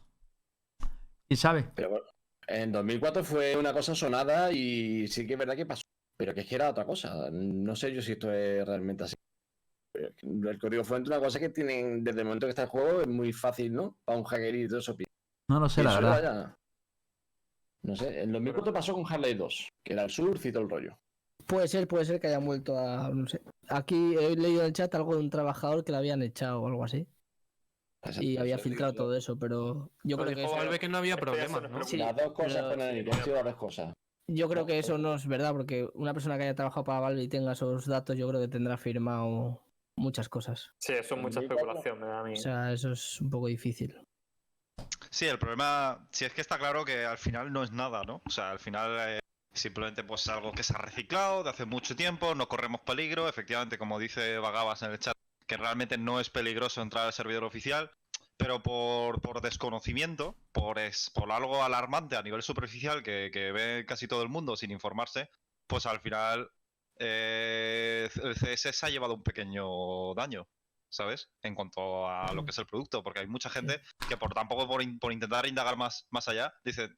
¿Quién 1.27 1.37
sabe? 1.37 1.69
Pero 1.75 1.89
bueno, 1.91 2.05
en 2.47 2.71
2004 2.71 3.23
fue 3.23 3.55
una 3.55 3.71
cosa 3.73 3.93
sonada 3.95 4.51
y 4.51 5.07
sí 5.07 5.25
que 5.27 5.33
es 5.33 5.39
verdad 5.39 5.55
que 5.55 5.65
pasó. 5.67 5.83
Pero 6.17 6.33
que 6.33 6.41
es 6.41 6.47
que 6.47 6.55
era 6.55 6.69
otra 6.71 6.85
cosa. 6.85 7.29
No 7.31 7.75
sé 7.75 7.93
yo 7.93 8.01
si 8.01 8.13
esto 8.13 8.31
es 8.33 8.65
realmente 8.65 9.03
así. 9.03 9.15
El 10.21 10.59
código 10.59 10.83
fuente 10.83 11.09
es 11.09 11.15
una 11.17 11.23
cosa 11.25 11.39
que 11.39 11.49
tienen 11.49 12.03
desde 12.03 12.19
el 12.19 12.25
momento 12.25 12.45
que 12.47 12.51
está 12.51 12.63
el 12.63 12.69
juego, 12.69 13.01
es 13.01 13.07
muy 13.07 13.31
fácil, 13.33 13.73
¿no? 13.73 13.97
Para 14.05 14.17
un 14.19 14.23
hacker 14.25 14.55
y 14.55 14.67
todo 14.67 14.79
eso. 14.79 14.95
No 15.47 15.59
lo 15.59 15.69
sé, 15.69 15.83
la 15.83 15.99
verdad. 15.99 16.55
No 17.83 17.95
sé, 17.95 18.21
en 18.21 18.31
2004 18.31 18.71
pasó 18.73 18.93
con 18.93 19.05
Harley 19.11 19.33
2, 19.33 19.69
que 19.83 19.93
era 19.93 20.03
el 20.03 20.09
surf 20.09 20.45
y 20.45 20.51
todo 20.51 20.63
el 20.63 20.69
rollo. 20.69 20.97
Puede 21.47 21.67
ser, 21.67 21.87
puede 21.87 22.05
ser 22.05 22.19
que 22.19 22.27
hayan 22.27 22.45
vuelto 22.45 22.77
a. 22.77 23.09
No 23.09 23.27
sé. 23.27 23.41
Aquí 23.67 24.15
he 24.15 24.35
leído 24.35 24.61
en 24.61 24.67
el 24.67 24.73
chat 24.73 24.93
algo 24.93 25.15
de 25.15 25.21
un 25.21 25.29
trabajador 25.29 25.83
que 25.83 25.91
le 25.91 25.97
habían 25.97 26.21
echado 26.21 26.61
o 26.61 26.67
algo 26.67 26.83
así. 26.83 27.07
Y 28.19 28.37
había 28.37 28.57
filtrado 28.57 28.93
todo 28.93 29.15
eso, 29.15 29.37
pero 29.37 29.91
yo 30.03 30.17
creo 30.17 30.29
que 30.29 30.35
dijo 30.35 30.47
eso, 30.47 30.55
Valve 30.57 30.79
que 30.79 30.89
no 30.89 30.97
había 30.97 31.17
problemas, 31.17 31.69
¿no? 31.69 31.83
Sí, 31.83 31.97
Las 31.97 32.15
dos 32.15 32.31
cosas 32.31 32.55
pero- 32.55 32.69
ponen 32.69 33.05
las 33.05 33.25
dos 33.25 33.55
cosas. 33.55 33.93
yo 34.27 34.49
creo 34.49 34.65
que 34.65 34.79
eso 34.79 34.97
no 34.97 35.13
es 35.15 35.27
verdad, 35.27 35.51
porque 35.51 35.87
una 35.93 36.11
persona 36.13 36.35
que 36.37 36.43
haya 36.45 36.55
trabajado 36.55 36.83
para 36.83 36.99
Valve 36.99 37.21
y 37.23 37.27
tenga 37.27 37.51
esos 37.51 37.85
datos, 37.85 38.17
yo 38.17 38.27
creo 38.29 38.41
que 38.41 38.47
tendrá 38.47 38.77
firmado 38.77 39.61
muchas 39.95 40.29
cosas. 40.29 40.71
Sí, 40.77 40.93
eso 40.93 41.15
es 41.15 41.21
mucha 41.21 41.39
especulación, 41.39 41.99
me 41.99 42.07
da 42.07 42.19
a 42.19 42.23
mí. 42.23 42.33
O 42.33 42.37
sea, 42.37 42.71
eso 42.71 42.91
es 42.91 43.21
un 43.21 43.29
poco 43.29 43.47
difícil. 43.47 43.95
Sí, 45.09 45.25
el 45.27 45.39
problema, 45.39 46.07
si 46.11 46.25
es 46.25 46.33
que 46.33 46.41
está 46.41 46.57
claro 46.57 46.85
que 46.85 47.05
al 47.05 47.17
final 47.17 47.51
no 47.51 47.63
es 47.63 47.71
nada, 47.71 48.03
¿no? 48.03 48.21
O 48.25 48.29
sea, 48.29 48.51
al 48.51 48.59
final 48.59 48.97
eh, 48.99 49.19
simplemente 49.53 50.03
pues 50.03 50.21
es 50.21 50.29
algo 50.29 50.51
que 50.51 50.63
se 50.63 50.73
ha 50.73 50.77
reciclado 50.77 51.43
de 51.43 51.49
hace 51.49 51.65
mucho 51.65 51.95
tiempo, 51.95 52.35
no 52.35 52.47
corremos 52.47 52.81
peligro, 52.81 53.27
efectivamente, 53.27 53.77
como 53.77 53.99
dice 53.99 54.37
Vagabas 54.37 54.81
en 54.83 54.91
el 54.91 54.99
chat, 54.99 55.15
que 55.47 55.57
realmente 55.57 55.97
no 55.97 56.19
es 56.19 56.29
peligroso 56.29 56.81
entrar 56.81 57.07
al 57.07 57.13
servidor 57.13 57.43
oficial, 57.43 57.91
pero 58.37 58.63
por, 58.63 59.21
por 59.21 59.41
desconocimiento, 59.41 60.35
por, 60.51 60.79
es, 60.79 61.09
por 61.09 61.31
algo 61.31 61.63
alarmante 61.63 62.15
a 62.15 62.23
nivel 62.23 62.41
superficial 62.41 63.03
que, 63.03 63.29
que 63.31 63.51
ve 63.51 63.85
casi 63.87 64.07
todo 64.07 64.23
el 64.23 64.29
mundo 64.29 64.55
sin 64.55 64.71
informarse, 64.71 65.29
pues 65.67 65.85
al 65.85 65.99
final 65.99 66.49
eh, 66.99 68.09
el 68.23 68.35
CS 68.35 68.75
se 68.75 68.85
ha 68.85 68.89
llevado 68.89 69.13
un 69.15 69.23
pequeño 69.23 70.13
daño. 70.15 70.47
¿Sabes? 70.93 71.29
En 71.41 71.55
cuanto 71.55 72.09
a 72.09 72.33
lo 72.33 72.43
que 72.43 72.51
es 72.51 72.57
el 72.57 72.65
producto, 72.65 73.01
porque 73.01 73.21
hay 73.21 73.27
mucha 73.27 73.49
gente 73.49 73.79
que 74.09 74.17
por 74.17 74.33
tampoco 74.33 74.67
por, 74.67 74.81
in- 74.83 74.99
por 74.99 75.13
intentar 75.13 75.45
indagar 75.47 75.77
más, 75.77 76.05
más 76.09 76.27
allá, 76.27 76.53
dice, 76.65 76.89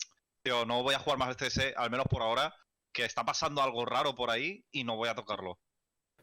tío, 0.43 0.65
no 0.65 0.81
voy 0.81 0.95
a 0.95 0.99
jugar 0.99 1.19
más 1.19 1.27
al 1.29 1.35
CS, 1.37 1.75
al 1.77 1.91
menos 1.91 2.07
por 2.09 2.23
ahora, 2.23 2.55
que 2.91 3.05
está 3.05 3.23
pasando 3.23 3.61
algo 3.61 3.85
raro 3.85 4.15
por 4.15 4.31
ahí 4.31 4.65
y 4.71 4.83
no 4.83 4.95
voy 4.95 5.09
a 5.09 5.13
tocarlo. 5.15 5.59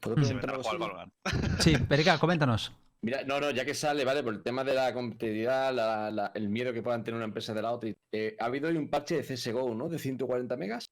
¿Puedo 0.01 0.17
Mm. 0.17 0.41
Preguntar. 0.41 1.09
Sí, 1.61 1.77
Perica, 1.79 2.19
coméntanos. 2.19 2.73
Mira, 3.03 3.23
no, 3.23 3.39
no, 3.41 3.53
ya 3.53 3.65
que 3.65 3.75
sale, 3.75 4.05
¿vale? 4.05 4.25
Por 4.25 4.35
el 4.35 4.43
tema 4.43 4.65
de 4.65 4.75
la 4.75 4.93
competitividad, 4.93 5.73
la- 5.73 6.11
la- 6.11 6.33
el 6.35 6.49
miedo 6.49 6.73
que 6.73 6.83
puedan 6.83 7.05
tener 7.05 7.19
una 7.19 7.27
empresa 7.27 7.55
de 7.55 7.63
la 7.63 7.71
otra. 7.71 7.89
eh, 8.11 8.37
¿Ha 8.41 8.47
habido 8.47 8.69
hoy 8.69 8.77
un 8.79 8.91
parche 8.91 9.23
de 9.23 9.23
CSGO, 9.23 9.77
¿no? 9.77 9.89
De 9.89 10.01
140 10.01 10.57
megas. 10.57 10.87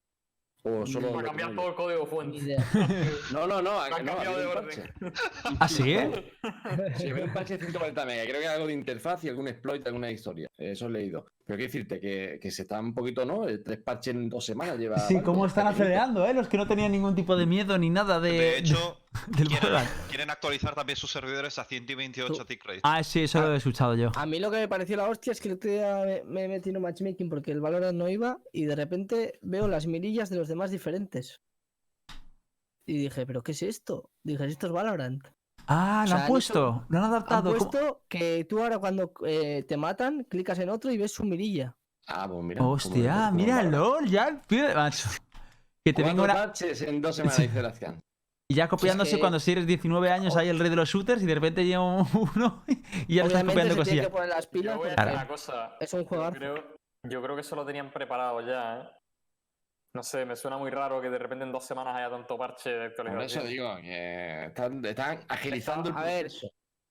¿O 0.69 0.87
solo 0.87 1.13
Va 1.13 1.21
a 1.21 1.23
lo 1.23 1.29
cambiar 1.29 1.55
todo 1.55 1.69
el 1.69 1.75
código 1.75 2.07
fuente. 2.07 2.39
No, 3.33 3.47
no, 3.47 3.63
no. 3.63 3.81
Ha 3.81 3.89
cambiar 3.89 4.19
habido 4.19 4.39
de 4.39 4.47
orden. 4.47 4.93
¿Ah, 5.61 5.69
sí? 5.69 5.97
Sí, 6.99 7.13
un 7.13 7.33
parche 7.33 7.55
de 7.55 7.65
140 7.65 8.05
megas. 8.05 8.27
Creo 8.27 8.41
que 8.41 8.49
algo 8.49 8.67
de 8.67 8.73
interfaz 8.73 9.25
y 9.25 9.29
algún 9.29 9.49
exploit, 9.49 9.87
alguna 9.87 10.11
historia. 10.11 10.49
Eso 10.57 10.87
he 10.87 10.91
leído. 10.91 11.27
Pero 11.49 11.57
quiero 11.57 11.73
decirte 11.73 11.99
que, 11.99 12.39
que 12.43 12.51
se 12.51 12.61
está 12.61 12.79
un 12.79 12.93
poquito, 12.93 13.25
¿no? 13.25 13.49
Eh, 13.49 13.57
Tres 13.57 13.79
parches 13.79 14.15
en 14.15 14.29
dos 14.29 14.45
semanas 14.45 14.77
lleva. 14.77 14.99
Sí, 14.99 15.23
cómo 15.23 15.47
están 15.47 15.67
acelerando, 15.67 16.27
¿eh? 16.27 16.35
Los 16.35 16.47
que 16.47 16.59
no 16.59 16.69
tenían 16.69 16.93
ningún 16.93 17.15
tipo 17.15 17.39
de 17.39 17.47
miedo 17.47 17.79
ni 17.79 17.89
nada 17.89 18.21
de. 18.21 18.33
De 18.33 18.59
hecho, 18.59 18.99
del 19.29 19.49
quieren, 19.49 20.29
actualizar 20.29 20.75
también 20.75 20.97
sus 20.97 21.11
servidores 21.11 21.59
a 21.59 21.65
128 21.65 22.45
tick 22.45 22.63
rate. 22.67 22.81
Ah, 22.83 23.03
sí, 23.03 23.23
eso 23.23 23.41
lo 23.41 23.55
he 23.55 23.57
escuchado 23.57 23.95
yo. 23.95 24.13
A 24.15 24.27
mí 24.27 24.39
lo 24.41 24.51
que 24.51 24.59
me 24.59 24.69
pareció 24.69 24.99
la 24.99 25.09
hostia 25.09 25.33
es 25.33 25.41
que 25.41 25.49
el 25.49 25.55
otro 25.55 25.71
día 25.71 26.03
me, 26.05 26.23
me 26.25 26.45
he 26.45 26.49
metido 26.49 26.77
en 26.77 26.83
matchmaking 26.83 27.31
porque 27.31 27.51
el 27.53 27.63
Valorant 27.63 27.97
no 27.97 28.11
iba 28.11 28.43
y 28.53 28.67
de 28.67 28.77
repente 28.77 29.39
veo 29.41 29.69
las 29.69 29.87
mirillas 29.87 30.29
de 30.29 30.37
los 30.37 30.49
demás 30.49 30.71
diferentes. 30.71 31.41
Y 32.85 32.99
dije, 32.99 33.25
¿pero 33.25 33.43
qué 33.43 33.53
es 33.53 33.63
esto? 33.63 34.11
Dije, 34.23 34.45
esto 34.45 34.67
es 34.67 34.73
Valorant. 34.75 35.27
Ah, 35.71 36.05
lo 36.09 36.15
han 36.15 36.21
han 36.23 36.27
puesto, 36.29 36.85
lo 36.89 36.99
han 36.99 37.05
Han 37.05 37.11
adaptado. 37.11 37.55
¿Cómo? 37.55 37.71
puesto 37.71 38.01
que 38.09 38.45
tú 38.49 38.59
ahora 38.63 38.79
cuando 38.79 39.13
eh, 39.27 39.65
te 39.69 39.77
matan, 39.77 40.25
clicas 40.25 40.59
en 40.59 40.71
otro 40.71 40.91
y 40.91 40.97
ves 40.99 41.13
su 41.13 41.25
mirilla. 41.25 41.77
Ah, 42.07 42.27
pues 42.27 42.43
mira. 42.43 42.59
como- 42.59 42.71
Hostia, 42.73 43.15
como 43.27 43.33
mira, 43.33 43.57
Valorant. 43.57 43.75
LOL, 43.75 44.09
ya 44.09 44.43
macho. 44.75 45.09
Que 45.85 45.93
te 45.93 46.03
venga 46.03 46.23
una. 46.23 46.53
en 46.61 47.03
dos 47.03 47.17
semanas 47.17 47.37
dice. 47.39 47.95
Y 48.51 48.55
ya 48.55 48.67
copiándose 48.69 49.17
que- 49.17 49.21
cuando 49.21 49.39
si 49.41 49.53
eres 49.53 49.67
19 49.67 50.11
años, 50.11 50.35
hay 50.37 50.49
el 50.49 50.59
rey 50.59 50.71
de 50.71 50.77
los 50.77 50.89
shooters 50.89 51.23
y 51.23 51.27
de 51.27 51.35
repente 51.35 51.65
llega 51.67 51.81
un- 51.83 52.07
uno 52.35 52.65
y 53.07 53.17
ya 53.17 53.25
estás 53.25 53.43
Obviamente 53.43 53.53
copiando 53.53 53.77
cosillas. 53.77 54.07
que 54.07 54.13
poner 54.13 54.29
las 54.31 54.45
Yo 54.47 54.51
pilas 54.51 54.77
voy 54.77 54.89
a 54.89 54.95
porque 54.97 55.03
decir 55.03 55.17
una 55.19 55.29
cosa. 55.29 55.77
es 55.81 55.93
un 55.93 56.05
creo, 56.39 56.55
yo 57.03 57.23
creo 57.23 57.35
que 57.35 57.41
eso 57.43 57.57
lo 57.57 57.67
tenían 57.67 57.91
preparado 57.91 58.41
ya, 58.41 58.79
¿eh? 58.79 58.89
No 59.99 60.05
sé, 60.05 60.25
me 60.25 60.37
suena 60.37 60.57
muy 60.57 60.71
raro 60.71 61.01
que 61.01 61.11
de 61.11 61.19
repente 61.19 61.45
en 61.45 61.51
dos 61.51 61.65
semanas 61.67 61.97
haya 61.97 62.09
tanto 62.09 62.39
parche 62.39 62.71
de 62.71 62.91
Por 62.91 63.09
actualización. 63.09 63.43
eso 63.43 63.51
digo 63.51 63.77
que 63.81 64.45
están, 64.45 64.85
están 64.85 65.25
agilizando 65.29 65.91
el 65.91 65.97
A 65.97 66.03
ver, 66.05 66.29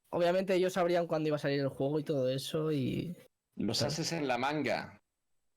obviamente 0.10 0.54
ellos 0.56 0.74
sabrían 0.74 1.08
cuándo 1.08 1.28
iba 1.30 1.38
a 1.38 1.40
salir 1.40 1.62
el 1.62 1.70
juego 1.70 2.00
y 2.00 2.04
todo 2.04 2.30
eso 2.30 2.70
y... 2.70 3.16
Los 3.56 3.82
ases 3.82 4.12
en 4.12 4.28
la 4.28 4.38
manga. 4.38 5.00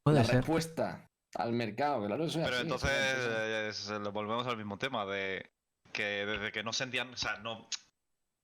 Puede 0.04 0.18
la 0.18 0.24
ser. 0.24 0.36
respuesta 0.36 1.10
al 1.34 1.52
mercado, 1.52 2.06
claro, 2.06 2.22
eso 2.22 2.38
es 2.38 2.44
Pero 2.44 2.54
así, 2.54 2.62
entonces 2.62 2.90
eso 2.92 3.30
es 3.32 3.80
así. 3.80 3.94
eh, 3.94 3.98
le 3.98 4.10
volvemos 4.10 4.46
al 4.46 4.56
mismo 4.56 4.78
tema 4.78 5.04
de 5.04 5.50
que 5.92 6.24
desde 6.24 6.52
que 6.52 6.62
no 6.62 6.72
sentían, 6.72 7.12
o 7.12 7.16
sea, 7.16 7.38
no, 7.38 7.68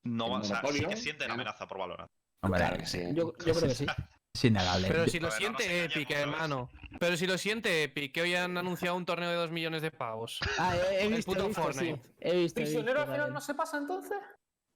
no, 0.02 0.32
o 0.32 0.42
sea, 0.42 0.62
sí 0.66 0.84
que 0.84 0.96
sienten 0.96 1.30
amenaza 1.30 1.68
por 1.68 1.78
Valorant. 1.78 2.10
Hombre, 2.42 2.58
Claro 2.58 2.76
que 2.78 2.86
sí. 2.86 3.02
Yo, 3.14 3.32
yo 3.38 3.54
creo 3.54 3.60
que 3.68 3.70
sí. 3.70 3.86
es 4.36 4.44
innegable. 4.44 4.88
Pero 4.88 5.06
si 5.08 5.18
lo 5.20 5.28
ver, 5.28 5.32
no 5.32 5.38
siente 5.38 5.84
Epic, 5.84 6.10
engañemos, 6.10 6.34
hermano. 6.34 6.70
Pero 7.00 7.16
si 7.16 7.26
lo 7.26 7.36
siente 7.38 7.82
Epic, 7.84 8.12
que 8.14 8.22
hoy 8.22 8.34
han 8.34 8.56
anunciado 8.56 8.96
un 8.96 9.04
torneo 9.04 9.28
de 9.30 9.36
2 9.36 9.50
millones 9.50 9.82
de 9.82 9.90
pavos. 9.90 10.38
Ah, 10.58 10.74
he, 10.76 11.02
he 11.02 11.06
El 11.06 11.14
visto, 11.14 11.32
he 11.32 11.34
puto 11.34 11.46
visto, 11.48 11.62
sí. 11.72 11.78
Fortnite. 11.90 12.00
He 12.20 12.36
visto, 12.36 12.60
he 12.60 12.62
¿Prisionero 12.64 13.00
visto 13.00 13.10
al 13.12 13.16
final 13.18 13.32
no 13.32 13.40
se 13.40 13.54
pasa 13.54 13.78
entonces? 13.78 14.18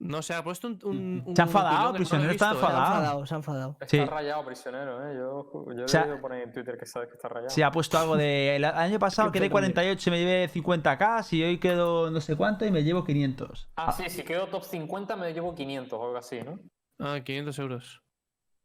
No 0.03 0.23
se 0.23 0.33
ha 0.33 0.43
puesto 0.43 0.67
un. 0.67 0.79
un, 0.85 1.23
un 1.27 1.37
Se 1.37 1.43
ha 1.43 1.45
enfadado, 1.45 1.89
no 1.91 1.95
he 1.95 1.99
Prisionero 1.99 2.33
está 2.33 2.53
visto. 2.53 2.67
Se 2.67 2.73
ha 2.73 2.79
enfadado. 2.79 3.27
se 3.27 3.35
ha 3.35 3.37
enfadado. 3.37 3.71
Está 3.81 3.87
Sí. 3.87 4.03
rayado 4.03 4.45
prisionero, 4.47 5.07
¿eh? 5.07 5.15
Yo, 5.15 5.75
yo 5.77 5.85
O 5.85 5.89
sea- 5.89 6.01
he 6.01 6.05
leído 6.07 6.21
por 6.23 6.33
ahí 6.33 6.41
en 6.43 6.53
Twitter 6.53 6.79
que 6.79 6.87
sabes 6.87 7.09
que 7.11 7.17
está 7.17 7.29
rayado. 7.29 7.51
Se 7.51 7.63
ha 7.63 7.71
puesto 7.71 7.99
algo 7.99 8.17
de. 8.17 8.57
El 8.57 8.65
año 8.65 8.99
pasado 8.99 9.31
quedé 9.31 9.49
fenómeno. 9.51 9.75
48 9.75 10.09
y 10.09 10.13
me 10.13 10.19
llevé 10.21 10.49
50k, 10.49 11.33
y 11.33 11.43
hoy 11.43 11.59
quedo 11.59 12.11
no 12.11 12.19
sé 12.23 12.35
cuánto 12.35 12.65
y 12.65 12.71
me 12.71 12.83
llevo 12.83 13.05
500. 13.05 13.69
Ah, 13.77 13.93
sí, 13.93 14.09
si 14.09 14.23
quedo 14.23 14.47
top 14.47 14.65
50 14.65 15.17
me 15.17 15.35
llevo 15.35 15.55
500 15.55 15.99
o 15.99 16.03
algo 16.07 16.17
así, 16.17 16.41
¿no? 16.41 16.59
Ah, 16.99 17.21
500 17.23 17.59
euros. 17.59 18.01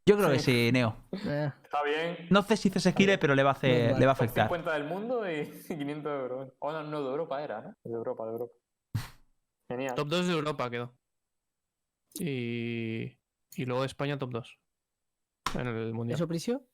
Yo 0.07 0.17
creo 0.17 0.29
que 0.31 0.39
Sí. 0.39 0.51
sí, 0.67 0.71
Neo. 0.71 0.95
Eh, 1.13 1.51
Está 1.63 1.83
bien. 1.83 2.27
No 2.29 2.43
sé 2.43 2.57
si 2.57 2.69
se 2.69 2.93
quiere, 2.93 3.17
pero 3.17 3.33
le 3.33 3.41
va 3.43 3.49
a, 3.49 3.53
hacer, 3.53 3.81
Normal. 3.85 3.99
le 3.99 4.05
va 4.05 4.11
a 4.11 4.13
afectar. 4.13 4.47
50 4.47 4.73
del 4.73 4.83
mundo 4.83 5.29
y 5.31 5.45
500 5.67 6.11
euros. 6.21 6.53
O 6.59 6.71
no, 6.71 6.83
no, 6.83 7.01
de 7.03 7.09
Europa 7.09 7.43
era, 7.43 7.61
¿no? 7.61 7.73
De 7.83 7.91
Europa, 7.93 8.25
de 8.25 8.31
Europa. 8.33 8.53
Genial. 9.69 9.95
Top 9.95 10.07
2 10.07 10.27
de 10.27 10.33
Europa 10.33 10.69
quedó. 10.69 10.95
Y. 12.19 13.17
Y 13.57 13.65
luego 13.65 13.81
de 13.81 13.87
España, 13.87 14.17
top 14.19 14.31
2. 14.31 14.59
En 15.55 15.67
el 15.67 15.93
mundial. 15.93 16.15
¿Eso, 16.15 16.27
Prisio? 16.27 16.67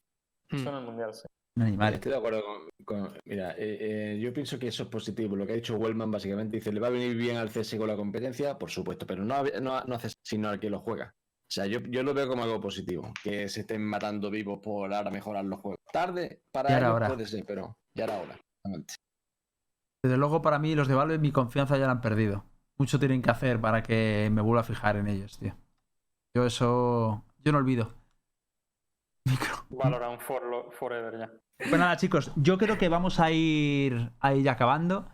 Mm. 0.49 0.55
Eso 0.55 0.69
en 0.69 0.75
el 0.75 0.83
mundial, 0.83 1.13
sí. 1.13 1.27
Animal. 1.59 1.93
Estoy 1.93 2.11
de 2.11 2.17
acuerdo 2.17 2.41
con. 2.43 2.69
con- 2.85 3.17
mira, 3.25 3.51
eh, 3.51 4.13
eh, 4.15 4.19
yo 4.19 4.33
pienso 4.33 4.57
que 4.57 4.67
eso 4.67 4.83
es 4.83 4.89
positivo. 4.89 5.35
Lo 5.35 5.45
que 5.45 5.53
ha 5.53 5.55
dicho 5.55 5.75
Wellman 5.75 6.09
básicamente 6.11 6.57
dice: 6.57 6.71
¿le 6.71 6.79
va 6.79 6.87
a 6.87 6.91
venir 6.91 7.15
bien 7.15 7.37
al 7.37 7.49
CS 7.49 7.77
con 7.77 7.87
la 7.87 7.95
competencia? 7.95 8.57
Por 8.57 8.71
supuesto, 8.71 9.05
pero 9.05 9.23
no, 9.23 9.43
no, 9.61 9.81
no 9.83 9.95
hace 9.95 10.09
sino 10.23 10.49
al 10.49 10.59
que 10.59 10.69
lo 10.69 10.79
juega. 10.79 11.13
O 11.51 11.53
sea, 11.53 11.65
yo, 11.65 11.81
yo 11.81 12.01
lo 12.01 12.13
veo 12.13 12.29
como 12.29 12.43
algo 12.43 12.61
positivo. 12.61 13.11
Que 13.21 13.49
se 13.49 13.61
estén 13.61 13.83
matando 13.85 14.31
vivos 14.31 14.61
por 14.63 14.93
ahora 14.93 15.11
mejorar 15.11 15.43
los 15.43 15.59
juegos. 15.59 15.79
Tarde 15.91 16.43
para 16.49 16.69
Ya 16.69 16.77
era 16.77 16.87
ellos 16.87 16.95
hora. 16.95 17.07
puede 17.09 17.25
ser, 17.25 17.45
pero 17.45 17.77
ya 17.93 18.05
era 18.05 18.21
hora. 18.21 18.39
Desde 20.01 20.15
luego, 20.17 20.41
para 20.41 20.59
mí, 20.59 20.75
los 20.75 20.87
de 20.87 20.95
Valve, 20.95 21.19
mi 21.19 21.33
confianza 21.33 21.77
ya 21.77 21.87
la 21.87 21.91
han 21.91 21.99
perdido. 21.99 22.45
Mucho 22.77 22.99
tienen 22.99 23.21
que 23.21 23.31
hacer 23.31 23.59
para 23.59 23.83
que 23.83 24.29
me 24.31 24.41
vuelva 24.41 24.61
a 24.61 24.63
fijar 24.63 24.95
en 24.95 25.09
ellos, 25.09 25.37
tío. 25.39 25.53
Yo 26.33 26.45
eso. 26.45 27.25
Yo 27.43 27.51
no 27.51 27.57
olvido. 27.57 27.93
Micro. 29.25 29.65
Valorant 29.71 30.21
for 30.21 30.41
lo- 30.43 30.71
forever 30.71 31.19
ya. 31.19 31.31
Pues 31.57 31.77
nada, 31.77 31.97
chicos, 31.97 32.31
yo 32.37 32.57
creo 32.57 32.77
que 32.77 32.87
vamos 32.87 33.19
a 33.19 33.29
ir, 33.29 34.13
a 34.21 34.33
ir 34.33 34.49
acabando. 34.49 35.09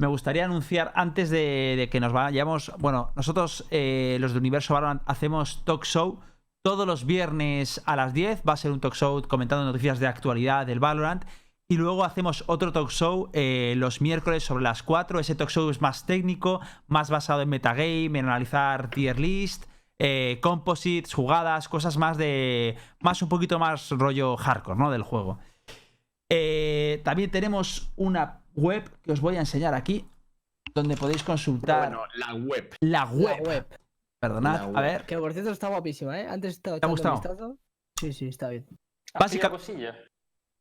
Me 0.00 0.06
gustaría 0.06 0.44
anunciar 0.44 0.92
antes 0.94 1.28
de, 1.28 1.88
que 1.90 1.98
nos 1.98 2.12
vayamos. 2.12 2.70
Bueno, 2.78 3.10
nosotros, 3.16 3.66
eh, 3.72 4.16
los 4.20 4.32
de 4.32 4.38
Universo 4.38 4.74
Valorant, 4.74 5.02
hacemos 5.06 5.64
talk 5.64 5.84
show 5.84 6.20
todos 6.62 6.86
los 6.86 7.04
viernes 7.04 7.82
a 7.84 7.96
las 7.96 8.14
10. 8.14 8.42
Va 8.48 8.52
a 8.52 8.56
ser 8.56 8.70
un 8.70 8.78
talk 8.78 8.94
show 8.94 9.20
comentando 9.26 9.64
noticias 9.64 9.98
de 9.98 10.06
actualidad 10.06 10.66
del 10.66 10.78
Valorant. 10.78 11.24
Y 11.68 11.78
luego 11.78 12.04
hacemos 12.04 12.44
otro 12.46 12.72
talk 12.72 12.90
show 12.90 13.28
eh, 13.32 13.74
los 13.76 14.00
miércoles 14.00 14.44
sobre 14.44 14.62
las 14.62 14.84
4. 14.84 15.18
Ese 15.18 15.34
talk 15.34 15.50
show 15.50 15.68
es 15.68 15.80
más 15.80 16.06
técnico, 16.06 16.60
más 16.86 17.10
basado 17.10 17.42
en 17.42 17.48
metagame, 17.48 18.20
en 18.20 18.26
analizar 18.26 18.90
tier 18.90 19.18
list, 19.18 19.64
eh, 19.98 20.38
composites, 20.40 21.12
jugadas, 21.12 21.68
cosas 21.68 21.96
más 21.96 22.16
de. 22.16 22.76
más 23.00 23.20
un 23.20 23.28
poquito 23.28 23.58
más 23.58 23.90
rollo 23.90 24.36
hardcore, 24.36 24.78
¿no? 24.78 24.92
Del 24.92 25.02
juego. 25.02 25.40
Eh, 26.30 27.00
también 27.04 27.30
tenemos 27.30 27.90
una 27.96 28.42
web 28.54 28.90
que 29.02 29.12
os 29.12 29.20
voy 29.20 29.36
a 29.36 29.40
enseñar 29.40 29.74
aquí, 29.74 30.06
donde 30.74 30.96
podéis 30.96 31.22
consultar 31.22 31.88
Bueno, 31.88 32.02
la 32.16 32.34
web. 32.34 32.74
la 32.80 33.04
La 33.04 33.04
web. 33.06 33.66
Perdonad, 34.20 34.72
La 34.72 34.78
a 34.78 34.82
ver. 34.82 35.06
Que 35.06 35.16
por 35.16 35.32
cierto 35.32 35.50
está 35.52 35.68
guapísima, 35.68 36.20
¿eh? 36.20 36.26
Antes 36.26 36.54
estaba 36.56 36.80
¿Te 36.80 36.86
ha 36.86 36.88
gustado? 36.90 37.14
vistazo. 37.14 37.58
Sí, 38.00 38.12
sí, 38.12 38.28
está 38.28 38.48
bien. 38.48 38.66
Básica- 39.14 39.48
Básica 39.48 39.50
cosilla. 39.50 39.96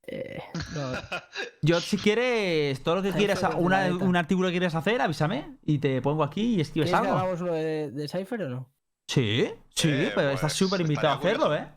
Eh, 0.10 0.40
no, 0.74 0.92
Yo, 1.62 1.82
si 1.82 1.98
quieres, 1.98 2.82
todo 2.82 2.96
lo 2.98 3.02
que 3.04 3.12
quieras, 3.12 3.44
una- 3.58 3.88
un 3.94 4.16
artículo 4.16 4.48
que 4.48 4.54
quieras 4.54 4.76
hacer, 4.76 5.02
avísame 5.02 5.58
y 5.66 5.80
te 5.80 6.02
pongo 6.02 6.24
aquí 6.24 6.56
y 6.56 6.62
escribes 6.62 6.90
¿Quieres 6.90 7.02
que 7.02 7.08
algo. 7.10 7.20
hagamos 7.20 7.42
lo 7.42 7.54
de, 7.54 7.92
de 7.92 8.08
Cypher 8.08 8.44
o 8.44 8.50
no? 8.50 8.72
Sí, 9.10 9.50
sí, 9.76 9.90
Eh, 9.90 10.12
pero 10.16 10.28
pues, 10.30 10.36
estás 10.36 10.54
súper 10.54 10.82
invitado 10.82 11.10
a 11.10 11.18
hacerlo. 11.18 11.54
¿eh? 11.56 11.68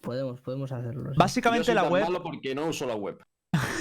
Podemos, 0.00 0.40
podemos 0.40 0.72
hacerlo. 0.72 1.10
sí. 1.12 1.16
Básicamente 1.18 1.60
Yo 1.60 1.64
soy 1.66 1.74
la 1.74 1.82
tan 1.82 1.92
web. 1.92 2.02
malo 2.04 2.22
porque 2.22 2.54
no 2.54 2.66
uso 2.66 2.86
la 2.86 2.94
web. 2.96 3.18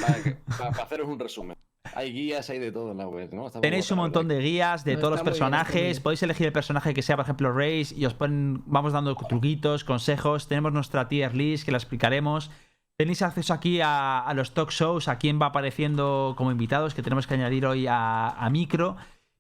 Para, 0.02 0.24
que- 0.24 0.32
para- 0.58 0.72
para 0.72 0.84
haceros 0.84 1.08
un 1.08 1.20
resumen. 1.20 1.56
Hay 1.96 2.12
guías, 2.12 2.50
hay 2.50 2.60
de 2.60 2.72
todo 2.72 2.92
en 2.92 2.98
la 2.98 3.08
web. 3.08 3.30
¿no? 3.34 3.48
Está 3.48 3.62
Tenéis 3.62 3.90
un 3.92 3.98
montón 4.00 4.28
de 4.28 4.40
guías 4.40 4.84
de 4.84 4.96
No, 4.96 5.00
todos 5.00 5.12
los 5.14 5.22
personajes. 5.24 5.82
bien. 5.82 6.04
Podéis 6.04 6.22
elegir 6.24 6.48
el 6.48 6.54
personaje 6.54 6.94
que 6.94 7.02
sea, 7.02 7.16
por 7.16 7.24
ejemplo, 7.24 7.52
Race, 7.54 7.96
y 7.96 8.06
os 8.06 8.14
ponen, 8.14 8.62
vamos 8.66 8.94
dando 8.94 9.16
truquitos, 9.16 9.84
consejos. 9.86 10.48
Tenemos 10.48 10.74
nuestra 10.74 11.08
tier 11.08 11.36
list 11.36 11.66
que 11.66 11.72
la 11.72 11.78
explicaremos. 11.78 12.52
Tenéis 12.98 13.22
acceso 13.22 13.54
aquí 13.54 13.80
a, 13.80 14.20
a 14.20 14.34
los 14.34 14.54
talk 14.54 14.72
shows, 14.72 15.08
a 15.08 15.18
quién 15.18 15.42
va 15.42 15.48
apareciendo 15.48 16.34
como 16.38 16.52
invitados, 16.52 16.94
que 16.94 17.02
tenemos 17.02 17.28
que 17.28 17.36
añadir 17.36 17.66
hoy 17.66 17.88
a, 17.88 18.28
a 18.30 18.50
Micro. 18.50 18.98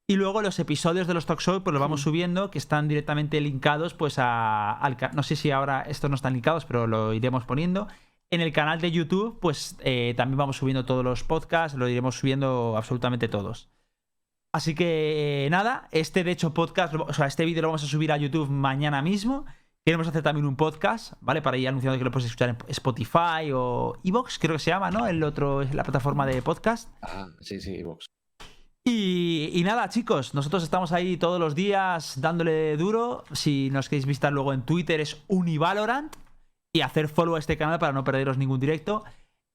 Y 0.09 0.15
luego 0.15 0.41
los 0.41 0.57
episodios 0.57 1.05
de 1.05 1.13
los 1.13 1.27
talk 1.27 1.39
shows, 1.39 1.61
pues 1.61 1.71
los 1.71 1.79
vamos 1.79 2.01
subiendo, 2.01 2.49
que 2.49 2.57
están 2.57 2.87
directamente 2.87 3.39
linkados, 3.41 3.93
pues 3.93 4.17
a, 4.17 4.71
al 4.71 4.97
No 5.13 5.21
sé 5.21 5.35
si 5.35 5.51
ahora 5.51 5.83
estos 5.83 6.09
no 6.09 6.15
están 6.15 6.33
linkados, 6.33 6.65
pero 6.65 6.87
lo 6.87 7.13
iremos 7.13 7.45
poniendo. 7.45 7.87
En 8.31 8.41
el 8.41 8.51
canal 8.51 8.81
de 8.81 8.89
YouTube, 8.89 9.37
pues 9.39 9.77
eh, 9.81 10.15
también 10.17 10.39
vamos 10.39 10.57
subiendo 10.57 10.83
todos 10.83 11.03
los 11.03 11.23
podcasts, 11.23 11.77
lo 11.77 11.87
iremos 11.87 12.17
subiendo 12.17 12.73
absolutamente 12.75 13.27
todos. 13.27 13.69
Así 14.51 14.73
que 14.73 15.45
eh, 15.45 15.49
nada, 15.51 15.87
este 15.91 16.23
de 16.23 16.31
hecho 16.31 16.55
podcast, 16.55 16.95
o 16.95 17.13
sea, 17.13 17.27
este 17.27 17.45
vídeo 17.45 17.61
lo 17.61 17.67
vamos 17.67 17.83
a 17.83 17.87
subir 17.87 18.11
a 18.11 18.17
YouTube 18.17 18.49
mañana 18.49 19.03
mismo. 19.03 19.45
Queremos 19.85 20.07
hacer 20.07 20.23
también 20.23 20.47
un 20.47 20.55
podcast, 20.55 21.13
¿vale? 21.21 21.43
Para 21.43 21.57
ir 21.57 21.67
anunciando 21.67 21.99
que 21.99 22.03
lo 22.03 22.09
puedes 22.09 22.25
escuchar 22.25 22.49
en 22.49 22.57
Spotify 22.67 23.51
o 23.53 23.95
Evox, 24.03 24.39
creo 24.39 24.55
que 24.55 24.59
se 24.59 24.71
llama, 24.71 24.89
¿no? 24.89 25.05
El 25.05 25.21
otro 25.21 25.61
es 25.61 25.75
la 25.75 25.83
plataforma 25.83 26.25
de 26.25 26.41
podcast. 26.41 26.89
Ah, 27.03 27.27
sí, 27.41 27.61
sí, 27.61 27.83
Vox. 27.83 28.07
Y, 28.85 29.51
y 29.53 29.63
nada, 29.63 29.89
chicos, 29.89 30.33
nosotros 30.33 30.63
estamos 30.63 30.91
ahí 30.91 31.17
todos 31.17 31.39
los 31.39 31.53
días 31.55 32.19
dándole 32.21 32.75
duro. 32.77 33.23
Si 33.33 33.69
nos 33.71 33.89
queréis 33.89 34.05
visitar 34.05 34.31
luego 34.33 34.53
en 34.53 34.61
Twitter 34.63 34.99
es 35.01 35.21
Univalorant. 35.27 36.15
Y 36.73 36.81
hacer 36.81 37.07
follow 37.09 37.35
a 37.35 37.39
este 37.39 37.57
canal 37.57 37.79
para 37.79 37.93
no 37.93 38.03
perderos 38.03 38.37
ningún 38.37 38.59
directo. 38.59 39.03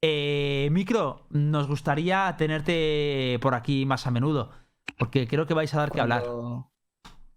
Eh, 0.02 0.68
Micro, 0.72 1.26
nos 1.30 1.68
gustaría 1.68 2.34
tenerte 2.36 3.38
por 3.40 3.54
aquí 3.54 3.86
más 3.86 4.06
a 4.06 4.10
menudo. 4.10 4.50
Porque 4.98 5.26
creo 5.28 5.46
que 5.46 5.54
vais 5.54 5.72
a 5.74 5.78
dar 5.78 5.92
que 5.92 6.00
hablar. 6.00 6.24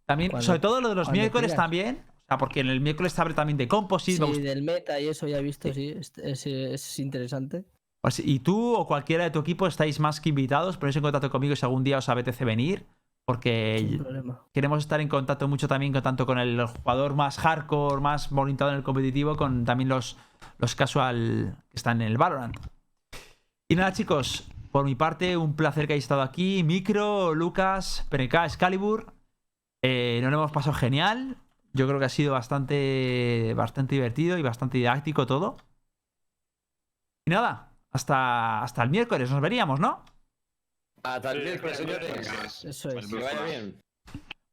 También, 0.05 0.31
cuando- 0.31 0.45
sobre 0.45 0.59
todo 0.59 0.81
lo 0.81 0.89
de 0.89 0.95
los 0.95 1.07
miércoles 1.11 1.51
también. 1.55 2.03
O 2.09 2.25
sea, 2.27 2.37
porque 2.39 2.59
en 2.61 2.67
el 2.69 2.81
miércoles 2.81 3.13
se 3.13 3.21
abre 3.21 3.33
también 3.35 3.57
de 3.57 3.67
Composite. 3.67 4.25
Sí, 4.33 4.41
del 4.41 4.63
meta 4.63 4.99
y 4.99 5.07
eso 5.07 5.27
ya 5.27 5.37
he 5.37 5.43
visto, 5.43 5.71
sí. 5.73 5.89
Es, 5.97 6.11
es- 6.17 6.45
es 6.47 6.99
interesante. 6.99 7.63
Pues, 8.07 8.19
y 8.19 8.39
tú 8.39 8.73
o 8.73 8.87
cualquiera 8.87 9.25
de 9.25 9.31
tu 9.31 9.39
equipo 9.39 9.67
estáis 9.67 9.99
más 9.99 10.21
que 10.21 10.29
invitados. 10.29 10.77
Ponéis 10.77 10.95
en 10.95 11.01
contacto 11.01 11.29
conmigo 11.29 11.57
si 11.57 11.65
algún 11.65 11.83
día 11.83 11.97
os 11.97 12.07
apetece 12.07 12.45
venir. 12.45 12.87
Porque 13.25 13.99
queremos 14.53 14.79
estar 14.79 15.01
en 15.01 15.09
contacto 15.09 15.49
mucho 15.49 15.67
también 15.67 15.91
con 15.91 16.03
tanto 16.03 16.25
con 16.25 16.39
el 16.39 16.65
jugador 16.67 17.15
más 17.15 17.37
hardcore, 17.37 17.99
más 17.99 18.31
orientado 18.31 18.71
en 18.71 18.77
el 18.77 18.83
competitivo, 18.83 19.35
con 19.35 19.65
también 19.65 19.89
los, 19.89 20.15
los 20.57 20.73
casual 20.73 21.57
que 21.69 21.75
están 21.75 22.01
en 22.01 22.07
el 22.07 22.17
Valorant. 22.17 22.55
Y 23.67 23.75
nada, 23.75 23.91
chicos, 23.91 24.49
por 24.71 24.85
mi 24.85 24.95
parte, 24.95 25.35
un 25.35 25.57
placer 25.57 25.85
que 25.85 25.91
hayáis 25.91 26.05
estado 26.05 26.21
aquí. 26.21 26.63
Micro, 26.63 27.35
Lucas, 27.35 28.07
PNK, 28.09 28.35
Excalibur. 28.45 29.11
Eh, 29.81 30.21
nos 30.21 30.31
lo 30.31 30.37
hemos 30.37 30.53
pasado 30.53 30.77
genial. 30.77 31.35
Yo 31.73 31.87
creo 31.87 31.99
que 31.99 32.05
ha 32.05 32.09
sido 32.09 32.31
bastante, 32.31 33.53
bastante 33.57 33.95
divertido 33.95 34.37
y 34.37 34.43
bastante 34.43 34.77
didáctico 34.77 35.27
todo. 35.27 35.57
Y 37.25 37.31
nada, 37.31 37.66
hasta, 37.93 38.63
hasta 38.63 38.83
el 38.83 38.89
miércoles 38.89 39.29
nos 39.31 39.41
veríamos, 39.41 39.79
¿no? 39.79 40.03
Hasta 41.03 41.31
el 41.31 41.43
miércoles, 41.43 41.77
señores. 41.77 42.65
Eso 42.65 42.89
es. 42.89 43.07
Que 43.07 43.15
vaya 43.15 43.43
bien. 43.43 43.79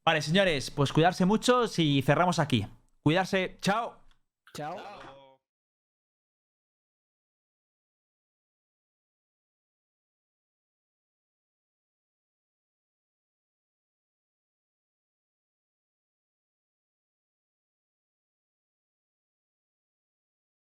Vale, 0.06 0.20
señores, 0.20 0.70
pues 0.70 0.92
cuidarse 0.92 1.24
mucho 1.24 1.64
y 1.78 2.02
cerramos 2.02 2.38
aquí. 2.38 2.66
Cuidarse. 3.02 3.58
Chao. 3.60 3.96
Chao. 4.52 4.76